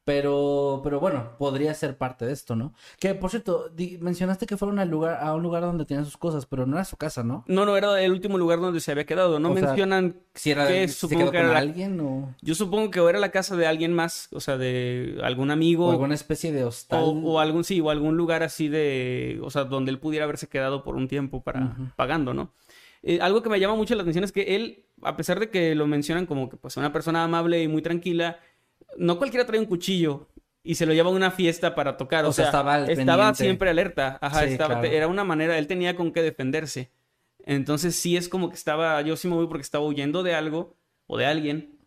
Pero, 0.05 0.81
pero 0.83 0.99
bueno, 0.99 1.31
podría 1.37 1.73
ser 1.73 1.97
parte 1.97 2.25
de 2.25 2.33
esto, 2.33 2.57
¿no? 2.57 2.73
Que 2.99 3.15
por 3.15 3.29
cierto, 3.29 3.71
mencionaste 4.01 4.45
que 4.45 4.57
fueron 4.57 4.77
al 4.79 4.89
lugar, 4.89 5.19
a 5.23 5.33
un 5.33 5.41
lugar 5.43 5.61
donde 5.63 5.85
tenían 5.85 6.03
sus 6.03 6.17
cosas, 6.17 6.45
pero 6.45 6.65
no 6.65 6.75
era 6.75 6.83
su 6.83 6.97
casa, 6.97 7.23
¿no? 7.23 7.45
No, 7.47 7.65
no, 7.65 7.77
era 7.77 8.01
el 8.01 8.11
último 8.11 8.37
lugar 8.37 8.59
donde 8.59 8.81
se 8.81 8.91
había 8.91 9.05
quedado. 9.05 9.39
No 9.39 9.51
O 9.51 9.57
sea, 9.57 9.67
mencionan 9.67 10.17
Si 10.33 10.51
era 10.51 10.67
que 10.67 10.89
se 10.89 10.93
supongo 10.95 11.19
quedó 11.21 11.31
que 11.31 11.37
con 11.37 11.45
era 11.45 11.53
la- 11.53 11.59
alguien 11.59 11.99
o, 12.01 12.35
Yo 12.41 12.53
supongo 12.53 12.91
que 12.91 12.99
era 12.99 13.17
la 13.19 13.31
casa 13.31 13.55
de 13.55 13.65
alguien 13.65 13.93
más, 13.93 14.27
o 14.33 14.41
sea, 14.41 14.57
de 14.57 15.19
algún 15.23 15.51
amigo. 15.51 15.87
o 15.87 15.91
alguna 15.91 16.15
especie 16.15 16.51
de 16.51 16.65
hostal. 16.65 17.01
O, 17.01 17.11
o 17.11 17.39
algún, 17.39 17.63
sí, 17.63 17.79
o 17.79 17.89
algún 17.89 18.17
lugar 18.17 18.43
así 18.43 18.67
de, 18.67 19.39
o 19.41 19.49
sea, 19.51 19.63
donde 19.63 19.91
él 19.91 19.99
pudiera 19.99 20.25
haberse 20.25 20.47
quedado 20.47 20.83
por 20.83 20.97
un 20.97 21.07
tiempo 21.07 21.43
para 21.43 21.77
pagando, 21.95 22.33
¿no? 22.33 22.51
Eh, 23.05 23.19
algo 23.21 23.41
que 23.41 23.49
me 23.49 23.59
llama 23.59 23.75
mucho 23.75 23.95
la 23.95 24.01
atención 24.01 24.23
es 24.23 24.31
que 24.31 24.55
él, 24.55 24.85
a 25.01 25.17
pesar 25.17 25.37
de 25.39 25.49
que 25.49 25.75
lo 25.75 25.87
mencionan 25.87 26.25
como 26.25 26.47
que 26.49 26.55
pues 26.55 26.77
una 26.77 26.93
persona 26.93 27.23
amable 27.25 27.61
y 27.61 27.67
muy 27.67 27.81
tranquila, 27.81 28.39
no 28.97 29.17
cualquiera 29.17 29.45
trae 29.45 29.59
un 29.59 29.65
cuchillo 29.65 30.27
y 30.63 30.75
se 30.75 30.85
lo 30.85 30.93
lleva 30.93 31.09
a 31.09 31.13
una 31.13 31.31
fiesta 31.31 31.75
para 31.75 31.97
tocar, 31.97 32.25
o, 32.25 32.29
O 32.29 32.33
sea, 32.33 32.45
estaba 32.45 32.75
al 32.75 32.89
estaba 32.89 33.33
siempre 33.33 33.69
alerta, 33.69 34.17
ajá, 34.21 34.45
Sí, 34.45 34.51
estaba, 34.51 34.79
claro. 34.79 34.87
era 34.95 35.07
una 35.07 35.23
manera, 35.23 35.57
él 35.57 35.67
tenía 35.67 35.95
con 35.95 36.11
qué 36.11 36.21
defenderse. 36.21 36.91
Entonces 37.45 37.95
sí 37.95 38.15
es 38.17 38.29
como 38.29 38.49
que 38.49 38.55
estaba, 38.55 39.01
yo 39.01 39.17
sí 39.17 39.27
me 39.27 39.35
voy 39.35 39.47
porque 39.47 39.63
estaba 39.63 39.85
huyendo 39.85 40.23
de 40.23 40.35
algo 40.35 40.77
o 41.07 41.17
de 41.17 41.25
alguien 41.25 41.77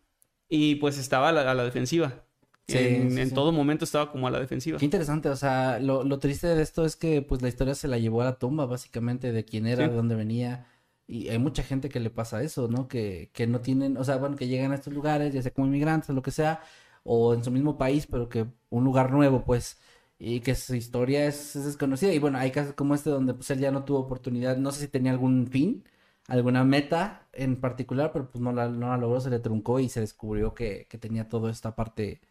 y 0.49 0.75
pues 0.75 0.97
estaba 0.97 1.29
a 1.29 1.31
la, 1.31 1.49
a 1.49 1.55
la 1.55 1.63
defensiva. 1.63 2.23
Sí, 2.67 2.77
en 2.77 3.11
sí, 3.11 3.21
en 3.21 3.29
sí. 3.29 3.33
todo 3.33 3.51
momento 3.51 3.85
estaba 3.85 4.11
como 4.11 4.27
a 4.27 4.31
la 4.31 4.39
defensiva. 4.39 4.77
Qué 4.77 4.85
interesante, 4.85 5.29
o 5.29 5.35
sea, 5.35 5.79
lo, 5.79 6.03
lo 6.03 6.19
triste 6.19 6.47
de 6.47 6.61
esto 6.61 6.85
es 6.85 6.95
que 6.97 7.21
pues 7.21 7.41
la 7.41 7.47
historia 7.47 7.75
se 7.75 7.87
la 7.87 7.97
llevó 7.97 8.21
a 8.21 8.25
la 8.25 8.37
tumba, 8.37 8.65
básicamente, 8.65 9.31
de 9.31 9.45
quién 9.45 9.65
era, 9.67 9.87
de 9.87 9.95
dónde 9.95 10.15
venía. 10.15 10.67
Y 11.07 11.29
hay 11.29 11.39
mucha 11.39 11.63
gente 11.63 11.87
que 11.87 12.01
le 12.01 12.09
pasa 12.09 12.43
eso, 12.43 12.67
¿no? 12.67 12.89
Que, 12.89 13.29
que 13.33 13.47
no 13.47 13.61
tienen, 13.61 13.95
o 13.95 14.03
sea, 14.03 14.17
bueno, 14.17 14.35
que 14.35 14.47
llegan 14.49 14.73
a 14.73 14.75
estos 14.75 14.93
lugares, 14.93 15.33
ya 15.33 15.41
sea 15.41 15.53
como 15.53 15.67
inmigrantes 15.67 16.09
o 16.09 16.13
lo 16.13 16.21
que 16.21 16.31
sea, 16.31 16.61
o 17.07 17.33
en 17.33 17.43
su 17.43 17.51
mismo 17.51 17.77
país, 17.77 18.07
pero 18.07 18.29
que 18.29 18.47
un 18.69 18.83
lugar 18.83 19.11
nuevo, 19.11 19.43
pues, 19.45 19.79
y 20.19 20.41
que 20.41 20.55
su 20.55 20.75
historia 20.75 21.25
es, 21.27 21.55
es 21.55 21.65
desconocida. 21.65 22.13
Y 22.13 22.19
bueno, 22.19 22.37
hay 22.39 22.51
casos 22.51 22.73
como 22.73 22.95
este 22.95 23.09
donde 23.09 23.33
pues 23.33 23.49
él 23.51 23.59
ya 23.59 23.71
no 23.71 23.85
tuvo 23.85 23.99
oportunidad, 23.99 24.57
no 24.57 24.71
sé 24.71 24.81
si 24.81 24.87
tenía 24.89 25.11
algún 25.11 25.47
fin, 25.47 25.83
alguna 26.27 26.63
meta 26.63 27.27
en 27.33 27.59
particular, 27.61 28.11
pero 28.11 28.29
pues 28.29 28.41
no 28.41 28.51
la, 28.51 28.67
no 28.69 28.89
la 28.89 28.97
logró, 28.97 29.21
se 29.21 29.29
le 29.29 29.39
truncó 29.39 29.79
y 29.79 29.89
se 29.89 30.01
descubrió 30.01 30.53
que, 30.53 30.87
que 30.89 30.97
tenía 30.97 31.29
toda 31.29 31.51
esta 31.51 31.75
parte, 31.75 32.21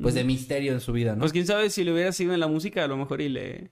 pues, 0.00 0.14
de 0.14 0.24
misterio 0.24 0.72
en 0.72 0.80
su 0.80 0.92
vida, 0.92 1.14
¿no? 1.16 1.20
Pues 1.20 1.32
quién 1.32 1.46
sabe 1.46 1.70
si 1.70 1.84
le 1.84 1.92
hubiera 1.92 2.12
sido 2.12 2.34
en 2.34 2.40
la 2.40 2.48
música, 2.48 2.84
a 2.84 2.88
lo 2.88 2.96
mejor 2.96 3.20
y 3.20 3.28
le... 3.28 3.70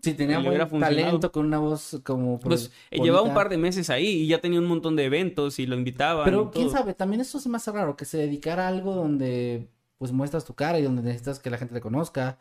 Sí, 0.00 0.14
tenía 0.14 0.38
buen 0.38 0.68
talento 0.78 1.32
con 1.32 1.46
una 1.46 1.58
voz 1.58 2.00
como 2.04 2.38
Pues 2.38 2.70
bonita. 2.90 3.04
llevaba 3.04 3.22
un 3.22 3.34
par 3.34 3.48
de 3.48 3.58
meses 3.58 3.90
ahí 3.90 4.06
y 4.22 4.26
ya 4.28 4.40
tenía 4.40 4.60
un 4.60 4.66
montón 4.66 4.94
de 4.96 5.04
eventos 5.04 5.58
y 5.58 5.66
lo 5.66 5.76
invitaban. 5.76 6.24
Pero 6.24 6.50
y 6.50 6.50
quién 6.50 6.68
todo. 6.68 6.76
sabe, 6.78 6.94
también 6.94 7.20
eso 7.20 7.40
se 7.40 7.48
me 7.48 7.56
hace 7.56 7.72
raro, 7.72 7.96
que 7.96 8.04
se 8.04 8.18
dedicara 8.18 8.66
a 8.66 8.68
algo 8.68 8.94
donde 8.94 9.68
pues 9.98 10.12
muestras 10.12 10.44
tu 10.44 10.54
cara 10.54 10.78
y 10.78 10.82
donde 10.82 11.02
necesitas 11.02 11.38
que 11.40 11.50
la 11.50 11.58
gente 11.58 11.74
te 11.74 11.80
conozca. 11.80 12.38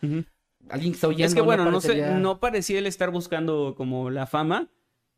Alguien 0.70 0.92
que 0.92 0.96
está 0.96 1.08
oyendo. 1.08 1.28
Es 1.28 1.36
que 1.36 1.42
bueno, 1.42 1.70
no 1.70 1.82
sé, 1.82 1.90
parecería- 1.90 2.18
no 2.20 2.40
parecía 2.40 2.80
él 2.80 2.88
estar 2.88 3.10
buscando 3.12 3.74
como 3.76 4.10
la 4.10 4.26
fama, 4.28 4.70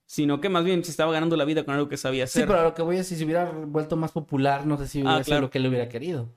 sino 0.06 0.42
que 0.42 0.50
más 0.50 0.64
bien 0.66 0.84
se 0.84 0.92
estaba 0.92 1.12
ganando 1.12 1.36
la 1.38 1.46
vida 1.46 1.64
con 1.66 1.76
algo 1.76 1.88
que 1.88 1.98
sabía 1.98 2.26
Sí, 2.28 2.40
hacer. 2.40 2.48
pero 2.48 2.60
a 2.60 2.64
lo 2.64 2.74
que 2.74 2.82
voy 2.82 2.98
es 2.98 3.08
si 3.08 3.16
se 3.16 3.26
hubiera 3.26 3.52
vuelto 3.52 3.96
más 3.96 4.12
popular, 4.12 4.66
no 4.66 4.78
sé 4.78 4.88
si 4.88 5.00
hubiera 5.00 5.18
Ah, 5.18 5.24
sido 5.24 5.26
claro. 5.34 5.42
lo 5.44 5.50
que 5.52 5.58
él 5.60 5.68
hubiera 5.68 5.88
querido. 5.90 6.30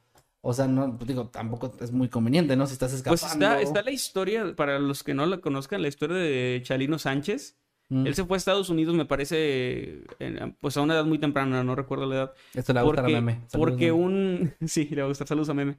O 0.45 0.53
sea, 0.53 0.67
no, 0.67 0.97
pues 0.97 1.07
digo, 1.07 1.29
tampoco 1.29 1.73
es 1.81 1.93
muy 1.93 2.09
conveniente, 2.09 2.57
¿no? 2.57 2.67
Si 2.67 2.73
estás 2.73 2.93
escapando. 2.93 3.21
Pues 3.21 3.33
está, 3.33 3.61
está 3.61 3.83
la 3.83 3.93
historia, 3.93 4.55
para 4.57 4.79
los 4.81 5.05
que 5.05 5.15
no 5.15 5.25
la 5.27 5.39
conozcan, 5.39 5.83
la 5.83 5.89
historia 5.89 6.17
de 6.17 6.61
Chalino 6.65 6.99
Sánchez. 6.99 7.57
Mm. 7.93 8.07
Él 8.07 8.15
se 8.15 8.25
fue 8.25 8.37
a 8.37 8.39
Estados 8.39 8.71
Unidos, 8.71 8.95
me 8.95 9.05
parece, 9.05 10.03
en- 10.19 10.57
pues 10.61 10.77
a 10.77 10.81
una 10.81 10.95
edad 10.95 11.05
muy 11.05 11.19
temprana, 11.19 11.63
no 11.63 11.75
recuerdo 11.75 12.07
la 12.07 12.15
edad. 12.15 12.33
Esto 12.55 12.73
le 12.73 12.79
va 12.79 12.81
a 12.81 12.85
gustar 12.85 13.05
a 13.05 13.09
porque, 13.09 13.15
Meme. 13.21 13.33
Saludos, 13.49 13.51
porque 13.71 13.93
Meme. 13.93 13.93
un... 14.05 14.53
Sí, 14.67 14.89
le 14.91 15.03
va 15.03 15.05
a 15.05 15.09
gustar. 15.09 15.29
Saludos 15.29 15.49
a 15.51 15.55
Meme. 15.55 15.77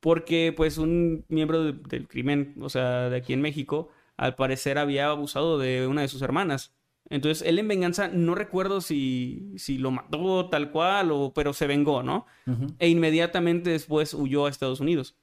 Porque, 0.00 0.52
pues, 0.56 0.78
un 0.78 1.24
miembro 1.28 1.62
de- 1.64 1.72
del 1.72 2.06
crimen, 2.08 2.54
o 2.60 2.68
sea, 2.68 3.08
de 3.10 3.16
aquí 3.16 3.32
en 3.32 3.40
México, 3.40 3.88
al 4.16 4.34
parecer 4.36 4.78
había 4.78 5.08
abusado 5.10 5.58
de 5.58 5.86
una 5.86 6.02
de 6.02 6.08
sus 6.08 6.22
hermanas. 6.22 6.74
Entonces, 7.10 7.46
él 7.46 7.58
en 7.58 7.68
venganza, 7.68 8.08
no 8.08 8.34
recuerdo 8.34 8.80
si, 8.80 9.52
si 9.56 9.78
lo 9.78 9.90
mató 9.90 10.48
tal 10.50 10.70
cual, 10.70 11.10
o, 11.10 11.32
pero 11.34 11.52
se 11.52 11.66
vengó, 11.66 12.02
¿no? 12.02 12.26
E 12.78 12.88
inmediatamente 12.88 13.70
después 13.70 14.12
huyó 14.12 14.46
a 14.46 14.50
Estados 14.50 14.80
Unidos. 14.80 15.16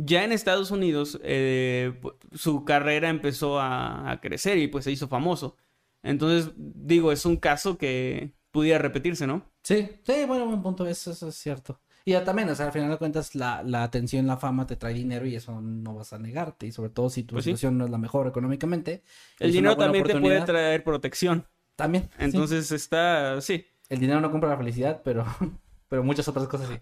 Ya 0.00 0.22
en 0.24 0.30
Estados 0.32 0.70
Unidos, 0.70 1.18
eh, 1.24 1.92
su 2.32 2.64
carrera 2.64 3.08
empezó 3.08 3.58
a, 3.58 4.10
a 4.10 4.20
crecer 4.20 4.56
y 4.58 4.68
pues 4.68 4.84
se 4.84 4.92
hizo 4.92 5.08
famoso. 5.08 5.56
Entonces, 6.04 6.52
digo, 6.56 7.10
es 7.10 7.26
un 7.26 7.36
caso 7.36 7.76
que 7.76 8.32
pudiera 8.52 8.78
repetirse, 8.78 9.26
¿no? 9.26 9.44
Sí, 9.64 9.88
sí, 10.04 10.24
bueno, 10.26 10.46
buen 10.46 10.62
punto, 10.62 10.86
eso, 10.86 11.10
eso 11.10 11.28
es 11.28 11.34
cierto. 11.34 11.80
Y 12.04 12.12
ya 12.12 12.22
también, 12.24 12.48
o 12.48 12.54
sea, 12.54 12.66
al 12.66 12.72
final 12.72 12.90
de 12.90 12.96
cuentas, 12.96 13.34
la, 13.34 13.62
la 13.64 13.82
atención, 13.82 14.26
la 14.26 14.36
fama 14.36 14.66
te 14.66 14.76
trae 14.76 14.94
dinero 14.94 15.26
y 15.26 15.34
eso 15.34 15.60
no 15.60 15.94
vas 15.96 16.12
a 16.12 16.18
negarte. 16.18 16.66
Y 16.66 16.72
sobre 16.72 16.90
todo 16.90 17.10
si 17.10 17.24
tu 17.24 17.34
Pues 17.34 17.44
sí. 17.44 17.50
situación 17.50 17.76
no 17.76 17.84
es 17.84 17.90
la 17.90 17.98
mejor 17.98 18.28
económicamente. 18.28 19.02
El 19.40 19.52
dinero 19.52 19.76
también 19.76 20.04
te 20.04 20.18
puede 20.20 20.40
traer 20.42 20.84
protección. 20.84 21.44
También. 21.76 22.04
sí. 22.04 22.24
Entonces 22.24 22.70
está, 22.72 23.40
sí, 23.40 23.66
El 23.88 23.98
dinero 23.98 24.20
no 24.20 24.30
compra 24.30 24.48
la 24.50 24.56
felicidad, 24.56 25.02
pero, 25.04 25.26
pero 25.88 26.02
muchas 26.02 26.26
otras 26.28 26.46
cosas 26.48 26.68
sí. 26.68 26.74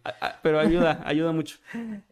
pero 0.43 0.59
ayuda, 0.59 1.03
ayuda 1.07 1.33
mucho. 1.33 1.59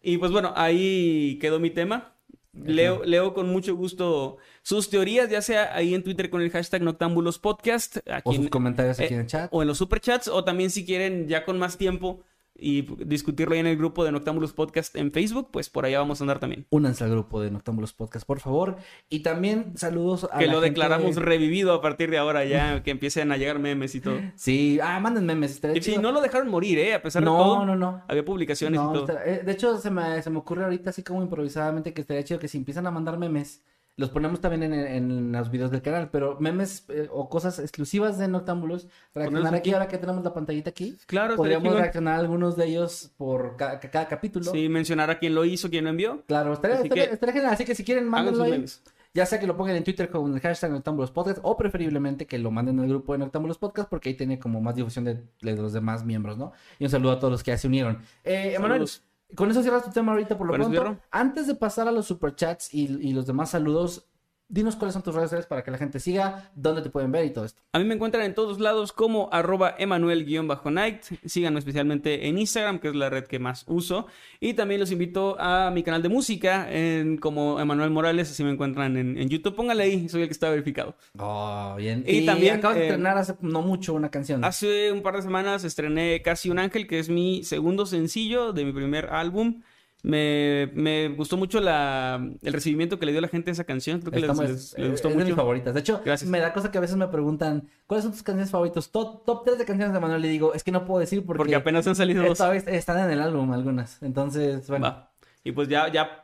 Y 0.02 0.18
pues 0.18 0.30
bueno, 0.32 0.52
ahí 0.56 1.38
quedó 1.40 1.58
mi 1.60 1.70
tema. 1.70 2.10
Leo, 2.52 3.02
leo 3.04 3.34
con 3.34 3.48
mucho 3.48 3.74
gusto 3.74 4.36
sus 4.62 4.88
teorías, 4.88 5.28
ya 5.28 5.42
sea 5.42 5.74
ahí 5.74 5.92
en 5.92 6.04
Twitter 6.04 6.30
con 6.30 6.40
el 6.40 6.50
hashtag 6.50 6.82
Noctámbulos 6.82 7.40
Podcast, 7.40 7.96
aquí 8.08 8.22
O 8.28 8.32
en- 8.32 8.42
sus 8.42 8.48
comentarios 8.50 9.00
aquí 9.00 9.12
eh, 9.12 9.16
en 9.16 9.20
el 9.22 9.26
chat. 9.26 9.48
o 9.52 9.60
en 9.62 9.66
los 9.66 9.78
superchats, 9.78 10.28
o 10.28 10.44
también 10.44 10.70
si 10.70 10.86
quieren 10.86 11.26
ya 11.26 11.44
con 11.44 11.58
más 11.58 11.76
tiempo 11.76 12.22
y 12.56 12.82
discutirlo 13.04 13.54
ahí 13.54 13.60
en 13.60 13.66
el 13.66 13.76
grupo 13.76 14.04
de 14.04 14.12
Noctámbulos 14.12 14.52
Podcast 14.52 14.94
en 14.96 15.10
Facebook, 15.10 15.48
pues 15.50 15.68
por 15.70 15.84
allá 15.86 15.98
vamos 15.98 16.20
a 16.20 16.24
andar 16.24 16.38
también. 16.38 16.66
Únanse 16.70 17.02
al 17.04 17.10
grupo 17.10 17.40
de 17.40 17.50
Noctámbulos 17.50 17.92
Podcast, 17.92 18.24
por 18.26 18.38
favor. 18.40 18.76
Y 19.08 19.20
también 19.20 19.76
saludos 19.76 20.28
a 20.32 20.38
Que 20.38 20.46
la 20.46 20.52
lo 20.52 20.58
gente- 20.60 20.70
declaramos 20.70 21.16
revivido 21.16 21.72
a 21.74 21.80
partir 21.82 22.10
de 22.10 22.18
ahora 22.18 22.44
ya, 22.44 22.82
que 22.84 22.92
empiecen 22.92 23.32
a 23.32 23.36
llegar 23.36 23.58
memes 23.58 23.94
y 23.94 24.00
todo. 24.00 24.18
Sí, 24.36 24.78
ah, 24.82 25.00
manden 25.00 25.26
memes. 25.26 25.60
Y 25.74 25.80
chido. 25.80 26.00
no 26.00 26.12
lo 26.12 26.20
dejaron 26.20 26.48
morir, 26.48 26.78
¿eh? 26.78 26.94
A 26.94 27.02
pesar 27.02 27.22
de 27.22 27.26
No, 27.26 27.36
todo. 27.38 27.66
no, 27.66 27.74
no. 27.76 28.02
Había 28.08 28.24
publicaciones 28.24 28.80
No, 28.80 28.90
y 28.90 28.94
todo. 28.94 29.08
está- 29.08 29.24
eh, 29.28 29.42
de 29.44 29.52
hecho, 29.52 29.76
se 29.78 29.90
me, 29.90 30.22
se 30.22 30.30
me 30.30 30.38
ocurre 30.38 30.64
ahorita 30.64 30.90
así 30.90 31.02
como 31.02 31.22
improvisadamente 31.22 31.92
que 31.92 32.00
estaría 32.02 32.22
chido 32.24 32.38
que 32.38 32.48
si 32.48 32.58
empiezan 32.58 32.86
a 32.86 32.90
mandar 32.90 33.18
memes, 33.18 33.62
los 33.96 34.10
ponemos 34.10 34.40
también 34.40 34.62
en, 34.64 34.74
en 34.74 35.32
los 35.32 35.50
videos 35.50 35.70
del 35.70 35.80
canal, 35.82 36.10
pero 36.10 36.36
memes 36.40 36.84
eh, 36.88 37.08
o 37.12 37.28
cosas 37.28 37.58
exclusivas 37.60 38.18
de 38.18 38.26
Noctámbulos, 38.28 38.88
reaccionar 39.14 39.54
aquí 39.54 39.70
aquí. 39.70 39.72
ahora 39.72 39.86
que 39.88 39.98
tenemos 39.98 40.24
la 40.24 40.34
pantallita 40.34 40.70
aquí. 40.70 40.96
Claro, 41.06 41.36
Podríamos 41.36 41.74
reaccionar 41.74 42.16
a 42.16 42.18
algunos 42.18 42.56
de 42.56 42.66
ellos 42.66 43.12
por 43.16 43.56
ca- 43.56 43.78
ca- 43.78 43.90
cada 43.90 44.08
capítulo. 44.08 44.50
Sí, 44.50 44.68
mencionar 44.68 45.10
a 45.10 45.18
quién 45.18 45.34
lo 45.34 45.44
hizo, 45.44 45.70
quién 45.70 45.84
lo 45.84 45.90
envió. 45.90 46.22
Claro, 46.26 46.52
estaría, 46.54 46.76
Así 46.76 46.84
estaría- 46.84 47.06
que- 47.08 47.12
estaría 47.14 47.32
genial. 47.34 47.52
Así 47.52 47.64
que 47.64 47.74
si 47.74 47.84
quieren, 47.84 48.08
mándenlo 48.08 48.38
sus 48.38 48.44
ahí. 48.46 48.50
memes. 48.52 48.82
Ya 49.16 49.26
sea 49.26 49.38
que 49.38 49.46
lo 49.46 49.56
pongan 49.56 49.76
en 49.76 49.84
Twitter 49.84 50.10
con 50.10 50.34
el 50.34 50.40
hashtag 50.40 50.72
Noctámbulos 50.72 51.12
Podcast 51.12 51.38
o 51.44 51.56
preferiblemente 51.56 52.26
que 52.26 52.36
lo 52.40 52.50
manden 52.50 52.80
al 52.80 52.88
grupo 52.88 53.12
de 53.12 53.20
Noctámbulos 53.20 53.58
Podcast 53.58 53.88
porque 53.88 54.08
ahí 54.08 54.16
tiene 54.16 54.40
como 54.40 54.60
más 54.60 54.74
difusión 54.74 55.04
de, 55.04 55.22
de 55.40 55.54
los 55.54 55.72
demás 55.72 56.04
miembros, 56.04 56.36
¿no? 56.36 56.50
Y 56.80 56.84
un 56.84 56.90
saludo 56.90 57.12
a 57.12 57.18
todos 57.20 57.30
los 57.30 57.44
que 57.44 57.52
ya 57.52 57.58
se 57.58 57.68
unieron. 57.68 57.98
Eh, 58.24 58.54
Emanuel. 58.56 58.88
Con 59.34 59.50
eso 59.50 59.62
cierras 59.62 59.84
tu 59.84 59.90
tema 59.90 60.12
ahorita 60.12 60.36
por 60.38 60.46
lo 60.46 60.54
pronto. 60.54 60.98
Antes 61.10 61.46
de 61.46 61.54
pasar 61.54 61.88
a 61.88 61.92
los 61.92 62.06
superchats 62.06 62.72
y, 62.72 62.84
y 62.84 63.12
los 63.12 63.26
demás 63.26 63.50
saludos, 63.50 64.08
dinos 64.54 64.76
cuáles 64.76 64.92
son 64.92 65.02
tus 65.02 65.14
redes 65.14 65.30
sociales 65.30 65.46
para 65.46 65.64
que 65.64 65.70
la 65.72 65.78
gente 65.78 65.98
siga, 65.98 66.50
dónde 66.54 66.80
te 66.80 66.88
pueden 66.88 67.10
ver 67.10 67.24
y 67.24 67.30
todo 67.30 67.44
esto. 67.44 67.60
A 67.72 67.78
mí 67.80 67.84
me 67.84 67.94
encuentran 67.94 68.24
en 68.24 68.34
todos 68.34 68.60
lados 68.60 68.92
como 68.92 69.28
arroba 69.32 69.74
emanuel-night. 69.78 71.02
Síganme 71.24 71.58
especialmente 71.58 72.28
en 72.28 72.38
Instagram, 72.38 72.78
que 72.78 72.88
es 72.88 72.94
la 72.94 73.10
red 73.10 73.24
que 73.24 73.40
más 73.40 73.64
uso. 73.66 74.06
Y 74.38 74.54
también 74.54 74.80
los 74.80 74.92
invito 74.92 75.36
a 75.40 75.72
mi 75.72 75.82
canal 75.82 76.02
de 76.02 76.08
música, 76.08 76.68
en, 76.70 77.18
como 77.18 77.60
Emanuel 77.60 77.90
Morales, 77.90 78.30
así 78.30 78.44
me 78.44 78.50
encuentran 78.50 78.96
en, 78.96 79.18
en 79.18 79.28
YouTube. 79.28 79.56
Póngale 79.56 79.82
ahí, 79.82 80.08
soy 80.08 80.22
el 80.22 80.28
que 80.28 80.32
está 80.32 80.48
verificado. 80.50 80.94
Oh, 81.18 81.74
bien. 81.76 82.04
Y 82.06 82.24
también, 82.24 82.58
acabas 82.58 82.76
de 82.76 82.82
eh, 82.84 82.86
estrenar 82.86 83.18
hace 83.18 83.34
no 83.40 83.62
mucho 83.62 83.92
una 83.92 84.10
canción. 84.10 84.44
Hace 84.44 84.92
un 84.92 85.02
par 85.02 85.16
de 85.16 85.22
semanas 85.22 85.64
estrené 85.64 86.22
Casi 86.22 86.48
un 86.50 86.60
Ángel, 86.60 86.86
que 86.86 87.00
es 87.00 87.08
mi 87.08 87.42
segundo 87.42 87.86
sencillo 87.86 88.52
de 88.52 88.64
mi 88.64 88.72
primer 88.72 89.06
álbum. 89.06 89.62
Me, 90.06 90.70
me 90.74 91.08
gustó 91.08 91.38
mucho 91.38 91.60
la, 91.60 92.22
el 92.42 92.52
recibimiento 92.52 92.98
que 92.98 93.06
le 93.06 93.12
dio 93.12 93.22
la 93.22 93.28
gente 93.28 93.50
a 93.50 93.52
esa 93.52 93.64
canción. 93.64 94.00
Creo 94.00 94.12
que 94.12 94.20
les, 94.20 94.30
Estamos- 94.30 94.50
les- 94.50 94.78
les 94.78 94.90
gustó 94.90 95.08
es 95.08 95.14
de 95.14 95.18
mis 95.18 95.24
mucho. 95.30 95.36
favoritas. 95.36 95.72
De 95.72 95.80
hecho, 95.80 96.02
Gracias. 96.04 96.30
me 96.30 96.40
da 96.40 96.52
cosa 96.52 96.70
que 96.70 96.76
a 96.76 96.80
veces 96.82 96.96
me 96.96 97.08
preguntan, 97.08 97.68
¿cuáles 97.86 98.02
son 98.04 98.12
tus 98.12 98.22
canciones 98.22 98.50
favoritas? 98.50 98.90
Top, 98.90 99.24
top 99.24 99.44
3 99.46 99.56
de 99.58 99.64
canciones 99.64 99.94
de 99.94 100.00
Manuel. 100.00 100.20
Le 100.20 100.28
digo, 100.28 100.52
es 100.52 100.62
que 100.62 100.72
no 100.72 100.84
puedo 100.84 101.00
decir 101.00 101.24
porque, 101.24 101.38
Porque 101.38 101.54
apenas 101.54 101.86
han 101.86 101.96
salido 101.96 102.22
dos. 102.22 102.38
vez 102.50 102.64
están 102.66 103.02
en 103.02 103.10
el 103.12 103.20
álbum 103.22 103.50
algunas. 103.52 104.02
Entonces, 104.02 104.68
bueno. 104.68 104.84
Va. 104.84 105.10
Y 105.42 105.52
pues 105.52 105.68
ya, 105.68 105.90
ya 105.90 106.20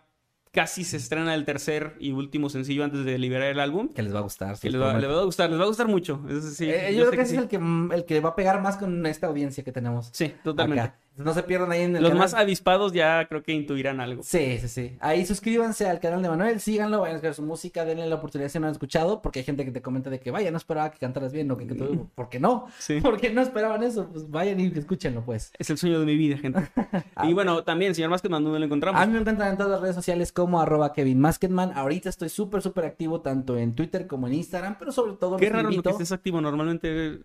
casi 0.52 0.84
se 0.84 0.98
estrena 0.98 1.32
el 1.34 1.44
tercer 1.46 1.94
y 2.00 2.10
último 2.12 2.50
sencillo 2.50 2.84
antes 2.84 3.04
de 3.06 3.16
liberar 3.18 3.48
el 3.48 3.60
álbum. 3.60 3.88
Que 3.94 4.02
les 4.02 4.14
va 4.14 4.18
a 4.18 4.22
gustar. 4.22 4.58
Que 4.58 4.68
les 4.68 4.78
va, 4.78 4.88
prometo. 4.90 5.08
les 5.08 5.16
va 5.16 5.22
a 5.22 5.24
gustar, 5.24 5.48
les 5.48 5.58
va 5.58 5.64
a 5.64 5.68
gustar 5.68 5.88
mucho. 5.88 6.20
Eso 6.28 6.42
sí, 6.50 6.68
Eh, 6.68 6.88
yo 6.92 7.04
yo, 7.04 7.10
creo 7.10 7.12
que 7.12 7.22
ese 7.22 7.30
sí. 7.30 7.36
es 7.36 7.42
el 7.44 7.48
que, 7.48 7.56
el 7.94 8.04
que 8.04 8.20
va 8.20 8.30
a 8.30 8.34
pegar 8.36 8.60
más 8.60 8.76
con 8.76 9.06
esta 9.06 9.26
audiencia 9.28 9.64
que 9.64 9.72
tenemos. 9.72 10.11
Sí, 10.12 10.34
totalmente. 10.44 10.82
acá. 10.82 10.98
No 11.25 11.34
se 11.34 11.42
pierdan 11.42 11.72
ahí 11.72 11.83
en 11.83 11.97
el 11.97 12.03
Los 12.03 12.11
canal. 12.11 12.25
más 12.25 12.34
avispados 12.34 12.92
ya 12.92 13.26
creo 13.29 13.42
que 13.42 13.53
intuirán 13.53 14.01
algo. 14.01 14.22
Sí, 14.22 14.59
sí, 14.61 14.68
sí. 14.68 14.97
Ahí 15.01 15.25
suscríbanse 15.26 15.88
al 15.88 16.01
canal 16.01 16.22
de 16.22 16.29
Manuel, 16.29 16.61
síganlo, 16.61 17.01
vayan 17.01 17.14
a 17.14 17.17
escuchar 17.17 17.34
su 17.34 17.42
música, 17.42 17.84
denle 17.84 18.07
la 18.07 18.17
oportunidad 18.17 18.49
si 18.51 18.59
no 18.59 18.67
han 18.67 18.72
escuchado, 18.72 19.22
porque 19.22 19.41
hay 19.41 19.45
gente 19.45 19.64
que 19.64 19.71
te 19.71 19.83
comenta 19.83 20.11
de 20.11 20.21
que 20.21 20.30
vaya, 20.30 20.51
no 20.51 20.57
esperaba 20.57 20.91
que 20.91 20.99
cantaras 20.99 21.33
bien, 21.33 21.51
o 21.51 21.57
que, 21.57 21.67
que 21.67 21.75
tú- 21.75 22.09
¿por 22.14 22.29
qué 22.29 22.41
no? 22.41 22.67
Sí. 22.79 23.01
¿Por 23.03 23.21
qué 23.21 23.30
no 23.30 23.41
esperaban 23.42 23.83
eso? 23.83 24.09
Pues 24.13 24.30
vayan 24.30 24.59
y 24.61 24.67
escúchenlo, 24.67 25.25
pues. 25.25 25.53
Es 25.59 25.71
el 25.71 25.79
sueño 25.79 26.01
de 26.01 26.07
mi 26.07 26.17
vida, 26.17 26.38
gente. 26.38 26.61
y 27.25 27.33
bueno, 27.33 27.63
también, 27.64 27.95
señor 27.95 28.11
Masketman, 28.11 28.42
¿dónde 28.45 28.59
lo 28.59 28.64
encontramos? 28.67 29.01
A 29.01 29.07
mí 29.07 29.13
me 29.13 29.21
encuentran 29.21 29.51
en 29.51 29.57
todas 29.57 29.72
las 29.72 29.80
redes 29.80 29.95
sociales 29.97 30.33
como 30.33 30.61
arroba 30.61 30.92
Kevin 30.92 31.21
Masketman. 31.21 31.72
Ahorita 31.75 32.09
estoy 32.09 32.29
súper, 32.29 32.63
súper 32.63 32.84
activo 32.84 33.21
tanto 33.21 33.57
en 33.57 33.75
Twitter 33.75 34.07
como 34.07 34.26
en 34.26 34.34
Instagram, 34.34 34.76
pero 34.79 34.92
sobre 34.92 35.13
todo 35.14 35.37
Qué 35.37 35.49
raro 35.49 35.64
lo 35.68 35.75
invito- 35.75 35.83
que 35.91 35.91
estés 36.03 36.13
activo. 36.13 36.41
Normalmente. 36.41 37.18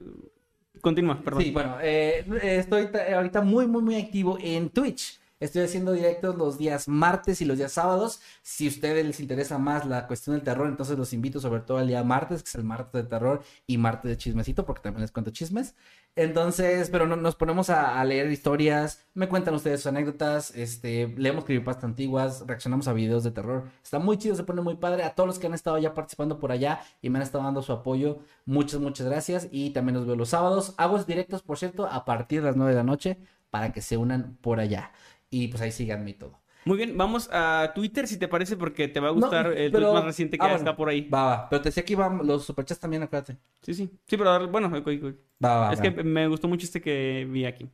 Continúa, 0.85 1.19
perdón. 1.23 1.41
Sí, 1.41 1.49
bueno, 1.49 1.77
eh, 1.81 2.23
estoy 2.43 2.91
ta- 2.91 3.15
ahorita 3.15 3.41
muy, 3.41 3.65
muy, 3.65 3.81
muy 3.81 3.95
activo 3.95 4.37
en 4.39 4.69
Twitch. 4.69 5.19
Estoy 5.39 5.63
haciendo 5.63 5.93
directos 5.93 6.35
los 6.35 6.59
días 6.59 6.87
martes 6.87 7.41
y 7.41 7.45
los 7.45 7.57
días 7.57 7.71
sábados. 7.71 8.21
Si 8.43 8.67
a 8.67 8.69
ustedes 8.69 9.03
les 9.03 9.19
interesa 9.19 9.57
más 9.57 9.85
la 9.87 10.05
cuestión 10.05 10.35
del 10.35 10.45
terror, 10.45 10.67
entonces 10.67 10.95
los 10.95 11.11
invito 11.11 11.39
sobre 11.39 11.61
todo 11.61 11.79
al 11.79 11.87
día 11.87 12.03
martes, 12.03 12.43
que 12.43 12.49
es 12.49 12.55
el 12.55 12.63
martes 12.63 13.03
de 13.03 13.09
terror 13.09 13.41
y 13.65 13.77
martes 13.79 14.09
de 14.11 14.17
chismecito, 14.17 14.63
porque 14.63 14.83
también 14.83 15.01
les 15.01 15.11
cuento 15.11 15.31
chismes. 15.31 15.73
Entonces, 16.17 16.89
pero 16.89 17.05
no, 17.07 17.17
nos 17.17 17.35
ponemos 17.35 17.69
a, 17.69 18.01
leer 18.05 18.31
historias, 18.31 19.05
me 19.13 19.27
cuentan 19.27 19.53
ustedes 19.53 19.81
sus 19.81 19.87
anécdotas, 19.87 20.51
este, 20.55 21.13
leemos 21.17 21.43
creepypastas 21.43 21.83
antiguas, 21.83 22.45
reaccionamos 22.47 22.87
a 22.87 22.93
videos 22.93 23.25
de 23.25 23.31
terror. 23.31 23.65
Está 23.83 23.99
muy 23.99 24.17
chido, 24.17 24.33
se 24.35 24.45
pone 24.45 24.61
muy 24.61 24.77
padre. 24.77 25.03
A 25.03 25.13
todos 25.13 25.27
los 25.27 25.39
que 25.39 25.47
han 25.47 25.53
estado 25.53 25.77
ya 25.77 25.93
participando 25.93 26.39
por 26.39 26.53
allá 26.53 26.79
y 27.01 27.09
me 27.09 27.19
han 27.19 27.23
estado 27.23 27.43
dando 27.43 27.61
su 27.61 27.73
apoyo, 27.73 28.19
muchas, 28.45 28.79
muchas 28.79 29.07
gracias. 29.07 29.49
Y 29.51 29.71
también 29.71 29.95
los 29.97 30.05
veo 30.05 30.15
los 30.15 30.29
sábados. 30.29 30.73
Hago 30.77 31.03
directos, 31.03 31.41
por 31.43 31.57
cierto, 31.57 31.85
a 31.85 32.05
partir 32.05 32.41
de 32.41 32.47
las 32.47 32.55
9 32.55 32.71
de 32.71 32.77
la 32.77 32.83
noche 32.83 33.17
para 33.49 33.73
que 33.73 33.81
se 33.81 33.97
unan 33.97 34.37
por 34.41 34.61
allá. 34.61 34.91
Y 35.29 35.49
pues 35.49 35.61
ahí 35.61 35.71
síganme 35.71 36.11
y 36.11 36.13
todo. 36.13 36.44
Muy 36.65 36.77
bien, 36.77 36.97
vamos 36.97 37.29
a 37.31 37.71
Twitter 37.75 38.07
si 38.07 38.17
te 38.17 38.27
parece, 38.27 38.57
porque 38.57 38.87
te 38.87 38.99
va 38.99 39.09
a 39.09 39.11
No, 39.11 39.19
gustar 39.21 39.47
el 39.53 39.71
pero- 39.71 39.85
tweet 39.87 39.93
más 39.93 40.05
reciente 40.05 40.37
que 40.37 40.43
ah, 40.43 40.47
bueno. 40.47 40.57
está 40.57 40.75
por 40.75 40.89
ahí. 40.89 41.07
Va, 41.09 41.23
va. 41.25 41.49
Pero 41.49 41.61
te 41.61 41.69
decía 41.69 41.85
que 41.85 41.93
iban 41.93 42.25
los 42.25 42.43
superchats 42.43 42.79
también, 42.79 43.03
acuérdate. 43.03 43.37
Sí, 43.61 43.73
sí. 43.75 43.89
Sí, 44.07 44.17
pero 44.17 44.47
bueno. 44.49 44.69
Va, 44.71 45.57
va, 45.59 45.73
es 45.73 45.79
va. 45.79 45.83
que 45.83 45.91
me 46.03 46.27
gustó 46.27 46.47
mucho 46.47 46.65
este 46.65 46.81
que 46.81 47.27
vi 47.29 47.45
aquí. 47.45 47.69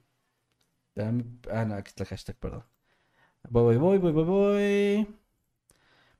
Ah, 0.98 1.66
no, 1.66 1.76
aquí 1.76 1.88
está 1.88 2.04
el 2.04 2.10
hashtag, 2.10 2.36
perdón. 2.36 2.64
Voy, 3.50 3.78
voy, 3.78 3.98
voy, 3.98 4.12
voy, 4.12 4.24
voy. 4.24 5.08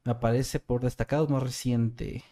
Me 0.06 0.12
aparece 0.14 0.60
por 0.60 0.82
destacados 0.82 1.30
más 1.30 1.44
reciente. 1.44 2.24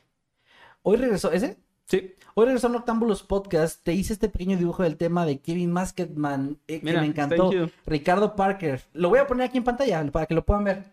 Hoy 0.81 0.97
regresó, 0.97 1.31
¿ese? 1.33 1.57
Sí, 1.89 2.13
Hoy 2.35 2.45
regresó 2.45 2.69
Noctámbulos 2.69 3.23
Podcast. 3.23 3.83
Te 3.83 3.93
hice 3.93 4.13
este 4.13 4.29
pequeño 4.29 4.57
dibujo 4.57 4.83
del 4.83 4.95
tema 4.95 5.25
de 5.25 5.39
Kevin 5.39 5.71
Masketman 5.71 6.59
eh, 6.67 6.79
que 6.79 6.85
Mira, 6.85 7.01
me 7.01 7.07
está 7.07 7.23
encantó. 7.23 7.51
Ricardo 7.87 8.35
Parker. 8.35 8.83
Lo 8.93 9.09
voy 9.09 9.17
a 9.17 9.25
poner 9.25 9.47
aquí 9.47 9.57
en 9.57 9.63
pantalla 9.63 10.05
para 10.11 10.27
que 10.27 10.35
lo 10.35 10.45
puedan 10.45 10.65
ver. 10.65 10.83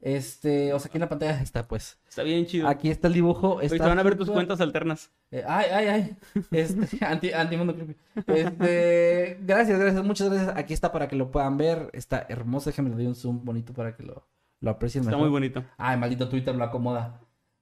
Este, 0.00 0.72
o 0.72 0.78
sea, 0.78 0.88
aquí 0.88 0.96
en 0.96 1.02
la 1.02 1.10
pantalla 1.10 1.42
está, 1.42 1.68
pues. 1.68 1.98
está 2.08 2.22
bien 2.22 2.46
chido. 2.46 2.66
Aquí 2.68 2.88
está 2.88 3.08
el 3.08 3.12
dibujo. 3.14 3.56
Hoy 3.56 3.68
te 3.68 3.74
está 3.74 3.86
van 3.86 3.98
a 3.98 4.02
ver 4.02 4.16
tus 4.16 4.30
cuentas 4.30 4.62
alternas. 4.62 5.10
Eh, 5.30 5.44
ay, 5.46 5.66
ay, 5.70 5.86
ay. 5.86 6.16
Este, 6.52 7.04
anti, 7.04 7.32
antimundo 7.34 7.74
creepy. 7.74 7.96
Este, 8.26 9.38
gracias, 9.42 9.78
gracias, 9.78 10.02
muchas 10.02 10.30
gracias. 10.30 10.56
Aquí 10.56 10.72
está 10.72 10.90
para 10.90 11.06
que 11.06 11.16
lo 11.16 11.30
puedan 11.30 11.58
ver. 11.58 11.90
Está 11.92 12.24
hermoso. 12.30 12.70
Déjame 12.70 12.88
le 12.88 12.96
doy 12.96 13.06
un 13.06 13.14
zoom 13.14 13.44
bonito 13.44 13.74
para 13.74 13.94
que 13.94 14.04
lo, 14.04 14.26
lo 14.60 14.70
aprecien 14.70 15.02
Está 15.02 15.10
mejor. 15.10 15.28
muy 15.28 15.30
bonito. 15.30 15.62
Ay, 15.76 15.98
maldito 15.98 16.30
Twitter 16.30 16.56
lo 16.56 16.64
acomoda. 16.64 17.20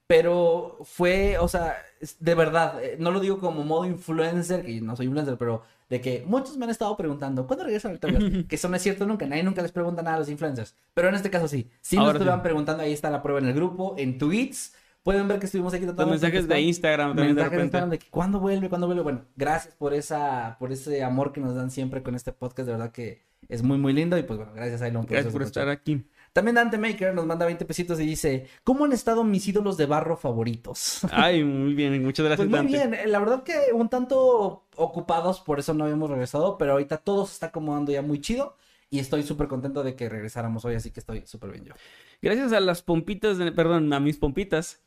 Pero 0.08 0.78
fue, 0.84 1.38
o 1.40 1.48
sea, 1.48 1.78
de 2.20 2.36
verdad, 2.36 2.82
eh, 2.84 2.96
no 3.00 3.10
lo 3.10 3.20
digo 3.20 3.40
como 3.40 3.64
modo 3.64 3.86
influencer, 3.86 4.64
que 4.64 4.80
no 4.80 4.96
soy 4.96 5.08
influencer, 5.08 5.36
pero 5.38 5.64
de 5.90 6.00
que 6.00 6.24
muchos 6.28 6.58
me 6.58 6.66
han 6.66 6.70
estado 6.72 6.96
preguntando, 6.96 7.48
¿cuándo 7.48 7.64
regresan 7.66 7.90
al 7.92 7.96
Octavios? 7.96 8.46
que 8.48 8.56
eso 8.56 8.70
no 8.70 8.76
es 8.76 8.84
cierto 8.84 9.08
nunca, 9.08 9.26
nadie 9.26 9.42
nunca 9.42 9.64
les 9.64 9.72
pregunta 9.72 10.04
nada 10.04 10.18
a 10.18 10.20
los 10.20 10.30
influencers. 10.30 10.76
Pero 10.94 11.10
en 11.10 11.16
este 11.16 11.32
caso 11.32 11.48
sí. 11.48 11.72
Sí 11.82 11.96
nos 11.96 12.04
Ahora 12.06 12.14
sí. 12.14 12.18
estuvieron 12.18 12.44
preguntando, 12.44 12.84
ahí 12.84 12.94
está 12.94 13.10
la 13.10 13.24
prueba 13.24 13.40
en 13.40 13.48
el 13.48 13.54
grupo, 13.56 13.96
en 13.98 14.20
tweets. 14.20 14.74
Pueden 15.06 15.28
ver 15.28 15.38
que 15.38 15.46
estuvimos 15.46 15.72
aquí 15.72 15.86
Los 15.86 15.96
tratando 15.96 16.16
de 16.16 16.20
mensajes 16.20 16.48
de. 16.48 16.62
Instagram 16.62 17.10
también 17.10 17.36
Mensajes 17.36 17.52
de 17.52 17.56
repente. 17.58 17.66
Instagram 17.78 17.90
de 17.92 18.00
que 18.00 18.10
cuándo 18.10 18.40
vuelve, 18.40 18.70
cuándo 18.70 18.88
vuelve. 18.88 19.04
Bueno, 19.04 19.22
gracias 19.36 19.76
por 19.76 19.94
esa, 19.94 20.58
por 20.60 20.72
ese 20.72 21.04
amor 21.04 21.32
que 21.32 21.42
nos 21.42 21.54
dan 21.54 21.70
siempre 21.70 22.02
con 22.02 22.16
este 22.16 22.32
podcast. 22.32 22.66
De 22.66 22.72
verdad 22.72 22.92
que 22.92 23.22
es 23.48 23.62
muy, 23.62 23.78
muy 23.78 23.94
lindo. 23.94 24.18
Y 24.18 24.24
pues 24.24 24.38
bueno, 24.38 24.52
gracias, 24.56 24.82
Ailon, 24.82 25.06
Gracias 25.06 25.32
por 25.32 25.44
estar 25.44 25.70
aquí. 25.70 26.04
También 26.34 26.56
Dante 26.56 26.80
Maker 26.80 27.14
nos 27.14 27.26
manda 27.28 27.46
20 27.46 27.64
pesitos 27.66 28.00
y 28.00 28.06
dice: 28.08 28.48
¿Cómo 28.64 28.84
han 28.86 28.94
estado 28.94 29.24
mis 29.24 29.48
ídolos 29.48 29.78
de 29.78 29.86
barro 29.86 30.18
favoritos? 30.18 31.02
Ay, 31.12 31.44
muy 31.44 31.76
bien. 31.76 32.04
Muchas 32.04 32.26
gracias, 32.26 32.48
Pues 32.50 32.64
muy 32.64 32.74
Dante. 32.74 32.90
bien, 32.98 33.06
eh, 33.06 33.08
la 33.08 33.20
verdad 33.20 33.44
que 33.44 33.54
un 33.74 33.88
tanto 33.90 34.66
ocupados, 34.76 35.40
por 35.40 35.60
eso 35.60 35.74
no 35.76 35.84
habíamos 35.84 36.10
regresado, 36.10 36.58
pero 36.58 36.72
ahorita 36.72 36.98
todo 36.98 37.28
se 37.28 37.34
está 37.34 37.46
acomodando 37.48 37.92
ya 37.92 38.02
muy 38.02 38.20
chido 38.22 38.58
y 38.90 39.00
estoy 39.00 39.24
súper 39.24 39.48
contento 39.48 39.84
de 39.84 39.96
que 39.96 40.10
regresáramos 40.10 40.66
hoy, 40.66 40.76
así 40.76 40.92
que 40.92 41.00
estoy 41.00 41.22
súper 41.26 41.52
bien 41.52 41.66
yo. 41.66 41.74
Gracias 42.22 42.52
a 42.54 42.60
las 42.60 42.82
pompitas, 42.82 43.38
de- 43.38 43.52
perdón, 43.52 43.92
a 43.94 44.00
mis 44.00 44.18
pompitas, 44.18 44.82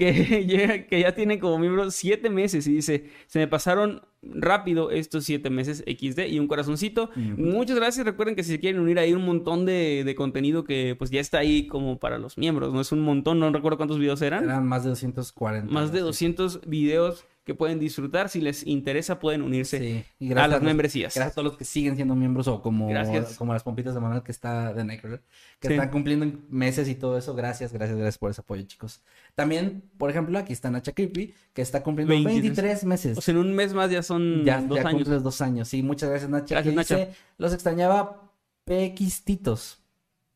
que, 0.00 0.44
llega- 0.46 0.86
que 0.86 1.00
ya 1.00 1.14
tienen 1.14 1.38
como 1.38 1.58
miembro 1.58 1.88
siete 1.92 2.28
meses 2.30 2.66
y 2.66 2.72
dice, 2.74 3.10
se 3.28 3.38
me 3.38 3.46
pasaron 3.46 4.02
rápido 4.22 4.90
estos 4.90 5.24
siete 5.24 5.48
meses 5.48 5.84
XD 5.86 6.26
y 6.28 6.38
un 6.40 6.48
corazoncito. 6.48 7.10
Muchas 7.14 7.76
gracias, 7.76 8.04
recuerden 8.04 8.34
que 8.34 8.42
si 8.42 8.50
se 8.50 8.60
quieren 8.60 8.80
unir 8.80 8.98
hay 8.98 9.12
un 9.14 9.24
montón 9.24 9.64
de, 9.64 10.02
de 10.04 10.14
contenido 10.14 10.64
que 10.64 10.94
pues 10.98 11.10
ya 11.10 11.20
está 11.20 11.38
ahí 11.38 11.66
como 11.68 11.98
para 11.98 12.18
los 12.18 12.36
miembros, 12.36 12.72
no 12.72 12.80
es 12.80 12.90
un 12.92 13.00
montón, 13.02 13.38
no 13.38 13.50
recuerdo 13.52 13.76
cuántos 13.78 13.98
videos 13.98 14.20
eran. 14.22 14.44
Eran 14.44 14.66
más 14.66 14.82
de 14.82 14.90
240. 14.90 15.72
Más 15.72 15.92
de 15.92 15.98
así. 15.98 16.06
200 16.06 16.62
videos 16.66 17.24
que 17.44 17.54
pueden 17.54 17.80
disfrutar, 17.80 18.28
si 18.28 18.40
les 18.42 18.64
interesa 18.66 19.18
pueden 19.18 19.40
unirse 19.40 19.78
Sí, 19.78 20.04
y 20.18 20.30
a 20.32 20.34
las 20.34 20.50
los- 20.50 20.62
membresías. 20.62 21.14
Gracias 21.14 21.32
a 21.32 21.34
todos 21.34 21.46
los 21.46 21.56
que 21.56 21.64
siguen 21.64 21.96
siendo 21.96 22.14
miembros 22.14 22.46
o 22.46 22.60
como, 22.60 22.88
Gracias. 22.88 23.36
como 23.38 23.54
las 23.54 23.62
pompitas 23.62 23.94
de 23.94 24.00
Manuel 24.00 24.22
que 24.22 24.30
está 24.30 24.74
de 24.74 24.84
Necro, 24.84 25.18
que 25.58 25.68
Sí. 25.68 25.74
están 25.74 25.88
cumpliendo 25.90 26.26
meses 26.50 26.86
y 26.88 26.94
todo 26.94 27.16
eso. 27.16 27.34
Gracias, 27.34 27.72
gracias, 27.72 27.96
gracias 27.96 28.18
por 28.18 28.30
ese 28.30 28.42
apoyo, 28.42 28.62
chicos. 28.64 29.00
También, 29.40 29.82
por 29.96 30.10
ejemplo, 30.10 30.38
aquí 30.38 30.52
está 30.52 30.70
Nacha 30.70 30.92
Creepy, 30.92 31.32
que 31.54 31.62
está 31.62 31.82
cumpliendo 31.82 32.12
23. 32.12 32.42
23, 32.42 32.84
meses. 32.84 33.16
O 33.16 33.20
sea, 33.22 33.32
en 33.32 33.38
un 33.38 33.54
mes 33.54 33.72
más 33.72 33.90
ya 33.90 34.02
son 34.02 34.44
ya 34.44 34.60
dos 34.60 34.76
ya 34.78 34.88
años. 34.88 35.02
cumples 35.04 35.22
dos 35.22 35.40
años. 35.40 35.66
Sí, 35.68 35.82
muchas 35.82 36.10
gracias, 36.10 36.30
Nacha. 36.30 36.56
Gracias, 36.56 36.72
que 36.72 36.76
Nacha. 36.76 36.96
dice, 36.96 37.18
los 37.38 37.54
extrañaba 37.54 38.30
pequistitos. 38.64 39.78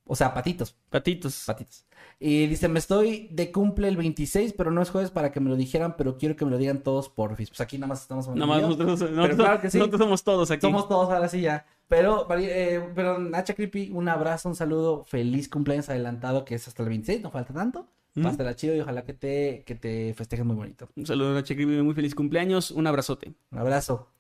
O 0.07 0.17
sea, 0.17 0.33
patitos, 0.35 0.75
Patitos. 0.91 1.45
patitos. 1.47 1.87
Y 2.21 2.47
dice, 2.47 2.69
me 2.69 2.79
estoy 2.79 3.29
de 3.33 3.51
cumple 3.51 3.89
el 3.89 3.97
26, 3.97 4.53
pero 4.53 4.71
no 4.71 4.81
es 4.83 4.91
jueves 4.91 5.11
para 5.11 5.33
que 5.33 5.41
me 5.41 5.49
lo 5.51 5.57
dijeran, 5.57 5.97
pero 5.97 6.17
quiero 6.19 6.37
que 6.37 6.45
me 6.45 6.51
lo 6.51 6.59
digan 6.59 6.79
todos 6.83 7.09
porfis. 7.09 7.49
Pues 7.51 7.61
aquí 7.61 7.77
nada 7.79 7.89
más 7.89 8.03
estamos 8.03 8.29
Nada 8.29 8.47
más 8.47 8.63
nosotros, 8.63 9.03
claro 9.37 9.61
que 9.61 9.71
sí. 9.71 9.79
nosotros 9.79 10.01
somos 10.01 10.23
todos 10.25 10.51
aquí. 10.51 10.61
Somos 10.61 10.89
todos 10.89 11.11
ahora 11.11 11.29
sí 11.29 11.41
ya. 11.43 11.67
Pero, 11.89 12.27
eh, 12.39 12.83
pero 12.95 13.19
Nacha 13.19 13.55
Creepy, 13.55 13.91
un 13.93 14.09
abrazo, 14.09 14.49
un 14.49 14.55
saludo, 14.57 15.05
feliz 15.05 15.49
cumpleaños 15.49 15.89
adelantado, 15.91 16.45
que 16.45 16.55
es 16.55 16.67
hasta 16.69 16.83
el 16.83 16.89
26, 16.91 17.23
no 17.23 17.31
falta 17.31 17.53
tanto. 17.53 17.87
Ujú. 18.17 18.23
Pásatela 18.25 18.55
chido 18.55 18.77
y 18.77 18.81
ojalá 18.81 19.05
que 19.05 19.13
te, 19.15 19.65
que 19.67 19.75
te 19.75 20.15
festejes 20.15 20.45
muy 20.47 20.55
bonito. 20.57 20.89
Un 20.97 21.05
saludo 21.07 21.37
a 21.39 21.83
muy 21.83 21.95
feliz 21.95 22.15
cumpleaños, 22.15 22.71
un 22.71 22.87
abrazote. 22.87 23.35
Un 23.51 23.59
abrazo. 23.59 24.11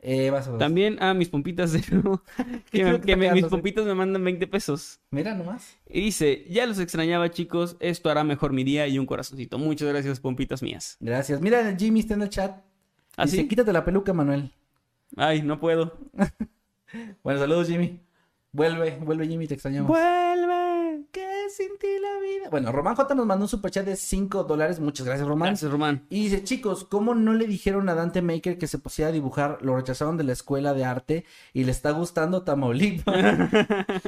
Eh, 0.00 0.30
vas. 0.30 0.48
También 0.58 1.02
a 1.02 1.12
mis 1.12 1.28
pompitas 1.28 1.72
de 1.72 1.82
nuevo, 1.90 2.22
que, 2.70 2.84
me- 2.84 3.00
que 3.00 3.16
mis 3.16 3.44
pompitas 3.46 3.84
me 3.84 3.94
mandan 3.94 4.22
20 4.24 4.46
pesos. 4.46 5.00
Mira 5.10 5.34
nomás. 5.34 5.76
Y 5.88 6.00
dice, 6.02 6.44
ya 6.48 6.66
los 6.66 6.78
extrañaba 6.78 7.30
chicos, 7.30 7.76
esto 7.80 8.08
hará 8.08 8.22
mejor 8.22 8.52
mi 8.52 8.62
día 8.62 8.86
y 8.86 8.98
un 8.98 9.06
corazoncito. 9.06 9.58
Muchas 9.58 9.88
gracias, 9.88 10.20
pompitas 10.20 10.62
mías. 10.62 10.96
Gracias. 11.00 11.40
Mira, 11.40 11.74
Jimmy 11.76 12.00
está 12.00 12.14
en 12.14 12.22
el 12.22 12.28
chat. 12.30 12.60
¿Ah, 13.16 13.24
Dice, 13.24 13.48
quítate 13.48 13.72
la 13.72 13.84
peluca, 13.84 14.12
Manuel. 14.12 14.52
Ay, 15.16 15.42
no 15.42 15.58
puedo. 15.60 15.96
Bueno, 17.22 17.38
saludos, 17.38 17.68
Jimmy. 17.68 18.00
Vuelve, 18.50 18.96
vuelve, 19.02 19.28
Jimmy, 19.28 19.46
te 19.46 19.52
extrañamos. 19.52 19.88
¿Qué 21.58 21.64
sin 21.64 21.78
ti 21.78 21.88
la 22.00 22.20
vida? 22.20 22.50
Bueno, 22.50 22.70
Román 22.70 22.94
J 22.94 23.14
nos 23.16 23.26
mandó 23.26 23.44
un 23.44 23.48
superchat 23.48 23.84
de 23.84 23.96
5 23.96 24.44
dólares. 24.44 24.78
Muchas 24.78 25.04
gracias, 25.04 25.26
Román. 25.26 25.48
Gracias, 25.48 25.70
Román. 25.70 26.06
Y 26.08 26.24
dice, 26.24 26.44
chicos, 26.44 26.84
¿cómo 26.84 27.16
no 27.16 27.34
le 27.34 27.46
dijeron 27.48 27.88
a 27.88 27.94
Dante 27.94 28.22
Maker 28.22 28.58
que 28.58 28.68
se 28.68 28.78
pusiera 28.78 29.08
a 29.08 29.12
dibujar? 29.12 29.58
Lo 29.62 29.74
rechazaron 29.74 30.16
de 30.16 30.22
la 30.24 30.32
escuela 30.32 30.72
de 30.72 30.84
arte 30.84 31.24
y 31.52 31.64
le 31.64 31.72
está 31.72 31.90
gustando 31.90 32.42
Tamaulipas. 32.42 33.12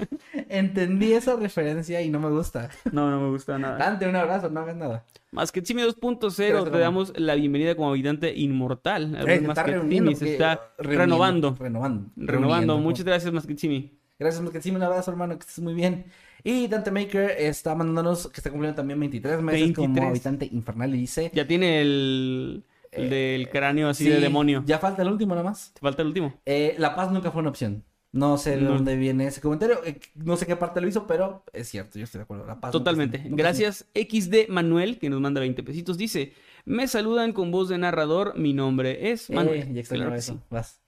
Entendí 0.48 1.12
esa 1.12 1.35
referencia 1.35 2.01
y 2.02 2.09
no 2.09 2.20
me 2.20 2.31
gusta. 2.31 2.70
No, 2.93 3.10
no 3.10 3.20
me 3.20 3.31
gusta 3.31 3.59
nada. 3.59 3.78
Dante, 3.78 4.09
un 4.09 4.16
abrazo, 4.16 4.48
no 4.48 4.60
hagas 4.60 4.77
nada. 4.77 5.05
Más 5.32 5.51
que 5.51 5.62
Chimi 5.62 5.82
2.0, 5.82 6.70
te 6.70 6.78
damos 6.78 7.12
la 7.18 7.35
bienvenida 7.35 7.74
como 7.74 7.90
habitante 7.90 8.32
inmortal. 8.32 9.16
Eh, 9.27 9.40
Más 9.40 9.59
está 9.59 9.64
que 9.64 9.89
Chimi 9.89 10.14
se 10.14 10.32
está 10.32 10.72
renovando. 10.78 11.56
Renovando. 11.59 12.10
Renovando. 12.16 12.78
Muchas 12.78 13.05
gracias, 13.05 13.32
más 13.32 13.47
que 13.47 13.56
Chimi. 13.56 13.98
Gracias, 14.20 14.51
que 14.51 14.60
sí, 14.60 14.70
un 14.70 14.82
abrazo, 14.82 15.10
hermano, 15.10 15.35
que 15.39 15.40
estés 15.40 15.60
muy 15.60 15.72
bien. 15.72 16.05
Y 16.45 16.67
Dante 16.69 16.91
Maker 16.91 17.31
está 17.39 17.75
mandándonos, 17.75 18.29
que 18.29 18.37
está 18.39 18.51
cumpliendo 18.51 18.77
también 18.77 18.99
23 19.01 19.43
meses 19.43 19.73
como 19.75 19.87
23. 19.89 20.09
habitante 20.11 20.49
infernal 20.53 20.95
y 20.95 20.99
dice... 20.99 21.31
Ya 21.35 21.47
tiene 21.47 21.81
el, 21.81 22.65
el 22.93 23.11
del 23.11 23.49
cráneo 23.51 23.89
así 23.89 24.05
de 24.09 24.19
Eh, 24.19 24.21
demonio. 24.21 24.62
Ya 24.67 24.79
falta 24.79 25.03
el 25.03 25.09
último 25.09 25.35
nada 25.35 25.49
más. 25.51 25.73
Falta 25.81 26.03
el 26.03 26.09
último. 26.09 26.35
Eh, 26.47 26.75
la 26.79 26.95
paz 26.95 27.11
nunca 27.12 27.31
fue 27.31 27.41
una 27.41 27.51
opción. 27.51 27.85
No 28.12 28.39
sé 28.39 28.57
de 28.57 28.62
No. 28.62 28.71
dónde 28.73 28.97
viene 28.97 29.27
ese 29.29 29.41
comentario, 29.41 29.79
eh, 29.85 30.01
no 30.17 30.37
sé 30.37 30.45
qué 30.45 30.57
parte 30.57 30.81
lo 30.81 30.89
hizo, 30.89 31.07
pero 31.07 31.45
es 31.53 31.69
cierto, 31.69 31.97
yo 31.97 32.05
estoy 32.05 32.19
de 32.19 32.23
acuerdo. 32.25 32.45
La 32.45 32.59
paz 32.59 32.73
Totalmente. 32.73 33.19
nunca 33.19 33.37
Gracias 33.37 33.87
XD 33.95 34.49
Manuel, 34.49 34.99
que 34.99 35.09
nos 35.09 35.21
manda 35.21 35.39
20 35.41 35.62
pesitos. 35.62 35.97
Dice, 35.97 36.33
me 36.65 36.89
saludan 36.89 37.33
con 37.33 37.53
voz 37.53 37.69
de 37.69 37.79
narrador. 37.79 38.37
Mi 38.37 38.53
nombre 38.53 39.12
es 39.12 39.31
Manuel. 39.31 39.61
Eh, 39.61 39.73
ya 39.75 39.83
Claro 39.85 40.15
eso. 40.17 40.33
sí. 40.33 40.41
Vas. 40.51 40.80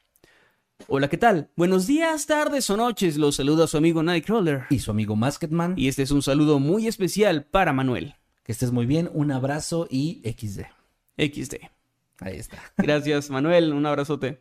Hola, 0.88 1.08
¿qué 1.08 1.16
tal? 1.16 1.48
Buenos 1.56 1.86
días, 1.86 2.26
tardes 2.26 2.68
o 2.70 2.76
noches. 2.76 3.16
Los 3.16 3.36
saluda 3.36 3.66
su 3.66 3.76
amigo 3.76 4.02
Nightcrawler. 4.02 4.64
Y 4.70 4.80
su 4.80 4.90
amigo 4.90 5.16
Masketman, 5.16 5.74
Y 5.76 5.88
este 5.88 6.02
es 6.02 6.10
un 6.10 6.22
saludo 6.22 6.58
muy 6.58 6.86
especial 6.86 7.44
para 7.44 7.72
Manuel. 7.72 8.14
que 8.44 8.52
estés 8.52 8.72
muy 8.72 8.86
bien, 8.86 9.10
un 9.14 9.30
abrazo 9.32 9.86
y 9.90 10.20
XD. 10.24 10.62
XD. 11.18 11.54
Ahí 12.20 12.36
está. 12.36 12.58
Gracias, 12.76 13.30
Manuel. 13.30 13.72
Un 13.72 13.86
abrazote. 13.86 14.40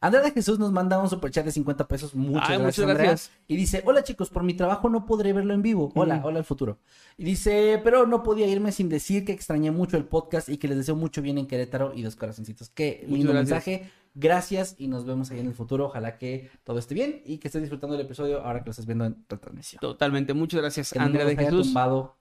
Andrea 0.00 0.22
de 0.22 0.32
Jesús 0.32 0.58
nos 0.58 0.70
manda 0.70 0.98
un 1.00 1.08
superchat 1.08 1.44
de 1.46 1.52
50 1.52 1.88
pesos. 1.88 2.14
Muchas 2.14 2.50
Ay, 2.50 2.58
gracias, 2.58 2.78
muchas 2.78 2.90
Andrea. 2.90 3.10
gracias. 3.10 3.30
Y 3.48 3.56
dice, 3.56 3.82
hola 3.86 4.02
chicos, 4.04 4.28
por 4.28 4.42
mi 4.42 4.52
trabajo 4.54 4.90
no 4.90 5.06
podré 5.06 5.32
verlo 5.32 5.54
en 5.54 5.62
vivo. 5.62 5.92
Hola, 5.94 6.20
hola 6.24 6.38
al 6.40 6.44
futuro. 6.44 6.78
Y 7.16 7.24
dice, 7.24 7.80
pero 7.82 8.06
no 8.06 8.22
podía 8.22 8.46
irme 8.46 8.70
sin 8.70 8.88
decir 8.90 9.24
que 9.24 9.32
extrañé 9.32 9.70
mucho 9.70 9.96
el 9.96 10.04
podcast 10.04 10.48
y 10.50 10.58
que 10.58 10.68
les 10.68 10.76
deseo 10.76 10.94
mucho 10.94 11.22
bien 11.22 11.38
en 11.38 11.46
Querétaro 11.46 11.92
y 11.94 12.02
dos 12.02 12.16
corazoncitos. 12.16 12.68
Qué 12.68 13.04
lindo 13.08 13.32
mensaje. 13.32 13.90
Gracias 14.14 14.76
y 14.78 14.86
nos 14.88 15.04
vemos 15.06 15.30
ahí 15.30 15.40
en 15.40 15.46
el 15.48 15.54
futuro. 15.54 15.86
Ojalá 15.86 16.18
que 16.18 16.48
todo 16.62 16.78
esté 16.78 16.94
bien 16.94 17.20
y 17.24 17.38
que 17.38 17.48
estés 17.48 17.62
disfrutando 17.62 17.96
del 17.96 18.06
episodio 18.06 18.42
ahora 18.42 18.60
que 18.60 18.66
lo 18.66 18.70
estás 18.70 18.86
viendo 18.86 19.04
en 19.04 19.24
retransmisión. 19.28 19.80
Totalmente. 19.80 20.34
Muchas 20.34 20.60
gracias, 20.60 20.92
Que 20.92 20.98
no 21.00 21.06
Andrea 21.06 21.24
nos 21.24 21.34
de 21.34 21.40
haya 21.40 21.50
Jesús. 21.50 21.66
tumbado 21.66 22.16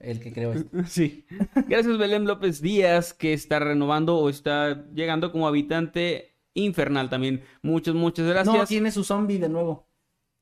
el 0.00 0.20
que 0.20 0.32
creó 0.32 0.52
esto. 0.52 0.68
Sí. 0.86 1.24
Gracias, 1.68 1.96
Belén 1.98 2.24
López 2.26 2.60
Díaz, 2.60 3.14
que 3.14 3.32
está 3.32 3.60
renovando 3.60 4.16
o 4.18 4.28
está 4.28 4.86
llegando 4.92 5.30
como 5.30 5.46
habitante 5.46 6.36
infernal 6.54 7.08
también. 7.08 7.42
Muchas, 7.62 7.94
muchas 7.94 8.26
gracias. 8.26 8.56
No, 8.56 8.66
tiene 8.66 8.90
su 8.90 9.04
zombie 9.04 9.38
de 9.38 9.48
nuevo. 9.48 9.86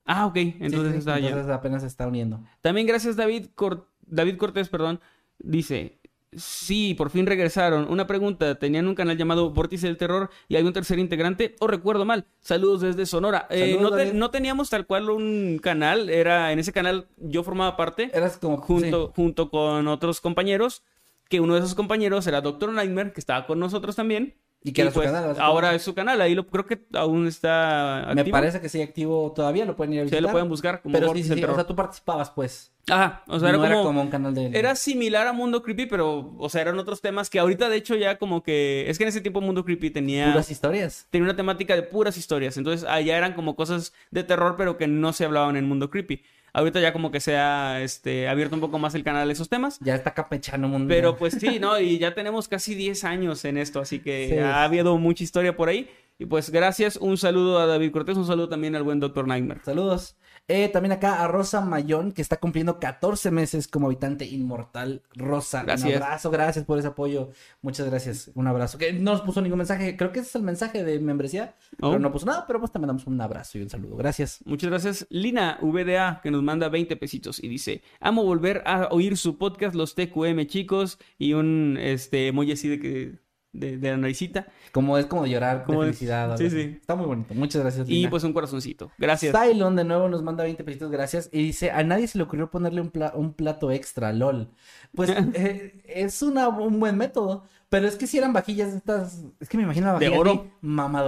Ah, 0.06 0.26
ok. 0.26 0.35
Sí, 0.36 0.56
Entonces 0.60 0.93
sí, 0.93 0.98
está 0.98 1.18
ya. 1.18 1.28
entonces 1.28 1.52
apenas 1.52 1.82
se 1.82 1.89
está 1.89 2.06
uniendo. 2.09 2.43
También 2.62 2.86
gracias 2.86 3.16
David, 3.16 3.48
Cor- 3.55 3.89
David 4.06 4.36
Cortés, 4.36 4.68
perdón, 4.68 5.01
dice, 5.39 5.98
sí, 6.36 6.94
por 6.94 7.11
fin 7.11 7.27
regresaron. 7.27 7.86
Una 7.90 8.06
pregunta, 8.06 8.55
¿tenían 8.56 8.86
un 8.89 8.94
canal 8.94 9.16
llamado 9.16 9.51
Vórtice 9.51 9.86
del 9.86 9.97
Terror 9.97 10.31
y 10.48 10.56
hay 10.56 10.65
un 10.65 10.73
tercer 10.73 10.98
integrante? 10.98 11.56
¿O 11.61 11.66
recuerdo 11.66 12.05
mal? 12.05 12.24
Saludos 12.40 12.81
desde 12.81 13.06
Sonora. 13.06 13.47
Eh, 13.51 13.61
Saludos, 13.61 13.82
no, 13.82 13.90
te- 13.90 13.97
David. 14.05 14.12
no 14.19 14.31
teníamos 14.31 14.70
tal 14.70 14.86
cual 14.86 15.11
un 15.11 15.59
canal, 15.62 16.09
era 16.11 16.52
en 16.52 16.59
ese 16.59 16.73
canal 16.73 17.06
yo 17.19 17.43
formaba 17.43 17.77
parte 17.77 18.11
Eras 18.12 18.36
como 18.39 18.56
junto, 18.59 19.12
junto 19.15 19.51
con 19.51 19.89
otros 19.89 20.20
compañeros, 20.20 20.82
que 21.28 21.40
uno 21.40 21.55
de 21.55 21.61
esos 21.61 21.74
compañeros 21.74 22.27
era 22.27 22.40
Doctor 22.40 22.70
Nightmare, 22.73 23.12
que 23.12 23.20
estaba 23.20 23.47
con 23.47 23.59
nosotros 23.59 23.97
también. 23.97 24.35
Y 24.66 24.73
que 24.73 24.81
era 24.81 24.91
su 24.91 24.95
pues, 24.95 25.12
canal. 25.12 25.36
Ahora 25.41 25.74
es 25.74 25.82
su 25.82 25.95
canal, 25.95 26.19
ahí 26.23 26.35
lo, 26.35 26.47
creo 26.47 26.65
que 26.65 26.86
aún 26.95 27.27
está 27.27 28.11
Me 28.15 28.23
activo. 28.23 28.32
parece 28.32 28.62
que 28.62 28.70
sigue 28.70 28.82
activo 28.85 29.31
todavía, 29.36 29.66
lo 29.66 29.77
pueden 29.77 29.93
ir 29.93 30.01
a 30.01 30.03
Sí, 30.05 30.07
visitar. 30.07 30.23
lo 30.23 30.31
pueden 30.32 30.49
buscar 30.49 30.81
como 30.81 30.95
Pero 30.95 31.12
sí, 31.12 31.23
sí, 31.23 31.35
sí, 31.35 31.45
o 31.45 31.55
sea, 31.55 31.66
tú 31.66 31.77
participabas, 31.77 32.31
pues. 32.31 32.73
Ajá, 32.89 33.23
o 33.28 33.39
sea, 33.39 33.51
era 33.51 33.59
no 33.59 33.62
como... 33.65 33.74
era 33.74 33.82
como 33.82 34.01
un 34.03 34.09
canal 34.09 34.35
de... 34.35 34.59
Era 34.59 34.74
similar 34.74 35.27
a 35.27 35.32
Mundo 35.35 35.62
Creepy, 35.62 35.86
pero, 35.86 36.35
o 36.39 36.49
sea, 36.49 36.62
eran 36.62 36.78
otros 36.78 37.03
temas 37.03 37.28
que 37.28 37.39
ahorita, 37.39 37.69
de 37.69 37.77
hecho, 37.77 37.95
ya 37.95 38.19
como 38.19 38.43
que. 38.43 38.89
Es 38.89 38.97
que 38.99 39.05
en 39.05 39.09
ese 39.09 39.20
tiempo 39.20 39.41
Mundo 39.43 39.65
Creepy 39.66 39.91
tenía. 39.91 40.31
puras 40.32 40.51
historias. 40.51 41.07
Tenía 41.11 41.24
una 41.24 41.36
temática 41.36 41.74
de 41.74 41.82
puras 41.82 42.16
historias. 42.16 42.57
Entonces, 42.57 42.89
allá 42.89 43.16
eran 43.19 43.35
como 43.35 43.57
cosas 43.57 43.93
de 44.11 44.24
terror, 44.24 44.55
pero 44.57 44.77
que 44.78 44.86
no 44.86 45.12
se 45.12 45.24
hablaban 45.27 45.57
en 45.57 45.66
Mundo 45.69 45.91
Creepy. 45.91 46.23
Ahorita 46.55 46.81
ya 46.81 46.93
como 46.93 47.10
que 47.10 47.18
se 47.20 47.36
ha 47.36 47.82
este, 47.82 48.28
abierto 48.28 48.55
un 48.55 48.60
poco 48.60 48.78
más 48.78 48.94
el 48.94 49.02
canal 49.02 49.28
a 49.28 49.32
esos 49.32 49.48
temas. 49.48 49.78
Ya 49.81 49.97
está 49.97 50.14
campechano 50.14 50.68
mundo. 50.68 50.86
Pero 50.89 51.16
pues 51.16 51.35
sí, 51.35 51.59
¿no? 51.59 51.78
Y 51.81 51.98
ya 51.98 52.14
tenemos 52.14 52.47
casi 52.48 52.76
10 52.76 53.02
años 53.05 53.44
en 53.44 53.59
esto, 53.59 53.81
así 53.81 53.98
que 53.98 54.28
Sí. 54.31 54.39
ha 54.39 54.62
habido 54.62 54.97
mucha 54.97 55.24
historia 55.24 55.56
por 55.56 55.68
ahí. 55.68 55.90
Y 56.16 56.26
pues 56.26 56.51
gracias, 56.51 56.97
un 56.97 57.18
saludo 57.18 57.59
a 57.59 57.66
David 57.66 57.90
Cortés, 57.90 58.16
un 58.16 58.24
saludo 58.26 58.48
también 58.48 58.76
al 58.76 58.85
buen 58.85 59.01
Doctor 59.01 59.26
Nightmare. 59.26 59.60
Saludos. 59.64 60.16
Eh, 60.46 60.68
también 60.68 60.92
acá 60.92 61.24
a 61.24 61.28
Rosa 61.28 61.62
Mayón, 61.62 62.12
que 62.12 62.20
está 62.20 62.36
cumpliendo 62.36 62.78
14 62.78 63.30
meses 63.30 63.66
como 63.66 63.86
habitante 63.86 64.26
inmortal. 64.26 65.02
Rosa, 65.14 65.62
Gracias. 65.62 65.88
un 65.96 66.02
abrazo, 66.02 66.30
gracias 66.30 66.64
por 66.66 66.78
ese 66.78 66.88
apoyo. 66.88 67.30
Muchas 67.62 67.86
gracias, 67.88 68.30
un 68.34 68.46
abrazo. 68.46 68.76
Que 68.76 68.92
no 68.92 69.12
nos 69.12 69.22
puso 69.22 69.40
ningún 69.40 69.56
mensaje, 69.58 69.96
creo 69.96 70.12
que 70.12 70.20
ese 70.20 70.28
es 70.28 70.34
el 70.36 70.42
mensaje 70.42 70.84
de 70.84 71.00
membresía, 71.00 71.54
Oh. 71.80 71.88
pero 71.90 71.98
no 71.98 72.12
puso 72.12 72.26
nada, 72.26 72.46
pero 72.46 72.58
pues 72.60 72.70
también 72.70 72.88
damos 72.88 73.06
un 73.06 73.18
abrazo 73.20 73.56
y 73.56 73.62
un 73.62 73.70
saludo. 73.70 73.96
Gracias. 73.96 74.40
Muchas 74.44 74.68
gracias. 74.68 75.06
Lina 75.08 75.58
VDA, 75.62 76.20
que 76.22 76.30
nos 76.30 76.42
manda 76.42 76.68
20 76.68 76.94
pesitos 76.96 77.42
y 77.42 77.48
dice: 77.48 77.82
Amo 78.00 78.22
volver 78.22 78.62
a 78.66 78.88
oír 78.90 79.16
su 79.16 79.38
podcast, 79.38 79.74
los 79.74 79.94
TQM 79.94 80.46
chicos, 80.46 80.98
y 81.16 81.32
un 81.32 81.78
este 81.80 82.28
emoji 82.28 82.52
así 82.52 82.68
de 82.68 82.78
que. 82.80 83.23
De, 83.55 83.78
de 83.78 83.90
la 83.93 83.97
naricita. 83.97 84.47
Como 84.72 84.98
es 84.98 85.06
como 85.06 85.22
de 85.22 85.31
llorar 85.31 85.62
Como 85.64 85.81
de 85.82 85.86
de- 85.86 85.93
felicidad. 85.93 86.36
sí, 86.36 86.51
sí. 86.51 86.76
Está 86.81 86.97
muy 86.97 87.06
bonito. 87.06 87.32
Muchas 87.35 87.62
gracias. 87.62 87.89
Y 87.89 87.93
Lina. 87.94 88.10
pues 88.10 88.24
un 88.24 88.32
corazoncito. 88.32 88.90
Gracias. 88.98 89.32
Cylon 89.35 89.76
de 89.76 89.85
nuevo 89.85 90.09
nos 90.09 90.22
manda 90.24 90.43
20 90.43 90.64
pesitos, 90.64 90.90
gracias. 90.90 91.31
Y 91.32 91.39
dice, 91.44 91.70
a 91.70 91.82
nadie 91.85 92.09
se 92.09 92.18
le 92.18 92.24
ocurrió 92.24 92.51
ponerle 92.51 92.81
un, 92.81 92.90
pla- 92.90 93.12
un 93.14 93.32
plato 93.32 93.70
extra, 93.70 94.12
lol. 94.12 94.51
Pues 94.94 95.09
eh, 95.35 95.81
es 95.86 96.20
una- 96.22 96.48
un 96.48 96.81
buen 96.81 96.97
método. 96.98 97.44
Pero 97.68 97.86
es 97.89 97.97
que 97.97 98.06
si 98.09 98.18
eran 98.18 98.32
vajillas 98.32 98.74
estas, 98.74 99.24
es 99.40 99.48
que 99.48 99.56
me 99.56 99.62
imagino 99.62 99.86
la 99.86 99.98
De 100.01 100.09
vajilla 100.09 100.18
oro. 100.20 100.31
así, 100.32 100.51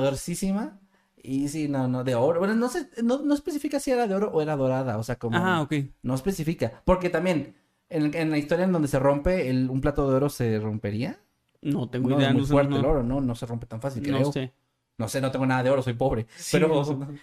mamadorcísima. 0.01 0.78
Y 1.23 1.48
sí, 1.48 1.66
no, 1.68 1.89
no, 1.89 2.05
de 2.05 2.14
oro. 2.14 2.39
Bueno, 2.39 2.55
no 2.55 2.68
sé, 2.68 2.89
no, 3.02 3.18
no 3.23 3.35
especifica 3.35 3.81
si 3.81 3.90
era 3.90 4.06
de 4.06 4.14
oro 4.14 4.31
o 4.32 4.40
era 4.40 4.55
dorada. 4.56 4.97
O 4.98 5.02
sea, 5.02 5.16
como... 5.16 5.36
Ah, 5.36 5.60
ok. 5.62 5.74
No 6.02 6.14
especifica. 6.14 6.81
Porque 6.85 7.10
también, 7.10 7.56
en, 7.89 8.14
en 8.14 8.31
la 8.31 8.39
historia 8.39 8.64
en 8.64 8.73
donde 8.73 8.86
se 8.89 8.98
rompe, 9.01 9.51
el- 9.51 9.68
un 9.68 9.81
plato 9.81 10.09
de 10.09 10.16
oro 10.16 10.28
se 10.28 10.59
rompería. 10.60 11.18
No 11.62 11.89
tengo 11.89 12.09
No, 12.11 12.16
idea. 12.19 12.28
es 12.28 12.35
muy 12.35 12.43
no 12.43 12.49
fuerte 12.49 12.70
no- 12.70 12.78
el 12.78 12.85
oro, 12.85 13.03
¿no? 13.03 13.20
No 13.20 13.35
se 13.35 13.47
rompe 13.47 13.66
tan 13.66 13.81
fácil, 13.81 14.11
No 14.11 14.33
sé. 14.33 14.53
No 14.99 15.09
sé, 15.09 15.20
no 15.20 15.31
tengo 15.31 15.45
nada 15.45 15.62
de 15.62 15.70
oro, 15.70 15.83
soy 15.83 15.93
pobre. 15.93 16.27
Sí, 16.37 16.57
pero, 16.59 16.69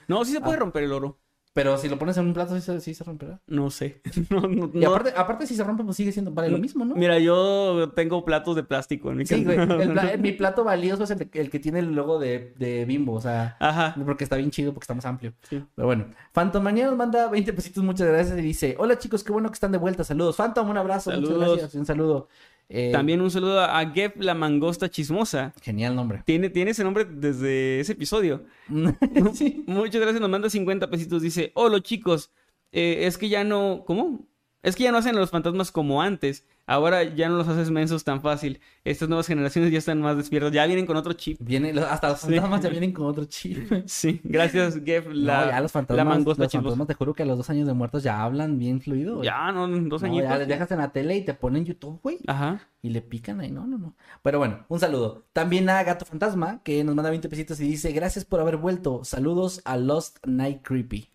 no 0.08 0.26
sí 0.26 0.32
se 0.32 0.42
puede 0.42 0.56
Ah. 0.58 0.60
romper 0.60 0.84
el 0.84 0.92
oro. 0.92 1.18
pero 1.56 1.78
si 1.78 1.88
lo 1.88 2.00
pones 2.00 2.18
en 2.18 2.26
un 2.26 2.34
plato, 2.34 2.56
sí 2.56 2.62
se, 2.62 2.80
sí 2.82 2.96
se 2.96 3.04
romperá. 3.04 3.40
No 3.46 3.70
sé. 3.70 4.02
No, 4.32 4.42
no, 4.42 4.72
Y 4.74 4.80
no. 4.80 4.90
aparte, 4.90 5.14
aparte, 5.16 5.46
si 5.46 5.56
se 5.56 5.64
rompe, 5.64 5.84
pues 5.84 5.96
sigue 5.98 6.12
siendo, 6.12 6.32
vale 6.32 6.50
lo 6.50 6.58
mismo, 6.58 6.84
¿no? 6.84 6.96
Mira, 6.96 7.20
yo 7.20 7.92
tengo 7.96 8.26
platos 8.26 8.56
de 8.56 8.64
plástico 8.64 9.12
en 9.12 9.18
mi 9.18 9.26
Sí, 9.28 9.44
güey. 9.44 9.58
casa. 9.58 9.76
El 9.84 9.92
pla- 9.94 10.18
mi 10.20 10.32
plato 10.32 10.64
valioso 10.64 11.04
es 11.04 11.12
el, 11.12 11.30
el 11.32 11.50
que 11.52 11.60
tiene 11.60 11.78
el 11.78 11.94
logo 11.94 12.18
de, 12.18 12.56
de 12.58 12.86
Bimbo, 12.86 13.14
o 13.14 13.22
sea, 13.22 13.56
Ajá. 13.60 13.94
porque 14.04 14.24
está 14.24 14.36
bien 14.38 14.50
chido, 14.50 14.74
porque 14.74 14.86
está 14.86 14.96
más 14.96 15.06
amplio. 15.06 15.34
Sí. 15.48 15.64
Pero 15.76 15.86
bueno, 15.88 16.06
Fantomanía 16.32 16.88
nos 16.88 16.98
manda 16.98 17.28
20 17.30 17.54
pesitos, 17.54 17.84
muchas 17.84 18.08
gracias, 18.08 18.36
y 18.40 18.42
dice, 18.42 18.76
hola 18.80 18.98
chicos, 18.98 19.24
qué 19.24 19.32
bueno 19.32 19.50
que 19.50 19.54
están 19.56 19.72
de 19.72 19.78
vuelta, 19.78 20.04
saludos. 20.04 20.36
Phantom, 20.38 20.68
un 20.70 20.78
abrazo, 20.78 21.12
muchas 21.12 21.28
Saludos. 21.30 21.50
gracias, 21.60 21.76
un 21.76 21.86
saludo. 21.86 22.30
Eh, 22.69 22.91
También 22.91 23.22
un 23.22 23.30
saludo 23.30 23.61
a 23.61 23.85
Gep 23.91 24.22
la 24.22 24.34
mangosta 24.34 24.90
chismosa. 24.90 25.53
Genial 25.61 25.95
nombre. 25.95 26.23
Tiene, 26.26 26.49
tiene 26.49 26.72
ese 26.72 26.84
nombre 26.84 27.06
desde 27.06 27.80
ese 27.80 27.94
episodio. 27.94 28.45
sí. 29.34 29.64
Muchas 29.68 30.02
gracias, 30.02 30.22
nos 30.22 30.30
manda 30.30 30.49
50 30.49 30.90
pesitos. 30.90 31.22
Dice, 31.22 31.52
hola 31.56 31.81
chicos, 31.81 32.31
eh, 32.72 33.06
es 33.06 33.18
que 33.18 33.30
ya 33.30 33.44
no... 33.44 33.84
¿Cómo? 33.85 34.26
Es 34.64 34.76
que 34.77 34.84
ya 34.84 34.91
no 34.94 34.98
hacen 34.98 35.15
a 35.15 35.19
los 35.19 35.30
fantasmas 35.30 35.72
como 35.72 36.02
antes. 36.02 36.45
Ahora 36.65 37.03
ya 37.03 37.27
no 37.27 37.35
los 37.35 37.49
haces 37.49 37.69
mensos 37.69 38.06
tan 38.06 38.22
fácil. 38.22 38.61
Estas 38.85 39.10
nuevas 39.10 39.27
generaciones 39.27 39.69
ya 39.73 39.77
están 39.80 39.99
más 39.99 40.15
despiertas. 40.15 40.53
Ya 40.53 40.65
vienen 40.65 40.85
con 40.85 40.95
otro 40.95 41.11
chip. 41.11 41.38
Viene, 41.41 41.73
lo- 41.73 41.85
hasta 41.85 42.07
los 42.11 42.22
Sí. 42.22 42.27
fantasmas 42.27 42.61
ya 42.61 42.69
vienen 42.69 42.94
con 42.94 43.06
otro 43.07 43.26
chip. 43.26 43.57
Sí, 43.85 44.22
gracias, 44.23 44.80
Jeff. 44.85 45.06
La, 45.11 45.45
no, 45.45 45.52
ya 45.52 45.60
los 45.60 45.72
fantasmas, 45.73 45.98
la 45.98 46.10
mangosta 46.10 46.44
los 46.44 46.52
chipos. 46.52 46.64
fantasmas, 46.64 46.88
te 46.88 46.94
juro 46.94 47.14
que 47.14 47.23
a 47.23 47.26
los 47.26 47.38
dos 47.38 47.49
años 47.49 47.68
de 47.68 47.73
muertos 47.73 48.02
ya 48.03 48.23
hablan 48.23 48.57
bien 48.57 48.80
fluido. 48.80 49.15
güey. 49.18 49.26
Ya, 49.26 49.52
no, 49.52 49.68
dos 49.68 50.02
No, 50.02 50.07
añitos. 50.07 50.30
ya 50.30 50.38
les 50.38 50.48
dejas 50.48 50.72
en 50.72 50.77
la 50.77 50.94
tele 50.94 51.18
y 51.18 51.26
te 51.26 51.34
ponen 51.34 51.65
YouTube, 51.65 51.99
güey. 52.02 52.19
Ajá. 52.27 52.61
Y 52.81 52.91
le 52.91 53.02
pican 53.02 53.41
ahí, 53.41 53.52
no, 53.52 53.68
no, 53.68 53.77
no. 53.77 53.95
Pero 54.22 54.40
bueno, 54.40 54.65
un 54.69 54.80
saludo. 54.80 55.26
También 55.34 55.69
a 55.69 55.84
Gato 55.84 56.06
Fantasma, 56.06 56.61
que 56.64 56.85
nos 56.85 56.95
manda 56.95 57.10
20 57.10 57.27
pesitos 57.27 57.60
y 57.60 57.68
dice, 57.68 57.91
gracias 57.91 58.23
por 58.23 58.40
haber 58.40 58.56
vuelto. 58.56 59.03
Saludos 59.03 59.61
a 59.65 59.76
Lost 59.76 60.26
Night 60.26 60.61
Creepy. 60.64 61.10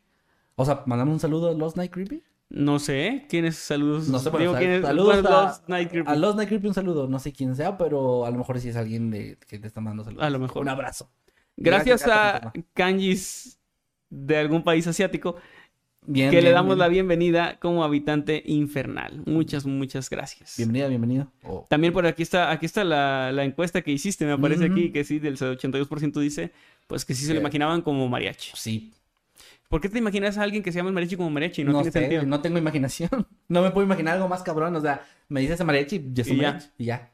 O 0.57 0.67
sea, 0.67 0.83
mandamos 0.85 1.15
un 1.15 1.21
saludo 1.21 1.49
a 1.49 1.55
Lost 1.55 1.79
Night 1.79 1.91
Creepy. 1.91 2.23
No 2.51 2.79
sé, 2.79 3.27
¿quién 3.29 3.45
es? 3.45 3.57
Saludos. 3.57 4.09
No 4.09 4.19
sé, 4.19 4.31
pero 4.31 4.41
Digo, 4.41 4.55
¿quién 4.57 4.71
es? 4.71 4.83
saludos 4.83 5.27
a, 5.27 5.63
Night 5.69 5.91
Creepy. 5.91 6.11
a 6.11 6.17
Lost 6.17 6.37
Night 6.37 6.49
Creepy 6.49 6.69
un 6.69 6.75
saludo. 6.75 7.07
No 7.07 7.19
sé 7.19 7.33
quién 7.33 7.55
sea, 7.55 7.77
pero 7.77 8.25
a 8.25 8.31
lo 8.31 8.39
mejor 8.39 8.59
sí 8.59 8.71
es 8.71 8.77
alguien 8.77 9.11
de, 9.11 9.37
que 9.47 9.59
te 9.59 9.67
está 9.67 9.81
mandando 9.81 10.05
saludos. 10.05 10.25
A 10.25 10.31
lo 10.31 10.39
mejor. 10.39 10.63
Un 10.63 10.71
abrazo. 10.71 11.11
Gracias, 11.57 12.07
a 12.07 12.53
kanjis 12.73 13.59
de 14.09 14.39
algún 14.39 14.63
país 14.63 14.87
asiático 14.87 15.37
Bien, 16.07 16.31
que 16.31 16.41
le 16.41 16.53
damos 16.53 16.77
bien. 16.77 16.79
la 16.79 16.89
bienvenida 16.89 17.59
como 17.59 17.85
habitante 17.85 18.43
infernal. 18.47 19.23
Muchas, 19.27 19.67
muchas 19.67 20.09
gracias. 20.09 20.55
Bienvenida, 20.57 20.89
bienvenido. 20.89 21.31
Oh. 21.43 21.67
También 21.69 21.93
por 21.93 22.07
aquí 22.07 22.23
está, 22.23 22.51
aquí 22.51 22.65
está 22.65 22.83
la, 22.83 23.31
la 23.33 23.45
encuesta 23.45 23.83
que 23.83 23.91
hiciste, 23.91 24.25
me 24.25 24.33
aparece 24.33 24.65
aquí, 24.65 24.91
que 24.91 25.05
sí, 25.05 25.19
del 25.19 25.37
82% 25.37 26.19
dice, 26.21 26.53
pues 26.87 27.05
que 27.05 27.15
sí 27.15 27.27
se 27.27 27.35
lo 27.35 27.41
imaginaban 27.41 27.83
como 27.83 28.09
mariachi. 28.09 28.53
Sí, 28.55 28.95
¿Por 29.69 29.81
qué 29.81 29.89
te 29.89 29.99
imaginas 29.99 30.39
a 30.39 30.43
alguien 30.43 30.63
que 30.63 30.73
se 30.73 30.79
llama 30.79 30.93
mariachi 30.93 31.17
como 31.17 31.31
mariachi? 31.31 31.63
No, 31.65 31.73
no, 31.73 31.79
tiene 31.83 31.93
sé, 31.93 32.01
sentido. 32.01 32.23
no 32.25 32.41
tengo 32.41 32.59
imaginación. 32.59 33.11
No 33.49 33.63
me 33.63 33.71
puedo 33.71 33.87
imaginar 33.87 34.15
algo 34.17 34.29
más 34.29 34.43
cabrón. 34.43 34.77
O 34.77 34.81
sea, 34.81 35.03
me 35.29 35.41
dices 35.41 35.63
mariachi, 35.65 36.11
yo 36.13 36.25
soy 36.25 36.35
Y 36.35 36.41
ya. 36.41 36.53
mariachi. 36.53 36.69
Y 36.79 36.85
ya. 36.87 37.11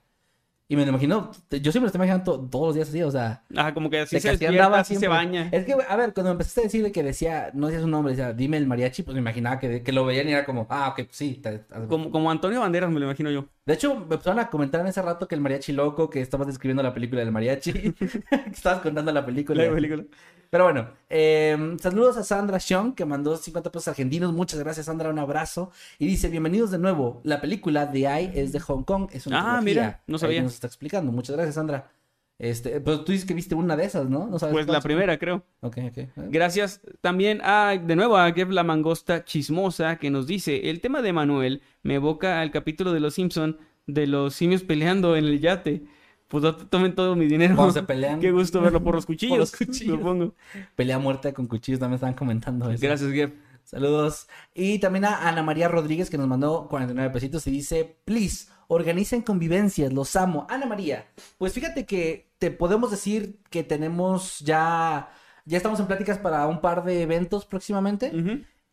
Y 0.66 0.76
me 0.76 0.82
lo 0.84 0.88
imagino, 0.90 1.30
yo 1.50 1.58
siempre 1.72 1.80
lo 1.82 1.86
estoy 1.88 1.98
imaginando 1.98 2.24
to- 2.24 2.48
todos 2.48 2.66
los 2.68 2.74
días 2.76 2.88
así, 2.88 3.02
o 3.02 3.10
sea. 3.10 3.44
Ajá, 3.54 3.74
como 3.74 3.90
que 3.90 4.00
así 4.00 4.12
se 4.12 4.16
así 4.18 4.28
despierta, 4.30 4.64
andaba 4.64 4.80
así 4.80 4.96
se 4.96 5.08
baña. 5.08 5.48
Es 5.52 5.64
que, 5.66 5.74
a 5.74 5.96
ver, 5.96 6.14
cuando 6.14 6.30
me 6.30 6.32
empezaste 6.32 6.60
a 6.62 6.64
decir 6.64 6.82
de 6.82 6.90
que 6.90 7.02
decía, 7.02 7.50
no 7.54 7.66
decía 7.68 7.82
su 7.82 7.88
nombre, 7.88 8.14
decía, 8.16 8.32
dime 8.32 8.56
el 8.56 8.66
mariachi, 8.66 9.02
pues 9.02 9.14
me 9.14 9.20
imaginaba 9.20 9.58
que, 9.58 9.82
que 9.82 9.92
lo 9.92 10.06
veían 10.06 10.28
y 10.28 10.32
era 10.32 10.44
como, 10.46 10.66
ah, 10.70 10.88
ok, 10.88 11.06
sí. 11.10 11.34
te- 11.34 11.58
te- 11.60 11.86
Como, 11.86 12.10
como 12.10 12.30
Antonio 12.30 12.60
Banderas, 12.60 12.90
me 12.90 12.98
lo 12.98 13.06
imagino 13.06 13.30
yo. 13.30 13.46
De 13.66 13.72
hecho, 13.74 13.94
me 13.94 14.02
empezaron 14.02 14.38
a 14.40 14.50
comentar 14.50 14.80
en 14.82 14.88
ese 14.88 15.00
rato 15.00 15.26
que 15.26 15.34
el 15.34 15.40
mariachi 15.40 15.72
loco, 15.72 16.10
que 16.10 16.20
estabas 16.20 16.46
describiendo 16.46 16.82
la 16.82 16.92
película 16.92 17.20
del 17.22 17.32
mariachi, 17.32 17.72
que 17.92 18.50
estabas 18.52 18.80
contando 18.82 19.10
la 19.10 19.24
película. 19.24 19.64
La 19.64 19.72
película. 19.72 20.04
Pero 20.50 20.64
bueno, 20.64 20.90
eh, 21.08 21.76
saludos 21.80 22.16
a 22.18 22.22
Sandra 22.24 22.60
Sean, 22.60 22.92
que 22.94 23.04
mandó 23.06 23.36
50 23.36 23.72
pesos 23.72 23.88
argentinos. 23.88 24.32
Muchas 24.34 24.60
gracias, 24.60 24.86
Sandra, 24.86 25.08
un 25.08 25.18
abrazo. 25.18 25.70
Y 25.98 26.06
dice, 26.06 26.28
bienvenidos 26.28 26.70
de 26.70 26.78
nuevo. 26.78 27.20
La 27.24 27.40
película 27.40 27.90
The 27.90 28.00
Eye 28.06 28.32
es 28.34 28.52
de 28.52 28.60
Hong 28.60 28.82
Kong. 28.84 29.08
Es 29.12 29.26
una 29.26 29.38
Ah, 29.38 29.42
trilogía. 29.60 29.62
mira, 29.82 30.02
no 30.06 30.16
Ahí 30.16 30.20
sabía. 30.20 30.42
nos 30.42 30.52
está 30.54 30.66
explicando. 30.66 31.10
Muchas 31.10 31.34
gracias, 31.34 31.54
Sandra. 31.56 31.90
Este, 32.38 32.80
pero 32.80 33.04
tú 33.04 33.12
dices 33.12 33.26
que 33.26 33.34
viste 33.34 33.54
una 33.54 33.76
de 33.76 33.84
esas, 33.84 34.08
¿no? 34.08 34.26
¿No 34.26 34.38
sabes 34.38 34.54
Pues 34.54 34.66
la 34.66 34.80
primera, 34.80 35.18
creo. 35.18 35.44
Ok, 35.60 35.78
ok. 35.88 36.08
Gracias 36.30 36.80
también 37.00 37.40
a, 37.44 37.76
de 37.76 37.96
nuevo, 37.96 38.16
a 38.16 38.32
Jeff 38.32 38.50
la 38.50 38.64
mangosta 38.64 39.24
chismosa 39.24 39.96
que 39.96 40.10
nos 40.10 40.26
dice, 40.26 40.70
el 40.70 40.80
tema 40.80 41.00
de 41.00 41.12
Manuel 41.12 41.62
me 41.82 41.94
evoca 41.94 42.40
al 42.40 42.50
capítulo 42.50 42.92
de 42.92 43.00
Los 43.00 43.14
Simpson 43.14 43.58
de 43.86 44.06
los 44.06 44.34
simios 44.34 44.62
peleando 44.62 45.16
en 45.16 45.26
el 45.26 45.40
yate. 45.40 45.84
Pues 46.28 46.42
tomen 46.68 46.94
todo 46.94 47.14
mi 47.14 47.26
dinero. 47.26 47.54
Cuando 47.54 47.72
se 47.72 47.82
pelean. 47.82 48.18
Qué 48.20 48.32
gusto 48.32 48.60
verlo 48.60 48.82
por 48.82 48.94
los 48.94 49.06
cuchillos. 49.06 49.30
Por 49.30 49.38
los 49.38 49.52
cuchillos. 49.52 49.96
supongo. 49.98 50.34
Pelea 50.74 50.98
muerta 50.98 51.32
con 51.32 51.46
cuchillos, 51.46 51.78
también 51.78 51.96
estaban 51.96 52.14
comentando 52.14 52.70
eso. 52.70 52.80
Gracias, 52.84 53.12
Jeff. 53.12 53.30
Saludos. 53.64 54.28
Y 54.54 54.78
también 54.78 55.04
a 55.06 55.28
Ana 55.28 55.42
María 55.42 55.68
Rodríguez 55.68 56.10
que 56.10 56.18
nos 56.18 56.28
mandó 56.28 56.68
49 56.68 57.10
pesitos 57.10 57.46
y 57.46 57.50
dice, 57.50 57.98
please, 58.04 58.48
organicen 58.68 59.22
convivencias, 59.22 59.92
los 59.92 60.14
amo. 60.16 60.46
Ana 60.48 60.66
María, 60.66 61.06
pues 61.38 61.52
fíjate 61.52 61.86
que 61.86 62.30
te 62.38 62.50
podemos 62.50 62.90
decir 62.90 63.40
que 63.50 63.64
tenemos 63.64 64.40
ya, 64.40 65.10
ya 65.44 65.56
estamos 65.56 65.80
en 65.80 65.86
pláticas 65.86 66.18
para 66.18 66.46
un 66.46 66.60
par 66.60 66.84
de 66.84 67.02
eventos 67.02 67.46
próximamente. 67.46 68.12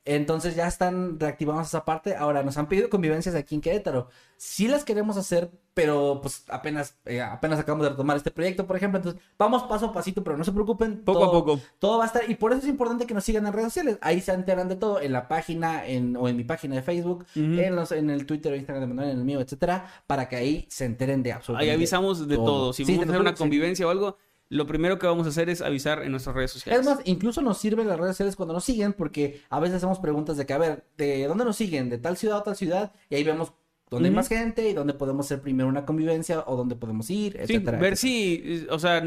Entonces 0.04 0.56
ya 0.56 0.68
están 0.68 1.20
reactivados 1.20 1.68
esa 1.68 1.86
parte. 1.86 2.16
Ahora 2.16 2.42
nos 2.42 2.58
han 2.58 2.68
pedido 2.68 2.90
convivencias 2.90 3.36
aquí 3.36 3.54
en 3.56 3.62
Querétaro. 3.62 4.08
Sí 4.36 4.68
las 4.68 4.84
queremos 4.84 5.16
hacer, 5.18 5.52
pero 5.76 6.20
pues 6.24 6.44
apenas, 6.50 6.98
eh, 7.06 7.22
apenas 7.22 7.60
acabamos 7.60 7.84
de 7.84 7.92
retomar 7.92 8.18
este 8.18 8.32
proyecto, 8.32 8.66
por 8.66 8.76
ejemplo. 8.76 8.98
Entonces 8.98 9.22
vamos 9.38 9.62
paso 9.64 9.86
a 9.88 9.94
pasito, 9.94 10.24
pero 10.24 10.38
no 10.38 10.44
se 10.44 10.52
preocupen. 10.52 11.04
Poco 11.04 11.26
a 11.26 11.32
poco. 11.32 11.60
Todo 11.78 12.00
va 12.00 12.06
a 12.06 12.08
estar. 12.08 12.28
Y 12.28 12.34
por 12.34 12.52
eso 12.52 12.62
es 12.64 12.68
importante 12.68 13.06
que 13.06 13.14
nos 13.14 13.24
sigan 13.24 13.46
en 13.46 13.54
redes 13.54 13.68
sociales. 13.68 14.00
Ahí 14.02 14.22
se 14.22 14.32
enteran 14.34 14.68
de 14.70 14.76
todo. 14.76 15.00
En 15.00 15.14
la 15.14 15.28
página 15.28 15.86
en, 15.86 16.18
o 16.18 16.28
en 16.28 16.36
mi 16.36 16.44
página 16.44 16.76
de 16.76 16.82
Facebook, 16.82 17.26
en, 17.36 17.76
los, 17.76 17.92
en 17.92 18.10
el 18.10 18.26
Twitter 18.26 18.54
o 18.54 18.56
Instagram 18.56 18.82
de 18.82 18.88
Manuel, 18.96 19.12
en 19.12 19.20
el 19.20 19.24
mío, 19.26 19.40
etcétera. 19.40 19.86
Para 20.08 20.28
que 20.28 20.36
ahí 20.36 20.66
se 20.70 20.86
enteren 20.86 21.22
de 21.22 21.32
Ahí 21.32 21.38
absolutamente 21.38 21.74
avisamos 21.76 22.28
de 22.28 22.36
todo. 22.38 22.74
Si 22.74 22.86
Sí, 22.86 22.94
vamos 22.94 23.06
a 23.06 23.10
hacer 23.12 23.22
una 23.22 23.32
sí. 23.32 23.38
convivencia 23.38 23.86
o 23.86 23.92
algo, 23.92 24.18
lo 24.52 24.68
primero 24.68 25.00
que 25.00 25.08
vamos 25.08 25.26
a 25.26 25.30
hacer 25.30 25.50
es 25.50 25.62
avisar 25.62 26.04
en 26.04 26.12
nuestras 26.12 26.36
redes 26.36 26.52
sociales. 26.52 26.82
Es 26.82 26.86
más, 26.86 27.00
incluso 27.06 27.42
nos 27.42 27.58
sirven 27.58 27.88
las 27.88 27.98
redes 27.98 28.16
sociales 28.18 28.36
cuando 28.36 28.54
nos 28.54 28.66
siguen, 28.66 28.92
porque 28.92 29.42
a 29.50 29.62
veces 29.62 29.78
hacemos 29.78 30.00
preguntas 30.00 30.36
de 30.36 30.46
que, 30.46 30.52
a 30.52 30.58
ver, 30.58 30.84
¿de 30.98 31.26
dónde 31.26 31.46
nos 31.46 31.56
siguen? 31.56 31.90
¿De 31.90 31.98
tal 31.98 32.18
ciudad 32.18 32.40
o 32.40 32.44
tal 32.44 32.58
ciudad? 32.58 32.92
Y 33.10 33.16
ahí 33.16 33.24
vemos 33.24 33.54
dónde 33.90 34.10
hay 34.10 34.16
más 34.16 34.28
gente 34.28 34.68
y 34.70 34.74
dónde 34.74 34.94
podemos 34.94 35.26
hacer 35.26 35.42
primero 35.42 35.70
una 35.70 35.86
convivencia 35.86 36.44
o 36.46 36.58
dónde 36.58 36.76
podemos 36.76 37.10
ir, 37.10 37.32
Sí, 37.34 37.40
etcétera. 37.40 37.78
ver 37.78 37.94
etcétera. 37.94 37.96
si, 37.96 38.68
o 38.70 38.78
sea, 38.78 39.02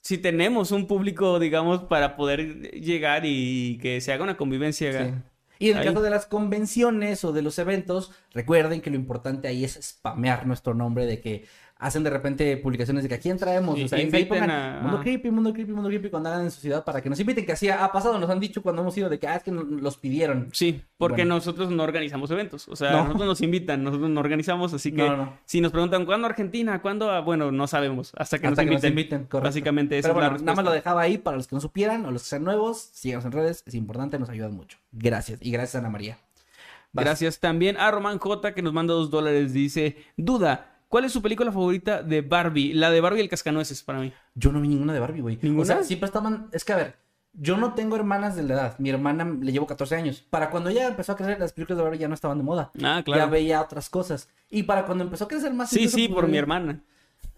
si 0.00 0.16
tenemos 0.16 0.70
un 0.72 0.86
público, 0.86 1.38
digamos, 1.38 1.84
para 1.84 2.16
poder 2.16 2.70
llegar 2.72 3.24
y 3.26 3.76
que 3.76 4.00
se 4.00 4.10
haga 4.10 4.24
una 4.24 4.38
convivencia. 4.38 5.06
Sí. 5.06 5.14
Y 5.58 5.70
en 5.70 5.78
el 5.78 5.84
caso 5.84 6.02
de 6.02 6.10
las 6.10 6.26
convenciones 6.26 7.24
o 7.24 7.32
de 7.32 7.42
los 7.42 7.56
eventos, 7.58 8.10
recuerden 8.32 8.80
que 8.80 8.90
lo 8.90 8.96
importante 8.96 9.46
ahí 9.46 9.64
es 9.64 9.78
spamear 9.80 10.44
nuestro 10.44 10.74
nombre 10.74 11.06
de 11.06 11.20
que 11.20 11.44
hacen 11.82 12.04
de 12.04 12.10
repente 12.10 12.56
publicaciones 12.56 13.02
de 13.02 13.08
que 13.08 13.16
aquí 13.16 13.32
traemos, 13.34 13.76
Y- 13.78 13.82
o 13.84 13.88
sea, 13.88 13.98
ahí 13.98 14.04
inviten 14.04 14.28
pongan 14.28 14.50
a- 14.50 14.80
Mundo. 14.82 15.00
Creepy, 15.00 15.30
Mundo 15.30 15.52
Creepy, 15.52 15.72
Mundo 15.72 15.88
Creepy 15.88 16.10
cuando 16.10 16.28
hagan 16.28 16.42
en 16.44 16.50
su 16.50 16.60
ciudad 16.60 16.84
para 16.84 17.00
que 17.02 17.10
nos 17.10 17.18
inviten, 17.18 17.44
que 17.44 17.52
así 17.52 17.68
ha 17.68 17.90
pasado, 17.90 18.18
nos 18.18 18.30
han 18.30 18.38
dicho 18.40 18.62
cuando 18.62 18.82
hemos 18.82 18.96
ido 18.96 19.08
de 19.08 19.18
que, 19.18 19.26
ah, 19.26 19.36
es 19.36 19.42
que 19.42 19.50
nos- 19.50 19.66
los 19.66 19.96
pidieron. 19.96 20.48
Sí, 20.52 20.80
porque 20.96 21.22
Bueno. 21.22 21.34
nosotros 21.34 21.70
no 21.70 21.82
organizamos 21.82 22.30
eventos. 22.30 22.68
O 22.68 22.76
sea, 22.76 22.92
No. 22.92 23.04
nosotros 23.04 23.26
nos 23.26 23.40
invitan, 23.40 23.82
nosotros 23.82 24.08
no 24.10 24.20
organizamos, 24.20 24.72
así 24.72 24.92
que 24.92 25.02
No, 25.08 25.16
no. 25.16 25.38
si 25.44 25.60
nos 25.60 25.72
preguntan 25.72 26.06
cuándo 26.06 26.26
Argentina, 26.28 26.80
cuándo, 26.80 27.10
Ah, 27.10 27.20
bueno, 27.20 27.50
no 27.50 27.66
sabemos, 27.66 28.12
hasta 28.16 28.38
que, 28.38 28.46
Hasta 28.46 28.62
nos, 28.62 28.68
que 28.70 28.74
nos 28.76 28.84
inviten. 28.84 28.92
inviten, 28.92 29.18
correcto. 29.26 29.48
Básicamente 29.48 29.98
esa 29.98 30.08
Pero 30.08 30.20
es 30.20 30.22
la 30.24 30.28
bueno, 30.30 30.44
nada 30.44 30.56
más 30.56 30.64
lo 30.64 30.70
dejaba 30.72 31.00
ahí 31.02 31.18
para 31.18 31.36
los 31.36 31.46
que 31.48 31.56
no 31.56 31.60
supieran 31.60 32.06
o 32.06 32.10
los 32.12 32.22
que 32.22 32.28
sean 32.28 32.44
nuevos, 32.44 32.78
síganos 32.92 33.24
en 33.24 33.32
redes, 33.32 33.64
es 33.66 33.74
importante, 33.74 34.18
nos 34.18 34.28
ayudan 34.30 34.54
mucho. 34.54 34.78
Gracias. 34.92 35.40
Y 35.42 35.50
gracias 35.50 35.74
Ana 35.80 35.90
María. 35.90 36.16
Vas. 36.94 37.06
Gracias 37.06 37.40
también 37.40 37.78
a 37.78 37.90
Román 37.90 38.18
J 38.18 38.52
que 38.54 38.60
nos 38.62 38.72
manda 38.74 38.92
dos 38.92 39.10
dólares. 39.10 39.54
Dice, 39.54 39.96
duda, 40.18 40.71
¿cuál 40.92 41.06
es 41.06 41.12
su 41.12 41.22
película 41.22 41.50
favorita 41.50 42.02
de 42.02 42.20
Barbie? 42.20 42.74
La 42.74 42.90
de 42.90 43.00
Barbie 43.00 43.20
y 43.20 43.22
el 43.22 43.30
cascanueces 43.30 43.82
para 43.82 43.98
mí. 43.98 44.12
Yo 44.34 44.52
no 44.52 44.60
vi 44.60 44.68
ninguna 44.68 44.92
de 44.92 45.00
Barbie, 45.00 45.22
güey. 45.22 45.38
¿Ninguna? 45.40 45.62
O 45.62 45.64
sea, 45.64 45.82
siempre 45.82 46.06
estaban. 46.06 46.50
Es 46.52 46.64
que 46.66 46.74
a 46.74 46.76
ver, 46.76 46.96
yo 47.32 47.56
no 47.56 47.72
tengo 47.72 47.96
hermanas 47.96 48.36
de 48.36 48.42
la 48.42 48.52
edad. 48.52 48.78
Mi 48.78 48.90
hermana 48.90 49.24
le 49.40 49.52
llevo 49.52 49.66
14 49.66 49.96
años. 49.96 50.20
Para 50.28 50.50
cuando 50.50 50.68
ella 50.68 50.86
empezó 50.86 51.12
a 51.12 51.16
crecer, 51.16 51.40
las 51.40 51.54
películas 51.54 51.78
de 51.78 51.84
Barbie 51.84 51.98
ya 51.98 52.08
no 52.08 52.14
estaban 52.14 52.36
de 52.36 52.44
moda. 52.44 52.70
Ah, 52.82 52.98
Ya 52.98 53.02
claro. 53.04 53.30
veía 53.30 53.62
otras 53.62 53.88
cosas. 53.88 54.28
Y 54.50 54.64
para 54.64 54.84
cuando 54.84 55.04
empezó 55.04 55.24
a 55.24 55.28
crecer 55.28 55.54
más. 55.54 55.70
Sí, 55.70 55.88
sí, 55.88 56.08
por 56.08 56.28
mi 56.28 56.36
hermana. 56.36 56.82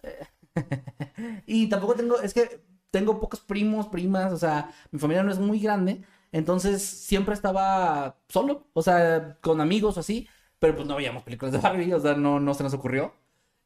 Y 1.47 1.69
tampoco 1.69 1.95
tengo. 1.95 2.21
Es 2.21 2.35
que 2.35 2.61
tengo 2.91 3.21
pocos 3.21 3.41
primos, 3.41 3.87
primas. 3.87 4.33
O 4.33 4.37
sea, 4.37 4.71
mi 4.91 4.99
familia 4.99 5.23
no 5.23 5.31
es 5.31 5.39
muy 5.39 5.61
grande. 5.61 6.03
Entonces 6.33 6.83
siempre 6.83 7.35
estaba 7.35 8.17
solo. 8.29 8.67
O 8.73 8.83
sea, 8.83 9.39
con 9.41 9.61
amigos 9.61 9.97
o 9.97 10.01
así. 10.01 10.29
Pero 10.59 10.77
pues 10.77 10.89
no 10.89 10.97
veíamos 10.97 11.23
películas 11.23 11.53
de 11.53 11.59
Barbie. 11.59 11.93
O 11.93 12.01
sea, 12.01 12.15
no, 12.15 12.41
no 12.41 12.55
se 12.55 12.63
nos 12.63 12.75
ocurrió. 12.75 13.13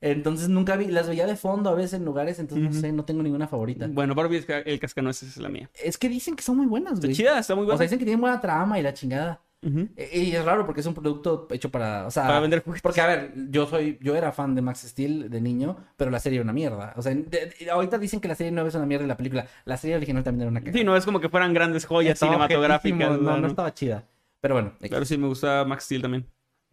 Entonces 0.01 0.49
nunca 0.49 0.77
vi. 0.77 0.87
Las 0.87 1.09
veía 1.09 1.27
de 1.27 1.37
fondo 1.37 1.71
a 1.71 1.75
veces 1.75 1.95
en 1.95 2.05
lugares. 2.05 2.39
Entonces 2.39 2.73
no 2.75 2.81
sé, 2.81 2.93
no 2.93 3.05
tengo 3.05 3.23
ninguna 3.23 3.49
favorita. 3.49 3.87
Bueno, 3.89 4.15
Barbie 4.15 4.37
el 4.39 4.47
ca- 4.47 4.59
el 4.61 4.79
cascanueces 4.79 5.31
es 5.31 5.37
la 5.39 5.49
mía. 5.49 5.69
Es 5.83 5.99
que 5.99 6.09
dicen 6.09 6.37
que 6.37 6.43
son 6.43 6.57
muy 6.57 6.67
buenas, 6.67 6.95
Está 6.95 7.07
güey. 7.09 7.17
chida, 7.17 7.39
está 7.39 7.55
muy 7.55 7.63
O 7.63 7.67
buena. 7.67 7.79
sea, 7.79 7.85
dicen 7.85 7.99
que 7.99 8.05
tienen 8.05 8.21
buena 8.21 8.41
trama 8.41 8.79
y 8.79 8.83
la 8.83 8.95
chingada. 8.95 9.41
E- 9.97 10.21
Y 10.21 10.37
es 10.37 10.45
raro 10.45 10.65
porque 10.65 10.83
es 10.83 10.87
un 10.87 10.95
producto 10.95 11.49
hecho 11.51 11.69
para, 11.69 12.07
o 12.07 12.13
sea, 12.13 12.29
Para 12.29 12.39
vender 12.39 12.63
juguetes. 12.63 12.81
Porque 12.83 13.01
a 13.01 13.09
ver, 13.09 13.33
yo 13.51 13.67
soy, 13.67 13.99
yo 14.01 14.15
era 14.15 14.31
fan 14.31 14.55
de 14.55 14.63
Max 14.63 14.83
Steel 14.87 15.29
de 15.31 15.41
niño, 15.41 15.77
pero 15.97 16.13
la 16.13 16.21
serie 16.21 16.37
era 16.37 16.45
una 16.45 16.53
mierda. 16.53 16.95
O 16.97 17.03
sea, 17.03 17.13
de- 17.13 17.25
de- 17.59 17.71
ahorita 17.71 17.99
dicen 17.99 18.21
que 18.21 18.29
la 18.29 18.37
serie 18.37 18.53
nueva 18.53 18.69
es 18.69 18.77
una 18.77 18.87
mierda 18.87 19.05
y 19.05 19.09
la 19.09 19.17
película, 19.17 19.49
la 19.65 19.77
serie 19.77 19.97
original 19.97 20.23
también 20.23 20.43
era 20.43 20.51
una 20.53 20.61
cagada. 20.61 20.79
Sí, 20.79 20.85
no 20.85 20.97
es 20.97 21.05
como 21.05 21.19
que 21.19 21.29
fueran 21.29 21.53
grandes 21.55 21.87
joyas 21.87 22.13
Estaba 22.13 22.35
cinematográficas. 22.35 22.99
No, 23.11 23.17
¿no? 23.19 23.41
no 23.41 23.47
estaba 23.49 23.75
chida. 23.75 24.05
Pero 24.41 24.55
bueno. 24.55 24.75
Claro, 24.81 25.05
sí, 25.05 25.19
me 25.19 25.27
gusta 25.27 25.65
Max 25.65 25.85
Steel 25.87 26.03
también. 26.03 26.25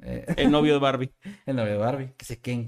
Eh, 0.04 0.26
El 0.38 0.52
novio 0.52 0.74
de 0.74 0.80
Barbie. 0.80 1.12
el 1.48 1.56
novio 1.56 1.72
de 1.72 1.78
Barbie, 1.80 2.10
que 2.18 2.26
se 2.26 2.40
queden 2.40 2.68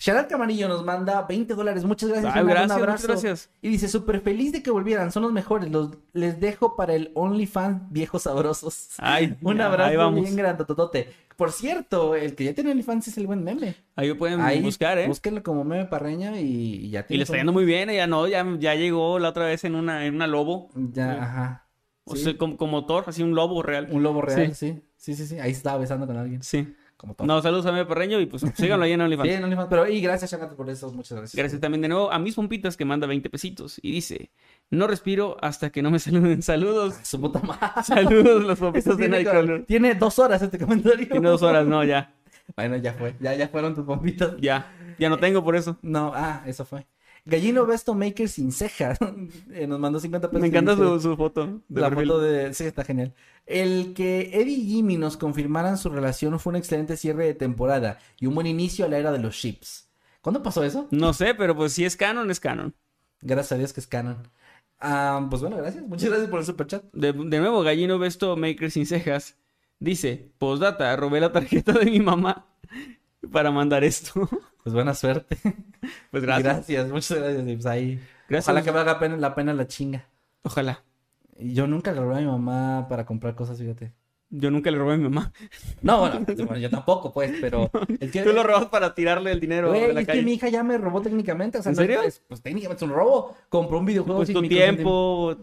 que. 0.00 0.10
Sharat 0.10 0.28
Camarillo 0.30 0.68
nos 0.68 0.84
manda 0.84 1.22
20 1.22 1.54
dólares. 1.54 1.84
Muchas 1.84 2.08
gracias. 2.08 2.34
Ay, 2.34 2.42
gracias, 2.44 2.62
un 2.62 2.66
muchas 2.68 2.78
abrazo. 3.04 3.08
gracias. 3.08 3.50
Y 3.62 3.68
dice, 3.68 3.88
súper 3.88 4.20
feliz 4.20 4.52
de 4.52 4.62
que 4.62 4.70
volvieran. 4.70 5.12
Son 5.12 5.22
los 5.22 5.32
mejores. 5.32 5.70
Los, 5.70 5.90
les 6.12 6.40
dejo 6.40 6.76
para 6.76 6.94
el 6.94 7.10
OnlyFans 7.14 7.90
viejos 7.90 8.22
sabrosos. 8.22 8.88
Ay, 8.98 9.36
Un 9.42 9.60
abrazo 9.60 9.90
ahí 9.90 9.96
vamos. 9.96 10.20
bien 10.22 10.36
grandototote. 10.36 11.08
Por 11.36 11.52
cierto, 11.52 12.14
el 12.16 12.34
que 12.34 12.44
ya 12.44 12.54
tiene 12.54 12.70
OnlyFans 12.70 13.08
es 13.08 13.16
el 13.18 13.26
buen 13.26 13.42
meme. 13.44 13.74
Ahí 13.96 14.08
lo 14.08 14.18
pueden 14.18 14.40
Ahí 14.40 14.60
buscar, 14.60 14.98
¿eh? 14.98 15.06
Búsquenlo 15.06 15.42
como 15.42 15.64
meme 15.64 15.86
parreño 15.86 16.36
y, 16.36 16.40
y 16.40 16.90
ya 16.90 17.00
Y 17.00 17.04
tiene. 17.04 17.18
le 17.18 17.22
está 17.24 17.36
yendo 17.36 17.52
muy 17.52 17.64
bien, 17.64 17.88
ya 17.90 18.06
no, 18.06 18.26
ya, 18.28 18.46
ya 18.58 18.74
llegó 18.74 19.18
la 19.18 19.30
otra 19.30 19.46
vez 19.46 19.64
en 19.64 19.74
una, 19.74 20.04
en 20.06 20.14
una 20.16 20.26
lobo. 20.26 20.68
Ya, 20.74 21.22
ajá. 21.22 21.66
O 22.04 22.16
Sí. 22.16 22.24
sea, 22.24 22.36
como, 22.36 22.56
como 22.56 22.84
Thor, 22.86 23.04
así 23.06 23.22
un 23.22 23.34
lobo 23.34 23.62
real. 23.62 23.88
Un 23.90 24.02
lobo 24.02 24.20
real, 24.20 24.54
Sí. 24.54 24.72
sí. 24.72 24.82
Sí, 24.96 25.14
sí, 25.14 25.26
sí. 25.26 25.38
Ahí 25.38 25.52
estaba 25.52 25.78
besando 25.78 26.06
con 26.06 26.18
alguien. 26.18 26.42
Sí. 26.42 26.74
Como 27.00 27.14
todo. 27.14 27.26
No, 27.26 27.40
saludos 27.40 27.64
a 27.64 27.72
mi 27.72 27.82
perreño 27.86 28.20
y 28.20 28.26
pues 28.26 28.44
síganlo 28.54 28.84
ahí 28.84 28.92
en 28.92 29.00
OnlyFans. 29.00 29.26
Sí, 29.26 29.34
en 29.34 29.44
OnlyFans. 29.44 29.68
Pero, 29.70 29.88
y 29.88 30.02
gracias, 30.02 30.30
Shagata, 30.30 30.54
por 30.54 30.68
eso. 30.68 30.92
Muchas 30.92 31.16
gracias. 31.16 31.34
Gracias 31.34 31.58
también 31.58 31.80
de 31.80 31.88
nuevo 31.88 32.12
a 32.12 32.18
mis 32.18 32.34
pompitas 32.34 32.76
que 32.76 32.84
manda 32.84 33.06
20 33.06 33.30
pesitos 33.30 33.78
y 33.80 33.90
dice, 33.90 34.30
no 34.68 34.86
respiro 34.86 35.38
hasta 35.40 35.70
que 35.70 35.80
no 35.80 35.90
me 35.90 35.98
saluden. 35.98 36.42
Saludos. 36.42 36.96
Su 37.02 37.18
puta 37.18 37.40
madre. 37.40 37.82
Saludos 37.84 38.44
los 38.44 38.58
pompitas 38.58 38.98
de 38.98 39.08
Nightcrawler. 39.08 39.64
tiene 39.64 39.94
dos 39.94 40.18
horas 40.18 40.42
este 40.42 40.58
comentario. 40.58 41.08
Tiene 41.08 41.26
dos 41.26 41.40
horas, 41.40 41.66
no, 41.66 41.82
ya. 41.84 42.14
Bueno, 42.54 42.76
ya 42.76 42.92
fue. 42.92 43.14
Ya, 43.18 43.34
ya 43.34 43.48
fueron 43.48 43.74
tus 43.74 43.86
pompitas. 43.86 44.32
Ya. 44.38 44.70
Ya 44.98 45.08
no 45.08 45.16
tengo 45.16 45.42
por 45.42 45.56
eso. 45.56 45.78
No, 45.80 46.12
ah, 46.14 46.42
eso 46.44 46.66
fue. 46.66 46.86
Gallino 47.24 47.66
Besto 47.66 47.94
Maker 47.94 48.28
sin 48.28 48.52
ceja. 48.52 48.96
Eh, 49.52 49.66
Nos 49.66 49.78
mandó 49.78 50.00
50 50.00 50.28
pesos. 50.30 50.40
Me 50.40 50.48
encanta 50.48 50.76
su, 50.76 51.00
su 51.00 51.16
foto. 51.16 51.60
De 51.68 51.80
la 51.80 51.88
perfil. 51.88 52.08
foto 52.08 52.20
de... 52.20 52.54
Sí, 52.54 52.64
está 52.64 52.84
genial. 52.84 53.14
El 53.46 53.94
que 53.94 54.30
Eddie 54.32 54.54
y 54.58 54.66
Jimmy 54.66 54.96
nos 54.96 55.16
confirmaran 55.16 55.76
su 55.78 55.88
relación 55.90 56.38
fue 56.38 56.50
un 56.52 56.56
excelente 56.56 56.96
cierre 56.96 57.26
de 57.26 57.34
temporada 57.34 57.98
y 58.18 58.26
un 58.26 58.34
buen 58.34 58.46
inicio 58.46 58.84
a 58.84 58.88
la 58.88 58.98
era 58.98 59.12
de 59.12 59.18
los 59.18 59.34
ships. 59.34 59.88
¿Cuándo 60.20 60.42
pasó 60.42 60.62
eso? 60.64 60.86
No 60.90 61.12
sé, 61.12 61.34
pero 61.34 61.56
pues 61.56 61.72
si 61.72 61.84
es 61.84 61.96
canon, 61.96 62.30
es 62.30 62.40
canon. 62.40 62.74
Gracias 63.22 63.52
a 63.52 63.58
Dios 63.58 63.72
que 63.72 63.80
es 63.80 63.86
canon. 63.86 64.28
Ah, 64.78 65.26
pues 65.28 65.42
bueno, 65.42 65.56
gracias. 65.56 65.84
Muchas 65.86 66.08
gracias 66.10 66.30
por 66.30 66.38
el 66.40 66.46
superchat. 66.46 66.84
De, 66.92 67.12
de 67.12 67.38
nuevo, 67.40 67.62
Gallino 67.62 67.98
Besto 67.98 68.36
Maker 68.36 68.70
sin 68.70 68.86
cejas 68.86 69.36
dice, 69.78 70.30
postdata, 70.38 70.94
robé 70.96 71.20
la 71.20 71.32
tarjeta 71.32 71.72
de 71.72 71.86
mi 71.86 72.00
mamá 72.00 72.46
para 73.32 73.50
mandar 73.50 73.84
esto. 73.84 74.28
Pues 74.62 74.74
buena 74.74 74.94
suerte. 74.94 75.36
Pues 76.10 76.22
gracias. 76.22 76.44
Gracias, 76.44 76.88
muchas 76.90 77.18
gracias. 77.18 77.42
pues 77.44 77.66
ahí. 77.66 78.00
Gracias. 78.28 78.46
Ojalá 78.48 78.62
que 78.62 78.70
valga 78.70 78.98
pena- 78.98 79.16
la 79.16 79.34
pena 79.34 79.54
la 79.54 79.66
chinga. 79.66 80.06
Ojalá. 80.42 80.82
Yo 81.38 81.66
nunca 81.66 81.92
le 81.92 82.00
robé 82.00 82.16
a 82.16 82.20
mi 82.20 82.26
mamá 82.26 82.86
para 82.88 83.06
comprar 83.06 83.34
cosas, 83.34 83.58
fíjate. 83.58 83.92
Yo 84.28 84.50
nunca 84.50 84.70
le 84.70 84.76
robé 84.78 84.94
a 84.94 84.96
mi 84.98 85.04
mamá. 85.04 85.32
No, 85.82 86.00
bueno, 86.00 86.20
bueno, 86.26 86.58
yo 86.58 86.68
tampoco, 86.70 87.12
pues, 87.12 87.32
pero. 87.40 87.70
Es 88.00 88.10
que, 88.10 88.22
Tú 88.22 88.32
lo 88.32 88.42
robas 88.42 88.66
para 88.66 88.94
tirarle 88.94 89.32
el 89.32 89.40
dinero 89.40 89.68
Güey, 89.70 89.86
de 89.88 89.92
la 89.94 90.00
es 90.02 90.06
que 90.06 90.22
mi 90.22 90.34
hija 90.34 90.48
ya 90.48 90.62
me 90.62 90.76
robó 90.78 91.00
técnicamente. 91.00 91.58
O 91.58 91.62
sea, 91.62 91.70
¿En 91.70 91.76
no 91.76 91.82
serio? 91.82 92.02
es- 92.02 92.22
pues 92.28 92.42
técnicamente 92.42 92.84
es 92.84 92.90
un 92.90 92.94
robo. 92.94 93.34
Compró 93.48 93.78
un 93.78 93.86
videojuego 93.86 94.18
Pues 94.18 94.28
sin 94.28 94.34
tu 94.34 94.42
tiempo. 94.48 95.36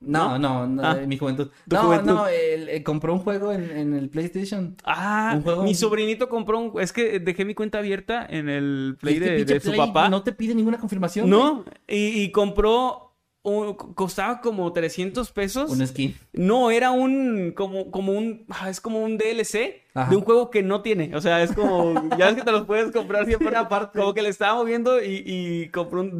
No, 0.00 0.38
no, 0.38 0.66
no, 0.66 0.82
Ah. 0.82 0.94
mi 1.06 1.18
juventud. 1.18 1.48
Tu 1.68 1.76
no, 1.76 1.82
juventud. 1.82 2.06
no, 2.06 2.26
él, 2.26 2.68
eh, 2.70 2.82
compró 2.82 3.12
un 3.12 3.18
juego 3.20 3.52
en, 3.52 3.70
en 3.70 3.94
el 3.94 4.08
PlayStation. 4.08 4.76
Ah, 4.84 5.34
Un 5.36 5.42
juego- 5.42 5.62
mi 5.62 5.74
sobrinito 5.74 6.28
compró 6.28 6.58
un... 6.58 6.80
Es 6.80 6.92
que 6.92 7.20
dejé 7.20 7.44
mi 7.44 7.54
cuenta 7.54 7.78
abierta 7.78 8.24
en 8.28 8.48
el 8.48 8.96
Play 8.98 9.16
este 9.16 9.30
de, 9.30 9.44
de 9.44 9.60
su 9.60 9.68
Play 9.68 9.78
papá. 9.78 10.08
No 10.08 10.22
te 10.22 10.32
pide 10.32 10.54
ninguna 10.54 10.78
confirmación. 10.78 11.28
No, 11.28 11.64
y, 11.86 12.22
y 12.22 12.32
compró... 12.32 13.08
un- 13.42 13.74
costaba 13.74 14.40
como 14.40 14.72
300 14.72 15.30
pesos. 15.32 15.70
Un 15.70 15.86
skin. 15.86 16.14
No, 16.32 16.70
era 16.70 16.90
un... 16.92 17.52
Como, 17.54 17.90
como 17.90 18.12
un... 18.12 18.46
ah, 18.48 18.70
Es 18.70 18.80
como 18.80 19.02
un 19.02 19.18
DLC 19.18 19.82
Ajá. 19.94 20.08
de 20.10 20.16
un 20.16 20.22
juego 20.22 20.50
que 20.50 20.62
no 20.62 20.80
tiene. 20.82 21.14
O 21.14 21.20
sea, 21.20 21.42
es 21.42 21.52
como... 21.52 21.94
ya 22.18 22.30
es 22.30 22.36
que 22.36 22.42
te 22.42 22.52
los 22.52 22.64
puedes 22.64 22.90
comprar 22.90 23.26
siempre 23.26 23.54
aparte. 23.56 23.98
Como 23.98 24.14
que 24.14 24.22
le 24.22 24.28
estaba 24.30 24.54
moviendo 24.54 25.02
y, 25.02 25.22
y 25.26 25.68
compró 25.68 26.00
un... 26.00 26.18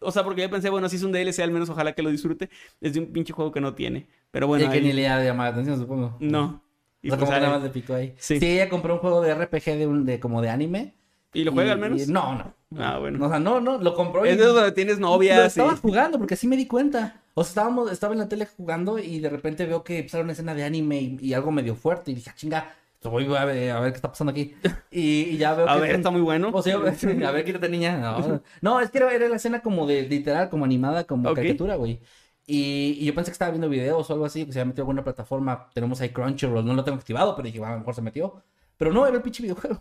o 0.00 0.10
sea, 0.12 0.24
porque 0.24 0.42
yo 0.42 0.50
pensé, 0.50 0.70
bueno, 0.70 0.88
si 0.88 0.96
es 0.96 1.02
un 1.02 1.12
DLC, 1.12 1.40
al 1.40 1.50
menos 1.50 1.68
ojalá 1.70 1.92
que 1.92 2.02
lo 2.02 2.10
disfrute. 2.10 2.50
Es 2.80 2.94
de 2.94 3.00
un 3.00 3.06
pinche 3.12 3.32
juego 3.32 3.50
que 3.52 3.60
no 3.60 3.74
tiene. 3.74 4.06
Pero 4.30 4.46
bueno, 4.46 4.64
y 4.64 4.68
que 4.68 4.74
ahí- 4.78 4.82
ni 4.84 4.92
le 4.92 5.08
ha 5.08 5.22
llamado 5.22 5.50
la 5.50 5.52
atención, 5.54 5.78
supongo. 5.78 6.16
No. 6.20 6.62
Y, 7.02 7.08
o 7.08 7.10
sea, 7.10 7.18
pues 7.18 7.28
como 7.30 7.40
nada 7.40 7.52
más 7.54 7.62
le 7.62 7.70
picó 7.70 7.94
ahí. 7.94 8.14
Sí. 8.18 8.38
Sí. 8.40 8.46
ella 8.46 8.68
compró 8.68 8.94
un 8.94 9.00
juego 9.00 9.20
de 9.22 9.32
RPG 9.34 9.76
de, 9.76 9.86
un, 9.86 10.04
de 10.04 10.18
como 10.20 10.42
de 10.42 10.50
anime. 10.50 10.94
¿Y 11.32 11.44
lo 11.44 11.52
juega 11.52 11.68
Y- 11.70 11.72
al 11.72 11.78
menos? 11.78 12.08
y- 12.08 12.10
no, 12.12 12.34
no. 12.34 12.54
Ah, 12.78 12.98
bueno. 12.98 13.24
O 13.24 13.28
sea, 13.28 13.38
no, 13.38 13.60
no, 13.60 13.78
lo 13.78 13.94
compró 13.94 14.26
y... 14.26 14.30
Es 14.30 14.38
donde 14.38 14.72
tienes 14.72 14.98
Lo 14.98 15.08
novias 15.10 15.44
y... 15.44 15.46
estaba 15.46 15.76
jugando 15.76 16.18
porque 16.18 16.34
así 16.34 16.46
me 16.48 16.56
di 16.56 16.66
cuenta. 16.66 17.22
O 17.34 17.44
sea, 17.44 17.50
estábamos, 17.50 17.90
estaba 17.92 18.12
en 18.14 18.18
la 18.18 18.28
tele 18.28 18.46
jugando 18.56 18.98
y 18.98 19.20
de 19.20 19.30
repente 19.30 19.64
veo 19.66 19.84
que 19.84 20.00
era 20.00 20.20
una 20.22 20.32
escena 20.32 20.54
de 20.54 20.64
anime 20.64 21.00
y, 21.00 21.18
y 21.20 21.34
algo 21.34 21.50
medio 21.52 21.74
fuerte. 21.76 22.10
Y 22.10 22.14
dije, 22.16 22.30
"Ah, 22.30 22.34
chinga, 22.36 22.74
voy 23.02 23.24
a 23.34 23.44
ver, 23.44 23.70
a 23.70 23.80
ver 23.80 23.92
qué 23.92 23.96
está 23.96 24.08
pasando 24.08 24.30
aquí. 24.32 24.54
Y, 24.90 25.22
y 25.22 25.36
ya 25.36 25.54
veo 25.54 25.66
A 25.68 25.74
que... 25.74 25.80
ver, 25.80 25.94
está 25.96 26.10
muy 26.10 26.20
bueno. 26.20 26.50
O 26.52 26.62
sea, 26.62 26.74
a 27.26 27.30
ver, 27.30 27.44
quítate 27.44 27.68
niña. 27.68 27.96
No, 27.98 28.42
no, 28.60 28.80
es 28.80 28.90
que 28.90 28.98
era, 28.98 29.12
era 29.12 29.28
la 29.28 29.36
escena 29.36 29.60
como 29.60 29.86
de 29.86 30.02
literal, 30.02 30.48
como 30.50 30.64
animada, 30.64 31.04
como 31.04 31.32
caricatura, 31.34 31.76
güey. 31.76 32.00
Y, 32.46 32.96
y 32.98 33.04
yo 33.04 33.14
pensé 33.14 33.30
que 33.30 33.34
estaba 33.34 33.50
viendo 33.50 33.68
videos 33.68 34.08
o 34.08 34.12
algo 34.12 34.24
así, 34.24 34.46
que 34.46 34.52
se 34.52 34.58
había 34.60 34.68
metido 34.68 34.82
a 34.82 34.84
alguna 34.84 35.04
plataforma. 35.04 35.68
Tenemos 35.74 36.00
ahí 36.00 36.08
Crunchyroll, 36.08 36.64
no 36.64 36.74
lo 36.74 36.82
tengo 36.82 36.96
activado, 36.96 37.36
pero 37.36 37.46
dije, 37.46 37.60
"Ah, 37.62 37.68
a 37.68 37.72
lo 37.72 37.78
mejor 37.80 37.94
se 37.94 38.02
metió. 38.02 38.42
Pero 38.78 38.92
no, 38.92 39.06
era 39.06 39.16
el 39.16 39.22
pinche 39.22 39.42
videojuego. 39.42 39.80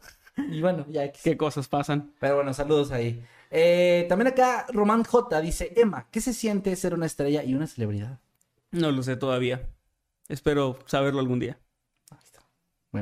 Y 0.52 0.60
bueno, 0.62 0.86
ya. 0.90 1.12
¿Qué 1.12 1.38
cosas 1.38 1.68
pasan? 1.68 2.12
Pero 2.20 2.36
bueno, 2.36 2.54
saludos 2.54 2.92
ahí. 2.92 3.24
Eh, 3.52 4.06
también 4.10 4.28
acá 4.28 4.66
Román 4.74 5.04
J 5.04 5.40
dice, 5.40 5.72
Emma, 5.76 6.08
¿qué 6.12 6.20
se 6.20 6.34
siente 6.34 6.76
ser 6.76 6.94
una 6.94 7.06
estrella 7.06 7.44
y 7.44 7.54
una 7.54 7.68
celebridad? 7.68 8.20
No 8.72 8.92
lo 8.92 9.02
sé 9.04 9.16
todavía. 9.16 9.70
Espero 10.28 10.78
saberlo 10.86 11.22
algún 11.22 11.40
día. 11.40 11.58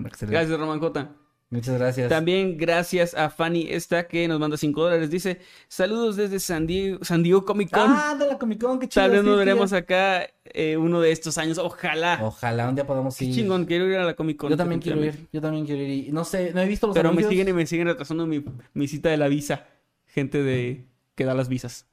Bueno, 0.01 0.07
excelente. 0.07 0.37
Gracias, 0.37 0.59
Román 0.59 0.79
J. 0.79 1.15
Muchas 1.51 1.77
gracias. 1.77 2.09
También 2.09 2.57
gracias 2.57 3.13
a 3.13 3.29
Fanny 3.29 3.67
esta 3.69 4.07
que 4.07 4.27
nos 4.27 4.39
manda 4.39 4.57
5 4.57 4.81
dólares. 4.81 5.11
Dice, 5.11 5.39
saludos 5.67 6.15
desde 6.15 6.39
San 6.39 6.65
Diego, 6.65 7.03
San 7.03 7.21
Diego 7.21 7.45
Comic 7.45 7.69
Con. 7.69 7.83
Ah, 7.87 8.15
de 8.19 8.27
la 8.27 8.37
Comic 8.37 8.59
Con, 8.59 8.79
qué 8.79 8.87
chido. 8.89 9.03
Tal 9.03 9.11
vez 9.11 9.23
nos 9.23 9.37
veremos 9.37 9.71
acá 9.71 10.27
eh, 10.45 10.75
uno 10.75 10.99
de 11.01 11.11
estos 11.11 11.37
años. 11.37 11.59
Ojalá. 11.59 12.19
Ojalá 12.21 12.67
un 12.67 12.75
día 12.75 12.87
podamos 12.87 13.15
Qué 13.15 13.25
ir. 13.25 13.35
chingón, 13.35 13.65
quiero 13.65 13.87
ir 13.87 13.95
a 13.97 14.03
la 14.03 14.15
Comic 14.15 14.37
Con. 14.37 14.49
Yo 14.49 14.57
también 14.57 14.81
quiero 14.81 15.03
ir. 15.05 15.27
Yo 15.31 15.39
también 15.39 15.65
quiero 15.65 15.81
ir. 15.83 16.11
No 16.11 16.25
sé, 16.25 16.51
no 16.51 16.61
he 16.61 16.67
visto 16.67 16.87
los 16.87 16.95
Pero 16.95 17.13
me 17.13 17.23
siguen 17.23 17.47
y 17.47 17.53
me 17.53 17.65
siguen 17.67 17.87
retrasando 17.87 18.25
mi, 18.25 18.43
mi 18.73 18.87
cita 18.87 19.09
de 19.09 19.17
la 19.17 19.27
visa. 19.27 19.67
Gente 20.07 20.41
de 20.41 20.87
que 21.13 21.25
da 21.25 21.35
las 21.35 21.47
visas. 21.47 21.87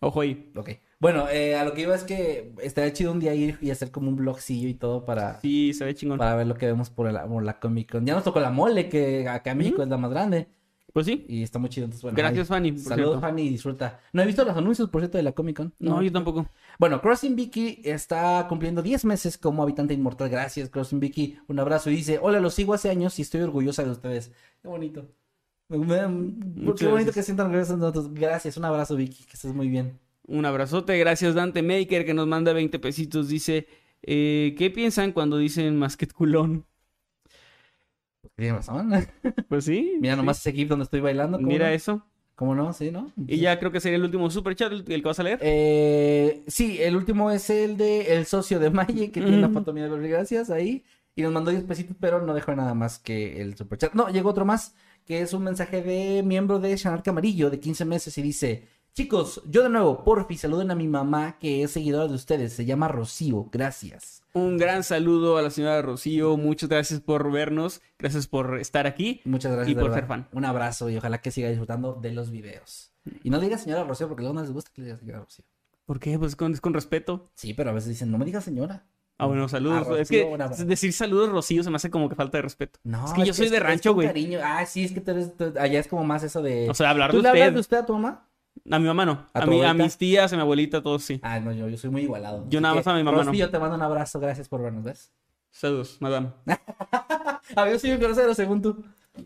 Ojo 0.00 0.20
ahí. 0.22 0.50
Ok. 0.56 0.70
Bueno, 0.98 1.28
eh, 1.28 1.56
a 1.56 1.64
lo 1.64 1.74
que 1.74 1.82
iba 1.82 1.94
es 1.94 2.04
que 2.04 2.54
estaría 2.62 2.92
chido 2.92 3.12
un 3.12 3.20
día 3.20 3.34
ir 3.34 3.58
y 3.60 3.70
hacer 3.70 3.90
como 3.90 4.08
un 4.08 4.16
blogcillo 4.16 4.66
y 4.68 4.74
todo 4.74 5.04
para, 5.04 5.40
Sí, 5.40 5.74
se 5.74 5.84
ve 5.84 5.94
chingón. 5.94 6.16
para 6.18 6.34
ver 6.36 6.46
lo 6.46 6.54
que 6.54 6.66
vemos 6.66 6.88
por 6.88 7.12
la, 7.12 7.26
por 7.26 7.42
la 7.42 7.58
Comic 7.60 7.92
Con. 7.92 8.06
Ya 8.06 8.14
nos 8.14 8.24
tocó 8.24 8.40
la 8.40 8.50
mole, 8.50 8.88
que 8.88 9.28
acá 9.28 9.50
en 9.50 9.58
México 9.58 9.82
es 9.82 9.88
la 9.88 9.98
más 9.98 10.10
grande. 10.10 10.48
Pues 10.94 11.04
sí. 11.04 11.26
Y 11.28 11.42
está 11.42 11.58
muy 11.58 11.68
chido. 11.68 11.84
Entonces, 11.84 12.02
bueno, 12.02 12.16
Gracias, 12.16 12.50
ahí. 12.50 12.56
Fanny, 12.56 12.72
por 12.72 12.80
Saludos, 12.80 13.10
cierto. 13.10 13.20
Fanny, 13.20 13.48
disfruta. 13.50 14.00
No 14.14 14.22
he 14.22 14.26
visto 14.26 14.42
los 14.46 14.56
anuncios, 14.56 14.88
por 14.88 15.02
cierto, 15.02 15.18
de 15.18 15.24
la 15.24 15.32
Comic 15.32 15.58
Con. 15.58 15.74
No, 15.78 16.00
yo 16.00 16.10
tampoco. 16.10 16.46
Bueno, 16.78 17.02
Crossing 17.02 17.36
Vicky 17.36 17.82
está 17.84 18.46
cumpliendo 18.48 18.80
10 18.80 19.04
meses 19.04 19.36
como 19.36 19.62
habitante 19.62 19.92
inmortal. 19.92 20.30
Gracias, 20.30 20.70
Crossing 20.70 20.98
Vicky. 20.98 21.38
Un 21.48 21.60
abrazo 21.60 21.90
y 21.90 21.96
dice, 21.96 22.18
hola, 22.22 22.40
los 22.40 22.54
sigo 22.54 22.72
hace 22.72 22.88
años 22.88 23.18
y 23.18 23.22
estoy 23.22 23.42
orgullosa 23.42 23.84
de 23.84 23.90
ustedes. 23.90 24.32
Qué 24.62 24.68
bonito. 24.68 25.06
Qué 25.68 25.76
bonito 25.76 26.74
gracias. 26.94 27.14
que 27.14 27.22
sientan 27.22 27.48
orgullosos 27.48 27.74
de 27.74 27.80
nosotros. 27.80 28.14
Gracias, 28.14 28.56
un 28.56 28.64
abrazo, 28.64 28.96
Vicky, 28.96 29.24
que 29.24 29.34
estés 29.34 29.52
muy 29.52 29.68
bien. 29.68 29.98
Un 30.28 30.44
abrazote, 30.44 30.98
gracias 30.98 31.34
Dante 31.34 31.62
Maker 31.62 32.04
que 32.04 32.14
nos 32.14 32.26
manda 32.26 32.52
20 32.52 32.78
pesitos. 32.78 33.28
Dice, 33.28 33.68
eh, 34.02 34.54
¿qué 34.58 34.70
piensan 34.70 35.12
cuando 35.12 35.38
dicen 35.38 35.76
masquet 35.78 36.12
culón? 36.12 36.66
Tienes 38.34 38.54
razón. 38.54 38.90
Pues 39.48 39.64
sí. 39.64 39.96
Mira 40.00 40.14
sí. 40.14 40.18
nomás 40.18 40.40
ese 40.40 40.52
GIF 40.52 40.68
donde 40.68 40.84
estoy 40.84 41.00
bailando. 41.00 41.38
¿cómo 41.38 41.48
Mira 41.48 41.68
no? 41.68 41.74
eso. 41.74 42.06
¿Cómo 42.34 42.54
no? 42.54 42.72
Sí, 42.72 42.90
¿no? 42.90 43.12
Y 43.26 43.38
ya 43.38 43.58
creo 43.58 43.72
que 43.72 43.80
sería 43.80 43.96
el 43.96 44.04
último 44.04 44.28
super 44.28 44.54
chat, 44.54 44.70
el 44.70 44.84
que 44.84 45.00
vas 45.00 45.18
a 45.18 45.22
leer. 45.22 45.38
Eh, 45.40 46.42
sí, 46.46 46.78
el 46.82 46.96
último 46.96 47.30
es 47.30 47.48
el 47.48 47.78
de 47.78 48.14
el 48.14 48.26
socio 48.26 48.58
de 48.58 48.68
Maye, 48.68 49.10
que 49.10 49.22
tiene 49.22 49.38
una 49.38 49.48
foto 49.48 49.72
mía 49.72 49.88
de 49.88 50.08
gracias, 50.08 50.50
ahí. 50.50 50.84
Y 51.14 51.22
nos 51.22 51.32
mandó 51.32 51.50
10 51.50 51.64
pesitos, 51.64 51.96
pero 51.98 52.20
no 52.20 52.34
dejó 52.34 52.54
nada 52.54 52.74
más 52.74 52.98
que 52.98 53.40
el 53.40 53.56
superchat. 53.56 53.94
No, 53.94 54.10
llegó 54.10 54.28
otro 54.28 54.44
más, 54.44 54.74
que 55.06 55.22
es 55.22 55.32
un 55.32 55.44
mensaje 55.44 55.80
de 55.80 56.22
miembro 56.22 56.58
de 56.58 56.76
Shanarca 56.76 57.10
Amarillo, 57.10 57.48
de 57.48 57.60
15 57.60 57.84
meses, 57.84 58.18
y 58.18 58.22
dice... 58.22 58.75
Chicos, 59.00 59.42
yo 59.46 59.62
de 59.62 59.68
nuevo, 59.68 60.02
porfi, 60.04 60.38
saluden 60.38 60.70
a 60.70 60.74
mi 60.74 60.88
mamá, 60.88 61.36
que 61.38 61.62
es 61.62 61.70
seguidora 61.72 62.08
de 62.08 62.14
ustedes. 62.14 62.54
Se 62.54 62.64
llama 62.64 62.88
Rocío, 62.88 63.46
gracias. 63.52 64.22
Un 64.32 64.56
gran 64.56 64.84
saludo 64.84 65.36
a 65.36 65.42
la 65.42 65.50
señora 65.50 65.82
Rocío. 65.82 66.38
Muchas 66.38 66.70
gracias 66.70 67.00
por 67.00 67.30
vernos. 67.30 67.82
Gracias 67.98 68.26
por 68.26 68.58
estar 68.58 68.86
aquí. 68.86 69.20
Muchas 69.26 69.52
gracias. 69.52 69.70
Y 69.72 69.74
por 69.74 69.82
verdad. 69.90 69.96
ser 69.98 70.06
fan. 70.06 70.28
Un 70.32 70.46
abrazo 70.46 70.88
y 70.88 70.96
ojalá 70.96 71.18
que 71.20 71.30
siga 71.30 71.50
disfrutando 71.50 71.92
de 71.92 72.12
los 72.12 72.30
videos. 72.30 72.90
Y 73.22 73.28
no 73.28 73.38
digas 73.38 73.64
señora 73.64 73.84
Rocío, 73.84 74.08
porque 74.08 74.22
luego 74.22 74.32
no 74.34 74.40
les 74.40 74.50
gusta 74.52 74.70
que 74.74 74.80
le 74.80 74.86
digas 74.86 75.00
señora 75.00 75.18
Rocío. 75.20 75.44
¿Por 75.84 76.00
qué? 76.00 76.18
Pues 76.18 76.34
con, 76.34 76.54
es 76.54 76.62
con 76.62 76.72
respeto. 76.72 77.28
Sí, 77.34 77.52
pero 77.52 77.68
a 77.68 77.72
veces 77.74 77.90
dicen, 77.90 78.10
no 78.10 78.16
me 78.16 78.24
digas 78.24 78.44
señora. 78.44 78.86
Ah, 79.18 79.26
bueno, 79.26 79.46
saludos. 79.50 79.86
Rocío, 79.86 79.96
es 79.98 80.08
que 80.08 80.64
decir 80.64 80.94
saludos 80.94 81.28
Rocío 81.28 81.62
se 81.62 81.68
me 81.68 81.76
hace 81.76 81.90
como 81.90 82.08
que 82.08 82.14
falta 82.14 82.38
de 82.38 82.42
respeto. 82.42 82.80
No, 82.82 83.04
es 83.04 83.12
que 83.12 83.26
yo 83.26 83.34
soy 83.34 83.50
de 83.50 83.58
es 83.58 83.62
rancho, 83.62 83.92
güey. 83.92 84.36
Ah, 84.42 84.64
sí, 84.64 84.84
es 84.86 84.92
que 84.92 85.02
tú 85.02 85.10
eres, 85.10 85.36
tú- 85.36 85.52
allá 85.60 85.80
es 85.80 85.86
como 85.86 86.02
más 86.02 86.22
eso 86.22 86.40
de... 86.40 86.70
O 86.70 86.72
sea, 86.74 86.88
hablar 86.88 87.10
¿Tú 87.10 87.18
de 87.18 87.24
le 87.24 87.28
hablas 87.28 87.42
usted. 87.48 87.54
de 87.54 87.60
usted 87.60 87.76
a 87.76 87.84
tu 87.84 87.92
mamá? 87.92 88.22
A 88.70 88.78
mi 88.78 88.86
mamá 88.86 89.04
no. 89.06 89.26
¿A 89.32 89.40
A, 89.42 89.46
mi- 89.46 89.62
a 89.62 89.74
mis 89.74 89.96
tías, 89.96 90.32
a 90.32 90.36
mi 90.36 90.42
abuelita, 90.42 90.82
todos 90.82 91.04
sí. 91.04 91.20
Ah, 91.22 91.38
no, 91.40 91.52
yo, 91.52 91.68
yo 91.68 91.76
soy 91.76 91.90
muy 91.90 92.02
igualado. 92.02 92.44
Yo 92.48 92.58
Así 92.58 92.62
nada 92.62 92.74
más 92.74 92.86
a 92.86 92.94
mi 92.94 93.02
mamá, 93.02 93.18
Rosy, 93.18 93.30
no. 93.30 93.36
yo 93.38 93.50
te 93.50 93.58
mando 93.58 93.76
un 93.76 93.82
abrazo, 93.82 94.18
gracias 94.20 94.48
por 94.48 94.62
vernos, 94.62 94.84
¿ves? 94.84 95.12
Saludos, 95.50 95.96
madame. 96.00 96.30
A 97.56 97.64
ver 97.64 97.78
si 97.80 97.88
me 97.88 97.98
conoces 97.98 98.36
según 98.36 98.60
tú. 98.60 98.84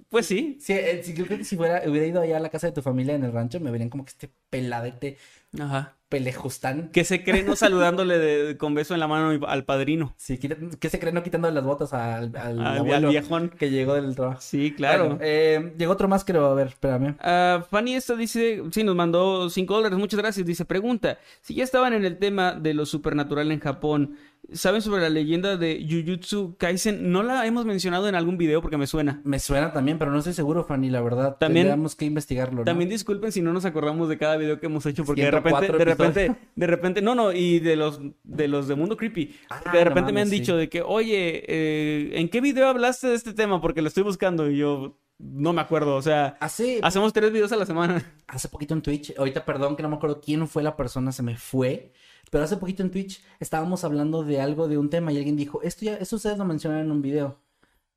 Pues 0.09 0.27
sí. 0.27 0.57
Sí, 0.61 0.73
eh, 0.73 1.01
sí, 1.03 1.15
yo 1.15 1.27
creo 1.27 1.39
que 1.39 1.45
si 1.45 1.57
fuera, 1.57 1.83
hubiera 1.89 2.07
ido 2.07 2.21
allá 2.21 2.37
a 2.37 2.41
la 2.41 2.49
casa 2.49 2.69
de 2.69 2.73
tu 2.73 2.81
familia 2.83 3.15
en 3.15 3.25
el 3.25 3.33
rancho, 3.33 3.59
me 3.59 3.73
verían 3.73 3.89
como 3.91 4.05
que 4.05 4.11
este 4.11 4.31
peladete 4.49 5.17
Ajá. 5.59 5.97
pelejustán. 6.09 6.91
Que 6.93 7.05
se 7.05 7.23
cree 7.25 7.43
no 7.45 7.55
saludándole 7.57 8.19
de- 8.19 8.57
con 8.57 8.75
beso 8.75 8.95
en 8.95 9.01
la 9.01 9.07
mano 9.09 9.47
al 9.47 9.65
padrino. 9.65 10.15
Sí, 10.17 10.39
¿qué 10.39 10.89
se 10.91 10.99
cree 10.99 11.13
no 11.13 11.23
quitando 11.23 11.51
las 11.51 11.65
botas 11.65 11.93
al, 11.93 12.35
al, 12.37 12.61
Al- 12.61 12.79
abuelo 12.79 13.09
al 13.09 13.13
viejón. 13.13 13.49
que 13.51 13.71
llegó 13.71 13.95
del 13.95 14.15
trabajo? 14.17 14.41
Sí, 14.41 14.73
claro. 14.77 15.05
Bueno, 15.05 15.19
eh, 15.23 15.73
llegó 15.79 15.93
otro 15.93 16.09
más, 16.09 16.25
creo. 16.25 16.47
A 16.47 16.55
ver, 16.55 16.69
espérame. 16.69 17.15
Ah, 17.21 17.65
Fanny 17.71 17.95
esta 17.95 18.17
dice, 18.17 18.63
sí, 18.73 18.83
nos 18.85 18.97
mandó 18.97 19.49
5 19.51 19.75
dólares, 19.75 19.99
muchas 19.99 20.19
gracias. 20.21 20.45
Dice, 20.47 20.65
pregunta, 20.65 21.19
si 21.43 21.55
ya 21.55 21.65
estaban 21.65 21.93
en 21.95 22.05
el 22.05 22.19
tema 22.19 22.53
de 22.55 22.75
lo 22.75 22.87
supernatural 22.87 23.53
en 23.53 23.61
Japón, 23.61 24.17
¿saben 24.53 24.83
sobre 24.83 25.03
la 25.03 25.11
leyenda 25.11 25.57
de 25.57 25.87
Jujutsu 25.89 26.57
Kaisen? 26.59 27.13
No 27.13 27.23
la 27.23 27.47
hemos 27.47 27.67
mencionado 27.67 28.09
en 28.09 28.17
algún 28.17 28.37
video 28.37 28.61
porque 28.63 28.77
me 28.79 28.89
suena. 28.89 29.21
Me 29.25 29.39
suena 29.39 29.73
también, 29.73 29.99
pero 29.99 30.11
no 30.11 30.19
estoy 30.19 30.33
seguro, 30.33 30.65
Fanny, 30.65 30.91
la 30.91 31.01
verdad. 31.03 31.37
También- 31.39 31.67
Tendríamos 31.67 31.95
que 31.95 32.05
investigarlo, 32.07 32.59
¿no? 32.61 32.65
También 32.65 32.91
disculpen 32.91 33.31
si 33.31 33.43
no 33.43 33.53
nos 33.53 33.65
acordamos 33.65 34.09
de 34.09 34.19
cada 34.19 34.37
video 34.37 34.59
que 34.59 34.67
hemos 34.67 34.85
hecho 34.87 35.05
porque 35.05 35.21
de 35.21 35.27
104 35.29 35.40
repente, 35.41 35.73
de 35.79 35.85
repente, 35.85 36.37
de 36.55 36.67
repente, 36.67 37.03
no, 37.03 37.15
no, 37.15 37.33
y 37.33 37.59
de 37.61 37.77
los 37.77 38.01
de 38.23 38.49
los 38.49 38.69
de 38.69 38.75
Mundo 38.77 38.97
Creepy, 38.97 39.35
Ah, 39.51 39.61
de 39.73 39.79
no 39.79 39.85
repente 39.85 40.13
me 40.13 40.21
han 40.21 40.29
sí. 40.29 40.39
dicho 40.41 40.57
de 40.57 40.69
que, 40.69 40.83
oye, 40.83 41.45
eh, 41.49 42.11
¿en 42.21 42.29
qué 42.29 42.41
video 42.41 42.69
hablaste 42.69 43.09
de 43.09 43.15
este 43.15 43.33
tema? 43.35 43.61
Porque 43.61 43.83
lo 43.83 43.89
estoy 43.89 44.03
buscando 44.03 44.51
y 44.51 44.57
yo 44.59 44.99
no 45.19 45.53
me 45.53 45.61
acuerdo, 45.61 45.97
o 45.97 46.03
sea, 46.03 46.37
Hace, 46.41 46.81
hacemos 46.83 47.13
tres 47.13 47.31
videos 47.33 47.53
a 47.53 47.57
la 47.57 47.67
semana. 47.67 48.03
hace 48.27 48.49
poquito 48.49 48.73
en 48.75 48.81
Twitch, 48.83 49.13
ahorita 49.19 49.45
perdón 49.45 49.77
que 49.77 49.83
no 49.83 49.91
me 49.91 49.97
acuerdo 49.97 50.21
quién 50.21 50.49
fue 50.49 50.63
la 50.63 50.77
persona, 50.77 51.13
se 51.13 51.23
me 51.23 51.37
fue, 51.37 51.93
pero 52.31 52.45
hace 52.45 52.57
poquito 52.57 52.83
en 52.83 52.91
Twitch 52.91 53.23
estábamos 53.39 53.85
hablando 53.85 54.23
de 54.25 54.41
algo, 54.41 54.67
de 54.69 54.79
un 54.79 54.89
tema, 54.89 55.13
y 55.13 55.19
alguien 55.19 55.37
dijo, 55.37 55.61
esto 55.63 55.85
ya, 55.85 55.97
esto 55.97 56.17
ustedes 56.17 56.39
lo 56.39 56.45
mencionaron 56.47 56.87
en 56.87 56.93
un 56.93 57.03
video. 57.03 57.39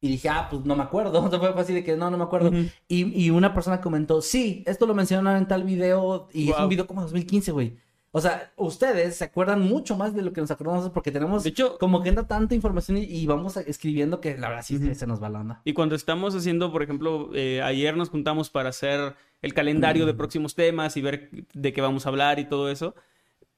Y 0.03 0.09
dije, 0.09 0.27
ah, 0.27 0.47
pues 0.49 0.65
no 0.65 0.75
me 0.75 0.83
acuerdo. 0.83 1.21
O 1.23 1.29
sea, 1.29 1.39
fue 1.39 1.53
así 1.61 1.73
de 1.73 1.81
que 1.83 1.95
no, 1.95 2.11
no 2.11 2.17
me 2.17 2.25
acuerdo. 2.25 2.49
Ujú. 2.49 2.65
y, 2.89 3.25
y 3.25 3.29
una 3.29 3.53
persona 3.53 3.79
comentó, 3.79 4.21
sí, 4.21 4.61
esto 4.67 4.85
lo 4.85 4.93
mencionaron 4.93 5.37
en 5.41 5.47
tal 5.47 5.63
video, 5.63 6.27
y 6.33 6.49
es 6.49 6.55
Wow. 6.55 6.63
un 6.63 6.69
video 6.69 6.85
como 6.87 7.01
2015, 7.01 7.51
güey. 7.53 7.77
O 8.11 8.19
sea, 8.21 8.51
ustedes 8.57 9.15
se 9.15 9.23
acuerdan 9.23 9.61
mucho 9.61 9.95
más 9.97 10.13
de 10.13 10.21
lo 10.21 10.33
que 10.33 10.41
nos 10.41 10.51
acordamos 10.51 10.87
porque 10.91 11.09
tenemos 11.11 11.43
De 11.43 11.49
hecho- 11.51 11.77
como 11.79 12.03
que 12.03 12.09
entra 12.09 12.27
tanta 12.27 12.53
información 12.53 12.97
y, 12.97 13.03
y 13.05 13.25
vamos 13.25 13.55
escribiendo 13.57 14.19
que 14.21 14.37
la 14.37 14.49
verdad 14.49 14.63
sí 14.63 14.77
se- 14.77 14.85
Ujú. 14.87 14.95
se 14.95 15.07
nos 15.07 15.23
va 15.23 15.29
la 15.29 15.39
onda. 15.39 15.61
Y 15.63 15.73
cuando 15.73 15.95
estamos 15.95 16.35
haciendo, 16.35 16.71
por 16.71 16.83
ejemplo, 16.83 17.29
eh, 17.33 17.61
ayer 17.63 17.95
nos 17.97 18.09
juntamos 18.09 18.49
para 18.51 18.69
hacer 18.69 19.15
el 19.41 19.53
calendario 19.53 20.05
de 20.05 20.13
próximos 20.13 20.53
temas 20.53 20.95
y 20.97 21.01
ver 21.01 21.29
de 21.53 21.73
qué 21.73 21.81
vamos 21.81 22.05
a 22.05 22.09
hablar 22.09 22.39
y 22.39 22.45
todo 22.45 22.69
eso. 22.69 22.93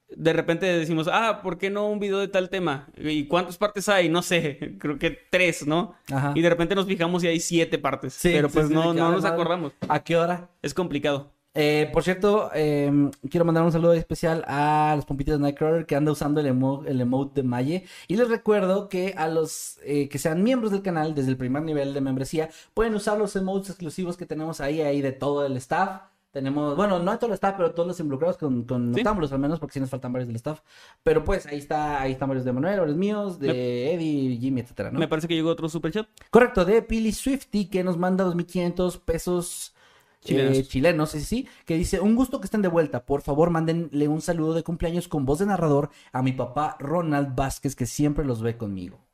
De 0.08 0.32
repente 0.32 0.66
decimos, 0.66 1.08
ah, 1.12 1.40
¿por 1.42 1.58
qué 1.58 1.68
no 1.68 1.88
un 1.88 1.98
video 1.98 2.18
de 2.18 2.28
tal 2.28 2.48
tema? 2.48 2.88
¿Y 2.96 3.26
cuántas 3.26 3.56
partes 3.58 3.88
hay? 3.88 4.08
No 4.08 4.22
sé, 4.22 4.76
creo 4.78 4.98
que 4.98 5.18
tres, 5.30 5.66
¿no? 5.66 5.94
Ajá. 6.12 6.32
Y 6.34 6.40
de 6.42 6.48
repente 6.50 6.74
nos 6.74 6.86
fijamos 6.86 7.24
y 7.24 7.26
hay 7.28 7.40
siete 7.40 7.78
partes. 7.78 8.14
Sí, 8.14 8.30
pero 8.32 8.48
pues 8.48 8.68
sí, 8.68 8.74
no, 8.74 8.94
no 8.94 9.10
nos 9.12 9.24
acordamos. 9.24 9.72
¿A 9.88 10.02
qué 10.04 10.16
hora? 10.16 10.48
Es 10.62 10.74
complicado. 10.74 11.32
Eh, 11.58 11.88
por 11.90 12.02
cierto, 12.04 12.50
eh, 12.54 12.92
quiero 13.30 13.46
mandar 13.46 13.64
un 13.64 13.72
saludo 13.72 13.94
especial 13.94 14.44
a 14.46 14.92
los 14.94 15.06
pompitas 15.06 15.36
de 15.36 15.40
Nightcrawler 15.42 15.86
que 15.86 15.96
anda 15.96 16.12
usando 16.12 16.38
el, 16.40 16.46
emo- 16.48 16.84
el 16.86 17.00
emote 17.00 17.40
de 17.40 17.48
Maye. 17.48 17.84
Y 18.08 18.16
les 18.16 18.28
recuerdo 18.28 18.90
que 18.90 19.14
a 19.16 19.26
los 19.26 19.78
eh, 19.82 20.10
que 20.10 20.18
sean 20.18 20.42
miembros 20.42 20.70
del 20.70 20.82
canal 20.82 21.14
desde 21.14 21.30
el 21.30 21.38
primer 21.38 21.62
nivel 21.62 21.94
de 21.94 22.02
membresía 22.02 22.50
pueden 22.74 22.94
usar 22.94 23.16
los 23.16 23.34
emotes 23.36 23.70
exclusivos 23.70 24.18
que 24.18 24.26
tenemos 24.26 24.60
ahí, 24.60 24.82
ahí 24.82 25.00
de 25.00 25.12
todo 25.12 25.46
el 25.46 25.56
staff. 25.56 26.02
Tenemos, 26.36 26.76
bueno, 26.76 26.98
no 26.98 27.12
de 27.12 27.16
todo 27.16 27.28
el 27.28 27.32
staff, 27.32 27.54
pero 27.56 27.72
todos 27.72 27.86
los 27.86 27.98
involucrados 27.98 28.36
con, 28.36 28.64
con 28.64 28.88
Sí. 28.88 28.96
noctámbulos 28.96 29.32
al 29.32 29.38
menos, 29.38 29.58
porque 29.58 29.72
sí 29.72 29.80
nos 29.80 29.88
faltan 29.88 30.12
varios 30.12 30.26
del 30.26 30.36
staff. 30.36 30.60
Pero 31.02 31.24
pues 31.24 31.46
ahí 31.46 31.56
está, 31.56 31.98
ahí 32.02 32.12
están 32.12 32.28
varios 32.28 32.44
de 32.44 32.52
Manuel, 32.52 32.78
varios 32.78 32.98
míos, 32.98 33.38
de 33.38 33.94
Eddie, 33.94 34.36
Jimmy, 34.36 34.60
etcétera, 34.60 34.90
¿no? 34.90 34.98
Me 34.98 35.08
parece 35.08 35.28
que 35.28 35.34
llegó 35.34 35.48
otro 35.48 35.66
superchat. 35.70 36.06
Correcto, 36.28 36.66
de 36.66 36.82
Pili 36.82 37.12
Swifty, 37.12 37.70
que 37.70 37.82
nos 37.82 37.96
manda 37.96 38.22
2.500 38.26 38.98
pesos 38.98 39.74
Chilenos. 40.22 40.58
eh, 40.58 40.64
chilenos, 40.64 41.10
sí, 41.12 41.20
sí, 41.22 41.48
que 41.64 41.74
dice, 41.78 42.00
un 42.00 42.14
gusto 42.16 42.38
que 42.38 42.44
estén 42.44 42.60
de 42.60 42.68
vuelta, 42.68 43.06
por 43.06 43.22
favor 43.22 43.48
mándenle 43.48 44.06
un 44.06 44.20
saludo 44.20 44.52
de 44.52 44.62
cumpleaños 44.62 45.08
con 45.08 45.24
voz 45.24 45.38
de 45.38 45.46
narrador 45.46 45.88
a 46.12 46.20
mi 46.20 46.32
papá 46.32 46.76
Ronald 46.80 47.34
Vázquez, 47.34 47.74
que 47.74 47.86
siempre 47.86 48.26
los 48.26 48.42
ve 48.42 48.58
conmigo. 48.58 49.05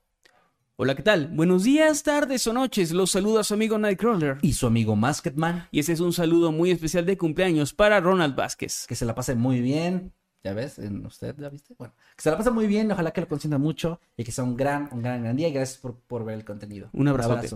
Hola, 0.76 0.94
¿qué 0.94 1.02
tal? 1.02 1.28
Buenos 1.28 1.64
días, 1.64 2.02
tardes 2.02 2.46
o 2.46 2.52
noches. 2.52 2.92
Los 2.92 3.10
saluda 3.10 3.44
su 3.44 3.54
amigo 3.54 3.78
Nightcrawler. 3.78 4.38
Y 4.42 4.54
su 4.54 4.66
amigo 4.66 4.96
Masketman, 4.96 5.68
Y 5.70 5.80
ese 5.80 5.92
es 5.92 6.00
un 6.00 6.12
saludo 6.12 6.50
muy 6.50 6.70
especial 6.70 7.04
de 7.04 7.18
cumpleaños 7.18 7.74
para 7.74 8.00
Ronald 8.00 8.34
Vázquez. 8.34 8.86
que 8.88 8.94
se 8.94 9.04
la 9.04 9.14
pase 9.14 9.34
muy 9.34 9.60
bien. 9.60 10.12
¿Ya 10.42 10.54
ves? 10.54 10.78
¿En 10.78 11.04
¿Usted 11.06 11.38
la 11.38 11.50
viste? 11.50 11.74
Bueno, 11.78 11.94
que 12.16 12.22
se 12.22 12.30
la 12.30 12.36
pase 12.36 12.50
muy 12.50 12.66
bien, 12.66 12.90
ojalá 12.90 13.12
que 13.12 13.20
lo 13.20 13.28
consienta 13.28 13.58
mucho 13.58 14.00
y 14.16 14.24
que 14.24 14.32
sea 14.32 14.42
un 14.42 14.56
gran, 14.56 14.88
un 14.90 15.02
gran, 15.02 15.22
gran 15.22 15.36
día. 15.36 15.48
Y 15.48 15.52
gracias 15.52 15.78
por, 15.78 15.94
por 16.00 16.24
ver 16.24 16.36
el 16.36 16.44
contenido. 16.44 16.88
Un 16.94 17.06
abrazote. 17.06 17.50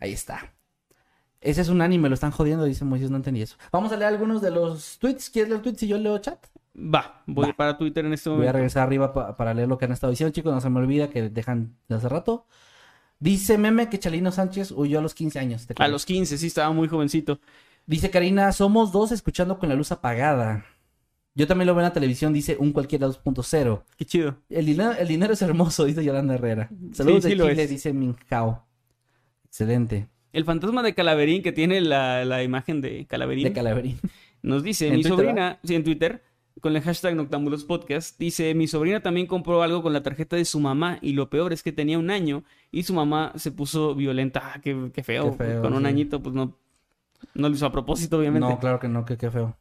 Ahí 0.00 0.12
está. 0.12 0.52
Ese 1.40 1.60
es 1.60 1.68
un 1.68 1.80
anime, 1.80 2.08
lo 2.08 2.14
están 2.14 2.32
jodiendo, 2.32 2.64
dice 2.64 2.84
Moisés, 2.84 3.10
no 3.10 3.18
entendí 3.18 3.42
eso. 3.42 3.56
Vamos 3.70 3.92
a 3.92 3.96
leer 3.96 4.08
algunos 4.08 4.42
de 4.42 4.50
los 4.50 4.98
tweets. 4.98 5.30
¿Quieres 5.30 5.50
leer 5.50 5.62
tweets 5.62 5.82
y 5.84 5.88
yo 5.88 5.98
leo 5.98 6.18
chat? 6.18 6.44
Va, 6.78 7.22
voy 7.26 7.48
Va. 7.48 7.52
para 7.56 7.78
Twitter 7.78 8.04
en 8.04 8.12
este 8.12 8.28
Voy 8.28 8.34
a 8.36 8.38
momento. 8.38 8.52
regresar 8.54 8.82
arriba 8.86 9.12
pa- 9.14 9.36
para 9.36 9.54
leer 9.54 9.68
lo 9.68 9.78
que 9.78 9.86
han 9.86 9.92
estado 9.92 10.10
diciendo, 10.10 10.32
chicos. 10.32 10.52
No 10.52 10.60
se 10.60 10.68
me 10.68 10.78
olvida 10.78 11.08
que 11.08 11.30
dejan 11.30 11.74
de 11.88 11.94
hace 11.96 12.08
rato. 12.08 12.46
Dice 13.18 13.56
Meme 13.56 13.88
que 13.88 13.98
Chalino 13.98 14.30
Sánchez 14.30 14.72
huyó 14.72 14.98
a 14.98 15.02
los 15.02 15.14
15 15.14 15.38
años. 15.38 15.66
¿te 15.66 15.74
A 15.82 15.88
los 15.88 16.04
15, 16.04 16.36
sí, 16.36 16.48
estaba 16.48 16.70
muy 16.72 16.86
jovencito. 16.88 17.40
Dice 17.86 18.10
Karina, 18.10 18.52
somos 18.52 18.92
dos 18.92 19.10
escuchando 19.12 19.58
con 19.58 19.68
la 19.70 19.74
luz 19.74 19.90
apagada. 19.92 20.66
Yo 21.34 21.46
también 21.46 21.66
lo 21.66 21.74
veo 21.74 21.80
en 21.80 21.88
la 21.88 21.92
televisión, 21.92 22.32
dice 22.32 22.56
un 22.58 22.72
cualquiera 22.72 23.06
2.0. 23.06 23.82
Qué 23.96 24.04
chido. 24.04 24.36
El 24.50 24.66
dinero, 24.66 24.92
el 24.92 25.08
dinero 25.08 25.32
es 25.32 25.40
hermoso, 25.42 25.84
dice 25.84 26.04
Yolanda 26.04 26.34
Herrera. 26.34 26.68
Saludos 26.92 27.24
sí 27.24 27.30
de 27.30 27.36
Chile, 27.36 27.62
es. 27.62 27.70
dice 27.70 27.92
Minjao. 27.92 28.66
Excelente. 29.44 30.08
El 30.32 30.44
fantasma 30.44 30.82
de 30.82 30.94
Calaverín, 30.94 31.42
que 31.42 31.52
tiene 31.52 31.80
la, 31.80 32.24
la 32.24 32.42
imagen 32.42 32.80
de 32.80 33.06
Calaverín, 33.06 33.44
De 33.44 33.52
Calaverín. 33.52 33.98
nos 34.42 34.62
dice, 34.62 34.86
mi 34.90 34.96
Twitter, 35.02 35.10
sobrina, 35.12 35.58
sí, 35.64 35.74
en 35.74 35.84
Twitter, 35.84 36.22
con 36.60 36.74
el 36.74 36.82
hashtag 36.82 37.14
Noctambulos 37.14 37.64
Podcast, 37.64 38.18
dice, 38.18 38.54
mi 38.54 38.66
sobrina 38.66 39.00
también 39.02 39.26
compró 39.26 39.62
algo 39.62 39.82
con 39.82 39.92
la 39.92 40.02
tarjeta 40.02 40.36
de 40.36 40.44
su 40.44 40.58
mamá 40.58 40.98
y 41.02 41.12
lo 41.12 41.28
peor 41.28 41.52
es 41.52 41.62
que 41.62 41.72
tenía 41.72 41.98
un 41.98 42.10
año 42.10 42.44
y 42.70 42.84
su 42.84 42.94
mamá 42.94 43.32
se 43.36 43.52
puso 43.52 43.94
violenta. 43.94 44.52
Ah, 44.54 44.60
qué, 44.62 44.90
qué 44.92 45.02
feo. 45.02 45.32
Qué 45.32 45.36
feo, 45.44 45.62
Con 45.62 45.74
un 45.74 45.84
añito, 45.86 46.22
pues 46.22 46.34
no, 46.34 46.56
no 47.34 47.48
lo 47.48 47.54
hizo 47.54 47.66
a 47.66 47.72
propósito, 47.72 48.18
obviamente. 48.18 48.48
No, 48.48 48.58
claro 48.58 48.78
que 48.80 48.88
no, 48.88 49.04
que 49.04 49.16
qué 49.18 49.30
feo. 49.30 49.56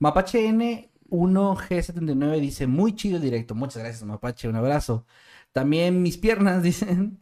Mapache 0.00 0.48
N1G79 0.50 2.40
dice, 2.40 2.66
muy 2.66 2.94
chido 2.94 3.16
el 3.16 3.22
directo. 3.22 3.54
Muchas 3.54 3.82
gracias, 3.82 4.02
Mapache, 4.04 4.48
un 4.48 4.56
abrazo. 4.56 5.06
También 5.52 6.02
mis 6.02 6.18
piernas, 6.18 6.62
dicen. 6.64 7.18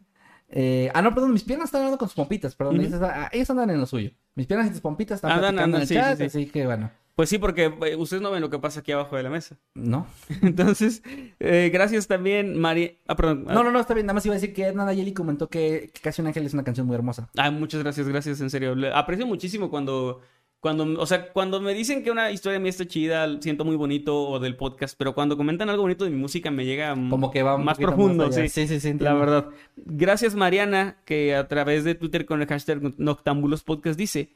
eh, 0.48 0.90
ah, 0.94 1.02
no, 1.02 1.12
perdón, 1.14 1.32
mis 1.32 1.44
piernas 1.44 1.66
están 1.66 1.80
hablando 1.82 1.98
con 1.98 2.08
sus 2.08 2.16
pompitas, 2.16 2.54
perdón. 2.54 2.76
Ujú. 2.76 2.84
dices, 2.84 3.00
ah, 3.02 3.28
ellos 3.32 3.50
andan 3.50 3.70
en 3.70 3.80
lo 3.80 3.86
suyo. 3.86 4.10
Mis 4.34 4.46
piernas 4.46 4.68
y 4.68 4.70
tus 4.70 4.80
pompitas 4.80 5.16
están 5.16 5.32
Andan, 5.32 5.58
andan, 5.58 5.74
en 5.76 5.80
el 5.82 5.86
sí, 5.86 5.94
chat, 5.94 6.18
sí, 6.18 6.28
sí. 6.30 6.42
así 6.42 6.46
que 6.50 6.66
bueno, 6.66 6.90
Pues 7.16 7.30
sí, 7.30 7.38
porque 7.38 7.72
eh, 7.82 7.96
ustedes 7.96 8.22
no 8.22 8.30
ven 8.30 8.42
lo 8.42 8.50
que 8.50 8.58
pasa 8.58 8.80
aquí 8.80 8.92
abajo 8.92 9.16
de 9.16 9.22
la 9.22 9.30
mesa. 9.30 9.56
¿no? 9.74 10.06
Entonces, 10.42 11.02
eh, 11.40 11.70
gracias 11.72 12.06
también, 12.06 12.58
María. 12.58 12.92
Ah, 13.08 13.16
perdón. 13.16 13.46
No, 13.46 13.64
no, 13.64 13.70
no, 13.72 13.80
está 13.80 13.94
bien. 13.94 14.04
Nada 14.06 14.14
más 14.14 14.26
iba 14.26 14.34
a 14.34 14.38
decir 14.38 14.52
que 14.52 14.64
Edna 14.66 14.84
Nayeli 14.84 15.14
comentó 15.14 15.48
que, 15.48 15.90
que 15.94 16.00
Casi 16.02 16.20
un 16.20 16.28
Ángel 16.28 16.44
es 16.44 16.52
una 16.52 16.62
canción 16.62 16.86
muy 16.86 16.94
hermosa. 16.94 17.30
Ah, 17.38 17.50
muchas 17.50 17.82
gracias, 17.82 18.06
gracias, 18.06 18.40
en 18.42 18.50
serio. 18.50 18.74
Le- 18.74 18.92
aprecio 18.92 19.26
muchísimo 19.26 19.70
cuando, 19.70 20.20
cuando, 20.60 21.00
o 21.00 21.06
sea, 21.06 21.32
cuando 21.32 21.58
me 21.58 21.72
dicen 21.72 22.04
que 22.04 22.10
una 22.10 22.30
historia 22.30 22.58
mía 22.58 22.68
está 22.68 22.84
chida, 22.86 23.40
siento 23.40 23.64
muy 23.64 23.76
bonito 23.76 24.14
o 24.28 24.38
del 24.38 24.54
podcast, 24.56 24.94
pero 24.98 25.14
cuando 25.14 25.38
comentan 25.38 25.70
algo 25.70 25.84
bonito 25.84 26.04
de 26.04 26.10
mi 26.10 26.18
música 26.18 26.50
me 26.50 26.66
llega 26.66 26.90
Como 26.90 27.30
que 27.30 27.42
va 27.42 27.56
más 27.56 27.78
profundo, 27.78 28.30
sí. 28.30 28.50
Sí, 28.50 28.68
sí, 28.68 28.78
sí, 28.78 28.92
La 28.98 29.14
verdad. 29.14 29.46
Gracias, 29.76 30.34
Mariana, 30.34 30.98
que 31.06 31.34
a 31.34 31.48
través 31.48 31.82
de 31.84 31.94
Twitter 31.94 32.26
con 32.26 32.42
el 32.42 32.46
hashtag 32.46 32.92
Noctambulos 32.98 33.62
Podcast 33.62 33.98
dice. 33.98 34.34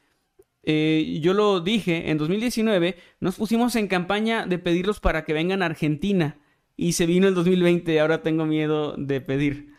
Eh, 0.62 1.18
yo 1.22 1.34
lo 1.34 1.60
dije, 1.60 2.10
en 2.10 2.18
2019 2.18 2.96
nos 3.20 3.36
pusimos 3.36 3.76
en 3.76 3.88
campaña 3.88 4.46
de 4.46 4.58
pedirlos 4.58 5.00
para 5.00 5.24
que 5.24 5.32
vengan 5.32 5.62
a 5.62 5.66
Argentina 5.66 6.38
y 6.76 6.92
se 6.92 7.06
vino 7.06 7.28
el 7.28 7.34
2020 7.34 7.92
y 7.92 7.98
ahora 7.98 8.22
tengo 8.22 8.46
miedo 8.46 8.94
de 8.96 9.20
pedir. 9.20 9.74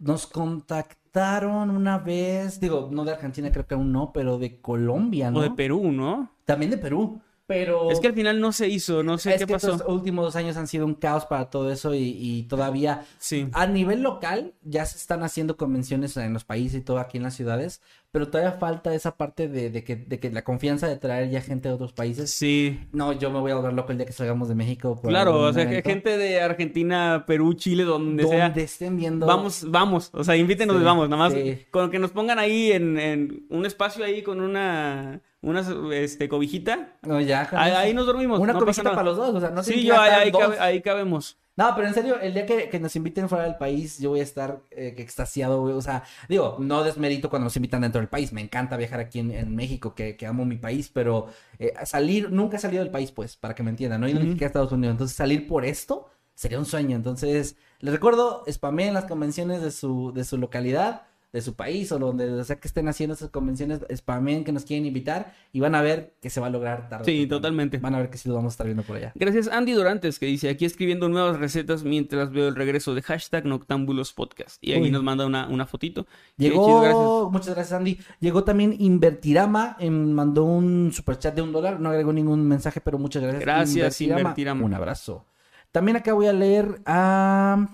Nos 0.00 0.26
contactaron 0.26 1.70
una 1.70 1.98
vez, 1.98 2.60
digo, 2.60 2.88
no 2.90 3.04
de 3.04 3.12
Argentina, 3.12 3.52
creo 3.52 3.66
que 3.66 3.74
aún 3.74 3.92
no, 3.92 4.12
pero 4.12 4.38
de 4.38 4.60
Colombia, 4.60 5.30
¿no? 5.30 5.38
O 5.38 5.42
de 5.42 5.50
Perú, 5.50 5.92
¿no? 5.92 6.32
También 6.44 6.70
de 6.70 6.78
Perú. 6.78 7.20
Pero. 7.54 7.90
Es 7.90 8.00
que 8.00 8.08
al 8.08 8.14
final 8.14 8.40
no 8.40 8.50
se 8.52 8.68
hizo, 8.68 9.02
no 9.04 9.16
sé 9.16 9.34
es 9.34 9.40
qué 9.40 9.46
que 9.46 9.52
pasó. 9.52 9.72
estos 9.74 9.88
últimos 9.88 10.24
dos 10.24 10.36
años 10.36 10.56
han 10.56 10.66
sido 10.66 10.84
un 10.86 10.94
caos 10.94 11.24
para 11.26 11.50
todo 11.50 11.70
eso 11.70 11.94
y, 11.94 12.16
y 12.20 12.42
todavía 12.44 13.04
Sí. 13.18 13.46
a 13.52 13.66
nivel 13.66 14.02
local 14.02 14.54
ya 14.62 14.84
se 14.86 14.96
están 14.98 15.22
haciendo 15.22 15.56
convenciones 15.56 16.16
en 16.16 16.32
los 16.32 16.44
países 16.44 16.80
y 16.80 16.84
todo 16.84 16.98
aquí 16.98 17.16
en 17.18 17.22
las 17.22 17.34
ciudades, 17.34 17.80
pero 18.10 18.28
todavía 18.28 18.52
falta 18.52 18.92
esa 18.94 19.16
parte 19.16 19.48
de, 19.48 19.70
de 19.70 19.84
que, 19.84 19.94
de 19.96 20.18
que 20.18 20.30
la 20.30 20.42
confianza 20.42 20.88
de 20.88 20.96
traer 20.96 21.30
ya 21.30 21.40
gente 21.40 21.68
de 21.68 21.74
otros 21.74 21.92
países. 21.92 22.30
Sí. 22.32 22.80
No, 22.92 23.12
yo 23.12 23.30
me 23.30 23.38
voy 23.40 23.52
a 23.52 23.54
volver 23.56 23.72
loco 23.72 23.92
el 23.92 23.98
día 23.98 24.06
que 24.06 24.12
salgamos 24.12 24.48
de 24.48 24.54
México. 24.54 25.00
por 25.00 25.10
Claro, 25.10 25.38
o 25.40 25.52
sea, 25.52 25.64
que 25.64 25.78
evento. 25.78 25.88
gente 25.90 26.16
de 26.18 26.40
Argentina, 26.40 27.24
Perú, 27.26 27.54
Chile, 27.54 27.84
donde, 27.84 28.22
donde 28.24 28.36
sea. 28.38 28.52
estén 28.64 28.96
viendo. 28.96 29.26
Vamos, 29.26 29.64
vamos, 29.68 30.10
o 30.12 30.24
sea, 30.24 30.36
invítenos 30.36 30.76
Sí, 30.76 30.82
y 30.82 30.84
vamos, 30.84 31.08
nada 31.08 31.22
más 31.28 31.32
sí. 31.32 31.58
con 31.70 31.90
que 31.90 31.98
nos 31.98 32.10
pongan 32.10 32.38
ahí 32.38 32.72
en, 32.72 32.98
en 32.98 33.46
un 33.50 33.64
espacio 33.66 34.04
ahí 34.04 34.22
con 34.22 34.40
una 34.40 35.20
una 35.44 35.62
este, 35.94 36.28
cobijita. 36.28 36.94
No, 37.02 37.20
ya. 37.20 37.48
Ahí, 37.52 37.94
nos 37.94 38.06
dormimos. 38.06 38.40
Una 38.40 38.52
no 38.52 38.58
cobijita 38.58 38.90
para 38.90 39.02
los 39.04 39.16
dos, 39.16 39.34
o 39.34 39.40
sea, 39.40 39.50
no 39.50 39.62
tienen 39.62 39.82
Sí, 39.82 39.86
yo 39.86 40.00
ahí, 40.00 40.10
ahí, 40.10 40.30
dos. 40.30 40.40
cabe- 40.42 40.58
ahí 40.58 40.82
cabemos. 40.82 41.38
No, 41.56 41.72
pero 41.76 41.86
en 41.86 41.94
serio, 41.94 42.18
el 42.20 42.34
día 42.34 42.46
que, 42.46 42.68
que 42.68 42.80
nos 42.80 42.96
inviten 42.96 43.28
fuera 43.28 43.44
del 43.44 43.54
país, 43.56 44.00
yo 44.00 44.10
voy 44.10 44.18
a 44.18 44.24
estar 44.24 44.58
eh, 44.72 44.94
extasiado, 44.98 45.60
güey. 45.60 45.74
O 45.74 45.80
sea, 45.80 46.02
digo, 46.28 46.56
no 46.58 46.82
desmerito 46.82 47.30
cuando 47.30 47.44
nos 47.44 47.54
invitan 47.56 47.82
dentro 47.82 48.00
del 48.00 48.08
país. 48.08 48.32
Me 48.32 48.40
encanta 48.40 48.76
viajar 48.76 48.98
aquí 48.98 49.20
en, 49.20 49.30
en 49.30 49.54
México, 49.54 49.94
que, 49.94 50.16
que 50.16 50.26
amo 50.26 50.44
mi 50.44 50.56
país, 50.56 50.90
pero 50.92 51.28
eh, 51.60 51.72
salir, 51.84 52.32
nunca 52.32 52.56
he 52.56 52.60
salido 52.60 52.82
del 52.82 52.90
país, 52.90 53.12
pues, 53.12 53.36
para 53.36 53.54
que 53.54 53.62
me 53.62 53.70
entiendan. 53.70 54.00
No 54.00 54.08
he 54.08 54.10
ido 54.10 54.18
ni 54.18 54.30
siquiera 54.30 54.46
a 54.46 54.48
Estados 54.48 54.72
Unidos. 54.72 54.94
Entonces, 54.94 55.16
salir 55.16 55.46
por 55.46 55.64
esto 55.64 56.08
sería 56.34 56.58
un 56.58 56.66
sueño. 56.66 56.96
Entonces, 56.96 57.56
les 57.78 57.92
recuerdo, 57.94 58.42
spameen 58.50 58.92
las 58.92 59.04
convenciones 59.04 59.62
de 59.62 59.70
su, 59.70 60.10
de 60.12 60.24
su 60.24 60.38
localidad, 60.38 61.02
de 61.34 61.42
su 61.42 61.56
país 61.56 61.90
o 61.90 61.98
donde 61.98 62.30
o 62.30 62.44
sea 62.44 62.60
que 62.60 62.68
estén 62.68 62.86
haciendo 62.86 63.14
esas 63.14 63.28
convenciones, 63.28 63.80
spameen 63.92 64.44
que 64.44 64.52
nos 64.52 64.64
quieren 64.64 64.86
invitar 64.86 65.34
y 65.52 65.58
van 65.58 65.74
a 65.74 65.82
ver 65.82 66.14
que 66.22 66.30
se 66.30 66.40
va 66.40 66.46
a 66.46 66.50
lograr 66.50 66.88
tarde. 66.88 67.04
Sí, 67.06 67.26
totalmente. 67.26 67.78
Van 67.78 67.92
a 67.96 67.98
ver 67.98 68.08
que 68.08 68.18
sí 68.18 68.28
lo 68.28 68.36
vamos 68.36 68.52
a 68.52 68.54
estar 68.54 68.66
viendo 68.66 68.84
por 68.84 68.98
allá. 68.98 69.10
Gracias 69.16 69.48
Andy 69.48 69.72
Dorantes 69.72 70.20
que 70.20 70.26
dice 70.26 70.48
aquí 70.48 70.64
escribiendo 70.64 71.08
nuevas 71.08 71.40
recetas 71.40 71.82
mientras 71.82 72.30
veo 72.30 72.46
el 72.46 72.54
regreso 72.54 72.94
de 72.94 73.02
hashtag 73.02 73.46
Noctámbulos 73.46 74.12
Podcast. 74.12 74.62
Y 74.62 74.74
ahí 74.74 74.82
Uy. 74.82 74.92
nos 74.92 75.02
manda 75.02 75.26
una, 75.26 75.48
una 75.48 75.66
fotito. 75.66 76.06
Llegó, 76.36 76.80
gracias. 76.82 77.32
muchas 77.32 77.54
gracias 77.56 77.72
Andy. 77.72 77.98
Llegó 78.20 78.44
también 78.44 78.76
Invertirama, 78.78 79.76
em, 79.80 80.12
mandó 80.12 80.44
un 80.44 80.92
superchat 80.92 81.34
de 81.34 81.42
un 81.42 81.50
dólar, 81.50 81.80
no 81.80 81.90
agregó 81.90 82.12
ningún 82.12 82.46
mensaje, 82.46 82.80
pero 82.80 82.96
muchas 82.96 83.22
gracias. 83.22 83.42
Gracias, 83.42 84.00
Invertirama. 84.00 84.64
Un 84.64 84.74
abrazo. 84.74 85.26
También 85.72 85.96
acá 85.96 86.12
voy 86.12 86.28
a 86.28 86.32
leer 86.32 86.80
a, 86.86 87.66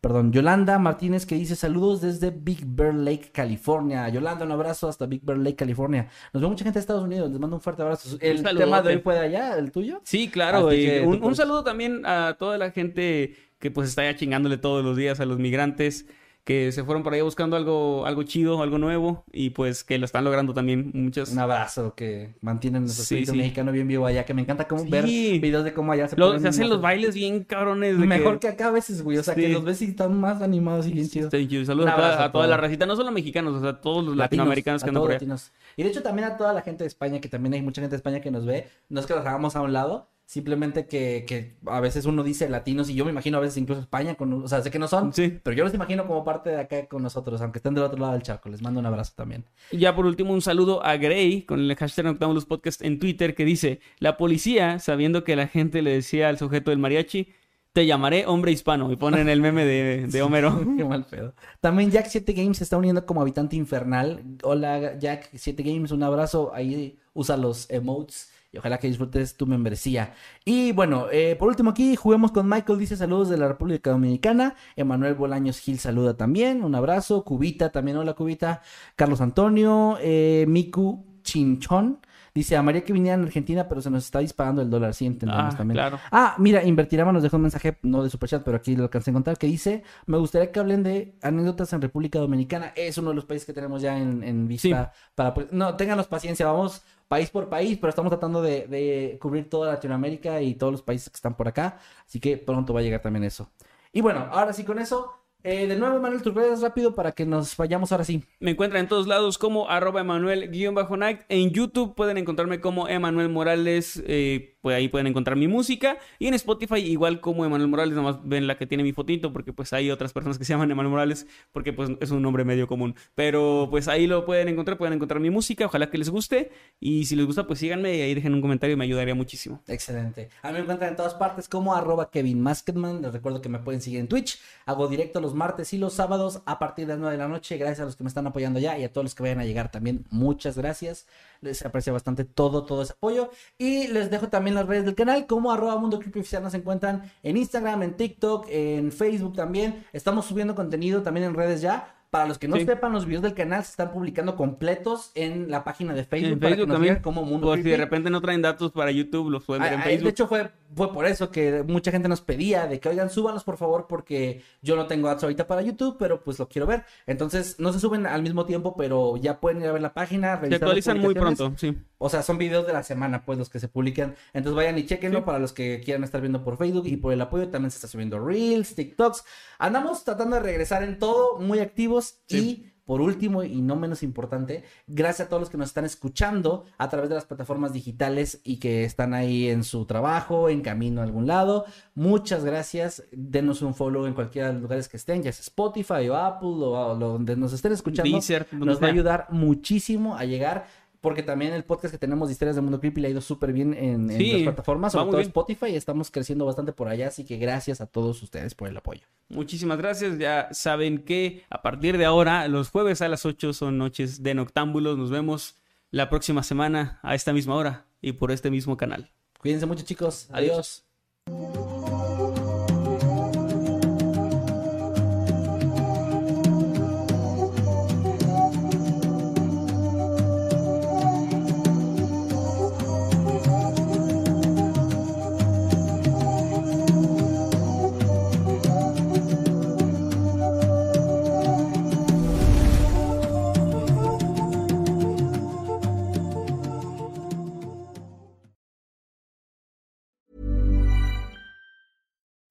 perdón, 0.00 0.32
Yolanda 0.32 0.78
Martínez 0.78 1.26
que 1.26 1.34
dice 1.34 1.56
saludos 1.56 2.00
desde 2.00 2.30
Big 2.30 2.64
Bear 2.64 2.94
Lake, 2.94 3.30
California. 3.32 4.08
Yolanda, 4.08 4.44
un 4.44 4.52
abrazo 4.52 4.88
hasta 4.88 5.06
Big 5.06 5.24
Bear 5.24 5.38
Lake, 5.38 5.56
California. 5.56 6.08
Nos 6.32 6.42
ve 6.42 6.48
mucha 6.48 6.64
gente 6.64 6.78
de 6.78 6.80
Estados 6.80 7.02
Unidos, 7.02 7.30
les 7.30 7.38
mando 7.38 7.56
un 7.56 7.62
fuerte 7.62 7.82
abrazo. 7.82 8.16
¿El 8.20 8.38
Un 8.38 8.56
tema 8.56 8.82
de 8.82 8.94
hoy 8.94 9.00
fue 9.00 9.14
de 9.14 9.20
allá, 9.20 9.58
el 9.58 9.70
tuyo? 9.70 10.00
Sí, 10.04 10.28
claro. 10.28 10.68
Así 10.68 10.76
y 10.76 10.86
que 10.86 11.00
un, 11.02 11.20
tú 11.20 11.26
un 11.26 11.34
saludo 11.34 11.64
también 11.64 12.04
a 12.06 12.36
toda 12.38 12.56
la 12.58 12.70
gente 12.70 13.36
que 13.58 13.70
pues 13.70 13.88
está 13.88 14.04
ya 14.04 14.16
chingándole 14.16 14.56
todos 14.56 14.84
los 14.84 14.96
días 14.96 15.20
a 15.20 15.26
los 15.26 15.38
migrantes 15.38 16.06
que 16.44 16.72
se 16.72 16.82
fueron 16.84 17.02
por 17.02 17.12
ahí 17.12 17.20
buscando 17.20 17.54
algo, 17.56 18.06
algo 18.06 18.22
chido, 18.22 18.62
algo 18.62 18.78
nuevo 18.78 19.24
y 19.32 19.50
pues 19.50 19.84
que 19.84 19.98
lo 19.98 20.04
están 20.04 20.24
logrando 20.24 20.54
también 20.54 20.90
muchas. 20.94 21.30
Un 21.32 21.38
abrazo 21.38 21.94
que 21.94 22.34
mantienen 22.40 22.82
nuestro 22.82 23.04
Sí, 23.04 23.14
espíritu 23.16 23.32
sí. 23.32 23.38
mexicano 23.38 23.72
bien 23.72 23.86
vivo 23.86 24.06
allá, 24.06 24.24
que 24.24 24.34
me 24.34 24.42
encanta 24.42 24.66
como 24.66 24.82
Sí. 24.84 24.90
ver 24.90 25.04
videos 25.04 25.64
de 25.64 25.72
cómo 25.74 25.92
allá 25.92 26.08
se 26.08 26.16
Lo- 26.16 26.28
ponen 26.28 26.42
se 26.42 26.48
hacen 26.48 26.68
los 26.68 26.80
bailes 26.80 27.14
bien 27.14 27.44
cabrones. 27.44 27.98
de 28.00 28.06
Mejor 28.06 28.40
que... 28.40 28.48
acá 28.48 28.68
a 28.68 28.70
veces, 28.70 29.02
güey. 29.02 29.18
O 29.18 29.22
sea, 29.22 29.34
que 29.34 29.48
los 29.48 29.62
ves 29.64 29.80
y 29.82 29.86
están 29.86 30.18
más 30.18 30.42
animados 30.42 30.86
y 30.86 30.92
bien 30.92 31.08
chidos. 31.08 31.30
Thank 31.30 31.48
you. 31.48 31.64
Saludos 31.64 31.90
a 31.90 32.30
toda, 32.32 32.44
a 32.44 32.48
la 32.48 32.56
racita, 32.56 32.86
no 32.86 32.96
solo 32.96 33.12
mexicanos, 33.12 33.54
o 33.54 33.60
sea, 33.60 33.70
a 33.70 33.80
todos 33.80 33.98
los 34.04 34.16
Latinos, 34.16 34.18
latinoamericanos 34.18 34.82
que 34.82 34.88
andan 34.90 35.02
por 35.02 35.10
allá. 35.10 35.16
latinos. 35.16 35.52
Y 35.76 35.82
de 35.82 35.90
hecho 35.90 36.02
también 36.02 36.26
a 36.28 36.36
toda 36.36 36.52
la 36.52 36.62
gente 36.62 36.84
de 36.84 36.88
España, 36.88 37.20
que 37.20 37.28
también 37.28 37.54
hay 37.54 37.62
mucha 37.62 37.80
gente 37.80 37.92
de 37.92 37.96
España 37.98 38.20
que 38.20 38.30
nos 38.30 38.46
ve. 38.46 38.66
No 38.88 39.00
es 39.00 39.06
que 39.06 39.14
los 39.14 39.24
hagamos 39.26 39.56
a 39.56 39.60
un 39.62 39.72
lado, 39.72 40.08
simplemente 40.30 40.86
que, 40.86 41.24
que 41.26 41.56
a 41.66 41.80
veces 41.80 42.06
uno 42.06 42.22
dice 42.22 42.48
latinos 42.48 42.88
y 42.88 42.94
yo 42.94 43.04
me 43.04 43.10
imagino 43.10 43.38
a 43.38 43.40
veces 43.40 43.56
incluso 43.56 43.80
España, 43.80 44.14
con, 44.14 44.32
o 44.32 44.46
sea, 44.46 44.62
sé 44.62 44.70
que 44.70 44.78
no 44.78 44.86
son, 44.86 45.12
Sí. 45.12 45.40
pero 45.42 45.56
yo 45.56 45.64
los 45.64 45.74
imagino 45.74 46.06
como 46.06 46.22
parte 46.22 46.50
de 46.50 46.60
acá 46.60 46.86
con 46.86 47.02
nosotros, 47.02 47.40
aunque 47.42 47.58
estén 47.58 47.74
del 47.74 47.82
otro 47.82 47.98
lado 47.98 48.12
del 48.12 48.22
charco. 48.22 48.48
Les 48.48 48.62
mando 48.62 48.78
un 48.78 48.86
abrazo 48.86 49.12
también. 49.16 49.44
Y 49.72 49.78
Ya 49.78 49.96
por 49.96 50.06
último, 50.06 50.32
un 50.32 50.40
saludo 50.40 50.86
a 50.86 50.96
Gray 50.98 51.42
con 51.42 51.58
el 51.58 51.74
hashtag 51.74 52.04
Noctámbulos 52.04 52.46
Podcast 52.46 52.80
en 52.82 53.00
Twitter 53.00 53.34
que 53.34 53.44
dice: 53.44 53.80
La 53.98 54.16
policía, 54.16 54.78
sabiendo 54.78 55.24
que 55.24 55.34
la 55.34 55.48
gente 55.48 55.82
le 55.82 55.90
decía 55.90 56.28
al 56.28 56.38
sujeto 56.38 56.70
del 56.70 56.78
mariachi, 56.78 57.26
te 57.72 57.84
llamaré 57.86 58.24
hombre 58.26 58.52
hispano. 58.52 58.92
Y 58.92 58.96
ponen 58.96 59.28
el 59.28 59.40
meme 59.40 59.64
de, 59.64 60.06
de 60.06 60.22
Homero. 60.22 60.60
Qué 60.76 60.84
mal 60.84 61.06
pedo. 61.06 61.34
También 61.60 61.90
Jack7 61.90 62.36
Games 62.36 62.58
se 62.58 62.62
está 62.64 62.76
uniendo 62.76 63.04
como 63.04 63.20
habitante 63.20 63.56
infernal. 63.56 64.22
Hola 64.44 64.96
Jack7 64.96 65.56
Games, 65.64 65.90
un 65.90 66.04
abrazo. 66.04 66.52
Ahí 66.54 66.96
usa 67.14 67.36
los 67.36 67.68
emotes. 67.68 68.30
Y 68.52 68.58
ojalá 68.58 68.78
que 68.78 68.88
disfrutes 68.88 69.36
tu 69.36 69.46
membresía. 69.46 70.14
Y 70.44 70.72
bueno, 70.72 71.06
eh, 71.12 71.36
por 71.38 71.48
último 71.48 71.70
aquí, 71.70 71.94
juguemos 71.94 72.32
con 72.32 72.48
Michael. 72.48 72.78
Dice 72.80 72.96
saludos 72.96 73.28
de 73.28 73.36
la 73.36 73.46
República 73.46 73.90
Dominicana. 73.90 74.56
Emanuel 74.74 75.14
Bolaños 75.14 75.60
Gil 75.60 75.78
saluda 75.78 76.16
también. 76.16 76.64
Un 76.64 76.74
abrazo. 76.74 77.22
Cubita 77.24 77.70
también. 77.70 77.96
Hola 77.98 78.14
Cubita. 78.14 78.62
Carlos 78.96 79.20
Antonio. 79.20 79.98
eh, 80.00 80.46
Miku 80.48 81.04
Chinchón. 81.22 82.00
Dice 82.34 82.56
a 82.56 82.62
María 82.62 82.84
que 82.84 82.92
viniera 82.92 83.14
en 83.16 83.24
Argentina, 83.24 83.68
pero 83.68 83.80
se 83.82 83.90
nos 83.90 84.04
está 84.04 84.20
disparando 84.20 84.62
el 84.62 84.70
dólar. 84.70 84.94
Sí, 84.94 85.06
entendemos 85.06 85.54
Ah, 85.54 85.56
también. 85.56 85.76
claro. 85.76 85.98
Ah, 86.12 86.34
mira, 86.38 86.62
Invertirama 86.64 87.12
nos 87.12 87.22
dejó 87.22 87.36
un 87.36 87.42
mensaje, 87.42 87.76
no 87.82 88.02
de 88.02 88.10
Superchat, 88.10 88.42
pero 88.44 88.56
aquí 88.56 88.76
lo 88.76 88.84
alcancé 88.84 89.10
a 89.10 89.12
encontrar, 89.12 89.36
que 89.38 89.46
dice, 89.46 89.82
me 90.06 90.16
gustaría 90.18 90.52
que 90.52 90.60
hablen 90.60 90.82
de 90.82 91.14
anécdotas 91.22 91.72
en 91.72 91.80
República 91.82 92.18
Dominicana. 92.18 92.72
Es 92.76 92.98
uno 92.98 93.10
de 93.10 93.16
los 93.16 93.24
países 93.24 93.46
que 93.46 93.52
tenemos 93.52 93.82
ya 93.82 93.98
en, 93.98 94.22
en 94.22 94.46
vista 94.48 94.92
para... 95.14 95.34
pues, 95.34 95.52
No, 95.52 95.76
ténganos 95.76 96.06
paciencia, 96.06 96.46
vamos 96.46 96.82
país 97.08 97.28
por 97.30 97.48
país, 97.48 97.76
pero 97.80 97.88
estamos 97.88 98.10
tratando 98.10 98.40
de, 98.40 98.68
de 98.68 99.18
cubrir 99.20 99.50
toda 99.50 99.72
Latinoamérica 99.72 100.40
y 100.42 100.54
todos 100.54 100.70
los 100.72 100.82
países 100.82 101.10
que 101.10 101.16
están 101.16 101.34
por 101.36 101.48
acá. 101.48 101.78
Así 102.06 102.20
que 102.20 102.36
pronto 102.36 102.72
va 102.72 102.80
a 102.80 102.82
llegar 102.84 103.02
también 103.02 103.24
eso. 103.24 103.50
Y 103.92 104.00
bueno, 104.00 104.28
ahora 104.30 104.52
sí 104.52 104.62
con 104.62 104.78
eso, 104.78 105.12
eh, 105.42 105.66
de 105.66 105.76
nuevo, 105.76 105.98
Manuel, 106.00 106.22
tus 106.22 106.34
redes 106.34 106.60
rápido 106.60 106.94
para 106.94 107.12
que 107.12 107.24
nos 107.24 107.56
vayamos 107.56 107.92
ahora 107.92 108.04
sí. 108.04 108.24
Me 108.40 108.50
encuentran 108.50 108.82
en 108.82 108.88
todos 108.88 109.06
lados 109.06 109.38
como 109.38 109.68
arroba 109.68 110.00
Emanuel-Night. 110.00 111.20
En 111.28 111.50
YouTube 111.50 111.94
pueden 111.94 112.18
encontrarme 112.18 112.60
como 112.60 112.88
Emanuel 112.88 113.28
Morales. 113.28 114.02
eh, 114.06 114.58
pues 114.60 114.76
ahí 114.76 114.88
pueden 114.88 115.06
encontrar 115.06 115.36
mi 115.36 115.48
música. 115.48 115.98
Y 116.18 116.26
en 116.26 116.34
Spotify 116.34 116.78
igual 116.78 117.20
como 117.20 117.44
Emanuel 117.44 117.68
Morales. 117.68 117.94
Nomás 117.94 118.18
ven 118.24 118.46
la 118.46 118.56
que 118.56 118.66
tiene 118.66 118.82
mi 118.82 118.92
fotito 118.92 119.32
porque 119.32 119.52
pues 119.52 119.72
hay 119.72 119.90
otras 119.90 120.12
personas 120.12 120.38
que 120.38 120.44
se 120.44 120.52
llaman 120.52 120.70
Emanuel 120.70 120.90
Morales 120.90 121.26
porque 121.52 121.72
pues 121.72 121.90
es 122.00 122.10
un 122.10 122.22
nombre 122.22 122.44
medio 122.44 122.66
común. 122.66 122.94
Pero 123.14 123.68
pues 123.70 123.88
ahí 123.88 124.06
lo 124.06 124.24
pueden 124.24 124.48
encontrar. 124.48 124.78
Pueden 124.78 124.94
encontrar 124.94 125.20
mi 125.20 125.30
música. 125.30 125.66
Ojalá 125.66 125.90
que 125.90 125.98
les 125.98 126.10
guste. 126.10 126.50
Y 126.78 127.06
si 127.06 127.16
les 127.16 127.26
gusta 127.26 127.46
pues 127.46 127.58
síganme 127.58 127.96
y 127.96 128.00
ahí 128.02 128.14
dejen 128.14 128.34
un 128.34 128.40
comentario. 128.40 128.76
Me 128.76 128.84
ayudaría 128.84 129.14
muchísimo. 129.14 129.62
Excelente. 129.66 130.28
A 130.42 130.48
mí 130.48 130.54
me 130.54 130.60
encuentran 130.60 130.90
en 130.90 130.96
todas 130.96 131.14
partes 131.14 131.48
como 131.48 131.74
arroba 131.74 132.10
Kevin 132.10 132.40
Masketman. 132.40 133.02
Les 133.02 133.12
recuerdo 133.12 133.40
que 133.40 133.48
me 133.48 133.58
pueden 133.58 133.80
seguir 133.80 134.00
en 134.00 134.08
Twitch. 134.08 134.40
Hago 134.66 134.88
directo 134.88 135.20
los 135.20 135.34
martes 135.34 135.72
y 135.72 135.78
los 135.78 135.94
sábados 135.94 136.42
a 136.46 136.58
partir 136.58 136.86
de 136.86 136.94
las 136.94 137.00
9 137.00 137.12
de 137.12 137.18
la 137.18 137.28
noche. 137.28 137.56
Gracias 137.56 137.80
a 137.80 137.84
los 137.84 137.96
que 137.96 138.04
me 138.04 138.08
están 138.08 138.26
apoyando 138.26 138.60
ya 138.60 138.78
y 138.78 138.84
a 138.84 138.92
todos 138.92 139.04
los 139.04 139.14
que 139.14 139.22
vayan 139.22 139.40
a 139.40 139.44
llegar 139.44 139.70
también. 139.70 140.04
Muchas 140.10 140.56
gracias. 140.56 141.06
Les 141.40 141.64
aprecio 141.64 141.92
bastante 141.92 142.24
todo, 142.24 142.64
todo 142.64 142.82
ese 142.82 142.92
apoyo. 142.92 143.30
Y 143.58 143.88
les 143.88 144.10
dejo 144.10 144.28
también 144.28 144.49
las 144.54 144.66
redes 144.66 144.84
del 144.84 144.94
canal 144.94 145.26
como 145.26 145.52
arroba 145.52 145.76
Mundo 145.78 145.98
Creepy 145.98 146.20
Oficial. 146.20 146.42
Nos 146.42 146.54
encuentran 146.54 147.10
en 147.22 147.36
Instagram, 147.36 147.82
en 147.82 147.96
TikTok, 147.96 148.46
en 148.48 148.92
Facebook 148.92 149.34
también. 149.36 149.84
Estamos 149.92 150.26
subiendo 150.26 150.54
contenido 150.54 151.02
también 151.02 151.26
en 151.26 151.34
redes 151.34 151.60
ya. 151.60 151.99
Para 152.10 152.26
los 152.26 152.38
que 152.38 152.48
no 152.48 152.56
Sí. 152.56 152.64
sepan, 152.66 152.92
los 152.92 153.06
videos 153.06 153.22
del 153.22 153.34
canal 153.34 153.62
se 153.62 153.70
están 153.70 153.92
publicando 153.92 154.34
completos 154.34 155.12
en 155.14 155.48
la 155.48 155.62
página 155.62 155.94
de 155.94 156.02
Facebook. 156.04 156.32
En 156.32 156.40
para 156.40 156.56
que 156.56 156.66
nos 156.66 156.74
también. 156.74 156.94
sigan 156.94 157.02
como 157.04 157.22
Mundo 157.24 157.46
Por 157.46 157.58
si 157.58 157.62
de 157.62 157.70
Creepy. 157.70 157.80
repente 157.84 158.10
no 158.10 158.20
traen 158.20 158.42
datos 158.42 158.72
para 158.72 158.90
YouTube, 158.90 159.30
los 159.30 159.44
pueden 159.44 159.62
ver 159.62 159.74
en 159.74 159.78
Ah, 159.78 159.82
ah, 159.82 159.86
Facebook. 159.86 160.04
De 160.04 160.10
hecho, 160.10 160.26
fue, 160.26 160.50
fue 160.74 160.92
por 160.92 161.06
eso 161.06 161.30
que 161.30 161.62
mucha 161.68 161.92
gente 161.92 162.08
nos 162.08 162.20
pedía 162.20 162.66
de 162.66 162.80
que, 162.80 162.88
oigan, 162.88 163.10
súbanlos 163.10 163.44
por 163.44 163.58
favor, 163.58 163.86
porque 163.88 164.42
yo 164.60 164.74
no 164.74 164.88
tengo 164.88 165.08
ads 165.08 165.22
ahorita 165.22 165.46
para 165.46 165.62
YouTube, 165.62 165.96
pero 166.00 166.24
pues 166.24 166.40
lo 166.40 166.48
quiero 166.48 166.66
ver. 166.66 166.84
Entonces, 167.06 167.60
no 167.60 167.72
se 167.72 167.78
suben 167.78 168.04
al 168.06 168.22
mismo 168.22 168.44
tiempo, 168.44 168.74
pero 168.76 169.16
ya 169.16 169.38
pueden 169.38 169.62
ir 169.62 169.68
a 169.68 169.72
ver 169.72 169.82
la 169.82 169.94
página. 169.94 170.40
Se 170.48 170.54
actualizan 170.56 170.98
muy 170.98 171.14
pronto, 171.14 171.52
sí. 171.58 171.78
O 171.98 172.08
sea, 172.08 172.22
son 172.22 172.38
videos 172.38 172.66
de 172.66 172.72
la 172.72 172.82
semana, 172.82 173.24
pues, 173.24 173.38
los 173.38 173.50
que 173.50 173.60
se 173.60 173.68
publican. 173.68 174.16
Entonces, 174.32 174.56
vayan 174.56 174.76
y 174.78 174.86
chequenlo 174.86 175.18
Sí. 175.20 175.24
para 175.26 175.38
los 175.38 175.52
que 175.52 175.80
quieran 175.84 176.02
estar 176.02 176.20
viendo 176.20 176.42
por 176.42 176.56
Facebook 176.56 176.86
y 176.86 176.96
por 176.96 177.12
el 177.12 177.20
apoyo. 177.20 177.48
También 177.50 177.70
se 177.70 177.76
está 177.76 177.86
subiendo 177.86 178.18
Reels, 178.18 178.74
TikToks. 178.74 179.22
Andamos 179.60 180.02
tratando 180.02 180.36
de 180.36 180.42
regresar 180.42 180.82
en 180.82 180.98
todo, 180.98 181.38
muy 181.38 181.60
activos 181.60 181.99
y... 182.28 182.66
Por 182.90 183.02
último 183.02 183.44
y 183.44 183.62
no 183.62 183.76
menos 183.76 184.02
importante, 184.02 184.64
gracias 184.88 185.26
a 185.26 185.28
todos 185.28 185.42
los 185.42 185.48
que 185.48 185.56
nos 185.56 185.68
están 185.68 185.84
escuchando 185.84 186.64
a 186.76 186.88
través 186.88 187.08
de 187.08 187.14
las 187.14 187.24
plataformas 187.24 187.72
digitales 187.72 188.40
y 188.42 188.58
que 188.58 188.82
están 188.82 189.14
ahí 189.14 189.48
en 189.48 189.62
su 189.62 189.84
trabajo, 189.84 190.48
en 190.48 190.60
camino 190.60 191.00
a 191.00 191.04
algún 191.04 191.28
lado. 191.28 191.66
Muchas 191.94 192.44
gracias. 192.44 193.04
Denos 193.12 193.62
un 193.62 193.76
follow 193.76 194.06
en 194.06 194.14
cualquiera 194.14 194.48
de 194.48 194.54
los 194.54 194.62
lugares 194.62 194.88
que 194.88 194.96
estén, 194.96 195.22
ya 195.22 195.30
sea 195.30 195.42
Spotify 195.42 196.08
o 196.08 196.16
Apple 196.16 196.48
o, 196.48 196.72
o 196.72 196.96
donde 196.96 197.36
nos 197.36 197.52
estén 197.52 197.70
escuchando. 197.70 198.10
Deezer, 198.10 198.48
nos 198.50 198.82
va 198.82 198.88
a 198.88 198.90
ayudar 198.90 199.26
muchísimo 199.30 200.16
a 200.16 200.24
llegar. 200.24 200.66
Porque 201.00 201.22
también 201.22 201.54
el 201.54 201.64
podcast 201.64 201.92
que 201.92 201.98
tenemos 201.98 202.28
de 202.28 202.32
historias 202.32 202.56
de 202.56 202.62
Mundo 202.62 202.78
Creepy 202.78 203.00
le 203.00 203.08
ha 203.08 203.10
ido 203.10 203.22
súper 203.22 203.52
bien 203.54 203.72
en, 203.72 204.10
en 204.10 204.18
Sí, 204.18 204.32
las 204.32 204.42
plataformas, 204.42 204.92
sobre 204.92 205.06
todo 205.06 205.16
bien. 205.16 205.28
Spotify. 205.28 205.74
Estamos 205.74 206.10
creciendo 206.10 206.44
bastante 206.44 206.72
por 206.72 206.88
allá, 206.88 207.08
así 207.08 207.24
que 207.24 207.38
gracias 207.38 207.80
a 207.80 207.86
todos 207.86 208.22
ustedes 208.22 208.54
por 208.54 208.68
el 208.68 208.76
apoyo. 208.76 209.00
Muchísimas 209.30 209.78
gracias. 209.78 210.18
Ya 210.18 210.48
saben 210.52 210.98
que 211.04 211.44
a 211.48 211.62
partir 211.62 211.96
de 211.96 212.04
ahora, 212.04 212.46
los 212.48 212.68
jueves 212.68 213.00
a 213.00 213.08
las 213.08 213.24
8 213.24 213.54
son 213.54 213.78
noches 213.78 214.22
de 214.22 214.34
Noctámbulos. 214.34 214.98
Nos 214.98 215.10
vemos 215.10 215.56
la 215.90 216.10
próxima 216.10 216.42
semana 216.42 217.00
a 217.02 217.14
esta 217.14 217.32
misma 217.32 217.54
hora 217.54 217.86
y 218.02 218.12
por 218.12 218.30
este 218.30 218.50
mismo 218.50 218.76
canal. 218.76 219.10
Cuídense 219.38 219.64
mucho, 219.64 219.84
chicos. 219.84 220.28
Adiós. 220.32 220.84
Adiós. 221.26 222.09